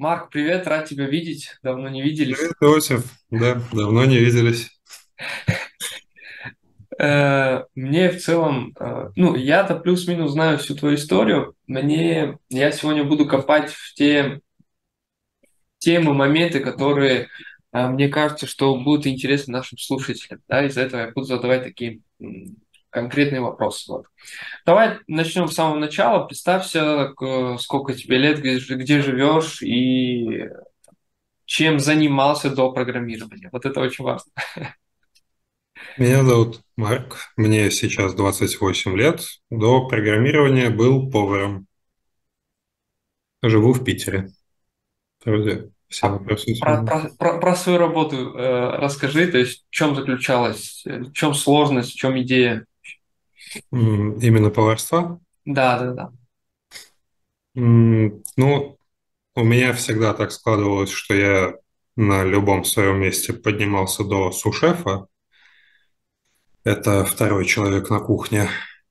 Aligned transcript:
Марк, 0.00 0.30
привет, 0.30 0.66
рад 0.66 0.88
тебя 0.88 1.04
видеть. 1.04 1.58
Давно 1.62 1.90
не 1.90 2.00
виделись. 2.00 2.38
Привет, 2.38 2.56
Иосиф. 2.62 3.04
Да, 3.30 3.60
давно 3.70 4.06
не 4.06 4.16
виделись. 4.16 4.70
Э, 6.98 7.64
Мне 7.74 8.08
в 8.08 8.18
целом, 8.18 8.74
э, 8.80 9.10
ну, 9.16 9.34
я-то 9.34 9.74
плюс-минус 9.74 10.32
знаю 10.32 10.56
всю 10.56 10.74
твою 10.74 10.94
историю. 10.94 11.54
Мне, 11.66 12.38
я 12.48 12.72
сегодня 12.72 13.04
буду 13.04 13.26
копать 13.26 13.72
в 13.72 13.92
те 13.92 14.40
темы, 15.76 16.14
моменты, 16.14 16.60
которые, 16.60 17.28
э, 17.74 17.86
мне 17.88 18.08
кажется, 18.08 18.46
что 18.46 18.74
будут 18.76 19.06
интересны 19.06 19.52
нашим 19.52 19.76
слушателям. 19.76 20.40
Да, 20.48 20.64
из-за 20.64 20.80
этого 20.80 21.00
я 21.02 21.10
буду 21.10 21.26
задавать 21.26 21.64
такие 21.64 22.00
м, 22.94 23.02
конкретные 23.02 23.40
вопросы. 23.40 23.90
Вот. 23.92 24.06
Давай 24.66 24.98
начнем 25.08 25.48
с 25.48 25.54
самого 25.54 25.78
начала. 25.78 26.24
Представься, 26.26 27.12
к- 27.16 27.58
сколько 27.60 27.94
тебе 27.94 28.18
лет, 28.18 28.40
где, 28.40 28.58
где 28.58 29.02
живешь 29.02 29.62
и 29.62 30.48
чем 31.44 31.80
занимался 31.80 32.50
до 32.50 32.72
программирования. 32.72 33.48
Вот 33.52 33.66
это 33.66 33.80
очень 33.80 34.04
важно. 34.04 34.30
Меня 35.96 36.24
зовут 36.24 36.62
Марк, 36.76 37.32
мне 37.36 37.70
сейчас 37.70 38.14
28 38.14 38.96
лет. 38.96 39.20
До 39.50 39.86
программирования 39.86 40.68
был 40.68 41.08
поваром. 41.10 41.68
Живу 43.42 43.72
в 43.74 43.84
Питере. 43.84 44.30
Вроде 45.24 45.72
все 45.88 46.06
А 46.06 46.10
вопросы 46.10 46.54
про, 46.60 46.82
про, 46.84 47.10
про- 47.18 47.40
про 47.40 47.56
свою 47.56 47.78
работу 47.78 48.36
э, 48.36 48.76
расскажи, 48.78 49.26
то 49.30 49.38
есть 49.38 49.64
в 49.68 49.70
чем 49.70 49.94
заключалась, 49.96 50.82
э, 50.86 51.00
в 51.00 51.12
чем 51.12 51.34
сложность, 51.34 51.92
в 51.92 51.96
чем 51.96 52.20
идея? 52.22 52.66
Именно 53.72 54.50
поварства. 54.50 55.20
Да, 55.44 55.78
да, 55.78 55.92
да. 55.94 56.12
Ну, 57.54 58.76
у 59.34 59.44
меня 59.44 59.72
всегда 59.74 60.14
так 60.14 60.32
складывалось, 60.32 60.90
что 60.90 61.14
я 61.14 61.54
на 61.96 62.24
любом 62.24 62.64
своем 62.64 63.00
месте 63.00 63.32
поднимался 63.32 64.04
до 64.04 64.32
сушефа. 64.32 65.06
Это 66.64 67.04
второй 67.04 67.46
человек 67.46 67.90
на 67.90 68.00
кухне. 68.00 68.48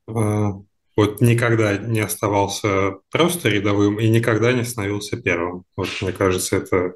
А, 0.07 0.53
Вот 0.97 1.21
никогда 1.21 1.77
не 1.77 2.01
оставался 2.01 2.97
просто 3.11 3.49
рядовым 3.49 3.99
и 3.99 4.09
никогда 4.09 4.51
не 4.53 4.63
становился 4.63 5.17
первым. 5.17 5.63
Вот, 5.75 5.87
мне 6.01 6.11
кажется, 6.11 6.57
это 6.57 6.95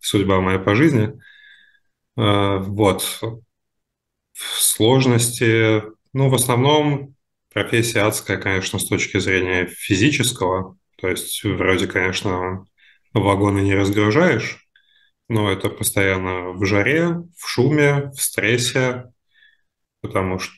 судьба 0.00 0.40
моя 0.40 0.58
по 0.58 0.74
жизни. 0.74 1.18
А, 2.16 2.58
Вот. 2.58 3.20
В 4.32 4.60
сложности, 4.60 5.82
ну, 6.16 6.30
в 6.30 6.34
основном 6.34 7.14
профессия 7.52 8.00
адская, 8.00 8.38
конечно, 8.38 8.78
с 8.78 8.86
точки 8.86 9.18
зрения 9.18 9.66
физического. 9.66 10.78
То 10.96 11.08
есть 11.08 11.44
вроде, 11.44 11.86
конечно, 11.86 12.64
вагоны 13.12 13.58
не 13.58 13.74
разгружаешь, 13.74 14.66
но 15.28 15.52
это 15.52 15.68
постоянно 15.68 16.52
в 16.52 16.64
жаре, 16.64 17.22
в 17.36 17.46
шуме, 17.46 18.10
в 18.16 18.22
стрессе, 18.22 19.12
потому 20.00 20.38
что 20.38 20.54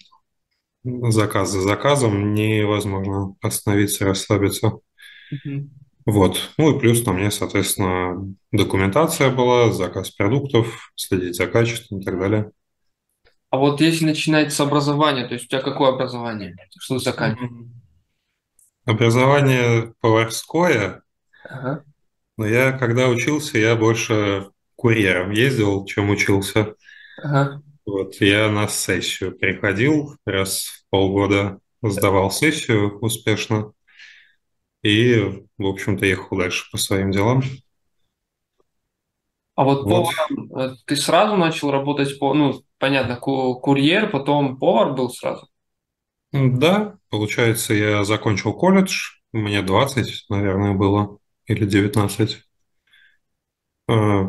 заказ 0.84 1.50
за 1.50 1.62
заказом 1.62 2.34
невозможно 2.34 3.34
остановиться, 3.42 4.04
расслабиться. 4.04 4.78
Вот. 6.06 6.52
Ну 6.56 6.76
и 6.76 6.78
плюс 6.78 7.04
на 7.04 7.12
мне, 7.12 7.32
соответственно, 7.32 8.32
документация 8.52 9.30
была, 9.30 9.72
заказ 9.72 10.12
продуктов, 10.12 10.92
следить 10.94 11.34
за 11.34 11.48
качеством 11.48 11.98
и 11.98 12.04
так 12.04 12.16
далее. 12.16 12.52
А 13.50 13.58
вот 13.58 13.80
если 13.82 14.06
начинать 14.06 14.52
с 14.54 14.60
образования, 14.60 15.26
то 15.26 15.34
есть 15.34 15.46
у 15.46 15.48
тебя 15.48 15.60
какое 15.60 15.90
образование? 15.90 16.56
Что 16.78 16.98
ты? 16.98 17.10
Мгм. 17.16 17.70
Образование 18.86 19.94
поварское, 20.00 21.02
Ага, 21.50 21.84
но 22.36 22.46
я 22.46 22.72
когда 22.72 23.08
учился, 23.08 23.58
я 23.58 23.76
больше 23.76 24.50
курьером 24.76 25.30
ездил, 25.32 25.84
чем 25.84 26.10
учился. 26.10 26.74
ага. 27.16 27.62
Вот, 27.86 28.16
я 28.20 28.50
на 28.50 28.68
сессию 28.68 29.36
приходил 29.36 30.16
раз 30.26 30.64
в 30.66 30.90
полгода, 30.90 31.58
сдавал 31.82 32.30
сессию 32.30 32.98
успешно 33.00 33.72
и, 34.82 35.44
в 35.58 35.66
общем-то, 35.66 36.04
ехал 36.06 36.36
дальше 36.38 36.70
по 36.70 36.78
своим 36.78 37.10
делам. 37.12 37.42
А 39.56 39.64
вот 39.64 39.82
Вот. 39.84 39.88
поваром 39.88 40.52
э, 40.56 40.76
ты 40.86 40.96
сразу 40.96 41.36
начал 41.36 41.70
работать 41.70 42.18
по, 42.18 42.32
ну, 42.34 42.62
понятно, 42.78 43.16
ку- 43.16 43.60
курьер, 43.60 44.10
потом 44.10 44.58
повар 44.58 44.94
был 44.94 45.10
сразу. 45.10 45.48
Да, 46.32 46.98
получается, 47.10 47.74
я 47.74 48.04
закончил 48.04 48.52
колледж, 48.54 49.10
мне 49.32 49.62
20, 49.62 50.26
наверное, 50.30 50.74
было, 50.74 51.18
или 51.46 51.64
19. 51.66 52.44
Э, 53.88 54.26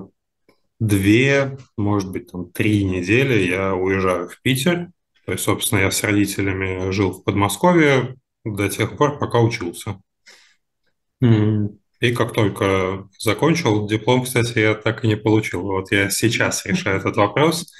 Две, 0.79 1.57
может 1.77 2.11
быть, 2.11 2.31
там 2.31 2.51
три 2.51 2.85
недели 2.85 3.43
я 3.49 3.75
уезжаю 3.75 4.29
в 4.29 4.41
Питер. 4.43 4.91
То 5.25 5.33
есть, 5.33 5.43
собственно, 5.45 5.79
я 5.81 5.91
с 5.91 6.03
родителями 6.03 6.91
жил 6.91 7.11
в 7.13 7.23
Подмосковье 7.23 8.15
до 8.45 8.69
тех 8.69 8.97
пор, 8.97 9.19
пока 9.19 9.39
учился. 9.39 9.99
И 12.01 12.13
как 12.15 12.31
только 12.33 13.09
закончил, 13.19 13.85
диплом, 13.87 14.23
кстати, 14.23 14.59
я 14.59 14.73
так 14.75 15.03
и 15.03 15.07
не 15.07 15.17
получил. 15.17 15.61
Вот 15.63 15.91
я 15.91 16.09
сейчас 16.09 16.65
решаю 16.65 16.99
этот 16.99 17.17
вопрос, 17.17 17.73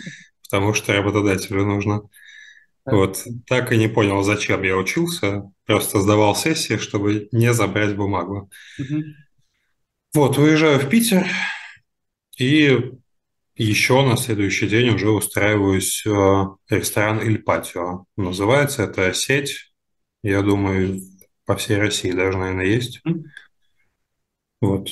потому 0.49 0.73
что 0.73 0.93
работодателю 0.93 1.65
нужно. 1.65 2.01
Да. 2.85 2.95
Вот, 2.95 3.23
так 3.47 3.71
и 3.71 3.77
не 3.77 3.87
понял, 3.87 4.23
зачем 4.23 4.63
я 4.63 4.75
учился. 4.75 5.43
Просто 5.65 5.99
сдавал 5.99 6.35
сессии, 6.35 6.77
чтобы 6.77 7.27
не 7.31 7.53
забрать 7.53 7.95
бумагу. 7.95 8.49
Мгм. 8.77 9.03
Вот, 10.15 10.37
уезжаю 10.39 10.79
в 10.79 10.89
Питер 10.89 11.27
и 12.39 12.93
еще 13.55 14.01
на 14.01 14.15
следующий 14.15 14.67
день 14.67 14.89
уже 14.89 15.09
устраиваюсь 15.09 16.03
э, 16.05 16.09
в 16.09 16.57
ресторан 16.69 17.19
«Иль 17.19 17.43
Патио». 17.43 18.05
Называется 18.15 18.83
это 18.83 19.13
сеть, 19.13 19.73
я 20.23 20.41
думаю, 20.41 21.01
по 21.45 21.57
всей 21.57 21.77
России 21.77 22.11
даже, 22.11 22.37
наверное, 22.37 22.65
есть. 22.65 23.01
Вот. 24.61 24.89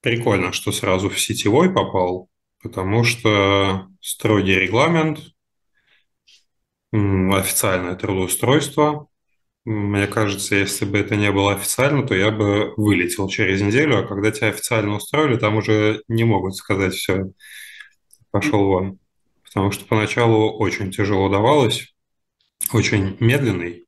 Прикольно, 0.00 0.52
что 0.52 0.72
сразу 0.72 1.08
в 1.08 1.18
сетевой 1.18 1.72
попал, 1.72 2.28
потому 2.64 3.04
что 3.04 3.86
строгий 4.00 4.56
регламент, 4.58 5.20
официальное 6.92 7.96
трудоустройство, 7.96 9.08
Мне 9.66 10.06
кажется, 10.08 10.56
если 10.56 10.86
бы 10.86 10.98
это 10.98 11.16
не 11.16 11.32
было 11.32 11.52
официально, 11.54 12.06
то 12.06 12.14
я 12.14 12.30
бы 12.32 12.74
вылетел 12.76 13.28
через 13.28 13.62
неделю, 13.62 14.00
а 14.00 14.08
когда 14.08 14.30
тебя 14.32 14.48
официально 14.48 14.96
устроили, 14.96 15.38
там 15.38 15.56
уже 15.56 16.02
не 16.08 16.24
могут 16.24 16.56
сказать 16.56 16.94
все, 16.94 17.26
пошел 18.30 18.64
вон. 18.66 18.98
Потому 19.44 19.70
что 19.72 19.86
поначалу 19.86 20.52
очень 20.58 20.90
тяжело 20.92 21.28
давалось, 21.30 21.94
очень 22.72 23.16
медленный. 23.20 23.86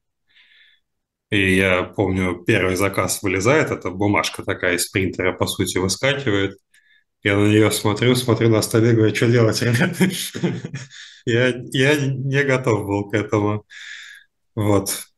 И 1.30 1.56
я 1.56 1.82
помню, 1.82 2.44
первый 2.46 2.76
заказ 2.76 3.22
вылезает, 3.22 3.70
это 3.70 3.90
бумажка 3.90 4.44
такая 4.44 4.76
из 4.76 4.88
принтера, 4.88 5.32
по 5.32 5.46
сути, 5.46 5.78
выскакивает. 5.78 6.58
Я 7.22 7.36
на 7.36 7.48
нее 7.48 7.70
смотрю, 7.70 8.14
смотрю 8.14 8.50
на 8.50 8.62
столе, 8.62 8.92
говорю, 8.92 9.14
что 9.14 9.26
делать, 9.30 9.62
ребята? 9.62 10.08
Я, 11.28 11.48
я 11.72 11.96
не 11.96 12.44
готов 12.44 12.86
был 12.86 13.10
к 13.10 13.14
этому. 13.14 13.66
Вот. 14.54 15.08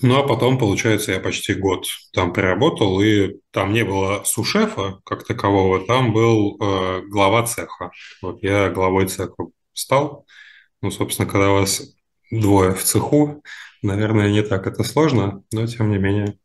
Ну, 0.00 0.18
а 0.18 0.26
потом, 0.26 0.56
получается, 0.56 1.12
я 1.12 1.20
почти 1.20 1.54
год 1.54 1.86
там 2.12 2.32
проработал, 2.32 3.00
и 3.02 3.40
там 3.50 3.72
не 3.72 3.84
было 3.84 4.22
сушефа 4.24 5.00
как 5.04 5.26
такового, 5.26 5.84
там 5.84 6.12
был 6.12 6.56
э, 6.60 7.02
глава 7.08 7.44
цеха. 7.44 7.90
Вот 8.22 8.42
я 8.42 8.70
главой 8.70 9.08
цеха 9.08 9.48
стал. 9.74 10.26
Ну, 10.80 10.90
собственно, 10.90 11.28
когда 11.28 11.50
вас 11.50 11.82
двое 12.30 12.72
в 12.74 12.82
цеху, 12.82 13.42
наверное, 13.82 14.30
не 14.30 14.42
так 14.42 14.66
это 14.66 14.82
сложно, 14.82 15.42
но 15.52 15.66
тем 15.66 15.90
не 15.90 15.98
менее. 15.98 16.38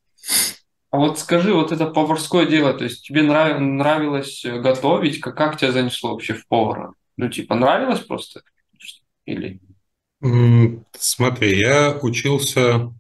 А 0.98 1.00
вот 1.00 1.20
скажи, 1.20 1.54
вот 1.54 1.72
это 1.72 1.86
поварское 1.86 2.48
дело, 2.48 2.74
то 2.74 2.84
есть 2.84 3.06
тебе 3.06 3.22
нрав- 3.22 3.60
нравилось 3.60 4.44
э, 4.44 4.60
готовить, 4.60 5.20
как, 5.20 5.38
как 5.38 5.56
тебя 5.56 5.72
занесло 5.72 6.10
вообще 6.10 6.34
в 6.34 6.48
повара? 6.48 6.92
Ну, 7.18 7.30
типа, 7.30 7.54
нравилось 7.54 8.00
просто? 8.00 8.42
Или? 9.26 9.60
Смотри, 10.98 11.56
я 11.60 11.96
учился 12.02 12.92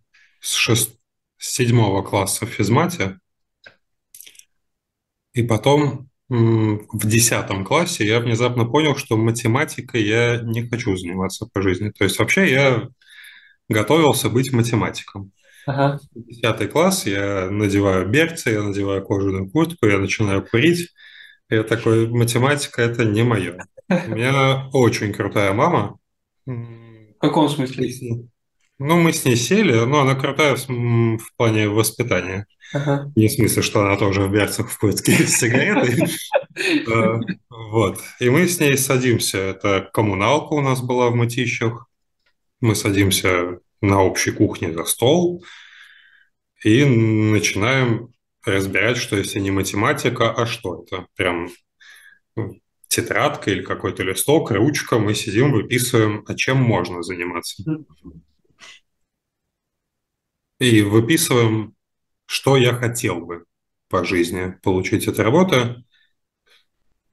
с, 0.41 0.53
шест... 0.53 0.95
с 1.39 1.55
седьмого 1.55 2.03
класса 2.03 2.45
в 2.45 2.49
физмате, 2.49 3.17
И 5.33 5.41
потом 5.41 6.11
в 6.29 7.07
десятом 7.07 7.65
классе 7.65 8.05
я 8.05 8.19
внезапно 8.19 8.65
понял, 8.65 8.95
что 8.95 9.17
математикой 9.17 10.03
я 10.03 10.39
не 10.43 10.69
хочу 10.69 10.95
заниматься 10.95 11.47
по 11.51 11.63
жизни. 11.63 11.89
То 11.89 12.03
есть 12.03 12.19
вообще 12.19 12.51
я 12.51 12.89
готовился 13.69 14.29
быть 14.29 14.53
математиком. 14.53 15.31
Ага. 15.67 15.99
Десятый 16.15 16.67
класс, 16.69 17.05
я 17.05 17.49
надеваю 17.51 18.07
берцы, 18.07 18.51
я 18.51 18.63
надеваю 18.63 19.05
кожаную 19.05 19.51
куртку, 19.51 19.85
я 19.85 19.99
начинаю 19.99 20.45
курить. 20.45 20.89
Я 21.49 21.63
такой, 21.63 22.07
математика– 22.07 22.81
это 22.81 23.03
не 23.03 23.23
мое. 23.23 23.57
У 23.89 24.09
меня 24.11 24.69
очень 24.73 25.13
крутая 25.13 25.53
мама. 25.53 25.97
В 26.45 27.19
каком 27.19 27.49
смысле? 27.49 27.89
Ну, 28.79 29.01
мы 29.01 29.11
с 29.11 29.25
ней 29.25 29.35
сели, 29.35 29.73
но 29.85 30.01
она 30.01 30.15
крутая 30.15 30.55
в, 30.55 30.67
в 30.67 31.35
плане 31.35 31.67
воспитания. 31.67 32.45
Ага. 32.73 33.11
Не 33.17 33.27
в 33.27 33.31
смысле, 33.31 33.61
что 33.61 33.81
она 33.81 33.97
тоже 33.97 34.21
в 34.21 34.31
берцах 34.31 34.69
вкурит 34.69 35.01
какие-то 35.01 35.27
сигареты. 35.27 36.07
Э, 36.87 37.19
Вот. 37.49 37.99
И 38.21 38.29
мы 38.29 38.47
с 38.47 38.59
ней 38.61 38.77
садимся. 38.77 39.37
Это 39.37 39.89
коммуналка 39.91 40.53
у 40.53 40.61
нас 40.61 40.81
была 40.81 41.09
в 41.09 41.15
Мытищах. 41.15 41.87
Мы 42.61 42.75
садимся 42.75 43.59
на 43.81 44.03
общей 44.03 44.31
кухне 44.31 44.73
за 44.73 44.85
стол 44.85 45.43
и 46.63 46.83
начинаем 46.85 48.09
разбирать, 48.43 48.97
что 48.97 49.17
если 49.17 49.39
не 49.39 49.51
математика, 49.51 50.31
а 50.31 50.45
что 50.45 50.83
это? 50.83 51.07
Прям 51.15 51.49
ну, 52.35 52.59
тетрадка 52.87 53.51
или 53.51 53.61
какой-то 53.63 54.03
листок, 54.03 54.51
ручка, 54.51 54.99
мы 54.99 55.13
сидим, 55.13 55.51
выписываем, 55.51 56.23
а 56.27 56.35
чем 56.35 56.57
можно 56.57 57.03
заниматься. 57.03 57.63
И 60.59 60.81
выписываем, 60.81 61.75
что 62.25 62.57
я 62.57 62.73
хотел 62.73 63.25
бы 63.25 63.45
по 63.89 64.03
жизни 64.03 64.57
получить 64.63 65.07
от 65.07 65.19
работы. 65.19 65.83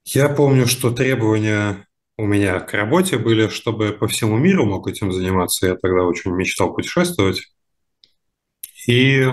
Я 0.04 0.28
помню, 0.28 0.66
что 0.66 0.90
требования 0.90 1.86
у 2.16 2.26
меня 2.26 2.60
к 2.60 2.72
работе 2.74 3.18
были, 3.18 3.48
чтобы 3.48 3.92
по 3.92 4.06
всему 4.06 4.36
миру 4.38 4.64
мог 4.64 4.86
этим 4.88 5.12
заниматься. 5.12 5.66
Я 5.66 5.76
тогда 5.76 6.04
очень 6.04 6.32
мечтал 6.32 6.74
путешествовать. 6.74 7.42
И 8.86 9.32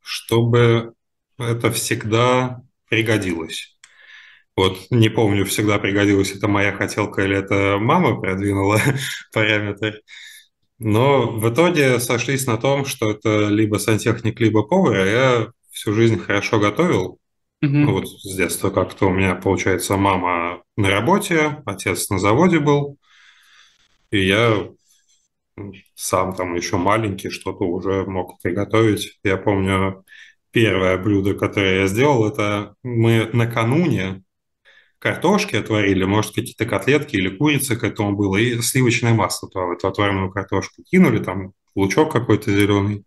чтобы 0.00 0.94
это 1.38 1.70
всегда 1.70 2.62
пригодилось. 2.88 3.78
Вот 4.56 4.90
не 4.90 5.08
помню, 5.08 5.44
всегда 5.44 5.78
пригодилось, 5.78 6.32
это 6.32 6.48
моя 6.48 6.72
хотелка 6.72 7.22
или 7.22 7.36
это 7.36 7.78
мама 7.78 8.20
продвинула 8.20 8.80
параметр. 9.32 10.00
Но 10.78 11.30
в 11.30 11.52
итоге 11.52 12.00
сошлись 12.00 12.46
на 12.46 12.56
том, 12.56 12.84
что 12.84 13.10
это 13.10 13.48
либо 13.48 13.76
сантехник, 13.76 14.40
либо 14.40 14.64
повар. 14.64 15.06
Я 15.06 15.48
всю 15.70 15.92
жизнь 15.92 16.18
хорошо 16.18 16.58
готовил. 16.58 17.20
Мгм. 17.60 17.92
вот 17.92 18.08
с 18.08 18.36
детства 18.36 18.70
как-то 18.70 19.06
у 19.06 19.10
меня, 19.10 19.34
получается, 19.34 19.96
мама 19.96 20.62
на 20.76 20.90
работе, 20.90 21.62
отец 21.66 22.08
на 22.10 22.18
заводе 22.18 22.60
был. 22.60 22.98
И 24.10 24.24
я 24.24 24.68
сам 25.94 26.34
там 26.34 26.54
еще 26.54 26.76
маленький 26.76 27.30
что-то 27.30 27.64
уже 27.64 28.04
мог 28.04 28.40
приготовить. 28.40 29.18
Я 29.24 29.36
помню, 29.36 30.04
первое 30.50 30.96
блюдо, 30.98 31.34
которое 31.34 31.80
я 31.82 31.86
сделал, 31.88 32.26
это 32.28 32.74
мы 32.82 33.28
накануне 33.32 34.22
картошки 34.98 35.56
отварили, 35.56 36.04
может, 36.04 36.34
какие-то 36.34 36.66
котлетки 36.66 37.16
или 37.16 37.36
курица 37.36 37.76
к 37.76 37.84
этому 37.84 38.16
было, 38.16 38.36
и 38.36 38.60
сливочное 38.60 39.14
масло 39.14 39.48
туда 39.48 39.66
в 39.66 39.72
эту 39.72 39.88
отваренную 39.88 40.30
картошку 40.30 40.82
кинули, 40.84 41.22
там 41.22 41.52
лучок 41.74 42.12
какой-то 42.12 42.50
зеленый. 42.50 43.04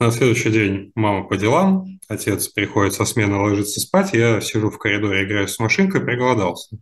На 0.00 0.12
следующий 0.12 0.50
день 0.50 0.92
мама 0.94 1.24
по 1.26 1.36
делам, 1.36 1.98
отец 2.08 2.46
приходит 2.46 2.94
со 2.94 3.04
смены, 3.04 3.36
ложится 3.36 3.80
спать, 3.80 4.12
я 4.12 4.40
сижу 4.40 4.70
в 4.70 4.78
коридоре, 4.78 5.24
играю 5.24 5.48
с 5.48 5.58
машинкой, 5.58 6.00
проголодался. 6.00 6.78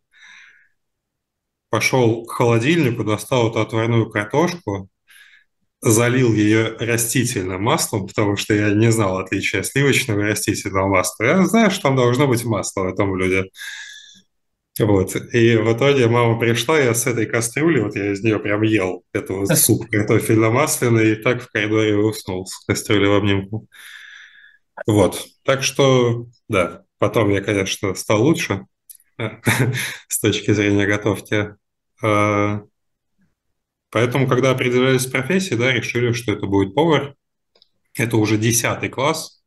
Пошел 1.71 2.27
к 2.27 2.33
холодильнику, 2.33 3.05
достал 3.05 3.49
эту 3.51 3.61
отварную 3.61 4.11
картошку, 4.11 4.91
залил 5.81 6.35
ее 6.35 6.77
растительным 6.79 7.63
маслом, 7.63 8.07
потому 8.07 8.37
что 8.37 8.53
я 8.53 8.71
не 8.73 8.93
знал 8.93 9.19
отличия 9.19 9.63
сливочного 9.63 10.21
и 10.21 10.31
растительного 10.33 10.89
масла. 10.89 11.25
Я 11.25 11.47
знаю, 11.47 11.71
что 11.71 11.85
там 11.85 11.97
должно 11.97 12.27
быть 12.27 12.45
масло 12.45 12.83
в 12.83 12.89
этом 12.89 13.13
блюде. 13.13 13.51
Вот. 14.79 15.17
И 15.17 15.57
в 15.57 15.73
итоге 15.75 16.07
мама 16.07 16.39
пришла, 16.39 16.79
я 16.79 16.95
с 16.95 17.07
этой 17.07 17.27
кастрюли, 17.27 17.81
вот 17.81 17.97
я 17.97 18.13
из 18.13 18.23
нее 18.23 18.39
прям 18.39 18.63
ел 18.63 19.05
это 19.13 19.33
вот 19.33 19.49
суп 19.57 19.87
картофельно-масляный, 19.91 21.13
и 21.13 21.15
так 21.17 21.43
в 21.43 21.51
коридоре 21.51 21.97
уснул 21.97 22.47
с 22.47 22.65
кастрюлей 22.67 23.09
в 23.09 23.15
обнимку. 23.15 23.67
Вот. 24.87 25.27
Так 25.45 25.63
что, 25.63 26.27
да, 26.49 26.83
потом 26.99 27.31
я, 27.31 27.41
конечно, 27.41 27.95
стал 27.95 28.23
лучше 28.23 28.67
с 30.09 30.21
точки 30.21 30.53
зрения 30.53 30.87
готовки. 30.87 31.55
А, 32.03 32.61
Поэтому, 33.91 34.29
когда 34.29 34.51
определялись 34.51 35.07
профессии, 35.07 35.55
да, 35.55 35.73
решили, 35.73 36.13
что 36.13 36.33
это 36.33 36.47
будет 36.47 36.75
повар. 36.75 37.15
Это 37.95 38.19
уже 38.19 38.37
десятый 38.37 38.91
класс. 38.91 39.43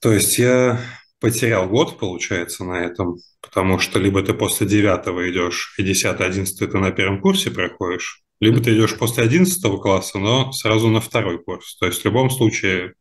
То 0.00 0.12
есть 0.12 0.38
я 0.38 0.80
потерял 1.20 1.68
год, 1.68 1.98
получается, 1.98 2.64
на 2.64 2.84
этом, 2.84 3.16
потому 3.40 3.78
что 3.78 3.98
либо 3.98 4.22
ты 4.22 4.34
после 4.34 4.66
девятого 4.66 5.30
идешь, 5.30 5.74
и 5.78 5.82
десятый, 5.82 6.26
одиннадцатый 6.26 6.68
ты 6.68 6.78
на 6.78 6.90
первом 6.90 7.20
курсе 7.20 7.50
проходишь, 7.50 8.22
либо 8.40 8.60
ты 8.60 8.74
идешь 8.74 8.98
после 8.98 9.24
одиннадцатого 9.24 9.78
класса, 9.78 10.18
но 10.18 10.50
сразу 10.52 10.88
на 10.88 11.00
второй 11.00 11.42
курс. 11.42 11.76
То 11.76 11.86
есть 11.86 12.02
в 12.02 12.04
любом 12.06 12.30
случае 12.30 12.94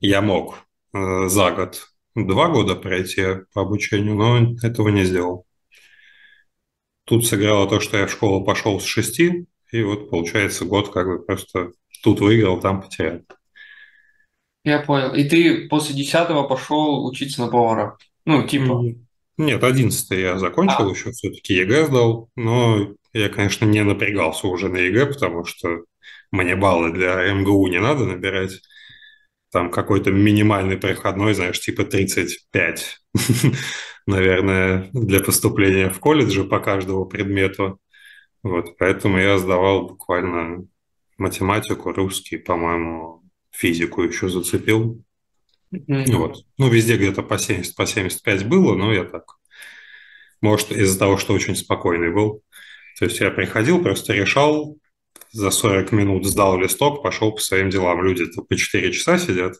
я 0.00 0.20
мог 0.20 0.58
э, 0.92 1.28
за 1.28 1.50
год 1.50 1.88
два 2.14 2.48
года 2.48 2.74
пройти 2.76 3.24
по 3.52 3.62
обучению, 3.62 4.14
но 4.14 4.54
этого 4.62 4.90
не 4.90 5.04
сделал. 5.04 5.46
Тут 7.06 7.26
сыграло 7.26 7.68
то, 7.68 7.80
что 7.80 7.98
я 7.98 8.06
в 8.06 8.12
школу 8.12 8.44
пошел 8.44 8.78
с 8.80 8.84
шести, 8.84 9.46
и 9.72 9.82
вот 9.82 10.10
получается 10.10 10.64
год 10.64 10.92
как 10.92 11.06
бы 11.06 11.24
просто 11.24 11.72
тут 12.02 12.20
выиграл, 12.20 12.60
там 12.60 12.82
потерял. 12.82 13.22
Я 14.64 14.80
понял. 14.80 15.14
И 15.14 15.24
ты 15.24 15.68
после 15.68 15.94
десятого 15.94 16.48
пошел 16.48 17.06
учиться 17.06 17.42
на 17.42 17.48
повара? 17.48 17.98
Ну, 18.24 18.46
типа. 18.46 18.82
Нет, 19.36 19.62
одиннадцатый 19.62 20.22
я 20.22 20.38
закончил 20.38 20.88
А, 20.88 20.90
еще, 20.90 21.10
все-таки 21.10 21.54
ЕГЭ 21.54 21.86
сдал, 21.86 22.30
но 22.34 22.94
я, 23.12 23.28
конечно, 23.28 23.66
не 23.66 23.82
напрягался 23.82 24.46
уже 24.46 24.68
на 24.68 24.78
ЕГЭ, 24.78 25.06
потому 25.06 25.44
что 25.44 25.84
мне 26.30 26.56
баллы 26.56 26.92
для 26.92 27.32
МГУ 27.32 27.66
не 27.68 27.80
надо 27.80 28.04
набирать. 28.06 28.60
Там 29.50 29.70
какой-то 29.70 30.10
минимальный 30.10 30.78
проходной, 30.78 31.34
знаешь, 31.34 31.60
типа 31.60 31.84
35, 31.84 33.00
наверное, 34.06 34.88
для 34.92 35.20
поступления 35.20 35.90
в 35.90 36.00
колледжи 36.00 36.44
по 36.44 36.58
каждому 36.58 37.04
предмету. 37.06 37.78
Вот, 38.42 38.76
поэтому 38.78 39.18
я 39.18 39.38
сдавал 39.38 39.88
буквально 39.88 40.66
математику, 41.18 41.92
русский, 41.92 42.36
по-моему, 42.36 43.23
физику 43.54 44.02
еще 44.02 44.28
зацепил. 44.28 45.02
мгм. 45.70 46.04
Вот. 46.18 46.44
Ну, 46.58 46.68
везде 46.68 46.96
где-то 46.96 47.22
по 47.22 47.38
70, 47.38 47.74
по 47.76 47.86
75 47.86 48.46
было, 48.46 48.74
но 48.74 48.92
я 48.92 49.04
так. 49.04 49.24
Может, 50.40 50.72
из-за 50.72 50.98
того, 50.98 51.16
что 51.16 51.32
очень 51.32 51.56
спокойный 51.56 52.12
был. 52.12 52.42
То 52.98 53.06
есть 53.06 53.20
я 53.20 53.30
приходил, 53.30 53.82
просто 53.82 54.12
решал, 54.12 54.76
за 55.32 55.50
40 55.50 55.92
минут 55.92 56.26
сдал 56.26 56.58
листок, 56.58 57.02
пошел 57.02 57.32
по 57.32 57.40
своим 57.40 57.70
делам. 57.70 58.04
Люди-то 58.04 58.42
по 58.42 58.56
4 58.56 58.92
часа 58.92 59.18
сидят, 59.18 59.54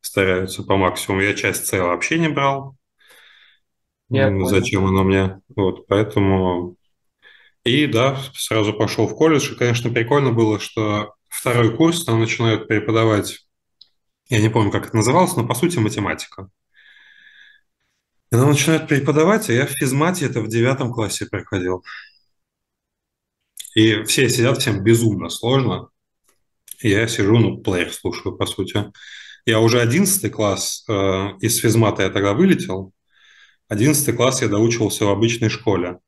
стараются 0.00 0.62
по 0.62 0.76
максимуму. 0.76 1.22
Я 1.22 1.34
часть 1.34 1.66
С 1.66 1.72
вообще 1.72 2.18
не 2.18 2.28
брал. 2.28 2.76
Я 4.08 4.28
понял. 4.28 4.46
Зачем 4.46 4.84
оно 4.86 5.04
мне? 5.04 5.40
Вот, 5.54 5.86
поэтому... 5.86 6.76
И 7.64 7.86
да, 7.86 8.16
сразу 8.34 8.72
пошел 8.72 9.08
в 9.08 9.16
колледж. 9.16 9.52
И, 9.52 9.56
конечно, 9.56 9.90
прикольно 9.90 10.30
было, 10.30 10.60
что 10.60 11.15
второй 11.36 11.76
курс 11.76 12.04
там 12.04 12.20
начинают 12.20 12.66
преподавать, 12.66 13.46
я 14.28 14.40
не 14.40 14.48
помню, 14.48 14.70
как 14.70 14.86
это 14.86 14.96
называлось, 14.96 15.36
но 15.36 15.46
по 15.46 15.54
сути 15.54 15.78
математика. 15.78 16.48
И 18.32 18.36
нам 18.36 18.50
начинают 18.50 18.88
преподавать, 18.88 19.48
а 19.48 19.52
я 19.52 19.66
в 19.66 19.70
физмате 19.70 20.26
это 20.26 20.40
в 20.40 20.48
девятом 20.48 20.92
классе 20.92 21.26
проходил. 21.26 21.84
И 23.74 24.02
все 24.04 24.28
сидят, 24.28 24.58
всем 24.58 24.82
безумно 24.82 25.28
сложно. 25.28 25.90
И 26.80 26.88
я 26.88 27.06
сижу, 27.06 27.38
ну, 27.38 27.58
плеер 27.58 27.92
слушаю, 27.92 28.36
по 28.36 28.46
сути. 28.46 28.90
Я 29.44 29.60
уже 29.60 29.80
одиннадцатый 29.80 30.30
класс 30.30 30.84
э, 30.88 30.92
из 31.40 31.58
физмата 31.58 32.02
я 32.02 32.10
тогда 32.10 32.32
вылетел. 32.32 32.92
Одиннадцатый 33.68 34.14
класс 34.14 34.42
я 34.42 34.48
доучивался 34.48 35.04
в 35.04 35.10
обычной 35.10 35.50
школе. 35.50 35.98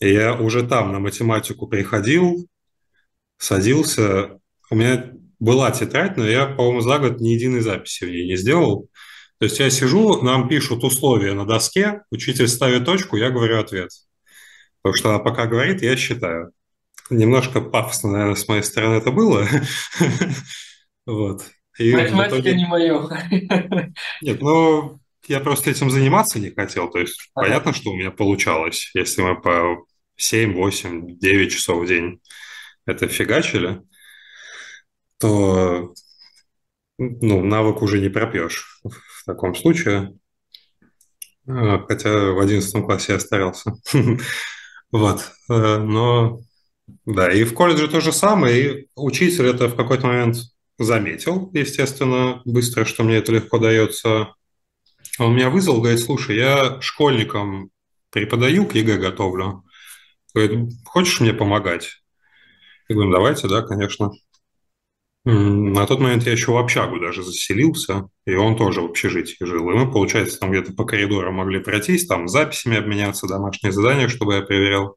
И 0.00 0.12
я 0.12 0.34
уже 0.34 0.66
там 0.66 0.92
на 0.92 1.00
математику 1.00 1.66
приходил, 1.66 2.46
садился. 3.38 4.38
У 4.70 4.74
меня 4.74 5.12
была 5.38 5.70
тетрадь, 5.70 6.16
но 6.16 6.26
я, 6.26 6.46
по-моему, 6.46 6.80
за 6.80 6.98
год 6.98 7.20
ни 7.20 7.28
единой 7.28 7.60
записи 7.60 8.04
в 8.04 8.10
ней 8.10 8.26
не 8.26 8.36
сделал. 8.36 8.88
То 9.38 9.44
есть 9.44 9.58
я 9.60 9.70
сижу, 9.70 10.20
нам 10.22 10.48
пишут 10.48 10.82
условия 10.82 11.32
на 11.32 11.46
доске, 11.46 12.02
учитель 12.10 12.48
ставит 12.48 12.84
точку, 12.84 13.16
я 13.16 13.30
говорю 13.30 13.60
ответ. 13.60 13.90
Потому 14.82 14.96
что 14.96 15.10
она 15.10 15.18
пока 15.20 15.46
говорит, 15.46 15.80
я 15.82 15.96
считаю. 15.96 16.52
Немножко 17.08 17.60
пафосно, 17.60 18.10
наверное, 18.10 18.34
с 18.34 18.48
моей 18.48 18.62
стороны 18.62 18.96
это 18.96 19.10
было. 19.10 19.46
Вот. 21.06 21.40
Математика 21.78 22.52
не 22.52 22.66
мое. 22.66 23.08
Нет, 24.20 24.42
ну, 24.42 25.00
я 25.26 25.40
просто 25.40 25.70
этим 25.70 25.90
заниматься 25.90 26.38
не 26.38 26.50
хотел. 26.50 26.90
То 26.90 26.98
есть 26.98 27.30
понятно, 27.32 27.72
что 27.72 27.92
у 27.92 27.96
меня 27.96 28.10
получалось. 28.10 28.90
Если 28.92 29.22
мы 29.22 29.40
по 29.40 29.86
7, 30.16 30.52
8, 30.52 31.18
9 31.18 31.50
часов 31.50 31.82
в 31.82 31.86
день 31.86 32.20
это 32.88 33.08
фигачили, 33.08 33.82
то 35.18 35.94
ну, 36.98 37.44
навык 37.44 37.82
уже 37.82 38.00
не 38.00 38.08
пропьешь 38.08 38.80
в 38.82 39.24
таком 39.24 39.54
случае. 39.54 40.14
А, 41.46 41.78
Хотя 41.86 42.32
в 42.32 42.38
одиннадцатом 42.40 42.84
классе 42.84 43.12
я 43.14 43.20
старался. 43.20 43.72
Вот. 44.90 45.20
Э, 45.50 45.78
Но 45.78 46.40
Да, 47.06 47.32
и 47.32 47.44
в 47.44 47.54
колледже 47.54 47.88
то 47.88 48.00
же 48.00 48.12
самое, 48.12 48.82
и 48.82 48.88
учитель 48.96 49.46
это 49.46 49.68
в 49.68 49.76
какой-то 49.76 50.06
момент 50.06 50.38
заметил, 50.78 51.50
естественно, 51.54 52.42
быстро, 52.46 52.84
что 52.86 53.04
мне 53.04 53.16
это 53.16 53.32
легко 53.32 53.58
дается. 53.58 54.34
Он 55.18 55.34
меня 55.34 55.50
вызвал, 55.50 55.80
говорит, 55.80 56.00
слушай, 56.00 56.36
я 56.36 56.80
школьникам 56.80 57.70
преподаю, 58.10 58.66
к 58.66 58.74
ЕГЭ 58.74 58.98
готовлю. 58.98 59.64
Говорит, 60.34 60.70
хочешь 60.86 61.20
мне 61.20 61.34
помогать? 61.34 61.97
Я 62.88 62.94
говорю, 62.94 63.12
давайте, 63.12 63.48
да, 63.48 63.62
конечно. 63.62 64.10
На 65.24 65.86
тот 65.86 66.00
момент 66.00 66.24
я 66.24 66.32
еще 66.32 66.52
в 66.52 66.56
общагу 66.56 66.98
даже 66.98 67.22
заселился, 67.22 68.08
и 68.24 68.34
он 68.34 68.56
тоже 68.56 68.80
в 68.80 68.86
общежитии 68.86 69.44
жил. 69.44 69.70
И 69.70 69.74
мы, 69.74 69.90
получается, 69.90 70.38
там 70.38 70.50
где-то 70.50 70.72
по 70.72 70.84
коридору 70.84 71.30
могли 71.32 71.60
пройтись, 71.60 72.06
там 72.06 72.28
записями 72.28 72.78
обменяться, 72.78 73.26
домашние 73.26 73.72
задания, 73.72 74.08
чтобы 74.08 74.34
я 74.34 74.42
проверял. 74.42 74.96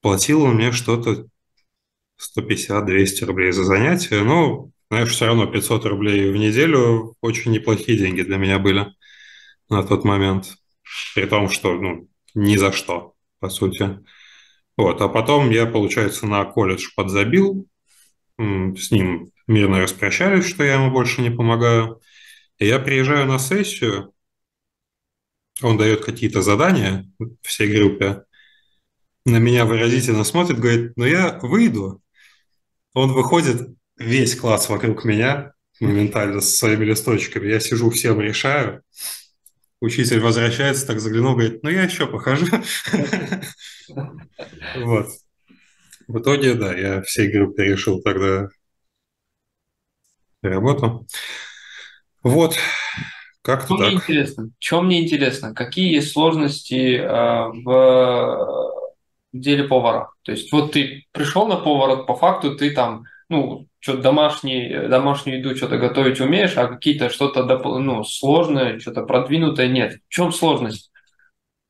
Платил 0.00 0.42
он 0.42 0.56
мне 0.56 0.72
что-то 0.72 1.26
150-200 2.18 3.24
рублей 3.24 3.52
за 3.52 3.62
занятие. 3.62 4.22
Ну, 4.22 4.72
знаешь, 4.90 5.10
все 5.10 5.26
равно 5.26 5.46
500 5.46 5.86
рублей 5.86 6.30
в 6.30 6.36
неделю 6.36 7.14
очень 7.20 7.52
неплохие 7.52 7.96
деньги 7.98 8.22
для 8.22 8.36
меня 8.36 8.58
были 8.58 8.86
на 9.68 9.82
тот 9.84 10.04
момент. 10.04 10.56
При 11.14 11.26
том, 11.26 11.48
что, 11.50 11.74
ну, 11.74 12.08
ни 12.34 12.56
за 12.56 12.72
что, 12.72 13.14
по 13.38 13.48
сути. 13.48 14.00
Вот, 14.76 15.00
а 15.00 15.08
потом 15.08 15.50
я, 15.50 15.66
получается, 15.66 16.26
на 16.26 16.44
колледж 16.44 16.88
подзабил, 16.94 17.66
с 18.38 18.90
ним 18.90 19.30
мирно 19.46 19.80
распрощались, 19.80 20.46
что 20.46 20.64
я 20.64 20.74
ему 20.74 20.90
больше 20.90 21.22
не 21.22 21.30
помогаю. 21.30 22.00
И 22.58 22.66
я 22.66 22.78
приезжаю 22.78 23.26
на 23.26 23.38
сессию, 23.38 24.12
он 25.62 25.78
дает 25.78 26.04
какие-то 26.04 26.42
задания 26.42 27.10
всей 27.42 27.74
группе, 27.74 28.24
на 29.24 29.38
меня 29.38 29.64
выразительно 29.64 30.24
смотрит, 30.24 30.60
говорит, 30.60 30.92
ну 30.96 31.04
я 31.04 31.38
выйду. 31.42 32.00
Он 32.94 33.12
выходит, 33.12 33.68
весь 33.96 34.36
класс 34.36 34.68
вокруг 34.68 35.04
меня, 35.04 35.52
моментально 35.80 36.40
со 36.40 36.56
своими 36.56 36.84
листочками. 36.84 37.48
Я 37.48 37.60
сижу, 37.60 37.90
всем 37.90 38.20
решаю. 38.20 38.82
Учитель 39.86 40.18
возвращается, 40.18 40.84
так 40.84 40.98
заглянул, 40.98 41.34
говорит, 41.34 41.62
ну 41.62 41.70
я 41.70 41.84
еще 41.84 42.08
похожу. 42.08 42.46
Вот. 44.76 45.06
В 46.08 46.18
итоге, 46.18 46.54
да, 46.54 46.76
я 46.76 47.02
всей 47.02 47.30
группе 47.30 47.64
решил 47.64 48.02
тогда 48.02 48.48
работу. 50.42 51.06
Вот, 52.24 52.56
как-то 53.42 53.66
Что 53.66 53.76
мне 53.76 53.84
так. 53.84 53.94
интересно? 53.94 54.50
Что 54.58 54.82
мне 54.82 55.04
интересно? 55.04 55.54
Какие 55.54 55.94
есть 55.94 56.10
сложности 56.10 56.96
э, 56.96 57.62
в 57.62 58.72
деле 59.32 59.68
повара? 59.68 60.10
То 60.22 60.32
есть 60.32 60.50
вот 60.50 60.72
ты 60.72 61.06
пришел 61.12 61.46
на 61.46 61.54
повара, 61.54 62.02
по 62.02 62.16
факту 62.16 62.56
ты 62.56 62.72
там, 62.72 63.04
ну, 63.28 63.68
что-то 63.86 64.02
домашний, 64.02 64.88
домашнюю 64.88 65.38
еду 65.38 65.54
что-то 65.54 65.78
готовить 65.78 66.20
умеешь, 66.20 66.56
а 66.56 66.66
какие-то 66.66 67.08
что-то 67.08 67.44
ну, 67.78 68.02
сложное, 68.02 68.80
что-то 68.80 69.02
продвинутое 69.02 69.68
нет. 69.68 70.00
В 70.08 70.12
чем 70.12 70.32
сложность 70.32 70.90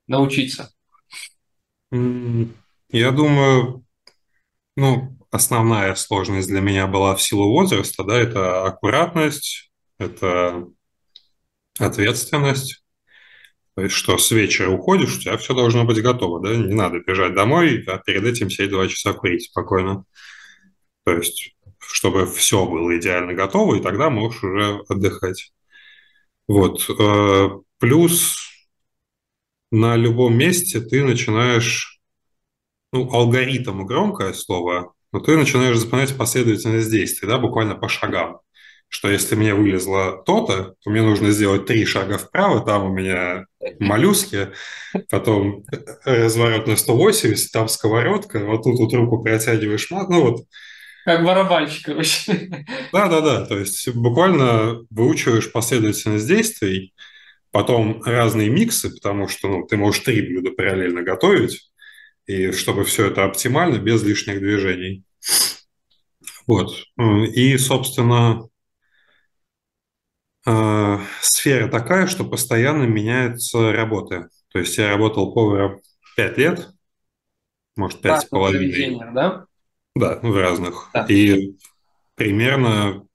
научиться? 0.07 0.71
Я 1.91 3.11
думаю, 3.11 3.85
ну, 4.75 5.15
основная 5.29 5.93
сложность 5.93 6.47
для 6.47 6.59
меня 6.59 6.87
была 6.87 7.15
в 7.15 7.21
силу 7.21 7.51
возраста, 7.51 8.03
да, 8.03 8.17
это 8.17 8.65
аккуратность, 8.65 9.71
это 9.99 10.65
ответственность. 11.77 12.83
То 13.75 13.83
есть, 13.83 13.93
что 13.93 14.17
с 14.17 14.31
вечера 14.31 14.71
уходишь, 14.71 15.17
у 15.17 15.19
тебя 15.19 15.37
все 15.37 15.53
должно 15.53 15.85
быть 15.85 16.01
готово, 16.01 16.41
да, 16.41 16.55
не 16.55 16.73
надо 16.73 16.99
бежать 16.99 17.35
домой, 17.35 17.83
а 17.85 17.99
перед 17.99 18.23
этим 18.23 18.49
сидеть 18.49 18.71
два 18.71 18.87
часа 18.87 19.13
курить 19.13 19.43
спокойно. 19.43 20.03
То 21.05 21.11
есть, 21.11 21.55
чтобы 21.91 22.25
все 22.25 22.65
было 22.65 22.97
идеально 22.97 23.33
готово, 23.33 23.75
и 23.75 23.81
тогда 23.81 24.09
можешь 24.09 24.43
уже 24.43 24.81
отдыхать. 24.87 25.51
Вот. 26.47 26.89
Э, 26.99 27.49
плюс 27.79 28.37
на 29.71 29.95
любом 29.95 30.37
месте 30.37 30.79
ты 30.79 31.03
начинаешь, 31.03 31.99
ну, 32.93 33.11
алгоритм 33.11 33.85
громкое 33.85 34.33
слово, 34.33 34.93
но 35.11 35.19
ты 35.19 35.37
начинаешь 35.37 35.77
запоминать 35.77 36.17
последовательность 36.17 36.91
действий, 36.91 37.27
да, 37.27 37.37
буквально 37.37 37.75
по 37.75 37.87
шагам 37.87 38.39
что 38.89 39.09
если 39.09 39.35
мне 39.35 39.53
вылезло 39.53 40.23
то-то, 40.25 40.75
то 40.81 40.89
мне 40.89 41.01
нужно 41.01 41.31
сделать 41.31 41.65
три 41.65 41.85
шага 41.85 42.17
вправо, 42.17 42.65
там 42.65 42.85
у 42.85 42.93
меня 42.93 43.45
моллюски, 43.79 44.49
потом 45.09 45.65
разворот 46.05 46.67
на 46.67 46.77
180, 46.77 47.51
там 47.51 47.67
сковородка, 47.67 48.45
вот 48.45 48.63
тут 48.63 48.79
вот 48.79 48.93
руку 48.93 49.21
протягиваешь, 49.21 49.89
ну 49.89 50.21
вот. 50.21 50.45
Как 51.07 51.23
барабанщик, 51.23 51.85
короче. 51.85 52.65
Да-да-да, 52.91 53.45
то 53.45 53.57
есть 53.57 53.87
буквально 53.95 54.85
выучиваешь 54.89 55.49
последовательность 55.53 56.27
действий, 56.27 56.93
потом 57.51 58.01
разные 58.03 58.49
миксы, 58.49 58.89
потому 58.89 59.29
что 59.29 59.47
ну, 59.47 59.65
ты 59.65 59.77
можешь 59.77 60.03
три 60.03 60.21
блюда 60.21 60.51
параллельно 60.51 61.03
готовить, 61.03 61.71
и 62.25 62.51
чтобы 62.51 62.83
все 62.83 63.07
это 63.07 63.23
оптимально, 63.23 63.77
без 63.77 64.03
лишних 64.03 64.39
движений. 64.39 65.05
Вот. 66.45 66.75
И, 66.97 67.57
собственно, 67.57 68.49
э, 70.45 70.97
сфера 71.21 71.69
такая, 71.69 72.07
что 72.07 72.25
постоянно 72.25 72.83
меняются 72.83 73.71
работы. 73.71 74.27
То 74.49 74.59
есть 74.59 74.77
я 74.77 74.89
работал 74.89 75.33
поваром 75.33 75.79
5 76.17 76.37
лет, 76.37 76.67
может, 77.77 78.01
пять 78.01 78.23
с 78.23 78.25
половиной. 78.25 79.13
да? 79.13 79.46
Да, 79.97 80.19
в 80.21 80.35
разных. 80.35 80.89
Да. 80.93 81.05
И 81.09 81.55
примерно 82.15 83.05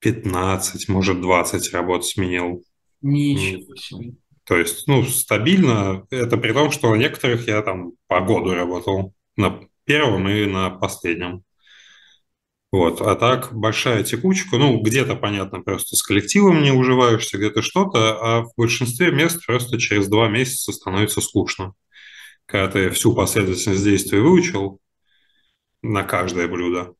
15, 0.00 0.88
может, 0.88 1.20
20 1.20 1.72
работ 1.72 2.06
сменил. 2.06 2.64
Ничего 3.02 3.76
себе. 3.76 4.14
То 4.44 4.56
есть, 4.56 4.86
ну, 4.86 5.04
стабильно. 5.04 6.06
Это 6.10 6.36
при 6.36 6.52
том, 6.52 6.70
что 6.70 6.90
на 6.90 6.96
некоторых 6.96 7.46
я 7.46 7.62
там 7.62 7.92
по 8.08 8.20
году 8.20 8.52
работал. 8.52 9.14
На 9.36 9.60
первом 9.84 10.28
и 10.28 10.44
на 10.46 10.70
последнем. 10.70 11.44
Вот. 12.72 13.00
А 13.00 13.16
так 13.16 13.52
большая 13.52 14.04
текучка, 14.04 14.56
ну, 14.56 14.80
где-то, 14.80 15.16
понятно, 15.16 15.60
просто 15.60 15.96
с 15.96 16.02
коллективом 16.02 16.62
не 16.62 16.70
уживаешься, 16.70 17.36
где-то 17.36 17.62
что-то, 17.62 18.18
а 18.20 18.42
в 18.42 18.52
большинстве 18.56 19.10
мест 19.10 19.44
просто 19.44 19.78
через 19.78 20.08
два 20.08 20.28
месяца 20.28 20.72
становится 20.72 21.20
скучно. 21.20 21.72
Когда 22.46 22.68
ты 22.68 22.90
всю 22.90 23.12
последовательность 23.14 23.84
действий 23.84 24.20
выучил 24.20 24.78
на 25.82 26.02
каждое 26.04 26.48
блюдо, 26.48 26.94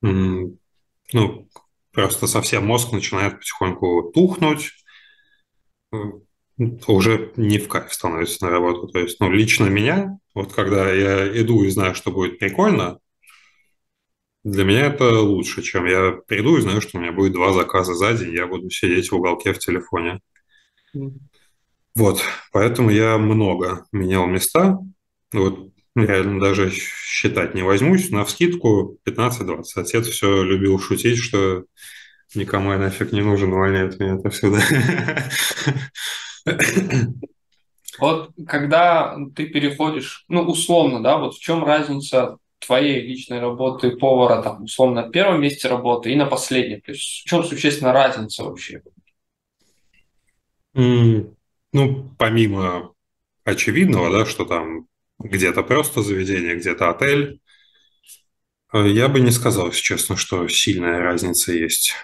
ну, 0.00 1.48
просто 1.92 2.26
совсем 2.26 2.66
мозг 2.66 2.92
начинает 2.92 3.38
потихоньку 3.38 4.10
тухнуть, 4.14 4.72
уже 6.86 7.32
не 7.36 7.58
в 7.58 7.68
кайф 7.68 7.92
становится 7.92 8.44
на 8.44 8.50
работу. 8.50 8.88
То 8.88 8.98
есть, 8.98 9.18
ну, 9.20 9.30
лично 9.30 9.66
меня, 9.66 10.18
вот 10.34 10.52
когда 10.52 10.90
я 10.92 11.40
иду 11.40 11.62
и 11.64 11.70
знаю, 11.70 11.94
что 11.94 12.10
будет 12.12 12.38
прикольно, 12.38 12.98
для 14.42 14.64
меня 14.64 14.86
это 14.86 15.20
лучше, 15.20 15.62
чем 15.62 15.86
я 15.86 16.12
приду 16.26 16.56
и 16.56 16.62
знаю, 16.62 16.80
что 16.80 16.96
у 16.96 17.00
меня 17.00 17.12
будет 17.12 17.32
два 17.32 17.52
заказа 17.52 17.94
за 17.94 18.14
день, 18.14 18.34
я 18.34 18.46
буду 18.46 18.70
сидеть 18.70 19.10
в 19.10 19.16
уголке 19.16 19.52
в 19.52 19.58
телефоне. 19.58 20.20
Mm. 20.96 21.12
Вот, 21.94 22.22
поэтому 22.52 22.90
я 22.90 23.18
много 23.18 23.84
менял 23.92 24.26
места. 24.26 24.78
Вот 25.32 25.69
реально 25.94 26.40
даже 26.40 26.70
считать 26.70 27.54
не 27.54 27.62
возьмусь. 27.62 28.10
На 28.10 28.24
вскидку 28.24 28.98
15-20. 29.06 29.62
Отец 29.76 30.06
все 30.08 30.42
любил 30.42 30.78
шутить, 30.78 31.18
что 31.18 31.64
никому 32.34 32.72
я 32.72 32.78
нафиг 32.78 33.12
не 33.12 33.22
нужен, 33.22 33.52
увольняют 33.52 33.98
меня 33.98 34.16
это 34.16 34.30
всегда. 34.30 34.60
Вот 37.98 38.30
когда 38.46 39.16
ты 39.34 39.46
переходишь, 39.46 40.24
ну, 40.28 40.42
условно, 40.42 41.02
да, 41.02 41.18
вот 41.18 41.34
в 41.34 41.40
чем 41.40 41.64
разница 41.64 42.38
твоей 42.58 43.02
личной 43.02 43.40
работы 43.40 43.90
повара, 43.96 44.42
там, 44.42 44.64
условно, 44.64 45.02
на 45.02 45.10
первом 45.10 45.42
месте 45.42 45.68
работы 45.68 46.12
и 46.12 46.16
на 46.16 46.26
последнем? 46.26 46.80
То 46.80 46.92
есть 46.92 47.22
в 47.24 47.28
чем 47.28 47.42
существенная 47.42 47.92
разница 47.92 48.44
вообще? 48.44 48.82
Mm, 50.74 51.34
ну, 51.72 52.10
помимо 52.16 52.92
очевидного, 53.44 54.10
да, 54.10 54.24
что 54.24 54.44
там 54.44 54.86
где-то 55.20 55.62
просто 55.62 56.02
заведение, 56.02 56.56
где-то 56.56 56.90
отель, 56.90 57.40
э, 58.72 58.88
я 58.88 59.08
бы 59.08 59.20
не 59.20 59.30
сказал, 59.30 59.66
если 59.68 59.80
честно, 59.80 60.16
что 60.16 60.48
сильная 60.48 61.00
разница 61.00 61.52
есть. 61.52 61.94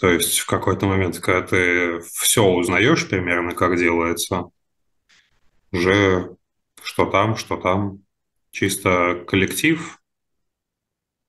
То 0.00 0.10
есть 0.10 0.38
в 0.38 0.46
какой-то 0.46 0.86
момент, 0.86 1.18
когда 1.20 1.46
ты 1.46 2.00
все 2.00 2.44
узнаешь 2.44 3.08
примерно, 3.08 3.54
как 3.54 3.78
делается, 3.78 4.44
уже 5.72 6.36
что 6.82 7.06
там, 7.06 7.36
что 7.36 7.56
там, 7.56 8.04
чисто 8.50 9.24
коллектив, 9.26 9.98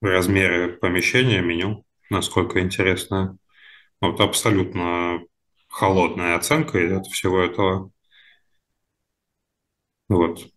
размеры 0.00 0.72
помещения, 0.76 1.40
меню, 1.40 1.84
насколько 2.10 2.60
интересно. 2.60 3.38
Вот 4.00 4.20
абсолютно 4.20 5.20
холодная 5.68 6.36
оценка 6.36 6.86
идет 6.86 7.06
всего 7.06 7.40
этого. 7.40 7.90
Вот. 10.08 10.48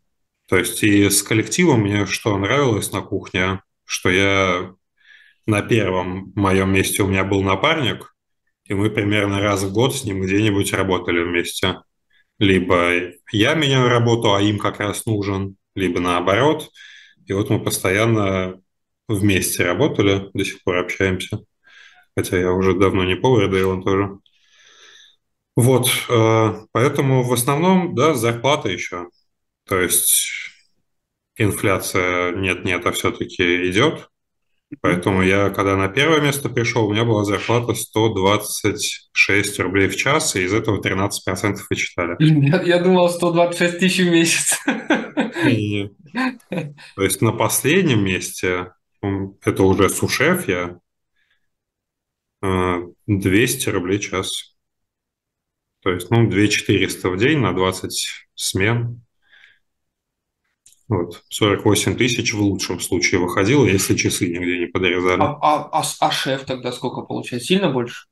То 0.51 0.58
есть 0.58 0.84
и 0.84 1.10
с 1.10 1.24
коллективом 1.24 1.79
мне 1.79 2.05
что 2.05 2.38
нравилось 2.38 2.91
на 2.91 3.00
кухне, 3.00 3.62
что 3.86 4.10
я 4.10 4.75
на 5.46 5.62
первом 5.62 6.34
моем 6.36 6.74
месте 6.74 7.03
у 7.03 7.08
меня 7.08 7.24
был 7.24 7.41
напарник, 7.41 8.13
и 8.65 8.74
мы 8.74 8.89
примерно 8.89 9.39
раз 9.39 9.63
в 9.63 9.72
год 9.72 9.96
с 9.96 10.03
ним 10.03 10.22
где-нибудь 10.22 10.74
работали 10.74 11.24
вместе. 11.24 11.77
Либо 12.38 13.13
я 13.31 13.53
меняю 13.53 13.88
работу, 13.88 14.34
а 14.34 14.41
им 14.41 14.60
как 14.60 14.81
раз 14.81 15.05
нужен, 15.05 15.55
либо 15.74 16.01
наоборот. 16.01 16.70
И 17.27 17.31
вот 17.31 17.50
мы 17.50 17.63
постоянно 17.63 18.60
вместе 19.08 19.63
работали, 19.63 20.29
до 20.34 20.43
сих 20.43 20.62
пор 20.63 20.79
общаемся. 20.79 21.39
Хотя 22.17 22.38
я 22.38 22.51
уже 22.51 22.74
давно 22.74 23.05
не 23.05 23.15
повар, 23.15 23.50
да 23.50 23.58
и 23.58 23.63
он 23.63 23.84
тоже. 23.84 24.20
Вот, 25.55 25.88
э, 26.10 26.53
поэтому 26.74 27.24
в 27.24 27.31
основном, 27.31 27.96
да, 27.96 28.15
зарплата 28.15 28.67
еще. 28.67 29.08
То 29.71 29.79
есть 29.79 30.27
инфляция 31.37 32.33
нет-нет, 32.33 32.85
а 32.85 32.91
все-таки 32.91 33.69
идет. 33.69 34.09
Поэтому 34.81 35.21
я, 35.21 35.49
когда 35.49 35.77
на 35.77 35.87
первое 35.87 36.19
место 36.19 36.49
пришел, 36.49 36.85
у 36.85 36.91
меня 36.91 37.05
была 37.05 37.23
зарплата 37.23 37.73
126 37.73 39.59
рублей 39.61 39.87
в 39.87 39.95
час, 39.95 40.35
и 40.35 40.43
из 40.43 40.53
этого 40.53 40.81
13% 40.81 41.57
вычитали. 41.69 42.17
Я, 42.19 42.61
я 42.63 42.83
думал 42.83 43.07
126 43.09 43.79
тысяч 43.79 43.99
в 43.99 44.11
месяц. 44.11 44.59
И, 45.47 45.89
то 46.97 47.01
есть 47.01 47.21
на 47.21 47.31
последнем 47.31 48.03
месте, 48.03 48.73
это 49.01 49.63
уже 49.63 49.87
сушеф 49.87 50.49
я, 50.49 50.79
200 52.41 53.69
э, 53.69 53.71
рублей 53.71 53.99
в 53.99 54.01
час. 54.01 54.57
То 55.81 55.91
есть, 55.91 56.11
ну, 56.11 56.29
2400 56.29 57.09
в 57.09 57.17
день 57.17 57.39
на 57.39 57.53
20 57.53 57.89
смен. 58.35 59.01
Вот, 60.91 61.24
48 61.29 61.95
тысяч 61.95 62.33
в 62.33 62.41
лучшем 62.41 62.81
случае 62.81 63.21
выходило, 63.21 63.65
если 63.65 63.95
часы 63.95 64.27
нигде 64.27 64.60
не 64.60 64.65
подрезали. 64.65 65.21
А, 65.21 65.38
а, 65.41 65.69
а, 65.71 65.83
а 66.01 66.12
шеф 66.12 66.43
тогда 66.43 66.74
сколько 66.74 67.03
получает? 67.03 67.45
Сильно 67.45 67.71
больше? 67.71 68.07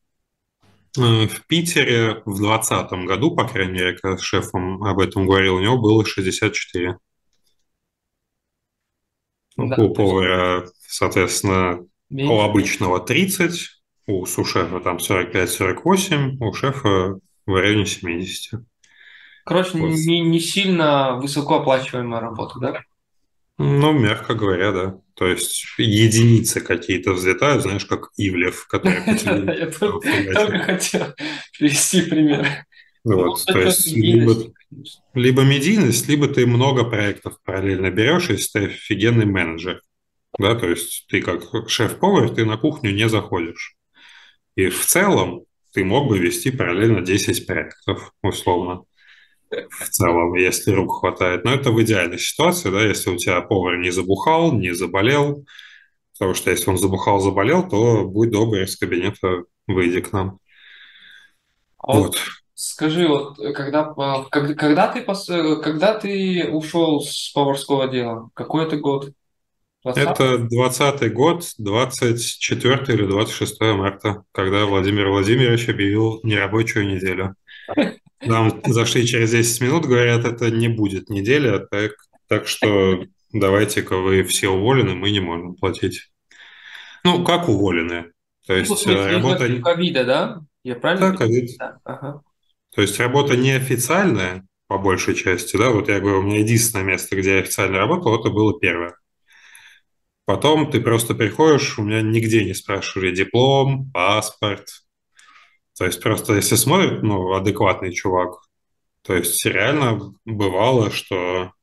Э, 0.97 1.27
в 1.27 1.45
Питере 1.45 2.21
в 2.25 2.37
2020 2.37 2.91
году, 3.05 3.35
по 3.35 3.45
крайней 3.45 3.73
мере, 3.73 3.97
когда 3.97 4.17
с 4.17 4.21
шефом 4.21 4.81
об 4.81 4.97
этом 4.99 5.27
говорил, 5.27 5.55
у 5.55 5.59
него 5.59 5.77
было 5.77 6.05
64. 6.05 6.97
Ну, 9.57 9.67
да, 9.67 9.75
у 9.75 9.93
повара, 9.93 10.65
соответственно, 10.87 11.85
меньше. 12.09 12.31
у 12.31 12.39
обычного 12.39 13.01
30, 13.01 13.59
у 14.07 14.25
сушефа 14.25 14.79
там 14.79 14.99
45-48, 14.99 16.37
у 16.39 16.53
шефа 16.53 17.19
в 17.45 17.53
районе 17.53 17.85
70. 17.85 18.61
Короче, 19.49 19.79
не, 19.79 20.19
не 20.19 20.39
сильно 20.39 21.15
высокооплачиваемая 21.15 22.21
работа, 22.21 22.59
да? 22.59 22.83
Ну, 23.57 23.93
мягко 23.93 24.35
говоря, 24.35 24.71
да. 24.71 24.99
То 25.15 25.25
есть 25.25 25.65
единицы 25.79 26.61
какие-то 26.61 27.13
взлетают, 27.13 27.63
знаешь, 27.63 27.85
как 27.85 28.09
Ивлев, 28.15 28.67
который 28.67 29.01
Я 29.59 29.71
только 29.71 30.59
хотел 30.59 31.15
привести 31.57 32.03
пример. 32.03 32.45
Вот, 33.03 33.43
то 33.43 33.59
есть 33.59 33.91
либо, 33.91 34.35
либо 35.15 35.41
медийность, 35.41 36.07
либо 36.07 36.27
ты 36.27 36.45
много 36.45 36.83
проектов 36.83 37.39
параллельно 37.43 37.89
берешь, 37.89 38.29
если 38.29 38.59
ты 38.59 38.65
офигенный 38.65 39.25
менеджер. 39.25 39.81
Да, 40.37 40.53
то 40.53 40.69
есть 40.69 41.07
ты 41.09 41.23
как 41.23 41.41
шеф-повар, 41.67 42.29
ты 42.29 42.45
на 42.45 42.57
кухню 42.57 42.91
не 42.93 43.09
заходишь. 43.09 43.77
И 44.55 44.69
в 44.69 44.85
целом 44.85 45.45
ты 45.73 45.83
мог 45.83 46.07
бы 46.07 46.19
вести 46.19 46.51
параллельно 46.51 47.01
10 47.01 47.47
проектов, 47.47 48.13
условно 48.21 48.83
в 49.49 49.89
целом, 49.89 50.33
если 50.35 50.71
рук 50.71 50.99
хватает. 50.99 51.43
Но 51.43 51.53
это 51.53 51.71
в 51.71 51.81
идеальной 51.81 52.19
ситуации, 52.19 52.69
да, 52.69 52.81
если 52.81 53.09
у 53.11 53.17
тебя 53.17 53.41
повар 53.41 53.77
не 53.77 53.91
забухал, 53.91 54.51
не 54.53 54.73
заболел, 54.73 55.45
потому 56.13 56.33
что 56.33 56.51
если 56.51 56.69
он 56.69 56.77
забухал, 56.77 57.19
заболел, 57.19 57.67
то 57.67 58.05
будь 58.05 58.31
добрый, 58.31 58.65
из 58.65 58.77
кабинета 58.77 59.43
выйди 59.67 60.01
к 60.01 60.11
нам. 60.11 60.39
А 61.77 61.97
вот. 61.97 62.17
Скажи, 62.53 63.07
вот 63.07 63.37
когда, 63.55 63.93
когда, 64.29 64.53
когда, 64.53 64.87
ты, 64.87 65.01
когда 65.61 65.97
ты 65.97 66.49
ушел 66.51 66.99
с 67.01 67.31
поварского 67.33 67.87
дела? 67.87 68.29
Какой 68.33 68.65
это 68.65 68.75
год? 68.75 69.11
20? 69.83 70.03
Это 70.03 70.37
20 70.39 71.13
год, 71.13 71.45
24 71.57 72.75
или 72.89 73.05
26 73.05 73.61
марта, 73.61 74.23
когда 74.33 74.65
Владимир 74.65 75.07
Владимирович 75.07 75.69
объявил 75.69 76.19
нерабочую 76.23 76.87
неделю. 76.87 77.35
Нам 78.21 78.61
зашли 78.65 79.05
через 79.05 79.31
10 79.31 79.61
минут, 79.61 79.85
говорят, 79.85 80.25
это 80.25 80.51
не 80.51 80.67
будет 80.67 81.09
неделя, 81.09 81.59
так, 81.59 81.91
так 82.27 82.47
что 82.47 83.05
давайте-ка 83.31 83.97
вы 83.97 84.23
все 84.23 84.49
уволены, 84.49 84.95
мы 84.95 85.11
не 85.11 85.19
можем 85.19 85.55
платить. 85.55 86.11
Ну, 87.03 87.23
как 87.23 87.47
уволены? 87.47 88.11
То 88.45 88.55
есть 88.55 88.69
ну, 88.69 88.75
смысле, 88.75 89.11
работа... 89.11 89.61
ковида, 89.61 90.03
да? 90.03 90.41
Я 90.63 90.75
правильно? 90.75 91.11
Да, 91.11 91.17
ковид. 91.17 91.51
Да. 91.57 91.77
Ага. 91.83 92.21
То 92.75 92.81
есть 92.81 92.99
работа 92.99 93.37
неофициальная, 93.37 94.45
по 94.67 94.77
большей 94.77 95.15
части, 95.15 95.57
да, 95.57 95.69
вот 95.71 95.87
я 95.87 95.99
говорю, 95.99 96.19
у 96.19 96.23
меня 96.23 96.39
единственное 96.39 96.85
место, 96.85 97.15
где 97.15 97.35
я 97.35 97.39
официально 97.39 97.77
работал, 97.77 98.19
это 98.19 98.29
было 98.29 98.59
первое. 98.59 98.95
Потом 100.25 100.69
ты 100.69 100.79
просто 100.79 101.15
приходишь, 101.15 101.79
у 101.79 101.83
меня 101.83 102.01
нигде 102.01 102.43
не 102.43 102.53
спрашивали 102.53 103.15
диплом, 103.15 103.89
паспорт, 103.91 104.67
то 105.79 105.85
есть 105.85 106.03
просто 106.03 106.35
если 106.35 106.55
смотрит, 106.55 107.03
ну, 107.03 107.33
адекватный 107.33 107.93
чувак, 107.93 108.41
то 109.01 109.15
есть 109.15 109.45
реально 109.45 110.13
бывало, 110.25 110.91
что 110.91 111.53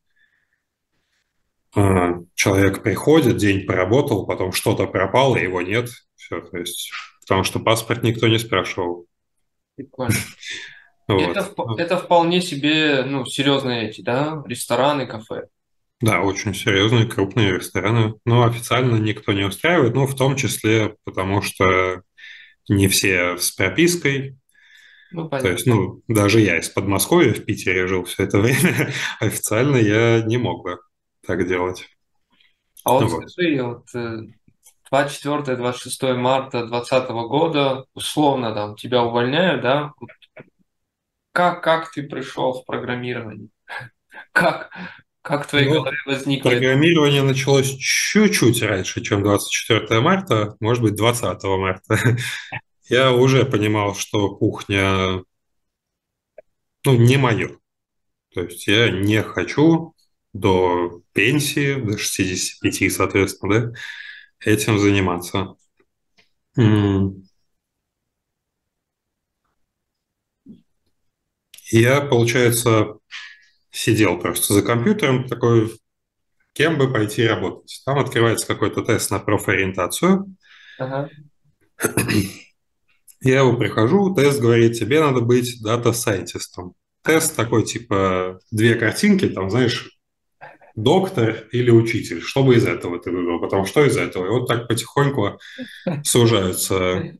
э, 1.75 2.13
человек 2.33 2.81
приходит, 2.81 3.37
день 3.37 3.67
поработал, 3.67 4.25
потом 4.25 4.53
что-то 4.53 4.87
пропало, 4.87 5.37
его 5.37 5.61
нет, 5.61 5.89
все, 6.15 6.41
то 6.41 6.57
есть, 6.57 6.91
потому 7.21 7.43
что 7.43 7.59
паспорт 7.59 8.01
никто 8.01 8.27
не 8.27 8.39
спрашивал. 8.39 9.05
Прикольно. 9.75 10.15
Вот. 11.09 11.21
Это, 11.21 11.55
это 11.77 11.97
вполне 11.97 12.41
себе, 12.41 13.03
ну, 13.03 13.25
серьезные 13.25 13.87
эти, 13.87 14.01
да, 14.01 14.43
рестораны, 14.45 15.07
кафе. 15.07 15.47
Да, 16.01 16.19
очень 16.19 16.53
серьезные, 16.53 17.05
крупные 17.05 17.53
рестораны. 17.53 18.15
Но 18.25 18.43
официально 18.43 18.97
никто 18.97 19.31
не 19.31 19.45
устраивает, 19.45 19.95
ну, 19.95 20.05
в 20.05 20.17
том 20.17 20.35
числе 20.35 20.97
потому, 21.05 21.41
что 21.41 22.01
не 22.67 22.87
все 22.87 23.37
с 23.37 23.51
пропиской. 23.51 24.37
Ну, 25.11 25.29
То 25.29 25.49
есть, 25.49 25.65
ну, 25.65 26.01
даже 26.07 26.41
я 26.41 26.59
из 26.59 26.69
Подмосковья 26.69 27.33
в 27.33 27.45
Питере 27.45 27.87
жил 27.87 28.03
все 28.03 28.23
это 28.23 28.39
время, 28.41 28.91
официально 29.19 29.77
я 29.77 30.21
не 30.21 30.37
мог 30.37 30.63
бы 30.63 30.79
так 31.25 31.47
делать. 31.47 31.87
А 32.83 32.93
вот, 32.93 33.11
вот. 33.11 33.29
скажи, 33.29 33.61
вот 33.61 33.85
24-26 34.91 35.87
э, 36.01 36.13
марта 36.13 36.65
2020 36.65 37.09
года, 37.09 37.85
условно, 37.93 38.53
там, 38.53 38.75
тебя 38.75 39.03
увольняют, 39.03 39.61
да? 39.61 39.93
Как, 41.31 41.63
как 41.63 41.91
ты 41.91 42.03
пришел 42.03 42.53
в 42.53 42.65
программирование? 42.65 43.49
Как, 44.31 44.71
как 45.27 45.45
в 45.45 45.49
твоей 45.49 45.67
ну, 45.67 45.81
голове 45.81 45.97
возникло? 46.05 46.49
Программирование 46.49 47.21
началось 47.21 47.75
чуть-чуть 47.77 48.63
раньше, 48.63 49.01
чем 49.01 49.23
24 49.23 49.99
марта, 49.99 50.55
может 50.61 50.81
быть, 50.81 50.95
20 50.95 51.43
марта. 51.43 52.17
Я 52.89 53.11
уже 53.11 53.43
понимал, 53.43 53.93
что 53.93 54.33
кухня 54.35 55.21
ну, 56.85 56.95
не 56.95 57.17
мое. 57.17 57.57
То 58.33 58.43
есть 58.43 58.65
я 58.67 58.89
не 58.89 59.21
хочу 59.23 59.93
до 60.31 61.01
пенсии, 61.11 61.73
до 61.73 61.97
65, 61.97 62.93
соответственно, 62.93 63.71
да, 63.71 63.79
этим 64.39 64.79
заниматься. 64.79 65.55
Я, 71.69 71.99
получается, 71.99 72.96
сидел 73.71 74.19
просто 74.19 74.53
за 74.53 74.61
компьютером, 74.61 75.27
такой, 75.27 75.71
кем 76.53 76.77
бы 76.77 76.91
пойти 76.91 77.25
работать. 77.25 77.81
Там 77.85 77.99
открывается 77.99 78.47
какой-то 78.47 78.81
тест 78.81 79.11
на 79.11 79.19
профориентацию. 79.19 80.35
Ага. 80.79 81.09
Я 83.21 83.39
его 83.39 83.57
прихожу, 83.57 84.13
тест 84.13 84.39
говорит, 84.39 84.77
тебе 84.77 84.99
надо 84.99 85.21
быть 85.21 85.61
дата-сайентистом. 85.61 86.73
Тест 87.03 87.35
такой, 87.35 87.63
типа, 87.63 88.39
две 88.51 88.75
картинки, 88.75 89.27
там, 89.29 89.49
знаешь, 89.49 89.89
доктор 90.75 91.47
или 91.51 91.71
учитель. 91.71 92.21
Что 92.21 92.43
бы 92.43 92.55
из 92.55 92.65
этого 92.65 92.99
ты 92.99 93.11
выбрал? 93.11 93.41
Потому 93.41 93.65
что 93.65 93.83
из 93.83 93.97
этого. 93.97 94.27
И 94.27 94.29
вот 94.29 94.47
так 94.47 94.67
потихоньку 94.67 95.39
сужаются 96.03 97.17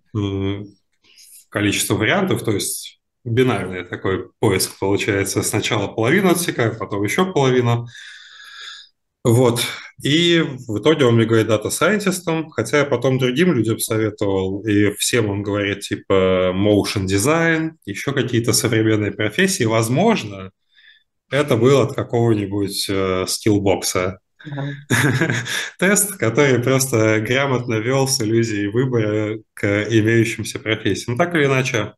количество 1.49 1.95
вариантов, 1.95 2.43
то 2.43 2.51
есть 2.51 2.96
бинарный 3.27 3.83
такой 3.83 4.29
поиск 4.39 4.79
получается. 4.79 5.43
Сначала 5.43 5.87
половину 5.87 6.31
отсекаю, 6.31 6.77
потом 6.77 7.03
еще 7.03 7.31
половину. 7.31 7.87
Вот. 9.23 9.61
И 10.03 10.43
в 10.67 10.79
итоге 10.79 11.05
он 11.05 11.15
мне 11.15 11.25
говорит 11.25 11.47
дата 11.47 11.69
сайентистом, 11.69 12.49
хотя 12.49 12.79
я 12.79 12.85
потом 12.85 13.17
другим 13.17 13.53
людям 13.53 13.79
советовал, 13.79 14.61
и 14.61 14.91
всем 14.95 15.29
он 15.29 15.43
говорит 15.43 15.81
типа 15.81 16.53
motion 16.55 17.05
design, 17.05 17.71
еще 17.85 18.13
какие-то 18.13 18.53
современные 18.53 19.11
профессии. 19.11 19.63
Возможно, 19.65 20.51
это 21.29 21.57
был 21.57 21.81
от 21.81 21.95
какого-нибудь 21.95 22.87
э, 22.89 23.25
скиллбокса. 23.27 24.19
Тест, 25.79 26.15
который 26.17 26.59
просто 26.63 27.19
грамотно 27.19 27.75
вел 27.75 28.07
с 28.07 28.21
иллюзией 28.21 28.67
выбора 28.67 29.39
к 29.53 29.65
имеющимся 29.89 30.59
профессиям. 30.59 31.17
Так 31.17 31.35
или 31.35 31.45
иначе, 31.45 31.93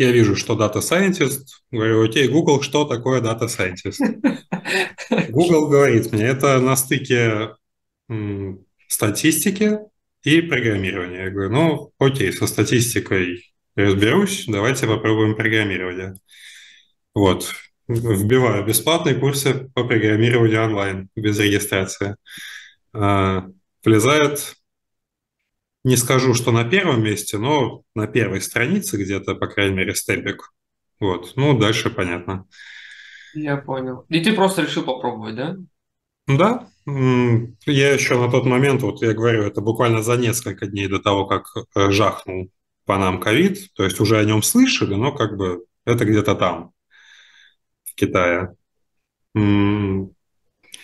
я 0.00 0.12
вижу, 0.12 0.34
что 0.34 0.54
Data 0.54 0.80
Scientist, 0.80 1.44
говорю, 1.70 2.04
окей, 2.04 2.28
Google, 2.28 2.62
что 2.62 2.84
такое 2.84 3.20
Data 3.20 3.46
Scientist? 3.46 3.98
Google 5.30 5.68
говорит 5.68 6.12
мне, 6.12 6.24
это 6.24 6.58
на 6.58 6.76
стыке 6.76 7.50
статистики 8.88 9.78
и 10.24 10.40
программирования. 10.40 11.24
Я 11.24 11.30
говорю, 11.30 11.50
ну, 11.50 11.92
окей, 11.98 12.32
со 12.32 12.46
статистикой 12.46 13.44
разберусь, 13.76 14.44
давайте 14.46 14.86
попробуем 14.86 15.36
программирование. 15.36 16.14
Вот, 17.14 17.52
вбиваю 17.88 18.64
бесплатные 18.64 19.14
курсы 19.14 19.70
по 19.74 19.84
программированию 19.84 20.64
онлайн, 20.64 21.08
без 21.14 21.38
регистрации. 21.38 22.16
А, 22.92 23.46
влезает, 23.84 24.54
не 25.84 25.96
скажу, 25.96 26.34
что 26.34 26.52
на 26.52 26.64
первом 26.64 27.02
месте, 27.02 27.38
но 27.38 27.82
на 27.94 28.06
первой 28.06 28.40
странице 28.40 28.96
где-то, 28.96 29.34
по 29.34 29.46
крайней 29.46 29.76
мере, 29.76 29.94
степик. 29.94 30.52
Вот, 30.98 31.32
ну, 31.36 31.58
дальше 31.58 31.90
понятно. 31.90 32.46
Я 33.34 33.56
понял. 33.56 34.04
И 34.08 34.20
ты 34.20 34.34
просто 34.34 34.62
решил 34.62 34.84
попробовать, 34.84 35.36
да? 35.36 35.56
Да, 36.26 36.68
я 36.86 37.92
еще 37.92 38.18
на 38.18 38.30
тот 38.30 38.44
момент, 38.46 38.82
вот 38.82 39.02
я 39.02 39.14
говорю, 39.14 39.42
это 39.42 39.60
буквально 39.60 40.02
за 40.02 40.16
несколько 40.16 40.66
дней 40.66 40.86
до 40.86 41.00
того, 41.00 41.26
как 41.26 41.46
э, 41.74 41.90
жахнул 41.90 42.50
по 42.84 42.98
нам 42.98 43.18
ковид, 43.20 43.72
то 43.74 43.84
есть 43.84 44.00
уже 44.00 44.18
о 44.18 44.24
нем 44.24 44.42
слышали, 44.42 44.94
но 44.94 45.12
как 45.12 45.36
бы 45.36 45.64
это 45.84 46.04
где-то 46.04 46.34
там, 46.34 46.72
в 47.84 47.94
Китае. 47.94 48.54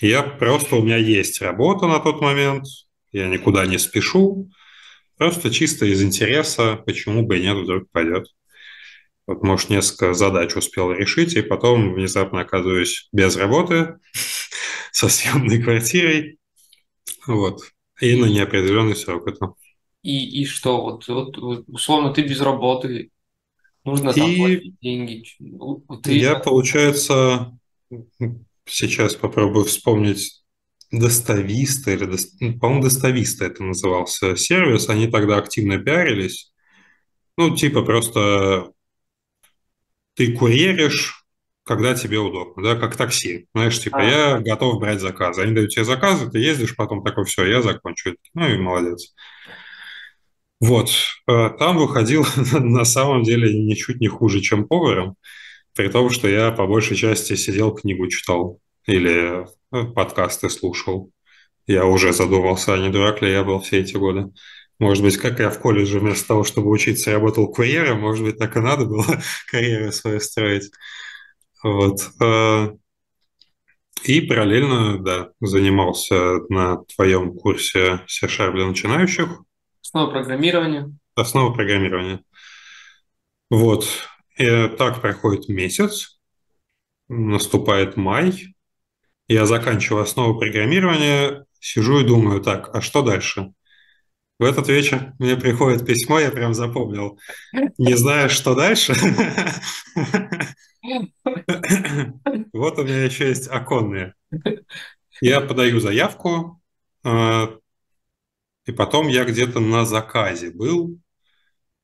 Я 0.00 0.22
просто, 0.22 0.76
у 0.76 0.82
меня 0.82 0.96
есть 0.96 1.40
работа 1.40 1.86
на 1.86 2.00
тот 2.00 2.20
момент, 2.20 2.66
я 3.12 3.28
никуда 3.28 3.66
не 3.66 3.78
спешу, 3.78 4.48
просто 5.16 5.50
чисто 5.50 5.86
из 5.86 6.02
интереса, 6.02 6.76
почему 6.76 7.26
бы 7.26 7.38
и 7.38 7.42
нет, 7.42 7.56
вдруг 7.56 7.90
пойдет. 7.90 8.26
Вот, 9.26 9.42
может, 9.42 9.70
несколько 9.70 10.14
задач 10.14 10.54
успел 10.54 10.92
решить, 10.92 11.34
и 11.34 11.42
потом 11.42 11.94
внезапно 11.94 12.40
оказываюсь 12.40 13.08
без 13.12 13.36
работы, 13.36 13.96
со 14.92 15.08
съемной 15.08 15.62
квартирой, 15.62 16.38
вот, 17.26 17.62
и 18.00 18.14
на 18.16 18.26
неопределенный 18.26 18.96
срок 18.96 19.26
это. 19.26 19.52
И, 20.02 20.42
и 20.42 20.44
что, 20.44 20.80
вот, 20.82 21.08
вот, 21.08 21.36
вот, 21.38 21.64
условно, 21.66 22.12
ты 22.12 22.22
без 22.22 22.40
работы, 22.40 23.10
нужно 23.84 24.12
там 24.12 24.30
И 24.30 24.36
платить 24.36 24.80
деньги. 24.80 25.24
Ты, 26.02 26.18
я, 26.18 26.36
получается, 26.36 27.58
сейчас 28.66 29.14
попробую 29.14 29.64
вспомнить 29.64 30.44
Достависта 30.92 31.90
или, 31.92 32.06
Дос- 32.06 32.28
ну, 32.40 32.58
по-моему, 32.58 32.84
Достависта 32.84 33.44
это 33.44 33.62
назывался 33.64 34.36
сервис, 34.36 34.88
они 34.88 35.08
тогда 35.08 35.38
активно 35.38 35.78
пиарились. 35.78 36.52
Ну, 37.36 37.54
типа 37.54 37.82
просто 37.82 38.70
ты 40.14 40.32
курьеришь, 40.32 41.24
когда 41.64 41.94
тебе 41.94 42.18
удобно, 42.18 42.62
да, 42.62 42.76
как 42.76 42.96
такси. 42.96 43.48
Знаешь, 43.54 43.78
типа, 43.80 43.98
а, 43.98 44.04
я 44.04 44.38
готов 44.38 44.78
брать 44.78 45.00
заказы. 45.00 45.42
Они 45.42 45.54
дают 45.54 45.70
тебе 45.70 45.84
заказы, 45.84 46.30
ты 46.30 46.38
ездишь, 46.38 46.76
потом 46.76 47.04
такой, 47.04 47.24
все, 47.24 47.44
я 47.44 47.60
закончу. 47.60 48.14
Ну 48.34 48.48
и 48.48 48.56
молодец. 48.56 49.14
Вот, 50.60 50.90
э, 51.28 51.50
там 51.58 51.76
выходил 51.76 52.24
на 52.52 52.84
самом 52.84 53.24
деле 53.24 53.52
ничуть 53.52 54.00
не 54.00 54.08
хуже, 54.08 54.40
чем 54.40 54.66
поваром, 54.66 55.16
при 55.74 55.88
том, 55.88 56.08
что 56.08 56.28
я 56.28 56.50
по 56.50 56.66
большей 56.66 56.96
части 56.96 57.34
сидел, 57.34 57.74
книгу 57.74 58.06
читал 58.08 58.60
или 58.86 59.44
подкасты 59.70 60.50
слушал. 60.50 61.10
Я 61.66 61.84
уже 61.86 62.12
задумался, 62.12 62.74
а 62.74 62.78
не 62.78 62.90
дурак 62.90 63.22
ли 63.22 63.30
я 63.32 63.44
был 63.44 63.60
все 63.60 63.80
эти 63.80 63.96
годы. 63.96 64.32
Может 64.78 65.02
быть, 65.04 65.16
как 65.16 65.40
я 65.40 65.50
в 65.50 65.58
колледже 65.60 66.00
вместо 66.00 66.28
того, 66.28 66.44
чтобы 66.44 66.70
учиться, 66.70 67.12
работал 67.12 67.52
курьером, 67.52 68.00
может 68.00 68.24
быть, 68.24 68.38
так 68.38 68.56
и 68.56 68.60
надо 68.60 68.84
было 68.86 69.04
карьеру 69.50 69.92
свою 69.92 70.20
строить. 70.20 70.70
Вот. 71.62 72.00
Э, 72.22 72.68
И 74.04 74.20
параллельно, 74.22 74.98
да, 75.02 75.30
занимался 75.40 76.38
на 76.48 76.78
твоем 76.94 77.34
курсе 77.36 78.00
C-Sharp 78.06 78.52
для 78.52 78.66
начинающих, 78.66 79.28
основа 79.82 80.10
программирования. 80.10 80.92
основа 81.14 81.52
программирования. 81.52 82.22
Вот. 83.50 83.86
И 84.38 84.68
так 84.76 85.00
проходит 85.00 85.48
месяц, 85.48 86.18
наступает 87.08 87.96
май, 87.96 88.55
я 89.28 89.46
заканчиваю 89.46 90.02
основу 90.02 90.38
программирования, 90.38 91.44
сижу 91.60 92.00
и 92.00 92.06
думаю, 92.06 92.40
так, 92.40 92.74
а 92.74 92.80
что 92.80 93.02
дальше? 93.02 93.52
В 94.38 94.44
этот 94.44 94.68
вечер 94.68 95.14
мне 95.18 95.36
приходит 95.36 95.86
письмо, 95.86 96.20
я 96.20 96.30
прям 96.30 96.52
запомнил. 96.52 97.18
Не 97.78 97.94
знаю, 97.94 98.30
что 98.30 98.54
дальше. 98.54 98.94
Вот 102.52 102.78
у 102.78 102.84
меня 102.84 103.04
еще 103.04 103.28
есть 103.28 103.48
оконные. 103.48 104.14
Я 105.20 105.40
подаю 105.40 105.80
заявку, 105.80 106.62
э, 107.02 107.46
и 108.66 108.72
потом 108.72 109.08
я 109.08 109.24
где-то 109.24 109.58
на 109.58 109.84
заказе 109.84 110.50
был, 110.50 110.98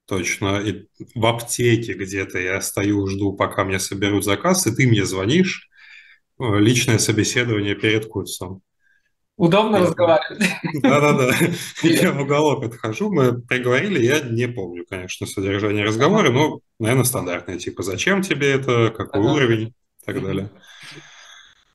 точно, 0.07 0.61
и 0.61 0.87
в 1.15 1.27
аптеке 1.27 1.95
где-то 1.95 2.39
я 2.39 2.61
стою, 2.61 3.07
жду, 3.09 3.33
пока 3.33 3.65
мне 3.65 3.81
соберут 3.81 4.25
заказ, 4.25 4.67
и 4.67 4.75
ты 4.75 4.87
мне 4.87 5.05
звонишь, 5.05 5.69
личное 6.38 6.99
собеседование 6.99 7.75
перед 7.75 8.07
курсом. 8.07 8.62
Удобно 9.37 9.77
Я- 9.77 9.83
разговаривать. 9.85 10.45
Да-да-да. 10.83 11.35
Я 11.83 12.12
в 12.12 12.21
уголок 12.21 12.64
отхожу, 12.64 13.11
мы 13.11 13.40
приговорили, 13.40 14.05
я 14.05 14.21
не 14.21 14.47
помню, 14.47 14.85
конечно, 14.88 15.27
содержание 15.27 15.85
разговора, 15.85 16.31
но, 16.31 16.61
наверное, 16.79 17.05
стандартное, 17.05 17.59
типа, 17.59 17.83
зачем 17.83 18.23
тебе 18.23 18.53
это, 18.53 18.90
какой 18.90 19.21
Ага. 19.21 19.33
уровень 19.33 19.68
и 19.68 20.05
так 20.05 20.23
далее. 20.23 20.51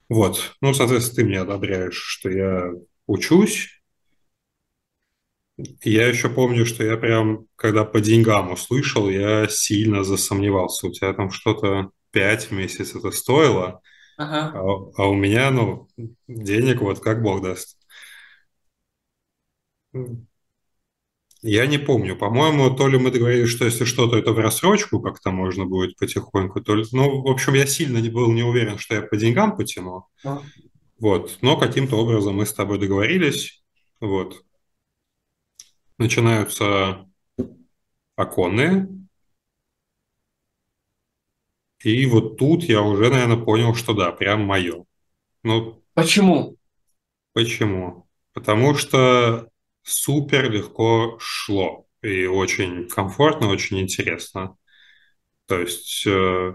Вот. 0.08 0.54
Ну, 0.62 0.74
соответственно, 0.74 1.16
ты 1.16 1.26
мне 1.26 1.40
одобряешь, 1.42 1.96
что 1.98 2.30
я 2.30 2.72
учусь. 3.08 3.70
Я 5.84 6.08
еще 6.08 6.30
помню, 6.30 6.66
что 6.68 6.84
я 6.84 6.98
прям, 6.98 7.48
когда 7.56 7.84
по 7.84 8.00
деньгам 8.00 8.52
услышал, 8.52 9.10
я 9.10 9.48
сильно 9.50 10.04
засомневался. 10.04 10.88
У 10.88 10.92
тебя 10.92 11.14
там 11.14 11.32
что-то 11.32 11.90
5 12.12 12.46
в 12.46 12.52
месяц 12.52 12.96
это 12.96 13.10
стоило, 13.12 13.82
Ага. 14.18 14.52
а, 14.54 15.04
а 15.04 15.08
у 15.10 15.16
меня, 15.16 15.52
ну, 15.52 15.88
денег 16.28 16.82
вот 16.82 17.00
как 17.00 17.22
Бог 17.22 17.42
даст. 17.44 17.78
Я 21.44 21.68
не 21.68 21.78
помню. 21.78 22.18
По-моему, 22.18 22.72
то 22.76 22.88
ли 22.88 22.98
мы 22.98 23.12
договорились, 23.12 23.50
что 23.50 23.66
если 23.66 23.86
что-то, 23.86 24.18
это 24.18 24.32
в 24.34 24.40
рассрочку 24.40 25.00
как-то 25.00 25.30
можно 25.32 25.66
будет 25.66 25.96
потихоньку, 25.98 26.62
то 26.62 26.76
ли... 26.76 26.84
Ну, 26.92 27.22
в 27.22 27.28
общем, 27.28 27.54
я 27.54 27.68
сильно 27.68 28.00
был 28.12 28.32
не 28.32 28.44
уверен, 28.44 28.80
что 28.80 28.96
я 28.96 29.02
по 29.04 29.16
деньгам 29.18 29.56
потяну. 29.56 30.06
Ну, 30.24 30.42
Вот. 31.00 31.38
Но 31.42 31.58
каким-то 31.58 31.98
образом 31.98 32.36
мы 32.38 32.46
с 32.46 32.54
тобой 32.54 32.80
договорились. 32.80 33.64
Вот. 34.00 34.44
Начинаются 36.00 37.06
оконные. 38.16 38.88
И 41.84 42.06
вот 42.06 42.38
тут 42.38 42.64
я 42.64 42.82
уже, 42.82 43.10
наверное, 43.10 43.38
понял, 43.44 43.76
что 43.76 43.94
да, 43.94 44.12
прям 44.12 44.44
мое. 44.44 44.86
Ну, 45.44 45.84
Почему? 45.94 46.56
почему? 47.34 48.08
Потому 48.34 48.76
что 48.76 49.50
супер 49.84 50.52
легко 50.52 51.18
шло. 51.20 51.86
И 52.02 52.26
очень 52.26 52.88
комфортно, 52.88 53.48
очень 53.50 53.80
интересно. 53.80 54.56
То 55.48 55.60
есть, 55.62 56.06
э, 56.08 56.54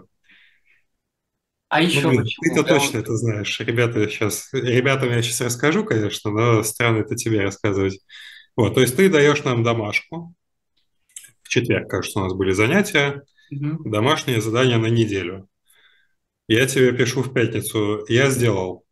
А 1.69 1.81
ну, 1.91 2.01
еще 2.01 2.09
блин, 2.09 2.23
почему? 2.23 2.43
ты-то 2.43 2.65
Прям 2.65 2.79
точно 2.79 2.99
это 2.99 3.17
знаешь. 3.17 3.61
Ребята 3.61 4.09
сейчас, 4.09 4.49
ребятам 4.53 5.11
я 5.11 5.23
сейчас 5.23 5.41
расскажу, 5.43 5.85
конечно, 5.85 6.31
но 6.31 6.63
странно 6.63 6.99
это 7.01 7.17
тебе 7.17 7.43
рассказывать. 7.43 8.01
Вот, 8.57 8.75
то 8.75 8.81
есть 8.81 8.97
ты 8.97 9.09
даешь 9.11 9.45
нам 9.45 9.63
домашку. 9.63 10.35
В 11.43 11.49
четверг, 11.49 11.89
кажется, 11.91 12.21
у 12.21 12.23
нас 12.25 12.35
были 12.35 12.53
занятия. 12.53 13.23
Домашнее 13.61 14.41
задание 14.41 14.79
на 14.79 14.87
неделю. 14.87 15.49
Я 16.49 16.67
тебе 16.67 16.93
пишу 16.93 17.23
в 17.23 17.33
пятницу, 17.33 18.05
я 18.09 18.31
сделал. 18.31 18.85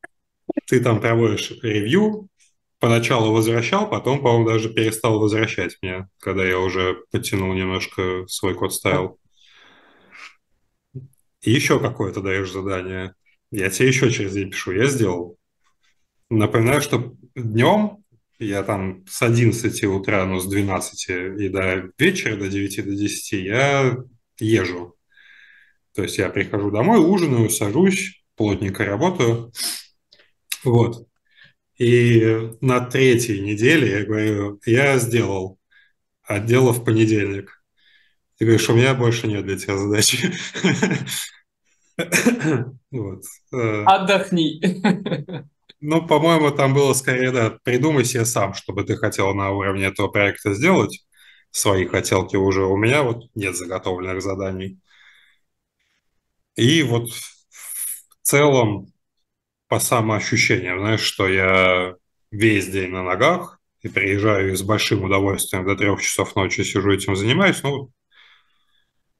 Ты 0.66 0.80
там 0.80 1.00
проводишь 1.00 1.52
ревью, 1.62 2.28
поначалу 2.78 3.32
возвращал, 3.32 3.88
потом, 3.88 4.22
по-моему, 4.22 4.48
даже 4.48 4.72
перестал 4.72 5.18
возвращать 5.18 5.78
мне, 5.80 6.08
когда 6.18 6.44
я 6.44 6.58
уже 6.58 6.98
подтянул 7.10 7.54
немножко 7.54 8.26
свой 8.26 8.54
код 8.54 8.74
ставил. 8.74 9.18
И 11.42 11.50
еще 11.50 11.80
какое-то 11.80 12.20
даешь 12.20 12.52
задание. 12.52 13.14
Я 13.50 13.70
тебе 13.70 13.88
еще 13.88 14.10
через 14.10 14.34
день 14.34 14.50
пишу, 14.50 14.72
я 14.72 14.86
сделал. 14.86 15.38
Напоминаю, 16.28 16.82
что 16.82 17.14
днем 17.34 18.04
я 18.38 18.62
там 18.62 19.04
с 19.06 19.22
11 19.22 19.84
утра, 19.84 20.24
ну, 20.26 20.38
с 20.38 20.46
12 20.46 21.08
и 21.40 21.48
до 21.48 21.90
вечера, 21.98 22.36
до 22.36 22.48
9, 22.48 22.84
до 22.84 22.94
10 22.94 23.32
я 23.32 23.96
езжу. 24.40 24.96
То 25.94 26.02
есть 26.02 26.18
я 26.18 26.28
прихожу 26.30 26.70
домой, 26.70 26.98
ужинаю, 26.98 27.50
сажусь, 27.50 28.22
плотненько 28.36 28.84
работаю. 28.84 29.52
Вот. 30.64 31.06
И 31.78 32.50
на 32.60 32.80
третьей 32.80 33.40
неделе 33.40 33.90
я 33.90 34.04
говорю, 34.04 34.60
я 34.66 34.98
сделал, 34.98 35.58
отдела 36.22 36.72
в 36.72 36.84
понедельник. 36.84 37.62
Ты 38.38 38.44
говоришь, 38.44 38.68
у 38.68 38.74
меня 38.74 38.94
больше 38.94 39.26
нет 39.26 39.44
для 39.44 39.58
тебя 39.58 39.76
задачи. 39.76 40.32
Вот. 42.90 43.22
Э. 43.52 43.84
Отдохни. 43.84 44.58
Ну, 45.80 46.06
по-моему, 46.06 46.50
там 46.50 46.72
было 46.72 46.94
скорее, 46.94 47.30
да, 47.30 47.58
придумай 47.62 48.06
себе 48.06 48.24
сам, 48.24 48.54
чтобы 48.54 48.84
ты 48.84 48.96
хотел 48.96 49.34
на 49.34 49.50
уровне 49.50 49.84
этого 49.84 50.08
проекта 50.08 50.54
сделать. 50.54 51.04
Свои 51.50 51.86
хотелки 51.86 52.36
уже. 52.36 52.64
У 52.64 52.76
меня 52.76 53.02
вот 53.02 53.24
нет 53.34 53.56
заготовленных 53.56 54.22
заданий. 54.22 54.78
И 56.56 56.82
вот 56.82 57.10
в 57.10 58.16
целом 58.22 58.92
по 59.68 59.80
самоощущениям, 59.80 60.80
знаешь, 60.80 61.00
что 61.00 61.28
я 61.28 61.94
весь 62.30 62.68
день 62.68 62.90
на 62.90 63.02
ногах 63.02 63.60
и 63.82 63.88
приезжаю 63.88 64.52
и 64.52 64.56
с 64.56 64.62
большим 64.62 65.04
удовольствием 65.04 65.64
до 65.64 65.76
трех 65.76 66.02
часов 66.02 66.36
ночи 66.36 66.62
сижу 66.62 66.92
этим 66.92 67.16
занимаюсь. 67.16 67.62
Ну, 67.62 67.90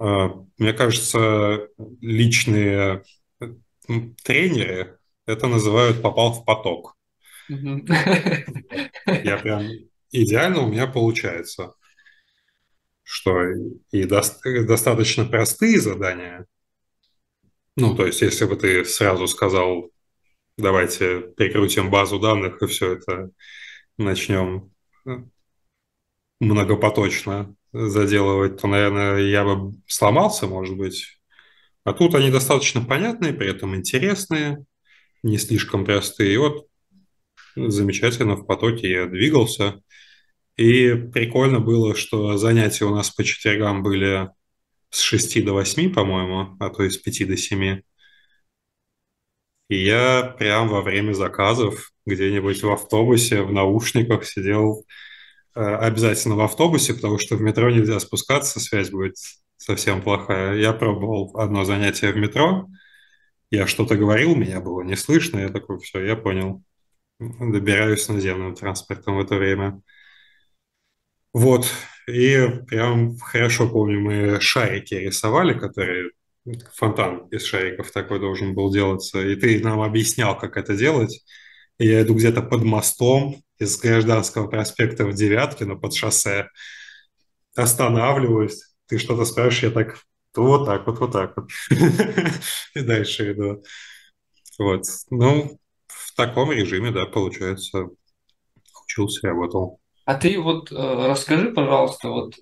э, 0.01 0.29
мне 0.59 0.73
кажется, 0.73 1.69
личные 2.01 3.05
тренеры 4.23 4.99
это 5.27 5.47
называют 5.47 6.03
попал 6.03 6.33
в 6.33 6.45
поток. 6.45 6.97
Я 7.49 9.37
прям 9.39 9.69
идеально 10.11 10.61
у 10.61 10.69
меня 10.69 10.87
получается, 10.87 11.75
что 13.11 13.43
и 13.91 14.05
до, 14.05 14.23
достаточно 14.45 15.25
простые 15.25 15.81
задания. 15.81 16.47
Ну, 17.77 17.97
то 17.97 18.07
есть, 18.07 18.23
если 18.23 18.45
бы 18.45 18.55
ты 18.55 18.85
сразу 18.85 19.27
сказал, 19.27 19.91
давайте 20.57 21.19
прикрутим 21.21 21.91
базу 21.91 22.21
данных 22.21 22.63
и 22.63 22.67
все 22.69 22.93
это 22.93 23.31
начнем 23.99 24.71
э, 25.07 25.25
многопоточно 26.39 27.57
заделывать, 27.73 28.61
то, 28.61 28.69
наверное, 28.69 29.19
я 29.19 29.45
бы 29.45 29.75
сломался, 29.89 30.47
может 30.47 30.77
быть. 30.77 31.21
А 31.83 31.93
тут 31.93 32.15
они 32.15 32.31
достаточно 32.31 32.81
понятные, 32.81 33.33
при 33.33 33.51
этом 33.51 33.75
интересные, 33.75 34.65
не 35.25 35.37
слишком 35.37 35.85
простые. 35.85 36.35
И 36.35 36.37
вот 36.37 36.69
замечательно 37.57 38.37
в 38.37 38.47
потоке 38.47 38.89
я 38.89 39.07
двигался. 39.07 39.83
И 40.61 40.95
прикольно 40.95 41.59
было, 41.59 41.95
что 41.95 42.37
занятия 42.37 42.85
у 42.85 42.95
нас 42.95 43.09
по 43.09 43.25
четвергам 43.25 43.83
были 43.83 44.29
с 44.91 45.01
6 45.01 45.43
до 45.43 45.55
8, 45.55 45.91
по-моему, 45.91 46.59
а 46.61 46.69
то 46.69 46.83
и 46.83 46.91
с 46.91 46.99
5 46.99 47.29
до 47.29 47.37
7. 47.39 47.81
И 49.71 49.75
я 49.75 50.37
прям 50.39 50.69
во 50.69 50.83
время 50.83 51.15
заказов 51.15 51.93
где-нибудь 52.05 52.63
в 52.63 52.71
автобусе, 52.71 53.41
в 53.41 53.51
наушниках 53.51 54.27
сидел 54.27 54.85
э, 55.55 55.61
обязательно 55.63 56.37
в 56.37 56.41
автобусе, 56.43 56.93
потому 56.93 57.19
что 57.19 57.37
в 57.37 57.41
метро 57.41 57.71
нельзя 57.71 57.99
спускаться, 57.99 58.61
связь 58.61 58.91
будет 58.91 59.17
совсем 59.57 60.03
плохая. 60.03 60.59
Я 60.59 60.75
пробовал 60.75 61.39
одно 61.39 61.65
занятие 61.65 62.13
в 62.13 62.19
метро, 62.19 62.69
я 63.51 63.67
что-то 63.67 63.97
говорил, 63.97 64.37
меня 64.37 64.61
было 64.61 64.83
не 64.83 64.97
слышно, 64.97 65.39
я 65.39 65.49
такой, 65.49 65.79
все, 65.79 66.05
я 66.05 66.17
понял. 66.17 66.63
Добираюсь 67.19 68.07
наземным 68.11 68.55
транспортом 68.55 69.17
в 69.17 69.21
это 69.21 69.37
время. 69.37 69.81
Вот, 71.33 71.67
и 72.09 72.47
прям 72.67 73.17
хорошо 73.19 73.69
помню, 73.69 74.01
мы 74.01 74.41
шарики 74.41 74.95
рисовали, 74.95 75.57
которые 75.59 76.11
фонтан 76.75 77.29
из 77.29 77.45
шариков 77.45 77.93
такой 77.93 78.19
должен 78.19 78.55
был 78.55 78.73
делаться, 78.73 79.21
и 79.21 79.37
ты 79.37 79.63
нам 79.63 79.81
объяснял, 79.81 80.37
как 80.37 80.57
это 80.57 80.77
делать. 80.77 81.25
И 81.79 81.87
я 81.87 82.03
иду 82.03 82.15
где-то 82.15 82.43
под 82.43 82.65
мостом 82.65 83.43
из 83.59 83.79
Гражданского 83.79 84.49
проспекта 84.49 85.07
в 85.07 85.15
Девяткино 85.15 85.77
под 85.77 85.95
шоссе, 85.95 86.49
останавливаюсь, 87.55 88.63
ты 88.87 88.99
что-то 88.99 89.25
спрашиваешь, 89.25 89.63
я 89.63 89.71
так, 89.71 89.99
вот 90.35 90.67
так 90.67 90.87
вот, 90.87 90.99
вот 90.99 91.13
так 91.13 91.37
вот. 91.37 91.51
И 92.75 92.81
дальше 92.81 93.33
иду. 93.33 93.63
Вот. 94.59 94.83
Ну, 95.11 95.59
в 95.89 96.15
таком 96.17 96.53
режиме, 96.53 96.91
да, 96.91 97.07
получается, 97.07 97.89
учился, 98.85 99.29
работал. 99.29 99.80
А 100.11 100.17
ты 100.17 100.41
вот 100.41 100.73
э, 100.73 100.75
расскажи, 100.75 101.53
пожалуйста, 101.53 102.09
вот 102.09 102.35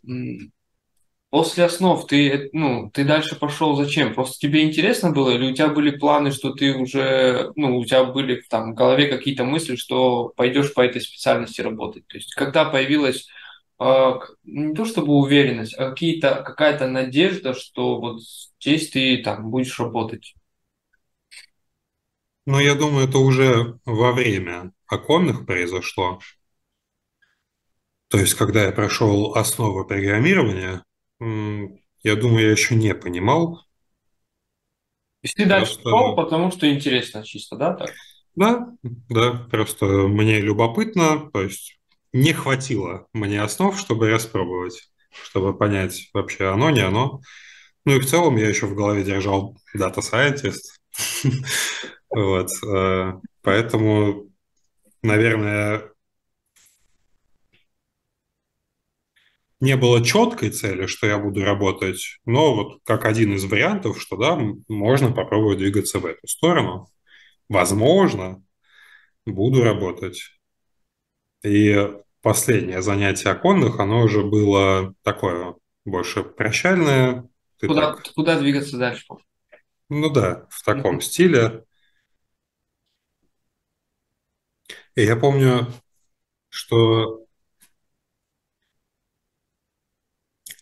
После 1.28 1.64
основ 1.64 2.06
ты, 2.06 2.48
ну, 2.54 2.90
ты 2.90 3.04
дальше 3.04 3.38
пошел 3.38 3.76
зачем? 3.76 4.14
Просто 4.14 4.38
тебе 4.38 4.62
интересно 4.62 5.10
было, 5.10 5.28
или 5.28 5.50
у 5.50 5.54
тебя 5.54 5.68
были 5.68 5.90
планы, 5.90 6.30
что 6.32 6.54
ты 6.54 6.74
уже, 6.74 7.52
ну, 7.56 7.76
у 7.76 7.84
тебя 7.84 8.04
были 8.04 8.40
там 8.48 8.72
в 8.72 8.74
голове 8.74 9.08
какие-то 9.08 9.44
мысли, 9.44 9.76
что 9.76 10.32
пойдешь 10.34 10.72
по 10.72 10.80
этой 10.80 11.02
специальности 11.02 11.60
работать? 11.60 12.06
То 12.06 12.16
есть, 12.16 12.34
когда 12.34 12.64
появилась 12.64 13.28
э, 13.78 14.12
не 14.44 14.74
то 14.74 14.86
чтобы 14.86 15.12
уверенность, 15.12 15.74
а 15.76 15.90
какие-то, 15.90 16.36
какая-то 16.36 16.86
надежда, 16.86 17.52
что 17.52 18.00
вот 18.00 18.22
здесь 18.22 18.88
ты 18.88 19.18
там 19.18 19.50
будешь 19.50 19.78
работать? 19.78 20.34
Ну, 22.46 22.58
я 22.60 22.74
думаю, 22.74 23.06
это 23.06 23.18
уже 23.18 23.78
во 23.84 24.12
время 24.12 24.72
оконных 24.86 25.44
произошло. 25.44 26.18
То 28.08 28.18
есть, 28.18 28.34
когда 28.34 28.64
я 28.64 28.72
прошел 28.72 29.34
основы 29.34 29.86
программирования, 29.86 30.82
я 31.20 32.16
думаю, 32.16 32.46
я 32.46 32.50
еще 32.50 32.74
не 32.74 32.94
понимал. 32.94 33.60
Ты 35.22 35.46
дальше 35.46 35.74
просто... 35.74 35.90
шел, 35.90 36.16
потому 36.16 36.50
что 36.50 36.72
интересно 36.72 37.24
чисто, 37.24 37.56
да? 37.56 37.74
Так? 37.74 37.90
Да, 38.34 38.68
да, 39.08 39.46
просто 39.50 39.84
мне 39.84 40.40
любопытно, 40.40 41.28
то 41.32 41.42
есть 41.42 41.78
не 42.12 42.32
хватило 42.32 43.06
мне 43.12 43.42
основ, 43.42 43.78
чтобы 43.78 44.10
распробовать, 44.10 44.90
чтобы 45.10 45.56
понять 45.56 46.08
вообще 46.14 46.48
оно, 46.48 46.70
не 46.70 46.80
оно. 46.80 47.20
Ну 47.84 47.96
и 47.96 48.00
в 48.00 48.06
целом 48.06 48.36
я 48.36 48.48
еще 48.48 48.66
в 48.66 48.74
голове 48.74 49.02
держал 49.04 49.56
Data 49.76 49.98
Scientist. 49.98 50.78
Вот, 52.10 52.48
э, 52.64 53.12
поэтому, 53.42 54.30
наверное, 55.02 55.90
не 59.60 59.76
было 59.76 60.04
четкой 60.04 60.50
цели, 60.50 60.86
что 60.86 61.06
я 61.06 61.18
буду 61.18 61.44
работать, 61.44 62.20
но 62.24 62.54
вот 62.54 62.80
как 62.84 63.04
один 63.04 63.34
из 63.34 63.44
вариантов, 63.44 64.00
что 64.00 64.16
да, 64.16 64.38
можно 64.68 65.12
попробовать 65.12 65.58
двигаться 65.58 65.98
в 65.98 66.06
эту 66.06 66.26
сторону. 66.28 66.88
Возможно, 67.48 68.42
буду 69.26 69.62
работать. 69.64 70.20
И 71.42 71.90
последнее 72.22 72.82
занятие 72.82 73.30
оконных, 73.30 73.80
оно 73.80 74.02
уже 74.02 74.22
было 74.22 74.94
такое 75.02 75.56
больше 75.84 76.22
прощальное. 76.22 77.28
Ты 77.58 77.66
куда, 77.66 77.94
так... 77.94 78.12
куда 78.14 78.38
двигаться 78.38 78.76
дальше? 78.76 79.06
Ну 79.88 80.10
да, 80.10 80.46
в 80.50 80.62
таком 80.62 81.00
стиле. 81.00 81.64
И 84.94 85.02
я 85.02 85.16
помню, 85.16 85.72
что 86.48 87.27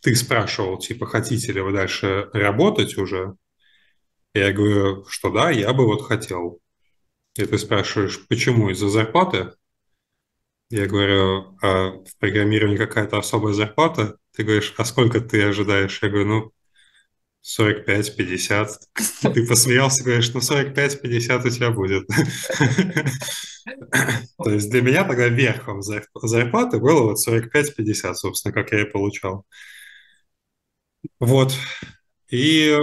ты 0.07 0.15
спрашивал, 0.15 0.79
типа, 0.79 1.05
хотите 1.05 1.51
ли 1.51 1.61
вы 1.61 1.73
дальше 1.73 2.31
работать 2.33 2.97
уже? 2.97 3.35
Я 4.35 4.53
говорю, 4.53 5.05
что 5.09 5.33
да, 5.33 5.51
я 5.51 5.73
бы 5.73 5.85
вот 5.85 6.07
хотел. 6.07 6.61
И 7.35 7.45
ты 7.45 7.59
спрашиваешь, 7.59 8.25
почему? 8.29 8.71
Из-за 8.71 8.89
зарплаты? 8.89 9.51
Я 10.71 10.87
говорю, 10.87 11.59
а 11.61 11.91
в 11.91 12.17
программировании 12.21 12.77
какая-то 12.77 13.19
особая 13.19 13.53
зарплата? 13.53 14.17
Ты 14.37 14.45
говоришь, 14.45 14.75
а 14.77 14.85
сколько 14.85 15.21
ты 15.21 15.43
ожидаешь? 15.43 15.99
Я 16.01 16.09
говорю, 16.09 16.27
ну, 16.29 16.53
45-50. 17.59 18.69
Ты 19.35 19.45
посмеялся, 19.45 20.05
говоришь, 20.05 20.33
ну 20.33 20.39
45-50 20.39 21.47
у 21.49 21.51
тебя 21.51 21.73
будет. 21.73 22.07
То 24.39 24.51
есть 24.51 24.71
для 24.71 24.83
меня 24.83 25.03
тогда 25.03 25.27
верхом 25.27 25.83
зарплаты 25.83 26.79
было 26.79 27.03
вот 27.03 27.19
45-50, 27.29 28.15
собственно, 28.15 28.55
как 28.55 28.71
я 28.71 28.83
и 28.83 28.91
получал. 28.91 29.45
Вот. 31.21 31.55
И 32.31 32.77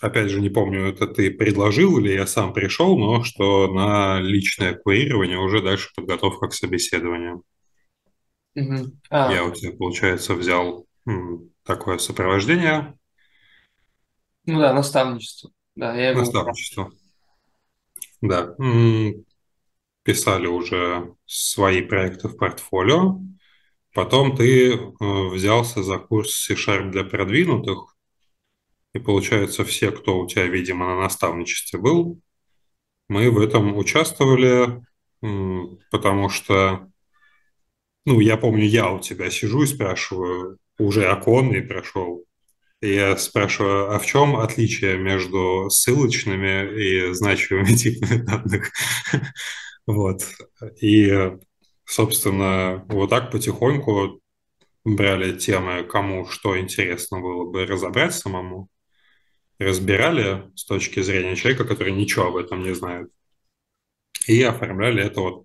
опять 0.00 0.30
же, 0.30 0.40
не 0.40 0.50
помню, 0.50 0.88
это 0.88 1.06
ты 1.06 1.30
предложил 1.30 1.98
или 1.98 2.12
я 2.12 2.26
сам 2.26 2.52
пришел, 2.52 2.98
но 2.98 3.24
что 3.24 3.68
на 3.68 4.20
личное 4.20 4.74
курирование 4.74 5.38
уже 5.38 5.62
дальше 5.62 5.90
подготовка 5.94 6.48
к 6.48 6.54
собеседованию. 6.54 7.42
Угу. 8.54 8.98
А. 9.10 9.32
Я 9.32 9.44
у 9.44 9.52
тебя, 9.52 9.72
получается, 9.72 10.34
взял 10.34 10.86
такое 11.64 11.98
сопровождение. 11.98 12.94
Ну 14.44 14.60
да, 14.60 14.72
наставничество. 14.72 15.50
Да, 15.74 15.94
я 15.94 16.10
его... 16.10 16.20
Наставничество. 16.20 16.92
Да. 18.20 18.54
Писали 20.02 20.46
уже 20.46 21.14
свои 21.26 21.82
проекты 21.82 22.28
в 22.28 22.36
портфолио. 22.36 23.20
Потом 23.98 24.36
ты 24.36 24.74
э, 24.74 24.78
взялся 25.00 25.82
за 25.82 25.98
курс 25.98 26.32
C-Sharp 26.44 26.90
для 26.92 27.02
продвинутых. 27.02 27.96
И 28.94 29.00
получается, 29.00 29.64
все, 29.64 29.90
кто 29.90 30.20
у 30.20 30.28
тебя, 30.28 30.46
видимо, 30.46 30.86
на 30.86 31.00
наставничестве 31.00 31.80
был, 31.80 32.20
мы 33.08 33.28
в 33.32 33.40
этом 33.40 33.76
участвовали, 33.76 34.84
потому 35.90 36.28
что, 36.28 36.88
ну, 38.04 38.20
я 38.20 38.36
помню, 38.36 38.66
я 38.66 38.88
у 38.92 39.00
тебя 39.00 39.30
сижу 39.30 39.64
и 39.64 39.66
спрашиваю, 39.66 40.58
уже 40.78 41.06
оконный 41.06 41.62
прошел, 41.62 42.24
и 42.80 42.94
я 42.94 43.16
спрашиваю, 43.16 43.96
а 43.96 43.98
в 43.98 44.06
чем 44.06 44.36
отличие 44.36 44.96
между 44.96 45.70
ссылочными 45.70 46.80
и 46.80 47.12
значимыми 47.14 47.74
типами 47.74 48.18
данных? 48.22 48.70
Вот. 49.88 50.22
И, 50.80 51.32
собственно, 51.88 52.84
вот 52.88 53.10
так 53.10 53.30
потихоньку 53.30 54.20
брали 54.84 55.36
темы, 55.38 55.84
кому 55.84 56.26
что 56.26 56.58
интересно 56.58 57.20
было 57.20 57.50
бы 57.50 57.64
разобрать 57.66 58.14
самому, 58.14 58.68
разбирали 59.58 60.50
с 60.54 60.64
точки 60.66 61.00
зрения 61.00 61.34
человека, 61.34 61.64
который 61.64 61.92
ничего 61.92 62.26
об 62.26 62.36
этом 62.36 62.62
не 62.62 62.74
знает, 62.74 63.08
и 64.26 64.42
оформляли 64.42 65.02
это 65.02 65.20
вот 65.20 65.44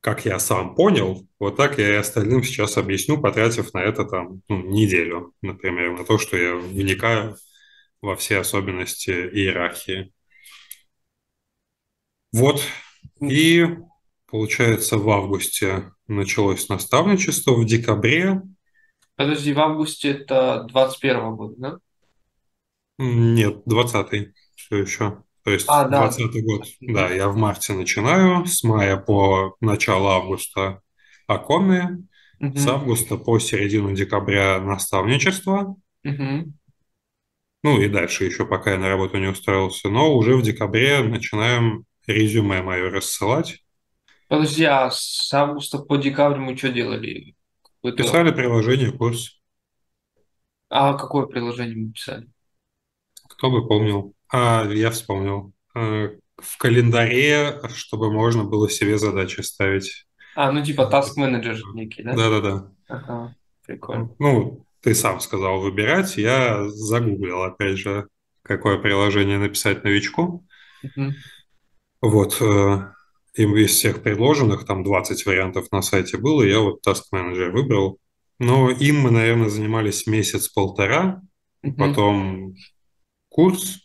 как 0.00 0.24
я 0.24 0.38
сам 0.38 0.74
понял, 0.74 1.26
вот 1.38 1.56
так 1.56 1.78
я 1.78 1.90
и 1.90 1.96
остальным 1.96 2.42
сейчас 2.42 2.78
объясню, 2.78 3.20
потратив 3.20 3.74
на 3.74 3.80
это 3.80 4.04
там 4.04 4.40
ну, 4.48 4.62
неделю, 4.62 5.34
например, 5.42 5.98
на 5.98 6.04
то, 6.06 6.16
что 6.16 6.38
я 6.38 6.54
вникаю 6.54 7.36
во 8.00 8.16
все 8.16 8.38
особенности 8.38 9.10
иерархии. 9.10 10.10
Вот. 12.32 12.62
И 13.20 13.66
получается 14.30 14.98
в 14.98 15.08
августе 15.10 15.92
началось 16.06 16.68
наставничество, 16.68 17.52
в 17.52 17.64
декабре... 17.64 18.42
Подожди, 19.16 19.52
в 19.52 19.60
августе 19.60 20.12
это 20.12 20.64
21 20.68 21.36
года, 21.36 21.54
да? 21.58 21.78
Нет, 22.98 23.62
20-й 23.66 24.32
все 24.54 24.76
еще. 24.76 25.22
То 25.44 25.50
есть 25.50 25.66
а, 25.68 25.84
да. 25.84 26.02
20 26.02 26.44
год, 26.44 26.66
да, 26.80 27.08
я 27.08 27.28
в 27.28 27.36
марте 27.36 27.72
начинаю, 27.72 28.46
с 28.46 28.62
мая 28.62 28.96
по 28.96 29.56
начало 29.60 30.16
августа 30.16 30.80
оконные, 31.26 32.02
угу. 32.40 32.56
с 32.56 32.66
августа 32.66 33.16
по 33.16 33.38
середину 33.38 33.94
декабря 33.94 34.60
наставничество. 34.60 35.76
Угу. 36.04 36.52
Ну 37.62 37.80
и 37.80 37.88
дальше 37.88 38.24
еще, 38.24 38.46
пока 38.46 38.72
я 38.72 38.78
на 38.78 38.88
работу 38.88 39.18
не 39.18 39.26
устроился. 39.26 39.88
Но 39.88 40.14
уже 40.14 40.36
в 40.36 40.42
декабре 40.42 41.02
начинаем 41.02 41.84
резюме 42.06 42.62
мое 42.62 42.90
рассылать. 42.90 43.62
Подожди, 44.30 44.62
а 44.62 44.92
с 44.92 45.34
августа 45.34 45.80
по 45.80 45.96
декабрь 45.96 46.38
мы 46.38 46.56
что 46.56 46.68
делали? 46.68 47.34
Какое-то... 47.62 48.04
Писали 48.04 48.30
приложение, 48.30 48.92
курс. 48.92 49.40
А 50.68 50.94
какое 50.94 51.26
приложение 51.26 51.76
мы 51.76 51.92
писали? 51.92 52.28
Кто 53.28 53.50
бы 53.50 53.66
помнил. 53.66 54.14
А, 54.32 54.64
я 54.66 54.92
вспомнил. 54.92 55.52
А, 55.74 56.10
в 56.36 56.58
календаре, 56.58 57.60
чтобы 57.74 58.12
можно 58.12 58.44
было 58.44 58.70
себе 58.70 58.98
задачи 58.98 59.40
ставить. 59.40 60.06
А, 60.36 60.52
ну 60.52 60.64
типа 60.64 60.82
task 60.82 61.18
manager 61.18 61.58
некий, 61.74 62.04
да? 62.04 62.14
Да-да-да. 62.14 62.70
Ага, 62.86 63.34
прикольно. 63.66 64.14
Ну, 64.20 64.64
ты 64.80 64.94
сам 64.94 65.18
сказал 65.18 65.60
выбирать, 65.60 66.16
я 66.16 66.68
загуглил, 66.68 67.42
опять 67.42 67.78
же, 67.78 68.06
какое 68.42 68.78
приложение 68.78 69.38
написать 69.38 69.82
новичку. 69.82 70.46
Угу. 70.84 71.14
Вот, 72.02 72.40
э, 72.40 72.92
им 73.34 73.56
из 73.56 73.70
всех 73.70 74.02
предложенных, 74.02 74.64
там 74.64 74.82
20 74.82 75.26
вариантов 75.26 75.66
на 75.70 75.82
сайте 75.82 76.16
было, 76.16 76.42
я 76.42 76.60
вот 76.60 76.86
Task 76.86 77.02
Manager 77.12 77.50
выбрал. 77.50 77.98
Но 78.38 78.70
им 78.70 79.00
мы, 79.00 79.10
наверное, 79.10 79.50
занимались 79.50 80.06
месяц-полтора, 80.06 81.20
угу. 81.62 81.74
потом 81.76 82.54
курс, 83.28 83.78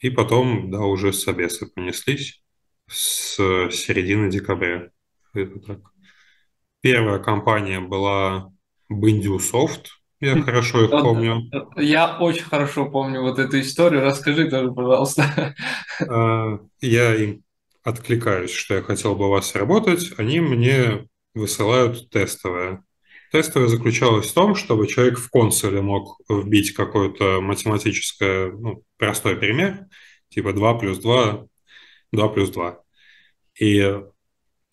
и 0.00 0.10
потом, 0.10 0.70
да, 0.70 0.80
уже 0.80 1.12
собесы 1.12 1.66
понеслись 1.66 2.42
с 2.86 3.36
середины 3.70 4.30
декабря. 4.30 4.90
Это 5.32 5.58
так. 5.60 5.80
Первая 6.82 7.18
компания 7.18 7.80
была 7.80 8.52
Бендю 8.90 9.38
Софт. 9.38 9.88
Я 10.20 10.42
хорошо 10.42 10.84
их 10.84 10.90
помню. 10.90 11.50
Я 11.76 12.18
очень 12.18 12.44
хорошо 12.44 12.90
помню 12.90 13.22
вот 13.22 13.38
эту 13.38 13.60
историю. 13.60 14.02
Расскажи 14.02 14.50
тоже, 14.50 14.70
пожалуйста. 14.70 15.54
А, 16.08 16.58
я 16.80 17.14
им 17.14 17.43
откликаюсь, 17.84 18.50
что 18.50 18.74
я 18.74 18.82
хотел 18.82 19.14
бы 19.14 19.26
у 19.26 19.30
вас 19.30 19.54
работать. 19.54 20.12
Они 20.16 20.40
мне 20.40 21.06
высылают 21.34 22.10
тестовое. 22.10 22.82
Тестовое 23.30 23.68
заключалось 23.68 24.26
в 24.26 24.34
том, 24.34 24.54
чтобы 24.54 24.86
человек 24.86 25.18
в 25.18 25.28
консоле 25.30 25.80
мог 25.82 26.18
вбить 26.28 26.72
какое-то 26.72 27.40
математическое, 27.40 28.50
ну, 28.52 28.82
простой 28.96 29.36
пример, 29.36 29.86
типа 30.30 30.52
2 30.52 30.78
плюс 30.78 30.98
2, 30.98 31.46
2 32.12 32.28
плюс 32.28 32.50
2. 32.50 32.80
И 33.60 34.00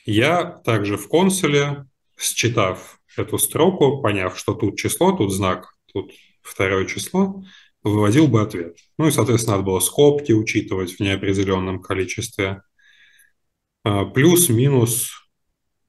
я 0.06 0.44
также 0.44 0.98
в 0.98 1.08
консоле, 1.10 1.86
считав 2.18 3.00
эту 3.18 3.38
строку, 3.38 4.02
поняв, 4.02 4.38
что 4.38 4.54
тут 4.54 4.78
число, 4.78 5.12
тут 5.12 5.32
знак, 5.32 5.74
тут 5.92 6.12
второе 6.42 6.86
число, 6.86 7.44
выводил 7.84 8.28
бы 8.28 8.42
ответ. 8.42 8.78
Ну 8.98 9.08
и, 9.08 9.12
соответственно, 9.12 9.58
надо 9.58 9.66
было 9.66 9.80
скобки 9.80 10.32
учитывать 10.32 10.94
в 10.94 11.00
неопределенном 11.00 11.82
количестве. 11.82 12.62
А, 13.84 14.06
плюс-минус 14.06 15.12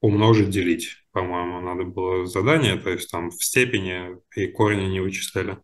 умножить, 0.01 0.51
делить 0.51 1.03
по-моему, 1.13 1.61
надо 1.61 1.85
было 1.85 2.27
задание, 2.27 2.77
то 2.77 2.91
есть 2.91 3.11
там 3.11 3.31
в 3.31 3.45
степени 3.45 4.17
и 4.35 4.47
корни 4.47 4.87
не 4.87 5.01
вычисляли. 5.01 5.59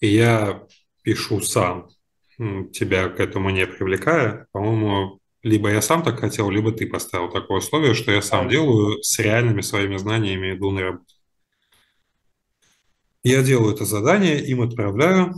И 0.00 0.08
я 0.08 0.66
пишу 1.02 1.40
сам, 1.40 1.88
тебя 2.36 3.08
к 3.08 3.18
этому 3.18 3.50
не 3.50 3.66
привлекая. 3.66 4.46
По-моему, 4.52 5.18
либо 5.42 5.70
я 5.70 5.80
сам 5.82 6.02
так 6.02 6.20
хотел, 6.20 6.50
либо 6.50 6.72
ты 6.72 6.86
поставил 6.86 7.30
такое 7.30 7.58
условие, 7.58 7.94
что 7.94 8.12
я 8.12 8.22
сам 8.22 8.48
делаю 8.48 9.02
с 9.02 9.18
реальными 9.18 9.62
своими 9.62 9.96
знаниями 9.96 10.54
иду 10.54 10.70
на 10.70 10.82
работу. 10.82 11.14
Я 13.24 13.42
делаю 13.42 13.74
это 13.74 13.84
задание, 13.84 14.44
им 14.44 14.60
отправляю. 14.60 15.34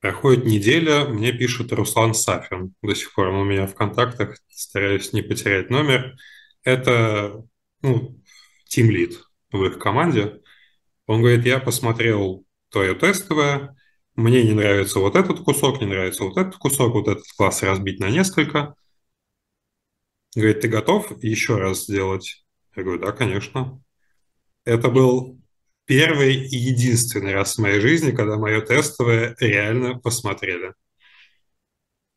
Проходит 0.00 0.44
неделя, 0.44 1.06
мне 1.06 1.32
пишет 1.32 1.72
Руслан 1.72 2.14
Сафин. 2.14 2.74
До 2.82 2.94
сих 2.94 3.12
пор 3.14 3.28
он 3.28 3.36
у 3.36 3.44
меня 3.44 3.66
в 3.66 3.74
контактах, 3.74 4.38
стараюсь 4.48 5.12
не 5.12 5.22
потерять 5.22 5.70
номер 5.70 6.16
это 6.68 7.44
ну, 7.82 8.20
тимлид 8.66 9.18
в 9.50 9.64
их 9.64 9.78
команде. 9.78 10.40
Он 11.06 11.20
говорит, 11.20 11.46
я 11.46 11.58
посмотрел 11.58 12.44
твое 12.70 12.94
тестовое, 12.94 13.74
мне 14.14 14.42
не 14.42 14.52
нравится 14.52 14.98
вот 14.98 15.16
этот 15.16 15.40
кусок, 15.40 15.80
не 15.80 15.86
нравится 15.86 16.24
вот 16.24 16.36
этот 16.36 16.56
кусок, 16.56 16.92
вот 16.92 17.08
этот 17.08 17.24
класс 17.36 17.62
разбить 17.62 18.00
на 18.00 18.10
несколько. 18.10 18.74
Говорит, 20.34 20.60
ты 20.60 20.68
готов 20.68 21.22
еще 21.22 21.56
раз 21.56 21.84
сделать? 21.84 22.44
Я 22.76 22.82
говорю, 22.82 23.00
да, 23.00 23.12
конечно. 23.12 23.80
Это 24.64 24.90
был 24.90 25.37
первый 25.88 26.34
и 26.34 26.56
единственный 26.56 27.32
раз 27.32 27.56
в 27.56 27.58
моей 27.58 27.80
жизни, 27.80 28.12
когда 28.12 28.36
мое 28.36 28.60
тестовое 28.60 29.34
реально 29.40 29.98
посмотрели. 29.98 30.74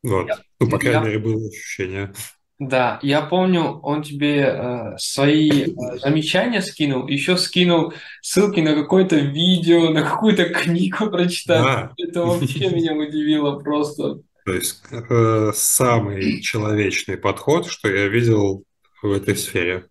Вот. 0.02 0.28
Ну, 0.60 0.68
по 0.68 0.78
крайней 0.78 1.06
мере, 1.06 1.18
было 1.18 1.48
ощущение. 1.48 2.12
Да, 2.58 3.00
я 3.02 3.22
помню, 3.22 3.80
он 3.82 4.02
тебе 4.02 4.40
э, 4.40 4.96
свои 4.98 5.50
э, 5.64 5.98
замечания 5.98 6.60
скинул, 6.60 7.08
еще 7.08 7.36
скинул 7.36 7.92
ссылки 8.20 8.60
на 8.60 8.74
какое-то 8.74 9.16
видео, 9.16 9.90
на 9.90 10.02
какую-то 10.02 10.50
книгу 10.50 11.10
прочитать. 11.10 11.62
Да. 11.62 11.92
Это 11.96 12.22
вообще 12.24 12.68
меня 12.74 12.94
удивило 12.94 13.58
просто. 13.58 14.20
То 14.44 14.52
есть 14.52 14.82
э, 14.92 15.50
самый 15.54 16.40
человечный 16.40 17.16
подход, 17.16 17.66
что 17.66 17.88
я 17.88 18.06
видел 18.06 18.64
в 19.02 19.10
этой 19.10 19.34
сфере. 19.34 19.86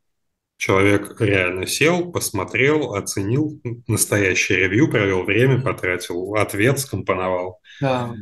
Человек 0.61 1.19
реально 1.19 1.65
сел, 1.65 2.11
посмотрел, 2.11 2.93
оценил, 2.93 3.59
настоящее 3.87 4.59
ревью, 4.59 4.91
провел 4.91 5.23
время, 5.23 5.59
потратил, 5.59 6.35
ответ 6.35 6.77
скомпоновал. 6.77 7.59
Да. 7.81 8.13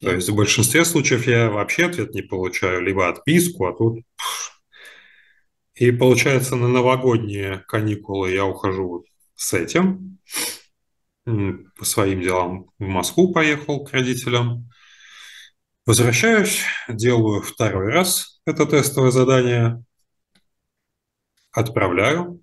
То 0.00 0.10
есть 0.10 0.30
в 0.30 0.34
большинстве 0.34 0.86
случаев 0.86 1.26
я 1.26 1.50
вообще 1.50 1.84
ответ 1.84 2.14
не 2.14 2.22
получаю, 2.22 2.80
либо 2.80 3.10
отписку, 3.10 3.66
а 3.66 3.76
тут... 3.76 3.98
И 5.74 5.90
получается, 5.90 6.56
на 6.56 6.68
новогодние 6.68 7.62
каникулы 7.68 8.30
я 8.30 8.46
ухожу 8.46 9.04
с 9.34 9.52
этим. 9.52 10.18
По 11.26 11.84
своим 11.84 12.22
делам 12.22 12.70
в 12.78 12.86
Москву 12.86 13.34
поехал 13.34 13.84
к 13.84 13.92
родителям. 13.92 14.70
Возвращаюсь, 15.84 16.62
делаю 16.88 17.42
второй 17.42 17.92
раз 17.92 18.40
это 18.46 18.64
тестовое 18.64 19.10
задание, 19.10 19.84
отправляю. 21.56 22.42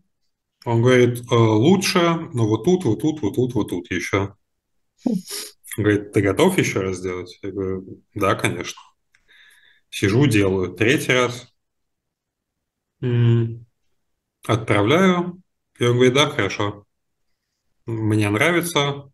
Он 0.66 0.82
говорит, 0.82 1.20
«Э, 1.32 1.36
лучше, 1.36 1.99
но 1.99 2.47
вот 2.47 2.64
тут, 2.66 2.84
вот 2.86 3.01
тут, 3.01 3.22
вот 3.22 3.36
тут, 3.36 3.53
вот 3.53 3.70
тут 3.70 3.91
еще. 3.91 4.36
Говорит, 5.78 6.11
ты 6.11 6.22
готов 6.22 6.57
еще 6.57 6.82
раз 6.82 6.97
сделать? 6.97 7.39
Я 7.41 7.51
говорю, 7.51 8.01
да, 8.14 8.36
конечно. 8.36 8.80
Сижу, 9.89 10.26
делаю. 10.28 10.74
Третий 10.74 11.14
раз. 11.14 11.47
Отправляю. 14.47 15.41
И 15.80 15.86
он 15.86 15.95
говорит, 15.95 16.14
да, 16.14 16.30
хорошо. 16.30 16.86
мне 17.86 18.30
нравится, 18.30 19.11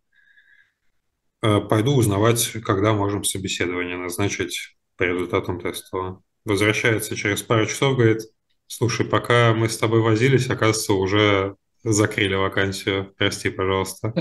э, 1.41 1.59
пойду 1.61 1.95
узнавать, 1.95 2.51
когда 2.63 2.93
можем 2.93 3.23
собеседование 3.23 3.97
назначить 3.97 4.77
по 4.97 5.03
результатам 5.03 5.59
теста. 5.59 6.21
Возвращается 6.45 7.15
через 7.15 7.41
пару 7.41 7.65
часов, 7.65 7.95
говорит, 7.95 8.21
слушай, 8.69 9.05
пока 9.05 9.53
мы 9.53 9.67
с 9.67 9.77
тобой 9.77 10.01
возились, 10.01 10.49
оказывается, 10.49 10.93
уже 10.93 11.55
закрыли 11.83 12.35
вакансию, 12.35 13.13
прости, 13.17 13.49
пожалуйста. 13.49 14.13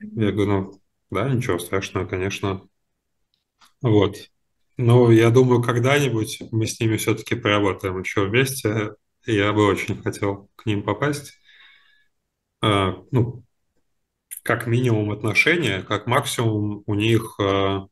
Я 0.00 0.32
говорю, 0.32 0.46
ну, 0.46 0.82
да, 1.10 1.28
ничего 1.28 1.58
страшного, 1.58 2.06
конечно. 2.06 2.66
Вот. 3.82 4.16
Но 4.76 5.10
я 5.10 5.30
думаю, 5.30 5.62
когда-нибудь 5.62 6.42
мы 6.52 6.66
с 6.66 6.78
ними 6.78 6.96
все-таки 6.96 7.34
поработаем 7.34 7.98
еще 7.98 8.26
вместе. 8.26 8.94
Я 9.26 9.52
бы 9.52 9.66
очень 9.66 10.00
хотел 10.00 10.48
к 10.54 10.66
ним 10.66 10.84
попасть. 10.84 11.38
А, 12.60 13.02
ну, 13.10 13.44
как 14.42 14.66
минимум 14.66 15.10
отношения, 15.10 15.82
как 15.82 16.06
максимум 16.06 16.84
у 16.86 16.94
них 16.94 17.34
а, 17.40 17.88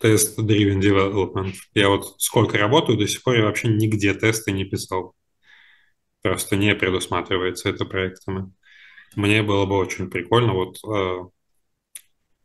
тест-driven 0.00 0.80
development. 0.80 1.54
Я 1.74 1.88
вот 1.90 2.20
сколько 2.20 2.58
работаю, 2.58 2.98
до 2.98 3.06
сих 3.06 3.22
пор 3.22 3.36
я 3.36 3.44
вообще 3.44 3.68
нигде 3.68 4.14
тесты 4.14 4.52
не 4.52 4.64
писал. 4.64 5.14
Просто 6.22 6.56
не 6.56 6.74
предусматривается 6.74 7.68
это 7.68 7.84
проектами. 7.84 8.52
Мне 9.14 9.42
было 9.42 9.66
бы 9.66 9.76
очень 9.76 10.10
прикольно 10.10 10.54
вот 10.54 10.78
э, 10.84 11.28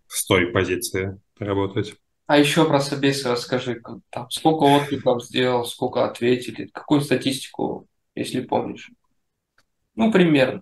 с 0.07 0.25
той 0.25 0.47
позиции 0.47 1.19
работать. 1.39 1.95
А 2.27 2.37
еще 2.37 2.65
про 2.65 2.79
собесы 2.79 3.29
расскажи. 3.29 3.81
Там, 4.09 4.29
сколько 4.31 4.63
откликов 4.63 5.23
сделал, 5.23 5.65
сколько 5.65 6.05
ответили, 6.05 6.67
какую 6.67 7.01
статистику, 7.01 7.87
если 8.15 8.41
помнишь. 8.41 8.89
Ну, 9.95 10.11
примерно. 10.11 10.61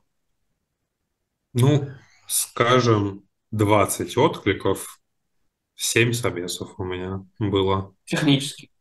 Ну, 1.54 1.90
скажем, 2.28 3.24
20 3.52 4.18
откликов, 4.18 5.00
7 5.76 6.14
собесов 6.14 6.80
у 6.80 6.84
меня 6.84 7.26
было. 7.40 7.96
Технически. 8.06 8.72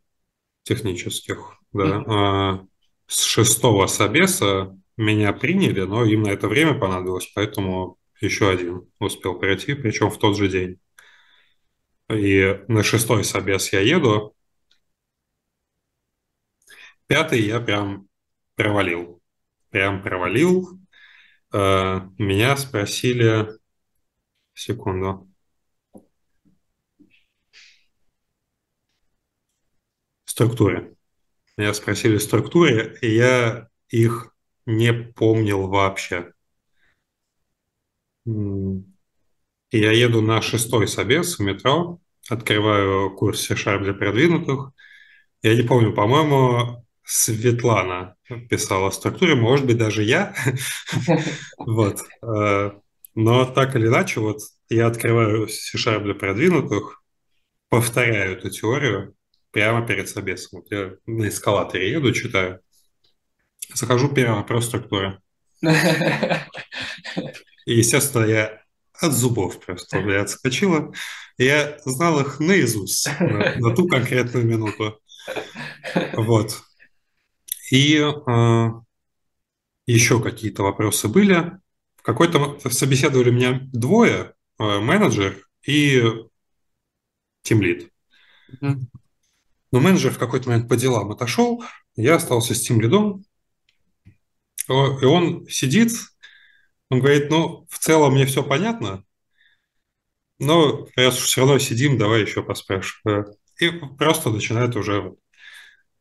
Технических, 0.62 1.58
да. 1.72 1.84
Mm-hmm. 1.84 2.04
А, 2.06 2.66
с 3.06 3.22
шестого 3.22 3.86
собеса 3.86 4.78
меня 4.96 5.32
приняли, 5.32 5.82
но 5.82 6.04
им 6.04 6.22
на 6.22 6.28
это 6.28 6.48
время 6.48 6.78
понадобилось, 6.78 7.30
поэтому 7.34 7.98
еще 8.20 8.50
один 8.50 8.88
успел 8.98 9.38
пройти, 9.38 9.74
причем 9.74 10.10
в 10.10 10.18
тот 10.18 10.36
же 10.36 10.48
день. 10.48 10.78
И 12.08 12.60
на 12.68 12.82
шестой 12.82 13.24
собес 13.24 13.72
я 13.72 13.80
еду. 13.80 14.36
Пятый 17.06 17.40
я 17.40 17.60
прям 17.60 18.08
провалил. 18.54 19.20
Прям 19.70 20.02
провалил. 20.02 20.80
Э, 21.52 22.00
меня 22.18 22.56
спросили... 22.56 23.48
Секунду. 24.54 25.31
Структуре. 30.42 30.94
Меня 31.56 31.72
спросили 31.72 32.18
структуре, 32.18 32.98
и 33.00 33.14
я 33.14 33.68
их 33.90 34.34
не 34.66 34.92
помнил 34.92 35.68
вообще. 35.68 36.32
И 38.26 38.32
я 39.70 39.92
еду 39.92 40.20
на 40.20 40.42
шестой 40.42 40.88
собес 40.88 41.38
в 41.38 41.42
метро, 41.42 42.00
открываю 42.28 43.14
курс 43.14 43.42
C-Sharp 43.42 43.84
для 43.84 43.94
продвинутых. 43.94 44.72
Я 45.42 45.54
не 45.54 45.62
помню, 45.62 45.94
по-моему, 45.94 46.84
Светлана 47.04 48.16
писала 48.50 48.90
в 48.90 48.94
структуре, 48.94 49.36
может 49.36 49.64
быть, 49.64 49.78
даже 49.78 50.02
я. 50.02 50.34
Вот. 51.56 52.00
Э, 52.20 52.72
но 53.14 53.44
так 53.44 53.76
или 53.76 53.86
иначе, 53.86 54.18
вот 54.18 54.40
я 54.68 54.88
открываю 54.88 55.46
C-Sharp 55.46 56.02
для 56.02 56.14
продвинутых, 56.14 57.00
повторяю 57.68 58.38
эту 58.38 58.50
теорию 58.50 59.14
прямо 59.52 59.86
перед 59.86 60.08
собесом. 60.08 60.60
Вот 60.60 60.72
я 60.72 60.92
на 61.06 61.28
эскалаторе 61.28 61.92
еду, 61.92 62.12
читаю. 62.12 62.60
Захожу, 63.74 64.08
первый 64.08 64.36
вопрос 64.36 64.66
структуры. 64.66 65.20
И, 67.64 67.74
естественно, 67.74 68.24
я 68.24 68.60
от 68.94 69.12
зубов 69.12 69.60
просто 69.64 70.00
меня 70.00 70.22
отскочила. 70.22 70.92
Я 71.38 71.78
знал 71.84 72.20
их 72.20 72.40
наизусть 72.40 73.08
на, 73.20 73.54
на 73.56 73.74
ту 73.76 73.86
конкретную 73.88 74.44
минуту. 74.44 75.00
Вот. 76.14 76.60
И 77.70 77.96
э, 77.96 78.68
еще 79.86 80.22
какие-то 80.22 80.62
вопросы 80.62 81.08
были. 81.08 81.58
В 81.96 82.02
какой-то 82.02 82.58
собеседовали 82.70 83.30
меня 83.30 83.60
двое, 83.72 84.34
э, 84.58 84.78
менеджер 84.80 85.46
и 85.66 86.02
тимлид. 87.42 87.90
Mm-hmm. 88.60 88.80
Но 89.72 89.80
менеджер 89.80 90.12
в 90.12 90.18
какой-то 90.18 90.50
момент 90.50 90.68
по 90.68 90.76
делам 90.76 91.10
отошел, 91.10 91.64
я 91.96 92.16
остался 92.16 92.54
с 92.54 92.60
тимлидом, 92.60 93.24
и 94.68 94.72
он 94.72 95.46
сидит, 95.48 95.92
он 96.90 97.00
говорит, 97.00 97.30
ну, 97.30 97.66
в 97.68 97.78
целом 97.78 98.12
мне 98.12 98.26
все 98.26 98.44
понятно, 98.44 99.02
но 100.38 100.86
уж 100.96 101.14
все 101.14 101.40
равно 101.40 101.58
сидим, 101.58 101.98
давай 101.98 102.22
еще 102.22 102.42
поспрашиваю. 102.42 103.34
И 103.58 103.70
просто 103.70 104.30
начинает 104.30 104.76
уже... 104.76 105.14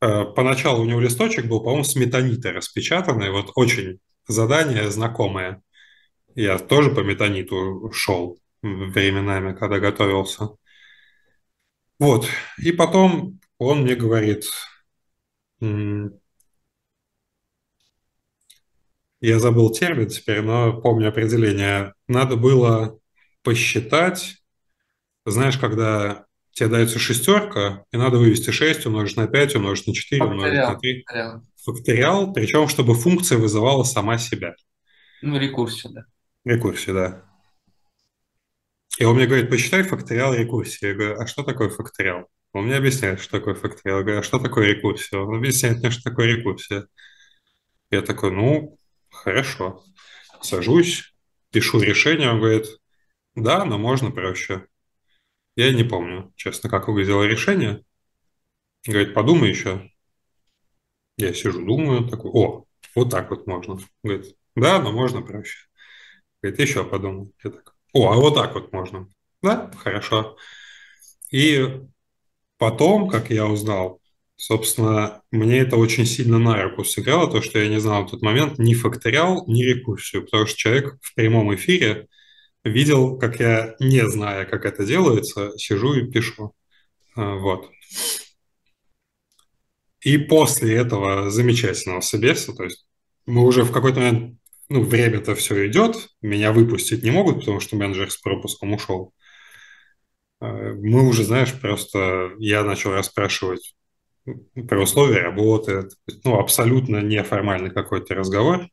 Э, 0.02 0.26
поначалу 0.26 0.82
у 0.82 0.86
него 0.86 1.00
листочек 1.00 1.46
был, 1.46 1.60
по-моему, 1.60 1.84
с 1.84 1.96
метанита 1.96 2.52
распечатанный, 2.52 3.30
вот 3.30 3.52
очень 3.56 4.00
задание 4.28 4.90
знакомое. 4.90 5.62
Я 6.34 6.58
тоже 6.58 6.90
по 6.90 7.02
метаниту 7.02 7.92
шел 7.94 8.40
временами, 8.64 9.54
когда 9.54 9.80
готовился. 9.80 10.50
Вот. 12.00 12.28
И 12.58 12.72
потом 12.72 13.41
он 13.62 13.84
мне 13.84 13.94
говорит, 13.94 14.46
я 15.60 16.10
забыл 19.38 19.72
термин 19.72 20.08
теперь, 20.08 20.42
но 20.42 20.82
помню 20.82 21.10
определение. 21.10 21.94
Надо 22.08 22.38
было 22.38 23.00
посчитать, 23.44 24.44
знаешь, 25.28 25.60
когда 25.60 26.26
тебе 26.54 26.70
дается 26.70 26.98
шестерка, 26.98 27.86
и 27.92 27.98
надо 27.98 28.18
вывести 28.18 28.50
6, 28.50 28.88
умножить 28.88 29.16
на 29.18 29.28
5, 29.28 29.56
умножить 29.58 29.86
на 29.86 29.94
4, 29.94 30.20
факториал. 30.20 30.32
умножить 30.32 30.74
на 30.74 30.80
3. 30.80 31.04
Факториал. 31.04 31.46
факториал, 31.64 32.34
причем 32.34 32.68
чтобы 32.68 32.96
функция 32.96 33.38
вызывала 33.38 33.84
сама 33.84 34.18
себя. 34.18 34.56
Ну, 35.22 35.38
рекурсию, 35.38 35.94
да. 35.94 36.06
Рекурсию, 36.46 36.96
да. 36.96 37.26
И 38.98 39.06
он 39.06 39.18
мне 39.18 39.28
говорит, 39.28 39.52
посчитай 39.52 39.84
факториал 39.84 40.34
рекурсии. 40.34 40.88
Я 40.88 40.96
говорю, 40.96 41.20
а 41.20 41.28
что 41.28 41.44
такое 41.44 41.70
факториал? 41.70 42.28
Он 42.54 42.66
мне 42.66 42.76
объясняет, 42.76 43.22
что 43.22 43.40
такое 43.40 43.56
факториал. 43.56 44.00
Я 44.00 44.04
говорю, 44.04 44.20
а 44.20 44.24
что 44.24 44.40
такое 44.40 44.68
рекурсия? 44.68 45.20
Он 45.20 45.38
объясняет 45.38 45.80
мне, 45.80 45.90
что 45.92 46.10
такое 46.10 46.28
рекурсия. 46.28 46.88
Я 47.90 48.02
такой, 48.02 48.32
ну, 48.32 48.78
Хорошо. 49.12 49.84
Сажусь, 50.42 51.14
пишу 51.52 51.80
решение, 51.80 52.32
он 52.32 52.40
говорит, 52.40 52.66
да, 53.36 53.66
но 53.66 53.78
можно 53.78 54.10
проще. 54.10 54.66
Я 55.56 55.72
не 55.74 55.84
помню, 55.84 56.34
честно, 56.36 56.70
как 56.70 56.88
выглядело 56.88 57.24
решение. 57.24 57.84
Говорит, 58.86 59.14
подумай 59.14 59.50
еще. 59.50 59.92
Я 61.18 61.34
сижу, 61.34 61.64
думаю, 61.64 62.08
такой, 62.08 62.32
о, 62.32 62.66
вот 62.96 63.12
так 63.12 63.30
вот 63.30 63.46
можно. 63.46 63.78
Говорит, 64.02 64.36
да, 64.56 64.82
но 64.82 64.92
можно 64.92 65.22
проще. 65.22 65.68
Говорит, 66.42 66.60
еще 66.60 66.84
подумай. 66.84 67.32
Я 67.44 67.52
так, 67.52 67.76
о, 67.94 68.12
а 68.12 68.16
вот 68.16 68.34
так 68.36 68.56
вот 68.56 68.72
можно. 68.72 69.08
Да, 69.44 69.70
хорошо. 69.78 70.38
И 71.30 71.82
потом, 72.62 73.10
как 73.10 73.32
я 73.32 73.48
узнал, 73.48 74.00
Собственно, 74.38 75.22
мне 75.30 75.60
это 75.60 75.78
очень 75.78 76.08
сильно 76.08 76.40
на 76.40 76.64
руку 76.64 76.84
сыграло, 76.84 77.30
то, 77.30 77.44
что 77.44 77.60
я 77.60 77.68
не 77.68 77.80
знал 77.80 78.08
в 78.08 78.10
тот 78.10 78.24
момент 78.24 78.58
ни 78.58 78.74
факториал, 78.74 79.46
ни 79.46 79.62
рекурсию, 79.62 80.24
потому 80.24 80.48
что 80.48 80.58
человек 80.58 80.98
в 81.00 81.14
прямом 81.14 81.54
эфире 81.54 82.08
видел, 82.64 83.20
как 83.20 83.40
я, 83.40 83.76
не 83.80 84.04
зная, 84.10 84.46
как 84.46 84.66
это 84.66 84.84
делается, 84.84 85.52
сижу 85.60 85.94
и 85.94 86.12
пишу. 86.12 86.56
А, 87.16 87.36
вот. 87.36 87.70
И 90.02 90.18
после 90.18 90.76
этого 90.76 91.30
замечательного 91.30 92.02
собеса, 92.02 92.54
то 92.54 92.64
есть 92.64 92.88
мы 93.28 93.46
уже 93.46 93.64
в 93.64 93.72
какой-то 93.72 94.00
момент, 94.00 94.40
ну, 94.70 94.82
время-то 94.82 95.36
все 95.36 95.68
идет, 95.68 96.10
меня 96.24 96.52
выпустить 96.52 97.04
не 97.04 97.12
могут, 97.12 97.42
потому 97.42 97.60
что 97.60 97.76
менеджер 97.76 98.10
с 98.10 98.18
пропуском 98.18 98.74
ушел. 98.74 99.14
А, 100.42 100.74
мы 100.74 101.08
уже, 101.08 101.24
знаешь, 101.24 101.54
просто 101.54 102.32
я 102.40 102.64
начал 102.64 102.92
расспрашивать 102.92 103.76
про 104.68 104.82
условия 104.82 105.22
работы, 105.22 105.88
ну, 106.24 106.40
абсолютно 106.40 106.98
неформальный 107.02 107.72
какой-то 107.72 108.14
разговор. 108.16 108.68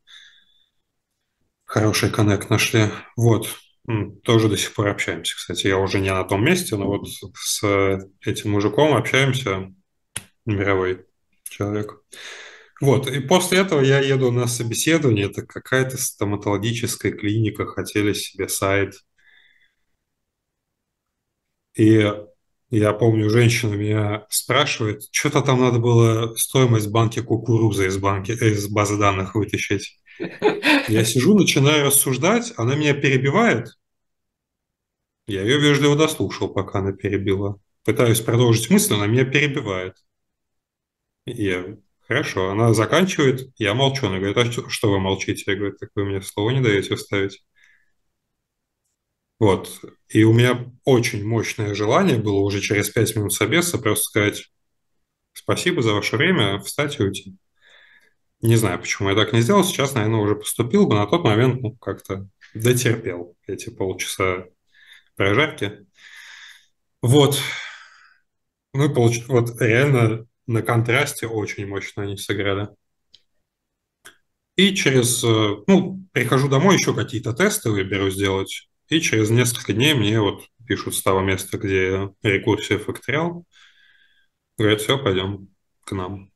Хороший 1.65 2.11
коннект 2.11 2.51
нашли. 2.51 2.87
Вот. 3.17 3.49
Тоже 4.23 4.49
до 4.49 4.57
сих 4.57 4.75
пор 4.75 4.89
общаемся, 4.89 5.37
кстати. 5.37 5.67
Я 5.67 5.79
уже 5.79 6.01
не 6.01 6.13
на 6.13 6.25
том 6.25 6.45
месте, 6.45 6.77
но 6.77 6.87
вот 6.87 7.09
с 7.09 7.63
этим 8.25 8.51
мужиком 8.51 8.95
общаемся. 8.95 9.73
Мировой 10.45 11.07
человек. 11.45 12.03
Вот, 12.81 13.11
и 13.11 13.21
после 13.21 13.59
этого 13.59 13.81
я 13.81 13.99
еду 13.99 14.31
на 14.31 14.47
собеседование, 14.47 15.27
это 15.27 15.45
какая-то 15.45 15.97
стоматологическая 15.97 17.13
клиника, 17.13 17.67
хотели 17.67 18.13
себе 18.13 18.49
сайт. 18.49 18.95
И 21.79 22.13
я 22.71 22.93
помню, 22.93 23.31
женщина 23.31 23.75
меня 23.75 24.27
спрашивает, 24.29 25.03
что-то 25.11 25.41
там 25.41 25.61
надо 25.61 25.79
было 25.79 26.35
стоимость 26.37 26.91
банки 26.91 27.23
кукурузы 27.23 27.87
из, 27.87 27.97
банки, 27.97 28.33
из 28.33 28.69
базы 28.69 28.99
данных 28.99 29.35
вытащить. 29.35 29.99
Я 30.89 31.05
сижу, 31.05 31.39
начинаю 31.39 31.87
рассуждать, 31.87 32.53
она 32.57 32.75
меня 32.75 32.93
перебивает. 32.93 33.69
Я 35.27 35.43
ее 35.43 35.59
вежливо 35.59 35.97
дослушал, 35.97 36.49
пока 36.49 36.81
она 36.81 36.93
перебила. 36.93 37.61
Пытаюсь 37.85 38.21
продолжить 38.21 38.69
мысль, 38.71 38.95
она 38.95 39.07
меня 39.07 39.25
перебивает. 39.25 39.95
Я 41.27 41.77
Хорошо, 42.09 42.51
она 42.51 42.73
заканчивает, 42.73 43.51
я 43.59 43.75
молчу. 43.75 44.07
Она 44.07 44.19
говорит, 44.19 44.39
а 44.39 44.71
что 44.71 44.91
вы 44.91 44.99
молчите? 44.99 45.45
Я 45.47 45.57
говорю, 45.59 45.77
так 45.77 45.91
вы 45.95 46.07
мне 46.07 46.23
слово 46.23 46.51
не 46.51 46.63
даете 46.63 46.97
вставить. 46.97 47.45
Вот. 49.39 49.81
И 50.09 50.25
у 50.25 50.33
меня 50.33 50.71
очень 50.85 51.27
мощное 51.27 51.75
желание 51.75 52.19
было 52.19 52.41
уже 52.41 52.61
через 52.61 52.91
пять 52.91 53.15
минут 53.15 53.33
собеса 53.33 53.79
просто 53.79 54.05
сказать 54.05 54.51
спасибо 55.33 55.83
за 55.83 55.93
ваше 55.95 56.17
время, 56.17 56.59
встать 56.59 56.99
и 56.99 57.03
уйти. 57.03 57.37
Не 58.41 58.57
знаю, 58.57 58.79
почему 58.79 59.11
я 59.11 59.17
так 59.17 59.33
не 59.33 59.41
сделал. 59.41 59.65
Сейчас, 59.65 59.95
наверное, 59.95 60.21
уже 60.21 60.37
поступил 60.37 60.87
бы. 60.87 60.95
На 60.95 61.07
тот 61.07 61.25
момент 61.25 61.61
ну, 61.61 61.77
как-то 61.77 62.29
дотерпел 62.55 63.37
эти 63.47 63.71
полчаса 63.71 64.47
прожарки. 65.17 65.87
Вот. 67.03 67.41
Ну, 68.75 68.93
получ... 68.93 69.27
вот 69.29 69.61
реально 69.61 70.27
на 70.47 70.63
контрасте 70.63 71.27
очень 71.27 71.67
мощно 71.67 72.05
они 72.05 72.17
сыграли. 72.17 72.69
И 74.57 74.75
через, 74.75 75.23
э, 75.23 75.57
ну, 75.67 76.05
прихожу 76.13 76.49
домой, 76.49 76.77
еще 76.77 76.95
какие-то 76.95 77.33
тесты 77.33 77.71
выберу 77.71 78.11
сделать, 78.11 78.69
и 78.89 79.01
через 79.01 79.31
несколько 79.31 79.73
дней 79.73 79.95
мне 79.95 80.21
вот 80.21 80.45
пишут 80.67 80.95
с 80.95 81.03
того 81.03 81.21
места, 81.21 81.59
где 81.59 82.11
рекурсия 82.23 82.79
факториал, 82.79 83.45
говорят, 84.57 84.81
все, 84.81 84.99
пойдем 84.99 85.49
к 85.85 85.93
нам. 85.93 86.31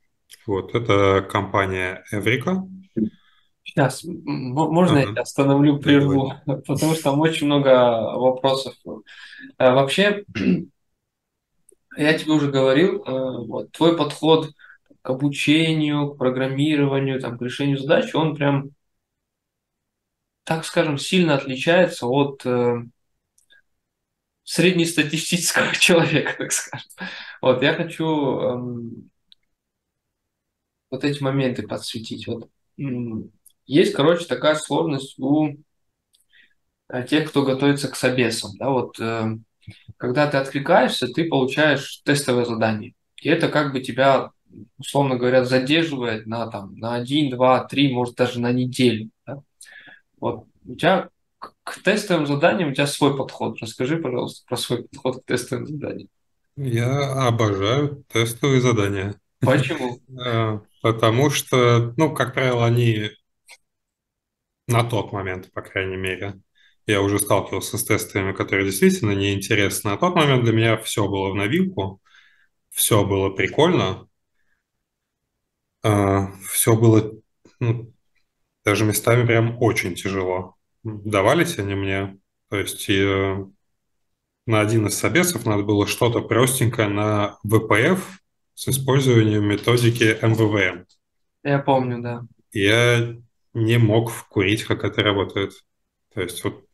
Вот, 0.45 0.75
это 0.75 1.25
компания 1.29 2.03
Эврика. 2.11 2.67
Сейчас, 3.63 4.03
можно 4.03 5.01
ага. 5.01 5.13
я 5.15 5.21
остановлю, 5.21 5.79
прерву, 5.79 6.33
потому 6.45 6.93
что 6.93 7.03
там 7.03 7.19
очень 7.19 7.47
много 7.47 8.17
вопросов. 8.17 8.75
А, 9.57 9.73
вообще, 9.73 10.25
я 11.97 12.13
тебе 12.17 12.33
уже 12.33 12.51
говорил, 12.51 13.03
э, 13.03 13.45
вот, 13.47 13.71
твой 13.71 13.97
подход 13.97 14.51
к 15.01 15.09
обучению, 15.09 16.11
к 16.11 16.17
программированию, 16.17 17.19
там, 17.19 17.37
к 17.37 17.41
решению 17.41 17.77
задач, 17.77 18.13
он 18.13 18.35
прям, 18.35 18.71
так 20.43 20.65
скажем, 20.65 20.97
сильно 20.97 21.35
отличается 21.35 22.07
от 22.07 22.45
э, 22.45 22.83
среднестатистического 24.43 25.73
человека, 25.79 26.35
так 26.37 26.51
скажем. 26.51 26.87
Вот, 27.41 27.63
я 27.63 27.73
хочу 27.73 28.05
эм, 28.05 29.09
вот 30.89 31.03
эти 31.03 31.21
моменты 31.21 31.63
подсветить. 31.67 32.27
Вот, 32.27 32.49
есть, 33.65 33.93
короче, 33.93 34.25
такая 34.25 34.55
сложность 34.55 35.17
у 35.17 35.55
э, 36.89 37.03
тех, 37.07 37.29
кто 37.29 37.43
готовится 37.43 37.87
к 37.89 37.95
собесам. 37.95 38.51
Да, 38.57 38.69
вот, 38.69 38.99
э, 38.99 39.37
когда 39.97 40.29
ты 40.29 40.37
откликаешься, 40.37 41.07
ты 41.07 41.27
получаешь 41.29 42.01
тестовое 42.03 42.45
задание. 42.45 42.93
И 43.21 43.29
это 43.29 43.47
как 43.47 43.71
бы 43.71 43.79
тебя, 43.79 44.31
условно 44.77 45.15
говоря, 45.15 45.45
задерживает 45.45 46.25
на, 46.27 46.47
там, 46.47 46.75
на 46.75 46.95
один, 46.95 47.29
два, 47.29 47.63
три, 47.63 47.93
может 47.93 48.15
даже 48.15 48.39
на 48.41 48.51
неделю. 48.51 49.09
Да? 49.25 49.41
Вот 50.23 50.47
у 50.65 50.75
тебя 50.75 51.09
к 51.37 51.83
тестовым 51.83 52.27
заданиям 52.27 52.69
у 52.69 52.73
тебя 52.73 52.87
свой 52.87 53.17
подход. 53.17 53.57
Расскажи, 53.59 53.97
пожалуйста, 53.97 54.45
про 54.47 54.55
свой 54.55 54.83
подход 54.87 55.21
к 55.21 55.25
тестовым 55.25 55.67
заданиям. 55.67 56.07
Я 56.55 57.27
обожаю 57.27 58.05
тестовые 58.07 58.61
задания. 58.61 59.19
Почему? 59.41 59.99
Э, 60.25 60.59
потому 60.81 61.29
что, 61.29 61.93
ну, 61.97 62.13
как 62.13 62.35
правило, 62.35 62.65
они 62.65 63.09
на 64.67 64.85
тот 64.85 65.11
момент, 65.11 65.51
по 65.51 65.61
крайней 65.61 65.97
мере, 65.97 66.39
я 66.87 67.01
уже 67.01 67.19
сталкивался 67.19 67.77
с 67.77 67.83
тестами, 67.83 68.31
которые 68.31 68.65
действительно 68.65 69.11
неинтересны. 69.11 69.91
На 69.91 69.97
тот 69.97 70.15
момент 70.15 70.45
для 70.45 70.53
меня 70.53 70.77
все 70.77 71.05
было 71.09 71.31
в 71.31 71.35
новинку, 71.35 71.99
все 72.69 73.05
было 73.05 73.29
прикольно, 73.29 74.07
а, 75.81 76.31
все 76.49 76.77
было 76.77 77.11
ну, 77.59 77.93
даже 78.63 78.85
местами 78.85 79.25
прям 79.25 79.61
очень 79.61 79.95
тяжело. 79.95 80.55
Давались 80.83 81.59
они 81.59 81.75
мне, 81.75 82.17
то 82.49 82.57
есть 82.57 82.85
и, 82.89 83.35
на 84.45 84.59
один 84.61 84.87
из 84.87 84.97
собесов 84.97 85.45
надо 85.45 85.63
было 85.63 85.87
что-то 85.87 86.21
простенькое 86.21 86.89
на 86.89 87.37
VPF 87.45 87.99
с 88.55 88.67
использованием 88.67 89.45
методики 89.45 90.17
МВВМ. 90.21 90.85
Я 91.43 91.59
помню, 91.59 92.01
да. 92.01 92.25
Я 92.51 93.15
не 93.53 93.77
мог 93.77 94.11
вкурить, 94.11 94.63
как 94.63 94.83
это 94.83 95.01
работает. 95.01 95.53
То 96.13 96.21
есть 96.21 96.43
вот 96.43 96.65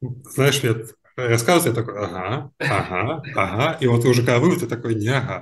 знаешь, 0.00 0.62
мне 0.62 0.74
рассказывают, 1.16 1.76
я 1.76 1.82
такой, 1.82 2.04
ага, 2.04 2.50
ага, 2.58 3.22
ага. 3.34 3.78
И 3.80 3.86
вот 3.86 4.04
уже 4.04 4.22
когда 4.22 4.38
вывод, 4.38 4.60
ты 4.60 4.66
такой, 4.66 4.94
не 4.94 5.08
ага. 5.08 5.40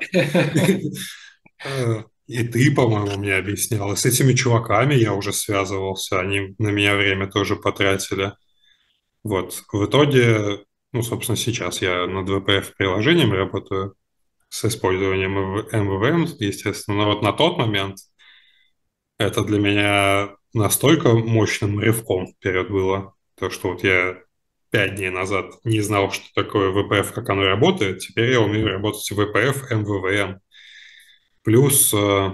И 2.26 2.44
ты, 2.44 2.72
по-моему, 2.74 3.18
мне 3.18 3.34
объяснял. 3.34 3.92
И 3.92 3.96
с 3.96 4.06
этими 4.06 4.32
чуваками 4.32 4.94
я 4.94 5.12
уже 5.12 5.32
связывался. 5.32 6.20
Они 6.20 6.54
на 6.58 6.68
меня 6.68 6.96
время 6.96 7.26
тоже 7.26 7.56
потратили. 7.56 8.32
Вот. 9.24 9.62
В 9.72 9.84
итоге, 9.86 10.64
ну, 10.92 11.02
собственно, 11.02 11.36
сейчас 11.36 11.82
я 11.82 12.06
над 12.06 12.28
VPF-приложением 12.28 13.32
работаю 13.32 13.94
с 14.48 14.64
использованием 14.64 15.58
MVVM, 15.58 16.28
естественно. 16.38 16.98
Но 16.98 17.06
вот 17.06 17.22
на 17.22 17.32
тот 17.32 17.58
момент 17.58 17.98
это 19.18 19.42
для 19.44 19.58
меня 19.58 20.36
настолько 20.52 21.12
мощным 21.14 21.78
рывком 21.78 22.26
вперед 22.26 22.70
было. 22.70 23.14
То, 23.38 23.50
что 23.50 23.70
вот 23.70 23.82
я 23.82 24.18
пять 24.70 24.96
дней 24.96 25.10
назад 25.10 25.52
не 25.64 25.80
знал, 25.80 26.10
что 26.10 26.24
такое 26.34 26.70
VPF, 26.72 27.12
как 27.12 27.28
оно 27.30 27.44
работает, 27.44 28.00
теперь 28.00 28.32
я 28.32 28.40
умею 28.40 28.68
работать 28.68 29.10
в 29.10 29.20
VPF, 29.20 29.70
MVVM. 29.70 30.38
Плюс 31.42 31.92
э, 31.94 32.30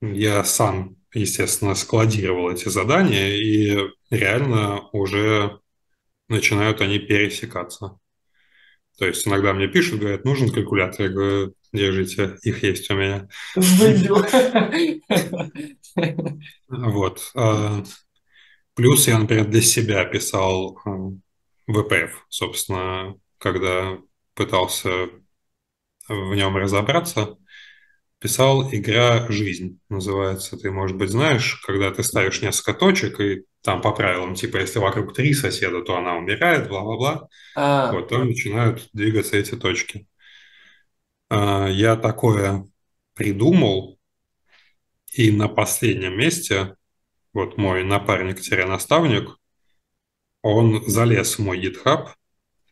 я 0.00 0.44
сам, 0.44 0.96
естественно, 1.12 1.74
складировал 1.74 2.50
эти 2.50 2.68
задания, 2.68 3.30
и 3.30 3.90
реально 4.10 4.88
уже 4.92 5.60
начинают 6.28 6.80
они 6.80 6.98
пересекаться. 6.98 7.98
То 8.98 9.06
есть 9.06 9.26
иногда 9.26 9.52
мне 9.52 9.66
пишут, 9.66 10.00
говорят, 10.00 10.24
нужен 10.24 10.50
калькулятор. 10.50 11.06
Я 11.06 11.08
говорю, 11.08 11.54
держите, 11.72 12.36
их 12.42 12.62
есть 12.62 12.90
у 12.90 12.94
меня. 12.94 13.28
Вот. 16.68 17.32
А 17.34 17.82
Плюс 18.74 19.06
я, 19.06 19.18
например, 19.18 19.46
для 19.46 19.62
себя 19.62 20.04
писал 20.04 20.78
э, 20.84 20.90
собственно, 22.28 23.14
когда 23.38 23.98
пытался 24.34 25.08
в 26.08 26.34
нем 26.34 26.56
разобраться, 26.56 27.36
писал 28.18 28.68
«Игра 28.72 29.30
«Жизнь» 29.30 29.80
называется. 29.88 30.56
Ты, 30.56 30.70
может 30.70 30.96
быть, 30.96 31.10
знаешь, 31.10 31.60
когда 31.66 31.90
ты 31.90 32.02
ставишь 32.02 32.42
несколько 32.42 32.74
точек, 32.74 33.20
и 33.20 33.44
там 33.62 33.80
по 33.80 33.92
правилам, 33.92 34.34
типа, 34.34 34.58
если 34.58 34.78
вокруг 34.78 35.14
три 35.14 35.34
соседа, 35.34 35.82
то 35.82 35.96
она 35.96 36.16
умирает, 36.16 36.68
бла-бла-бла. 36.68 37.28
А. 37.54 37.92
Вот, 37.92 38.08
там 38.08 38.26
начинают 38.26 38.88
двигаться 38.92 39.36
эти 39.36 39.54
точки. 39.56 40.06
А, 41.28 41.68
я 41.68 41.96
такое 41.96 42.66
придумал, 43.14 43.98
и 45.12 45.30
на 45.30 45.48
последнем 45.48 46.18
месте 46.18 46.76
вот 47.34 47.58
мой 47.58 47.84
напарник-наставник, 47.84 49.36
он 50.42 50.82
залез 50.86 51.38
в 51.38 51.42
мой 51.42 51.60
GitHub, 51.60 52.08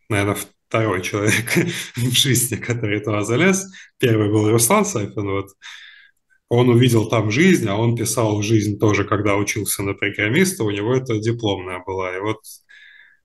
наверное, 0.09 0.37
второй 0.73 1.03
человек 1.03 1.55
в 1.97 2.13
жизни, 2.13 2.57
который 2.57 2.99
туда 3.01 3.23
залез. 3.25 3.71
Первый 3.99 4.31
был 4.31 4.51
Руслан 4.51 4.87
Сайфен, 4.87 5.29
вот. 5.31 5.49
Он 6.49 6.71
увидел 6.71 7.09
там 7.09 7.31
жизнь, 7.31 7.69
а 7.69 7.77
он 7.77 7.95
писал 7.95 8.43
жизнь 8.43 8.79
тоже, 8.79 9.05
когда 9.05 9.37
учился 9.37 9.83
на 9.83 9.95
программиста, 9.95 10.65
у 10.65 10.71
него 10.71 10.95
это 10.95 11.19
дипломная 11.19 11.83
была. 11.87 12.17
И 12.17 12.21
вот 12.21 12.39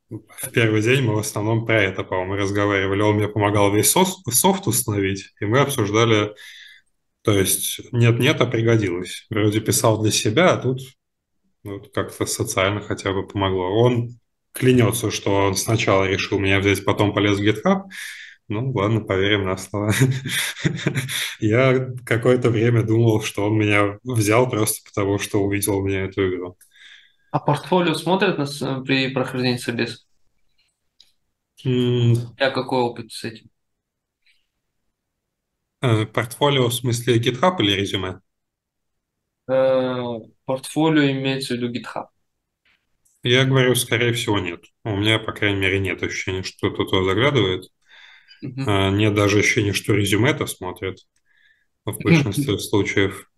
в 0.10 0.50
первый 0.52 0.82
день 0.82 1.04
мы 1.04 1.16
в 1.16 1.20
основном 1.20 1.66
про 1.66 1.82
это, 1.84 2.04
по-моему, 2.04 2.36
разговаривали. 2.36 3.02
Он 3.02 3.16
мне 3.16 3.28
помогал 3.30 3.74
весь 3.74 3.92
софт, 3.92 4.18
софт 4.30 4.68
установить, 4.68 5.34
и 5.40 5.46
мы 5.46 5.60
обсуждали, 5.60 6.34
то 7.22 7.32
есть 7.32 7.80
нет-нет, 7.94 8.42
а 8.42 8.46
пригодилось. 8.46 9.26
Вроде 9.30 9.62
писал 9.62 10.02
для 10.02 10.12
себя, 10.12 10.54
а 10.54 10.58
тут 10.58 10.80
ну, 11.64 11.82
как-то 11.94 12.26
социально 12.26 12.82
хотя 12.82 13.14
бы 13.14 13.26
помогло. 13.26 13.70
Он 13.82 14.18
клянется, 14.58 15.12
что 15.12 15.32
он 15.48 15.56
сначала 15.56 16.06
решил 16.06 16.40
меня 16.40 16.60
взять, 16.60 16.86
потом 16.86 17.14
полез 17.14 17.40
в 17.40 17.44
GitHub. 17.44 17.84
Ну, 18.50 18.72
ладно, 18.74 19.02
поверим 19.02 19.46
на 19.46 19.58
слово. 19.58 19.94
Я 21.40 21.90
какое-то 22.06 22.50
время 22.50 22.84
думал, 22.84 23.22
что 23.22 23.46
он 23.46 23.58
меня 23.58 24.00
взял 24.04 24.50
просто 24.50 24.82
потому, 24.90 25.20
что 25.20 25.42
увидел 25.44 25.82
мне 25.84 26.02
эту 26.06 26.30
игру. 26.30 26.58
А 27.32 27.40
портфолио 27.40 27.94
смотрят 27.94 28.38
нас 28.38 28.60
при 28.86 29.10
прохождении 29.14 29.56
собеса? 29.58 30.00
М, 31.66 32.16
Я 32.40 32.50
какой 32.50 32.80
опыт 32.82 33.12
с 33.12 33.24
этим? 33.26 33.52
э, 35.82 36.06
Портфолио 36.06 36.68
в 36.70 36.74
смысле 36.76 37.18
GitHub 37.20 37.56
или 37.60 37.72
резюме? 37.72 38.20
Э, 39.50 40.20
Портфолио 40.46 41.12
имеется 41.12 41.54
в 41.54 41.58
виду 41.58 41.72
GitHub. 41.74 42.08
Я 43.24 43.46
говорю, 43.46 43.76
скорее 43.76 44.14
всего, 44.14 44.40
нет. 44.40 44.64
У 44.84 44.96
меня, 44.96 45.20
по 45.20 45.32
крайней 45.34 45.60
мере, 45.60 45.80
нет 45.80 46.02
ощущения, 46.04 46.44
что 46.44 46.72
кто-то 46.72 46.92
туда 46.92 47.04
заглядывает. 47.06 47.66
А, 48.66 48.90
Нет 48.92 49.16
даже 49.16 49.40
ощущения, 49.40 49.74
что 49.74 49.94
резюме-то 49.94 50.46
смотрят 50.48 51.00
в 51.86 52.00
большинстве 52.02 52.60
случаев. 52.60 53.30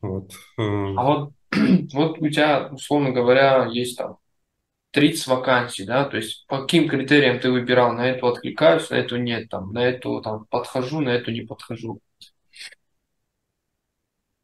Вот. 0.00 0.32
А 0.94 1.02
Э, 1.02 1.04
вот, 1.04 1.32
вот 1.92 2.18
у 2.20 2.28
тебя, 2.28 2.68
условно 2.72 3.10
говоря, 3.12 3.66
есть 3.72 3.98
там 3.98 4.18
30 4.92 5.26
вакансий, 5.28 5.84
да, 5.84 6.04
то 6.06 6.16
есть 6.18 6.46
по 6.48 6.62
каким 6.62 6.88
критериям 6.88 7.40
ты 7.40 7.50
выбирал, 7.50 7.92
на 7.94 8.08
эту 8.08 8.28
откликаюсь, 8.28 8.90
на 8.90 8.96
эту 8.96 9.16
нет, 9.18 9.48
там, 9.50 9.72
на 9.72 9.84
эту 9.86 10.20
там 10.22 10.46
подхожу, 10.50 11.00
на 11.00 11.10
эту 11.10 11.32
не 11.32 11.42
подхожу. 11.42 12.00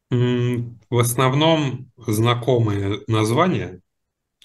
В 0.09 0.99
основном 0.99 1.91
знакомые 1.97 3.01
названия, 3.07 3.81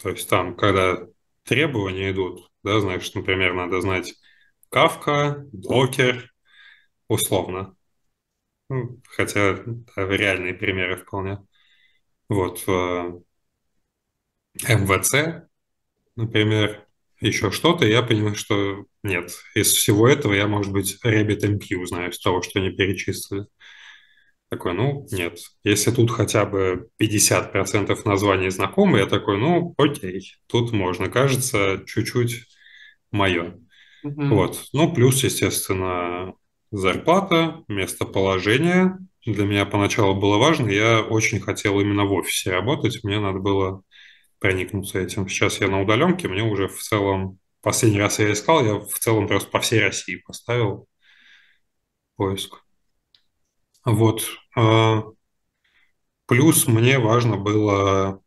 то 0.00 0.10
есть 0.10 0.28
там, 0.28 0.56
когда 0.56 1.06
требования 1.44 2.10
идут, 2.12 2.50
да, 2.62 2.80
значит, 2.80 3.14
например, 3.14 3.54
надо 3.54 3.80
знать 3.80 4.14
Kafka, 4.72 5.44
Docker, 5.52 6.22
условно. 7.08 7.74
Ну, 8.68 9.00
Хотя 9.08 9.62
да, 9.64 9.82
реальные 9.96 10.54
примеры 10.54 10.96
вполне. 10.96 11.38
Вот. 12.28 12.64
э, 12.66 13.12
МВЦ, 14.68 15.48
например, 16.16 16.86
еще 17.20 17.50
что-то, 17.50 17.86
я 17.86 18.02
понимаю, 18.02 18.34
что 18.34 18.84
нет. 19.02 19.32
Из 19.54 19.72
всего 19.72 20.08
этого 20.08 20.34
я, 20.34 20.46
может 20.46 20.72
быть, 20.72 20.98
RabbitMQ 21.04 21.86
знаю, 21.86 22.10
из 22.10 22.20
того, 22.20 22.42
что 22.42 22.60
они 22.60 22.70
перечислили. 22.70 23.46
Такой, 24.48 24.72
ну, 24.72 25.06
нет. 25.10 25.38
Если 25.62 25.90
тут 25.90 26.10
хотя 26.10 26.46
бы 26.46 26.88
50% 26.96 28.04
названий 28.06 28.48
знакомы, 28.50 28.98
я 28.98 29.06
такой, 29.06 29.38
ну, 29.38 29.74
окей, 29.76 30.32
тут 30.46 30.72
можно. 30.72 31.10
Кажется, 31.10 31.82
чуть-чуть 31.86 32.46
мое. 33.10 33.58
Мгм. 34.02 34.30
Вот. 34.30 34.64
Ну, 34.72 34.92
плюс, 34.94 35.22
естественно, 35.22 36.32
зарплата, 36.70 37.62
местоположение. 37.68 38.96
Для 39.26 39.44
меня 39.44 39.66
поначалу 39.66 40.18
было 40.18 40.38
важно. 40.38 40.70
Я 40.70 41.02
очень 41.02 41.40
хотел 41.40 41.78
именно 41.80 42.04
в 42.06 42.12
офисе 42.12 42.50
работать. 42.50 43.04
Мне 43.04 43.20
надо 43.20 43.40
было 43.40 43.82
проникнуться 44.38 44.98
этим. 44.98 45.28
Сейчас 45.28 45.60
я 45.60 45.68
на 45.68 45.82
удаленке, 45.82 46.28
мне 46.28 46.42
уже 46.42 46.68
в 46.68 46.80
целом... 46.80 47.38
Последний 47.60 47.98
раз 47.98 48.20
я 48.20 48.32
искал, 48.32 48.64
я 48.64 48.74
в 48.76 48.98
целом 49.00 49.26
просто 49.26 49.50
по 49.50 49.58
всей 49.58 49.80
России 49.80 50.22
поставил 50.24 50.86
поиск. 52.16 52.62
Вот. 53.88 54.22
А, 54.54 55.02
Плюс 56.28 56.66
мне 56.68 56.98
важно 56.98 57.38
было, 57.38 58.20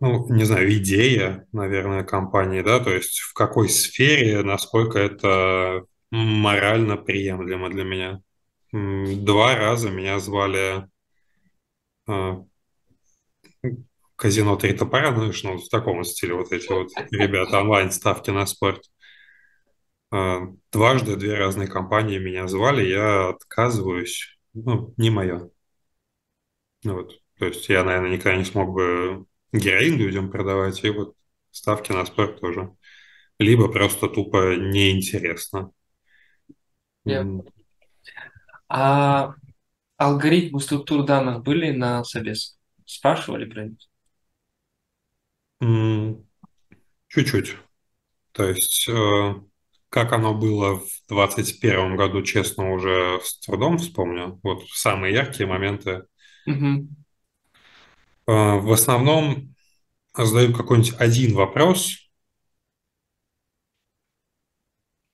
ну, 0.00 0.26
не 0.28 0.42
знаю, 0.42 0.72
идея, 0.78 1.46
наверное, 1.52 2.02
компании, 2.02 2.62
да, 2.62 2.80
то 2.80 2.92
есть 2.92 3.20
в 3.20 3.32
какой 3.34 3.68
сфере, 3.68 4.42
насколько 4.42 4.98
это 4.98 5.84
морально 6.10 6.96
приемлемо 6.96 7.70
для 7.70 7.84
меня. 7.84 8.20
Два 8.72 9.54
раза 9.54 9.90
меня 9.90 10.18
звали 10.18 10.88
а, 12.08 12.44
казино 14.16 14.56
«Три 14.56 14.72
топора», 14.72 15.12
ну, 15.12 15.30
ну, 15.44 15.58
в 15.58 15.68
таком 15.68 16.02
стиле 16.02 16.34
вот 16.34 16.50
эти 16.50 16.70
вот 16.72 16.88
ребята, 17.12 17.60
онлайн-ставки 17.60 18.30
на 18.30 18.44
спорт. 18.44 18.82
А, 20.12 20.40
Дважды 20.72 21.16
две 21.16 21.34
разные 21.34 21.68
компании 21.68 22.18
меня 22.18 22.46
звали, 22.48 22.86
я 22.86 23.28
отказываюсь, 23.30 24.38
ну, 24.54 24.94
не 24.96 25.10
мое. 25.10 25.50
Ну 26.84 26.94
Вот. 26.94 27.12
То 27.38 27.46
есть 27.46 27.68
я, 27.68 27.84
наверное, 27.84 28.10
никогда 28.10 28.36
не 28.36 28.44
смог 28.44 28.70
бы 28.72 29.26
героин 29.52 29.96
людям 29.96 30.30
продавать, 30.30 30.82
и 30.84 30.90
вот 30.90 31.14
ставки 31.50 31.92
на 31.92 32.04
спорт 32.06 32.40
тоже. 32.40 32.74
Либо 33.38 33.68
просто 33.72 34.08
тупо 34.08 34.56
неинтересно. 34.56 35.72
М, 37.06 37.42
А 38.68 39.34
алгоритмы 39.98 40.60
структур 40.60 41.04
данных 41.06 41.42
были 41.42 41.70
на 41.72 42.04
собес? 42.04 42.58
Спрашивали 42.86 43.44
про 43.44 43.66
них? 43.66 43.78
Чуть-чуть. 47.08 47.56
То 48.32 48.44
есть, 48.48 48.88
э, 48.88 49.34
как 49.90 50.12
оно 50.12 50.34
было 50.34 50.80
в 50.80 50.86
двадцать 51.08 51.60
первом 51.60 51.96
году, 51.96 52.22
честно, 52.22 52.72
уже 52.72 53.20
с 53.22 53.40
трудом 53.40 53.78
вспомню. 53.78 54.40
Вот 54.42 54.68
самые 54.70 55.14
яркие 55.14 55.48
моменты. 55.48 56.04
Э, 58.26 58.58
В 58.58 58.72
основном 58.72 59.54
задают 60.16 60.56
какой-нибудь 60.56 60.94
один 60.98 61.34
вопрос, 61.34 62.10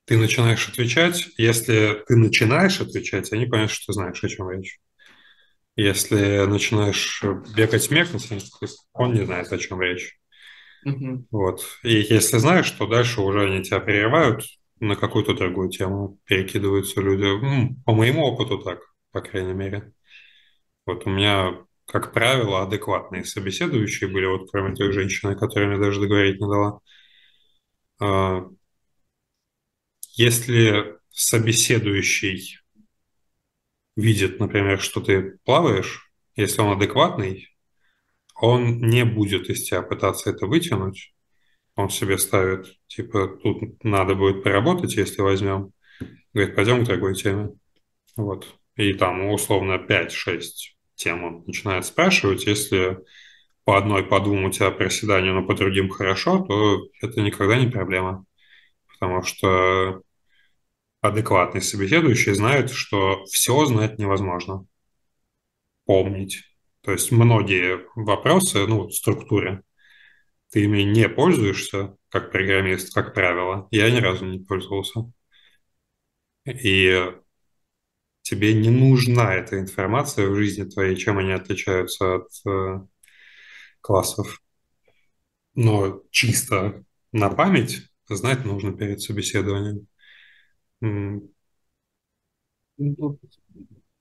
ты 0.05 0.17
начинаешь 0.17 0.69
отвечать. 0.69 1.29
Если 1.37 2.03
ты 2.07 2.17
начинаешь 2.17 2.81
отвечать, 2.81 3.33
они 3.33 3.47
понимают, 3.47 3.73
что 3.73 3.87
ты 3.87 3.93
знаешь, 3.95 4.23
о 4.23 4.29
чем 4.29 4.51
речь. 4.51 4.79
Если 5.75 6.47
начинаешь 6.47 7.23
бегать 7.55 7.91
мекнуть, 7.91 8.29
он 8.93 9.15
не 9.15 9.25
знает, 9.25 9.53
о 9.53 9.59
чем 9.59 9.81
речь. 9.83 10.19
Мгм. 10.85 11.27
Вот. 11.31 11.67
И 11.83 11.93
если 11.93 12.39
знаешь, 12.39 12.71
то 12.71 12.87
дальше 12.87 13.21
уже 13.21 13.45
они 13.45 13.63
тебя 13.63 13.81
прерывают, 13.81 14.45
на 14.81 14.97
какую-то 14.97 15.35
другую 15.35 15.71
тему 15.71 16.19
перекидываются 16.25 17.01
люди. 17.01 17.25
М, 17.25 17.83
По 17.85 17.93
моему 17.95 18.23
опыту 18.25 18.59
так, 18.59 18.81
по 19.13 19.21
крайней 19.21 19.55
мере. 19.55 19.93
Вот 20.87 21.07
у 21.07 21.11
меня, 21.11 21.55
как 21.87 22.13
правило, 22.13 22.63
адекватные 22.63 23.25
собеседующие 23.25 24.11
были, 24.11 24.27
вот 24.27 24.51
кроме 24.51 24.75
той 24.75 24.93
женщины, 24.93 25.37
которая 25.37 25.69
мне 25.71 25.79
даже 25.79 26.01
договорить 26.01 26.41
не 26.41 26.49
дала. 26.49 26.81
А, 27.99 28.47
Если 30.17 30.99
собеседующий 31.11 32.59
видит, 33.97 34.41
например, 34.41 34.81
что 34.81 35.01
ты 35.01 35.39
плаваешь, 35.45 36.11
если 36.35 36.61
он 36.61 36.77
адекватный, 36.77 37.49
он 38.37 38.79
не 38.81 39.05
будет 39.05 39.51
из 39.51 39.65
тебя 39.65 39.83
пытаться 39.83 40.31
это 40.31 40.47
вытянуть. 40.47 41.15
Он 41.77 41.91
себе 41.91 42.19
ставит, 42.19 42.67
типа, 42.89 43.29
тут 43.43 43.85
надо 43.85 44.15
будет 44.15 44.43
поработать, 44.43 44.97
если 44.97 45.23
возьмем. 45.23 45.73
Говорит, 46.33 46.57
пойдем 46.57 46.85
к 46.85 46.89
другой 46.89 47.15
теме. 47.15 47.51
Вот. 48.17 48.47
И 48.77 48.93
там 48.95 49.31
условно 49.31 49.79
пять-шесть 49.79 50.77
тем 50.97 51.25
он 51.25 51.45
начинает 51.47 51.87
спрашивать. 51.87 52.47
Если 52.47 52.99
по 53.65 53.77
одной, 53.77 54.05
по 54.05 54.19
двум 54.21 54.45
у 54.45 54.51
тебя 54.51 54.71
проседание, 54.71 55.33
но 55.33 55.45
по 55.45 55.55
другим 55.55 55.91
хорошо, 55.91 56.41
то 56.41 56.89
это 57.01 57.21
никогда 57.21 57.59
не 57.59 57.71
проблема. 57.71 58.25
Потому 58.89 59.23
что 59.23 60.03
адекватный 61.01 61.63
собеседующий 61.63 62.33
знает, 62.33 62.71
что 62.71 63.25
все 63.27 63.65
знать 63.67 63.99
невозможно. 63.99 64.67
Помнить. 65.85 66.43
То 66.81 66.93
есть 66.93 67.13
многие 67.13 67.81
вопросы, 67.95 68.67
ну, 68.67 68.89
в 68.89 68.93
структуре, 68.93 69.63
ты 70.57 70.65
ими 70.65 70.85
не 70.85 71.07
пользуешься 71.07 71.99
как 72.09 72.33
программист, 72.33 72.95
как 72.95 73.13
правило. 73.13 73.69
Я 73.71 73.91
ни 73.91 73.99
разу 74.01 74.25
не 74.25 74.39
пользовался. 74.39 75.13
И 76.47 77.13
тебе 78.23 78.55
не 78.55 78.71
нужна 78.71 79.35
эта 79.35 79.61
информация 79.61 80.31
в 80.31 80.35
жизни 80.35 80.65
твоей, 80.65 80.97
чем 80.97 81.19
они 81.19 81.33
отличаются 81.33 82.15
от 82.15 82.29
э, 82.49 82.87
классов. 83.83 84.41
Но 85.55 86.03
чисто 86.11 86.83
на 87.13 87.29
память 87.29 87.91
знать 88.09 88.47
нужно 88.47 88.73
перед 88.73 89.03
собеседованием. 89.03 89.87
Ну, 90.81 91.29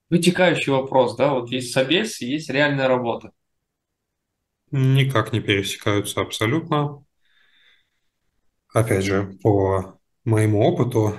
Вытекающий 0.09 0.71
вопрос, 0.71 1.17
да, 1.17 1.33
вот 1.33 1.51
есть 1.51 1.73
собес 1.73 2.21
есть 2.21 2.49
реальная 2.49 2.87
работа. 2.87 3.33
Никак 4.71 5.31
не 5.33 5.39
пересекаются 5.39 6.21
абсолютно. 6.21 7.05
Опять 8.73 9.05
же, 9.05 9.37
по 9.41 9.99
моему 10.25 10.61
опыту, 10.61 11.17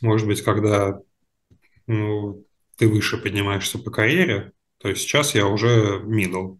может 0.00 0.26
быть, 0.26 0.42
когда 0.42 1.00
ну, 1.86 2.44
ты 2.76 2.88
выше 2.88 3.18
поднимаешься 3.18 3.78
по 3.78 3.90
карьере, 3.90 4.52
то 4.78 4.88
есть 4.88 5.02
сейчас 5.02 5.34
я 5.34 5.46
уже 5.46 6.00
middle. 6.04 6.58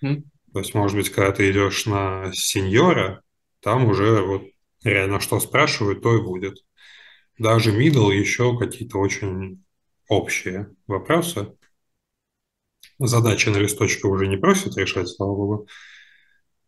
Мгм. 0.00 0.30
То 0.52 0.58
есть, 0.60 0.74
может 0.74 0.96
быть, 0.96 1.10
когда 1.10 1.32
ты 1.32 1.50
идешь 1.50 1.86
на 1.86 2.32
сеньора, 2.32 3.22
там 3.60 3.86
уже 3.86 4.22
вот 4.22 4.44
реально 4.84 5.20
что 5.20 5.40
спрашивают, 5.40 6.02
то 6.02 6.16
и 6.16 6.22
будет. 6.22 6.64
Даже 7.38 7.76
middle 7.76 8.14
еще 8.14 8.56
какие-то 8.56 8.98
очень 8.98 9.64
общие 10.08 10.74
вопросы. 10.86 11.55
Задачи 12.98 13.48
на 13.48 13.58
листочке 13.58 14.06
уже 14.06 14.26
не 14.26 14.36
просят 14.36 14.76
решать, 14.76 15.08
слава 15.08 15.34
богу, 15.34 15.68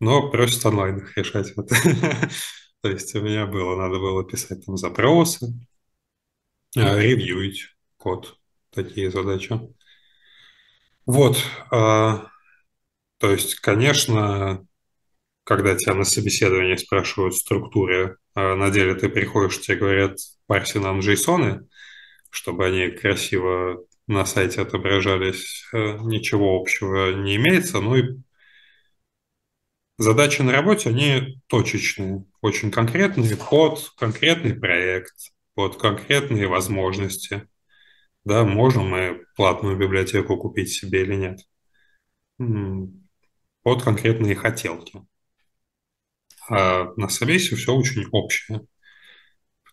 но 0.00 0.30
просят 0.30 0.64
онлайн 0.66 0.98
их 0.98 1.16
решать. 1.16 1.54
Вот. 1.56 1.70
То 2.82 2.90
есть 2.90 3.14
у 3.14 3.20
меня 3.20 3.46
было, 3.46 3.76
надо 3.76 3.98
было 3.98 4.24
писать 4.24 4.64
там 4.64 4.76
запросы, 4.76 5.52
а, 6.76 6.98
ревьюить 6.98 7.74
код, 7.96 8.38
такие 8.70 9.10
задачи. 9.10 9.58
Вот, 11.06 11.42
а, 11.70 12.28
то 13.18 13.30
есть, 13.32 13.56
конечно, 13.56 14.66
когда 15.44 15.74
тебя 15.74 15.94
на 15.94 16.04
собеседовании 16.04 16.76
спрашивают 16.76 17.34
в 17.34 17.38
структуре, 17.38 18.16
а 18.34 18.54
на 18.54 18.70
деле 18.70 18.94
ты 18.94 19.08
приходишь, 19.08 19.60
тебе 19.60 19.78
говорят, 19.78 20.18
парси 20.46 20.78
нам 20.78 21.00
JSON, 21.00 21.66
чтобы 22.30 22.66
они 22.66 22.88
красиво 22.88 23.82
на 24.08 24.24
сайте 24.24 24.62
отображались, 24.62 25.66
э, 25.72 25.98
ничего 26.00 26.58
общего 26.58 27.12
не 27.12 27.36
имеется. 27.36 27.80
Ну 27.80 27.94
и 27.94 28.16
задачи 29.98 30.42
на 30.42 30.52
работе, 30.52 30.88
они 30.88 31.40
точечные, 31.46 32.24
очень 32.40 32.70
конкретные, 32.70 33.36
под 33.36 33.90
конкретный 33.96 34.54
проект, 34.54 35.14
под 35.54 35.76
конкретные 35.76 36.48
возможности. 36.48 37.48
Да, 38.24 38.44
можем 38.44 38.88
мы 38.88 39.24
платную 39.36 39.76
библиотеку 39.76 40.36
купить 40.36 40.70
себе 40.70 41.02
или 41.02 41.14
нет. 41.14 41.40
Под 43.62 43.82
конкретные 43.82 44.34
хотелки. 44.34 45.02
А 46.48 46.92
на 46.96 47.08
собесе 47.08 47.56
все 47.56 47.74
очень 47.74 48.06
общее. 48.10 48.62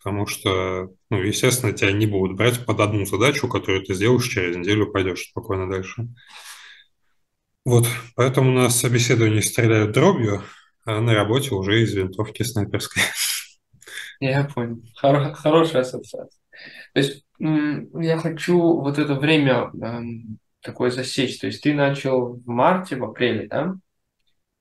Потому 0.05 0.27
что, 0.27 0.91
ну, 1.09 1.17
естественно, 1.17 1.73
тебя 1.73 1.91
не 1.91 2.05
будут 2.05 2.37
брать 2.37 2.63
под 2.63 2.79
одну 2.79 3.07
задачу, 3.07 3.47
которую 3.47 3.83
ты 3.83 3.95
сделаешь 3.95 4.27
через 4.27 4.55
неделю, 4.55 4.91
пойдешь 4.91 5.29
спокойно 5.31 5.67
дальше. 5.67 6.09
Вот, 7.65 7.87
поэтому 8.15 8.51
на 8.51 8.69
собеседовании 8.69 9.39
стреляют 9.39 9.93
дробью, 9.93 10.43
а 10.85 11.01
на 11.01 11.15
работе 11.15 11.55
уже 11.55 11.81
из 11.81 11.95
винтовки 11.95 12.43
снайперской. 12.43 13.01
Я 14.19 14.43
понял. 14.43 14.83
Хор- 14.95 15.33
хорошая 15.33 15.81
ассоциация. 15.81 16.39
То 16.93 16.99
есть 16.99 17.25
я 17.39 18.19
хочу 18.19 18.59
вот 18.59 18.99
это 18.99 19.15
время 19.15 19.71
эм, 19.73 20.37
такое 20.61 20.91
засечь. 20.91 21.39
То 21.39 21.47
есть 21.47 21.63
ты 21.63 21.73
начал 21.73 22.35
в 22.35 22.47
марте, 22.47 22.95
в 22.95 23.03
апреле, 23.03 23.47
да? 23.47 23.73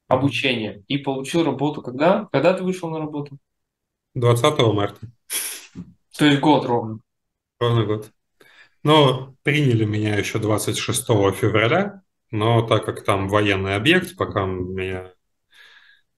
Обучение. 0.09 0.83
И 0.89 0.97
получил 0.97 1.45
работу 1.45 1.83
когда? 1.83 2.31
Когда 2.33 2.55
ты 2.55 2.65
вышел 2.65 2.89
на 2.89 2.99
работу? 2.99 3.37
20 4.15 4.59
марта. 4.73 5.07
То 6.17 6.27
есть 6.27 6.41
год 6.41 6.65
ровно. 6.67 7.01
Ровно 7.59 7.85
год. 7.85 8.11
Но 8.83 9.35
приняли 9.43 9.85
меня 9.85 10.17
еще 10.17 10.39
26 10.39 11.07
февраля, 11.35 12.03
но 12.31 12.63
так 12.63 12.85
как 12.85 13.05
там 13.05 13.29
военный 13.29 13.77
объект, 13.77 14.17
пока 14.17 14.45
меня 14.45 15.13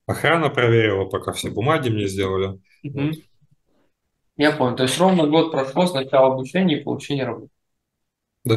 охрана 0.06 0.50
проверила, 0.50 1.04
пока 1.04 1.32
все 1.32 1.50
бумаги 1.50 1.88
мне 1.88 2.08
сделали. 2.08 2.58
Угу. 2.82 3.12
Я 4.36 4.52
понял. 4.52 4.76
То 4.76 4.82
есть 4.84 4.98
ровно 4.98 5.26
год 5.26 5.50
прошло 5.50 5.86
с 5.86 5.94
начала 5.94 6.32
обучения 6.32 6.80
и 6.80 6.84
получения 6.84 7.24
работы. 7.24 7.50
Да. 8.44 8.56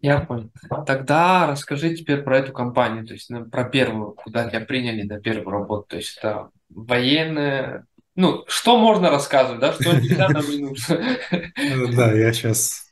Я 0.00 0.20
понял. 0.20 0.50
Тогда 0.86 1.46
расскажи 1.46 1.94
теперь 1.94 2.22
про 2.22 2.38
эту 2.38 2.52
компанию, 2.52 3.06
то 3.06 3.12
есть 3.12 3.28
ну, 3.28 3.44
про 3.44 3.64
первую, 3.64 4.12
куда 4.12 4.48
тебя 4.48 4.60
приняли 4.60 5.02
на 5.02 5.20
первую 5.20 5.50
работу. 5.50 5.88
То 5.88 5.96
есть 5.96 6.16
это 6.16 6.50
военная. 6.70 7.86
Ну, 8.16 8.44
что 8.48 8.76
можно 8.78 9.10
рассказывать, 9.10 9.60
да, 9.60 9.72
что 9.72 9.92
нельзя 10.00 10.28
на 10.28 10.40
минуту. 10.40 11.94
Да, 11.96 12.12
я 12.12 12.32
сейчас 12.32 12.90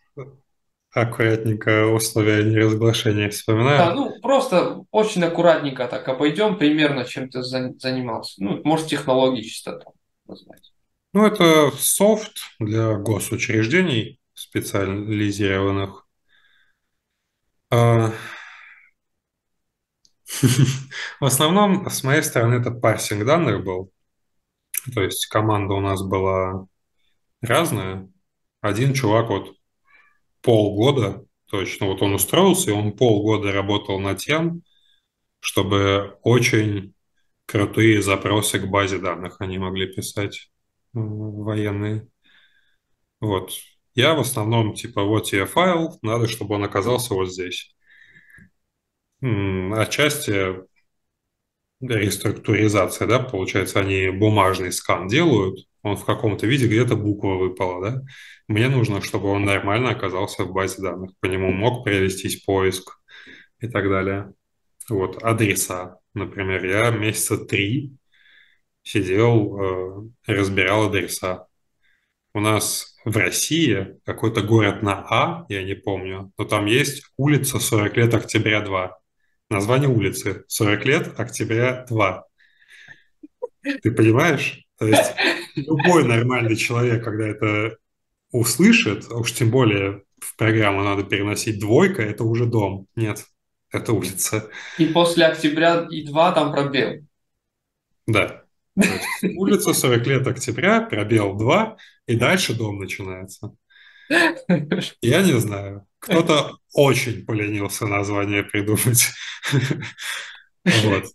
аккуратненько 0.93 1.87
условия 1.87 2.45
неразглашения 2.45 3.31
вспоминаю. 3.31 3.79
Да, 3.79 3.95
ну 3.95 4.21
просто 4.21 4.85
очень 4.91 5.23
аккуратненько 5.25 5.87
так 5.87 6.09
обойдем 6.09 6.57
примерно, 6.57 7.05
чем 7.05 7.29
ты 7.29 7.43
занимался. 7.43 8.43
Ну, 8.43 8.61
может, 8.65 8.87
технологии 8.87 9.43
чисто 9.43 9.73
там 9.73 9.93
назвать. 10.27 10.73
Ну, 11.13 11.27
это 11.27 11.71
софт 11.77 12.39
для 12.59 12.95
госучреждений 12.95 14.21
специализированных. 14.35 16.07
А, 17.71 18.13
в 21.21 21.25
основном, 21.25 21.89
с 21.89 22.03
моей 22.03 22.23
стороны, 22.23 22.57
это 22.57 22.71
парсинг 22.71 23.25
данных 23.25 23.65
был. 23.65 23.91
То 24.95 25.03
есть 25.03 25.27
команда 25.27 25.75
у 25.75 25.81
нас 25.81 26.03
была 26.03 26.67
разная. 27.41 28.09
Один 28.61 28.95
чувак 28.95 29.31
вот 29.31 29.55
полгода, 30.43 31.25
точно, 31.47 31.87
вот 31.87 32.03
он 32.03 32.15
устроился, 32.15 32.71
и 32.71 32.75
он 32.75 32.93
полгода 32.93 33.53
работал 33.53 33.99
над 34.01 34.19
тем, 34.19 34.63
чтобы 35.41 36.19
очень 36.23 36.95
крутые 37.47 38.03
запросы 38.03 38.59
к 38.59 38.67
базе 38.67 38.99
данных 38.99 39.41
они 39.41 39.59
могли 39.59 39.87
писать 39.87 40.51
военные. 40.93 42.09
Вот. 43.21 43.53
Я 43.95 44.15
в 44.15 44.21
основном, 44.21 44.75
типа, 44.75 45.03
вот 45.03 45.27
тебе 45.27 45.47
файл, 45.47 45.99
надо, 46.03 46.29
чтобы 46.29 46.55
он 46.55 46.65
оказался 46.65 47.15
вот 47.15 47.33
здесь. 47.33 47.75
Отчасти 49.21 50.63
реструктуризация, 51.81 53.07
да, 53.07 53.19
получается, 53.21 53.81
они 53.81 54.11
бумажный 54.11 54.73
скан 54.73 55.09
делают, 55.09 55.67
он 55.83 55.97
в 55.97 56.05
каком-то 56.05 56.47
виде 56.47 56.67
где-то 56.67 56.97
буква 56.97 57.35
выпала, 57.35 57.91
да. 57.91 58.03
Мне 58.49 58.69
нужно, 58.69 59.03
чтобы 59.03 59.29
он 59.29 59.45
нормально 59.45 59.91
оказался 59.91 60.45
в 60.45 60.53
базе 60.53 60.83
данных, 60.83 61.13
по 61.21 61.27
нему 61.27 61.53
мог 61.53 61.85
провестись 61.85 62.43
поиск 62.43 62.99
и 63.61 63.69
так 63.69 63.89
далее. 63.89 64.33
Вот, 64.89 65.23
адреса, 65.23 65.99
например, 66.15 66.65
я 66.65 66.91
месяца 66.91 67.37
три 67.37 67.93
сидел, 68.83 70.11
э, 70.27 70.33
разбирал 70.33 70.87
адреса. 70.87 71.47
У 72.35 72.41
нас 72.41 72.97
в 73.05 73.17
России 73.17 73.99
какой-то 74.05 74.43
город 74.43 74.83
на 74.83 75.05
А, 75.09 75.47
я 75.49 75.63
не 75.63 75.75
помню, 75.75 76.33
но 76.39 76.45
там 76.45 76.67
есть 76.67 77.05
улица 77.17 77.59
40 77.59 77.97
лет 77.97 78.15
октября 78.15 78.61
2. 78.61 78.99
Название 79.51 79.89
улицы 79.89 80.45
40 80.49 80.85
лет 80.85 81.21
октября 81.21 81.85
2. 81.89 82.25
Ты 83.83 83.93
понимаешь? 83.93 84.65
То 84.79 84.87
есть 84.87 85.15
любой 85.57 86.05
нормальный 86.05 86.57
человек, 86.57 87.05
когда 87.05 87.27
это 87.27 87.77
услышит, 88.31 89.07
а 89.11 89.17
уж 89.17 89.33
тем 89.33 89.51
более 89.51 90.03
в 90.21 90.37
программу 90.37 90.83
надо 90.83 91.03
переносить 91.03 91.61
двойка, 91.61 92.03
это 92.03 92.25
уже 92.25 92.47
дом. 92.47 92.87
Нет, 92.95 93.25
это 93.71 93.93
улица. 93.93 94.51
И 94.79 94.87
после 94.87 95.27
октября 95.27 95.87
и 95.91 96.05
2 96.05 96.33
там 96.33 96.53
пробел. 96.53 97.05
Да 98.07 98.45
улица 99.37 99.75
40 99.75 100.07
лет 100.07 100.27
октября, 100.27 100.81
пробел 100.81 101.37
2, 101.37 101.77
и 102.07 102.17
дальше 102.17 102.55
дом 102.55 102.79
начинается. 102.79 103.55
Я 105.03 105.23
не 105.23 105.39
знаю. 105.39 105.87
Кто-то 105.99 106.57
очень 106.73 107.25
поленился 107.25 107.87
название 107.87 108.43
придумать. 108.45 109.09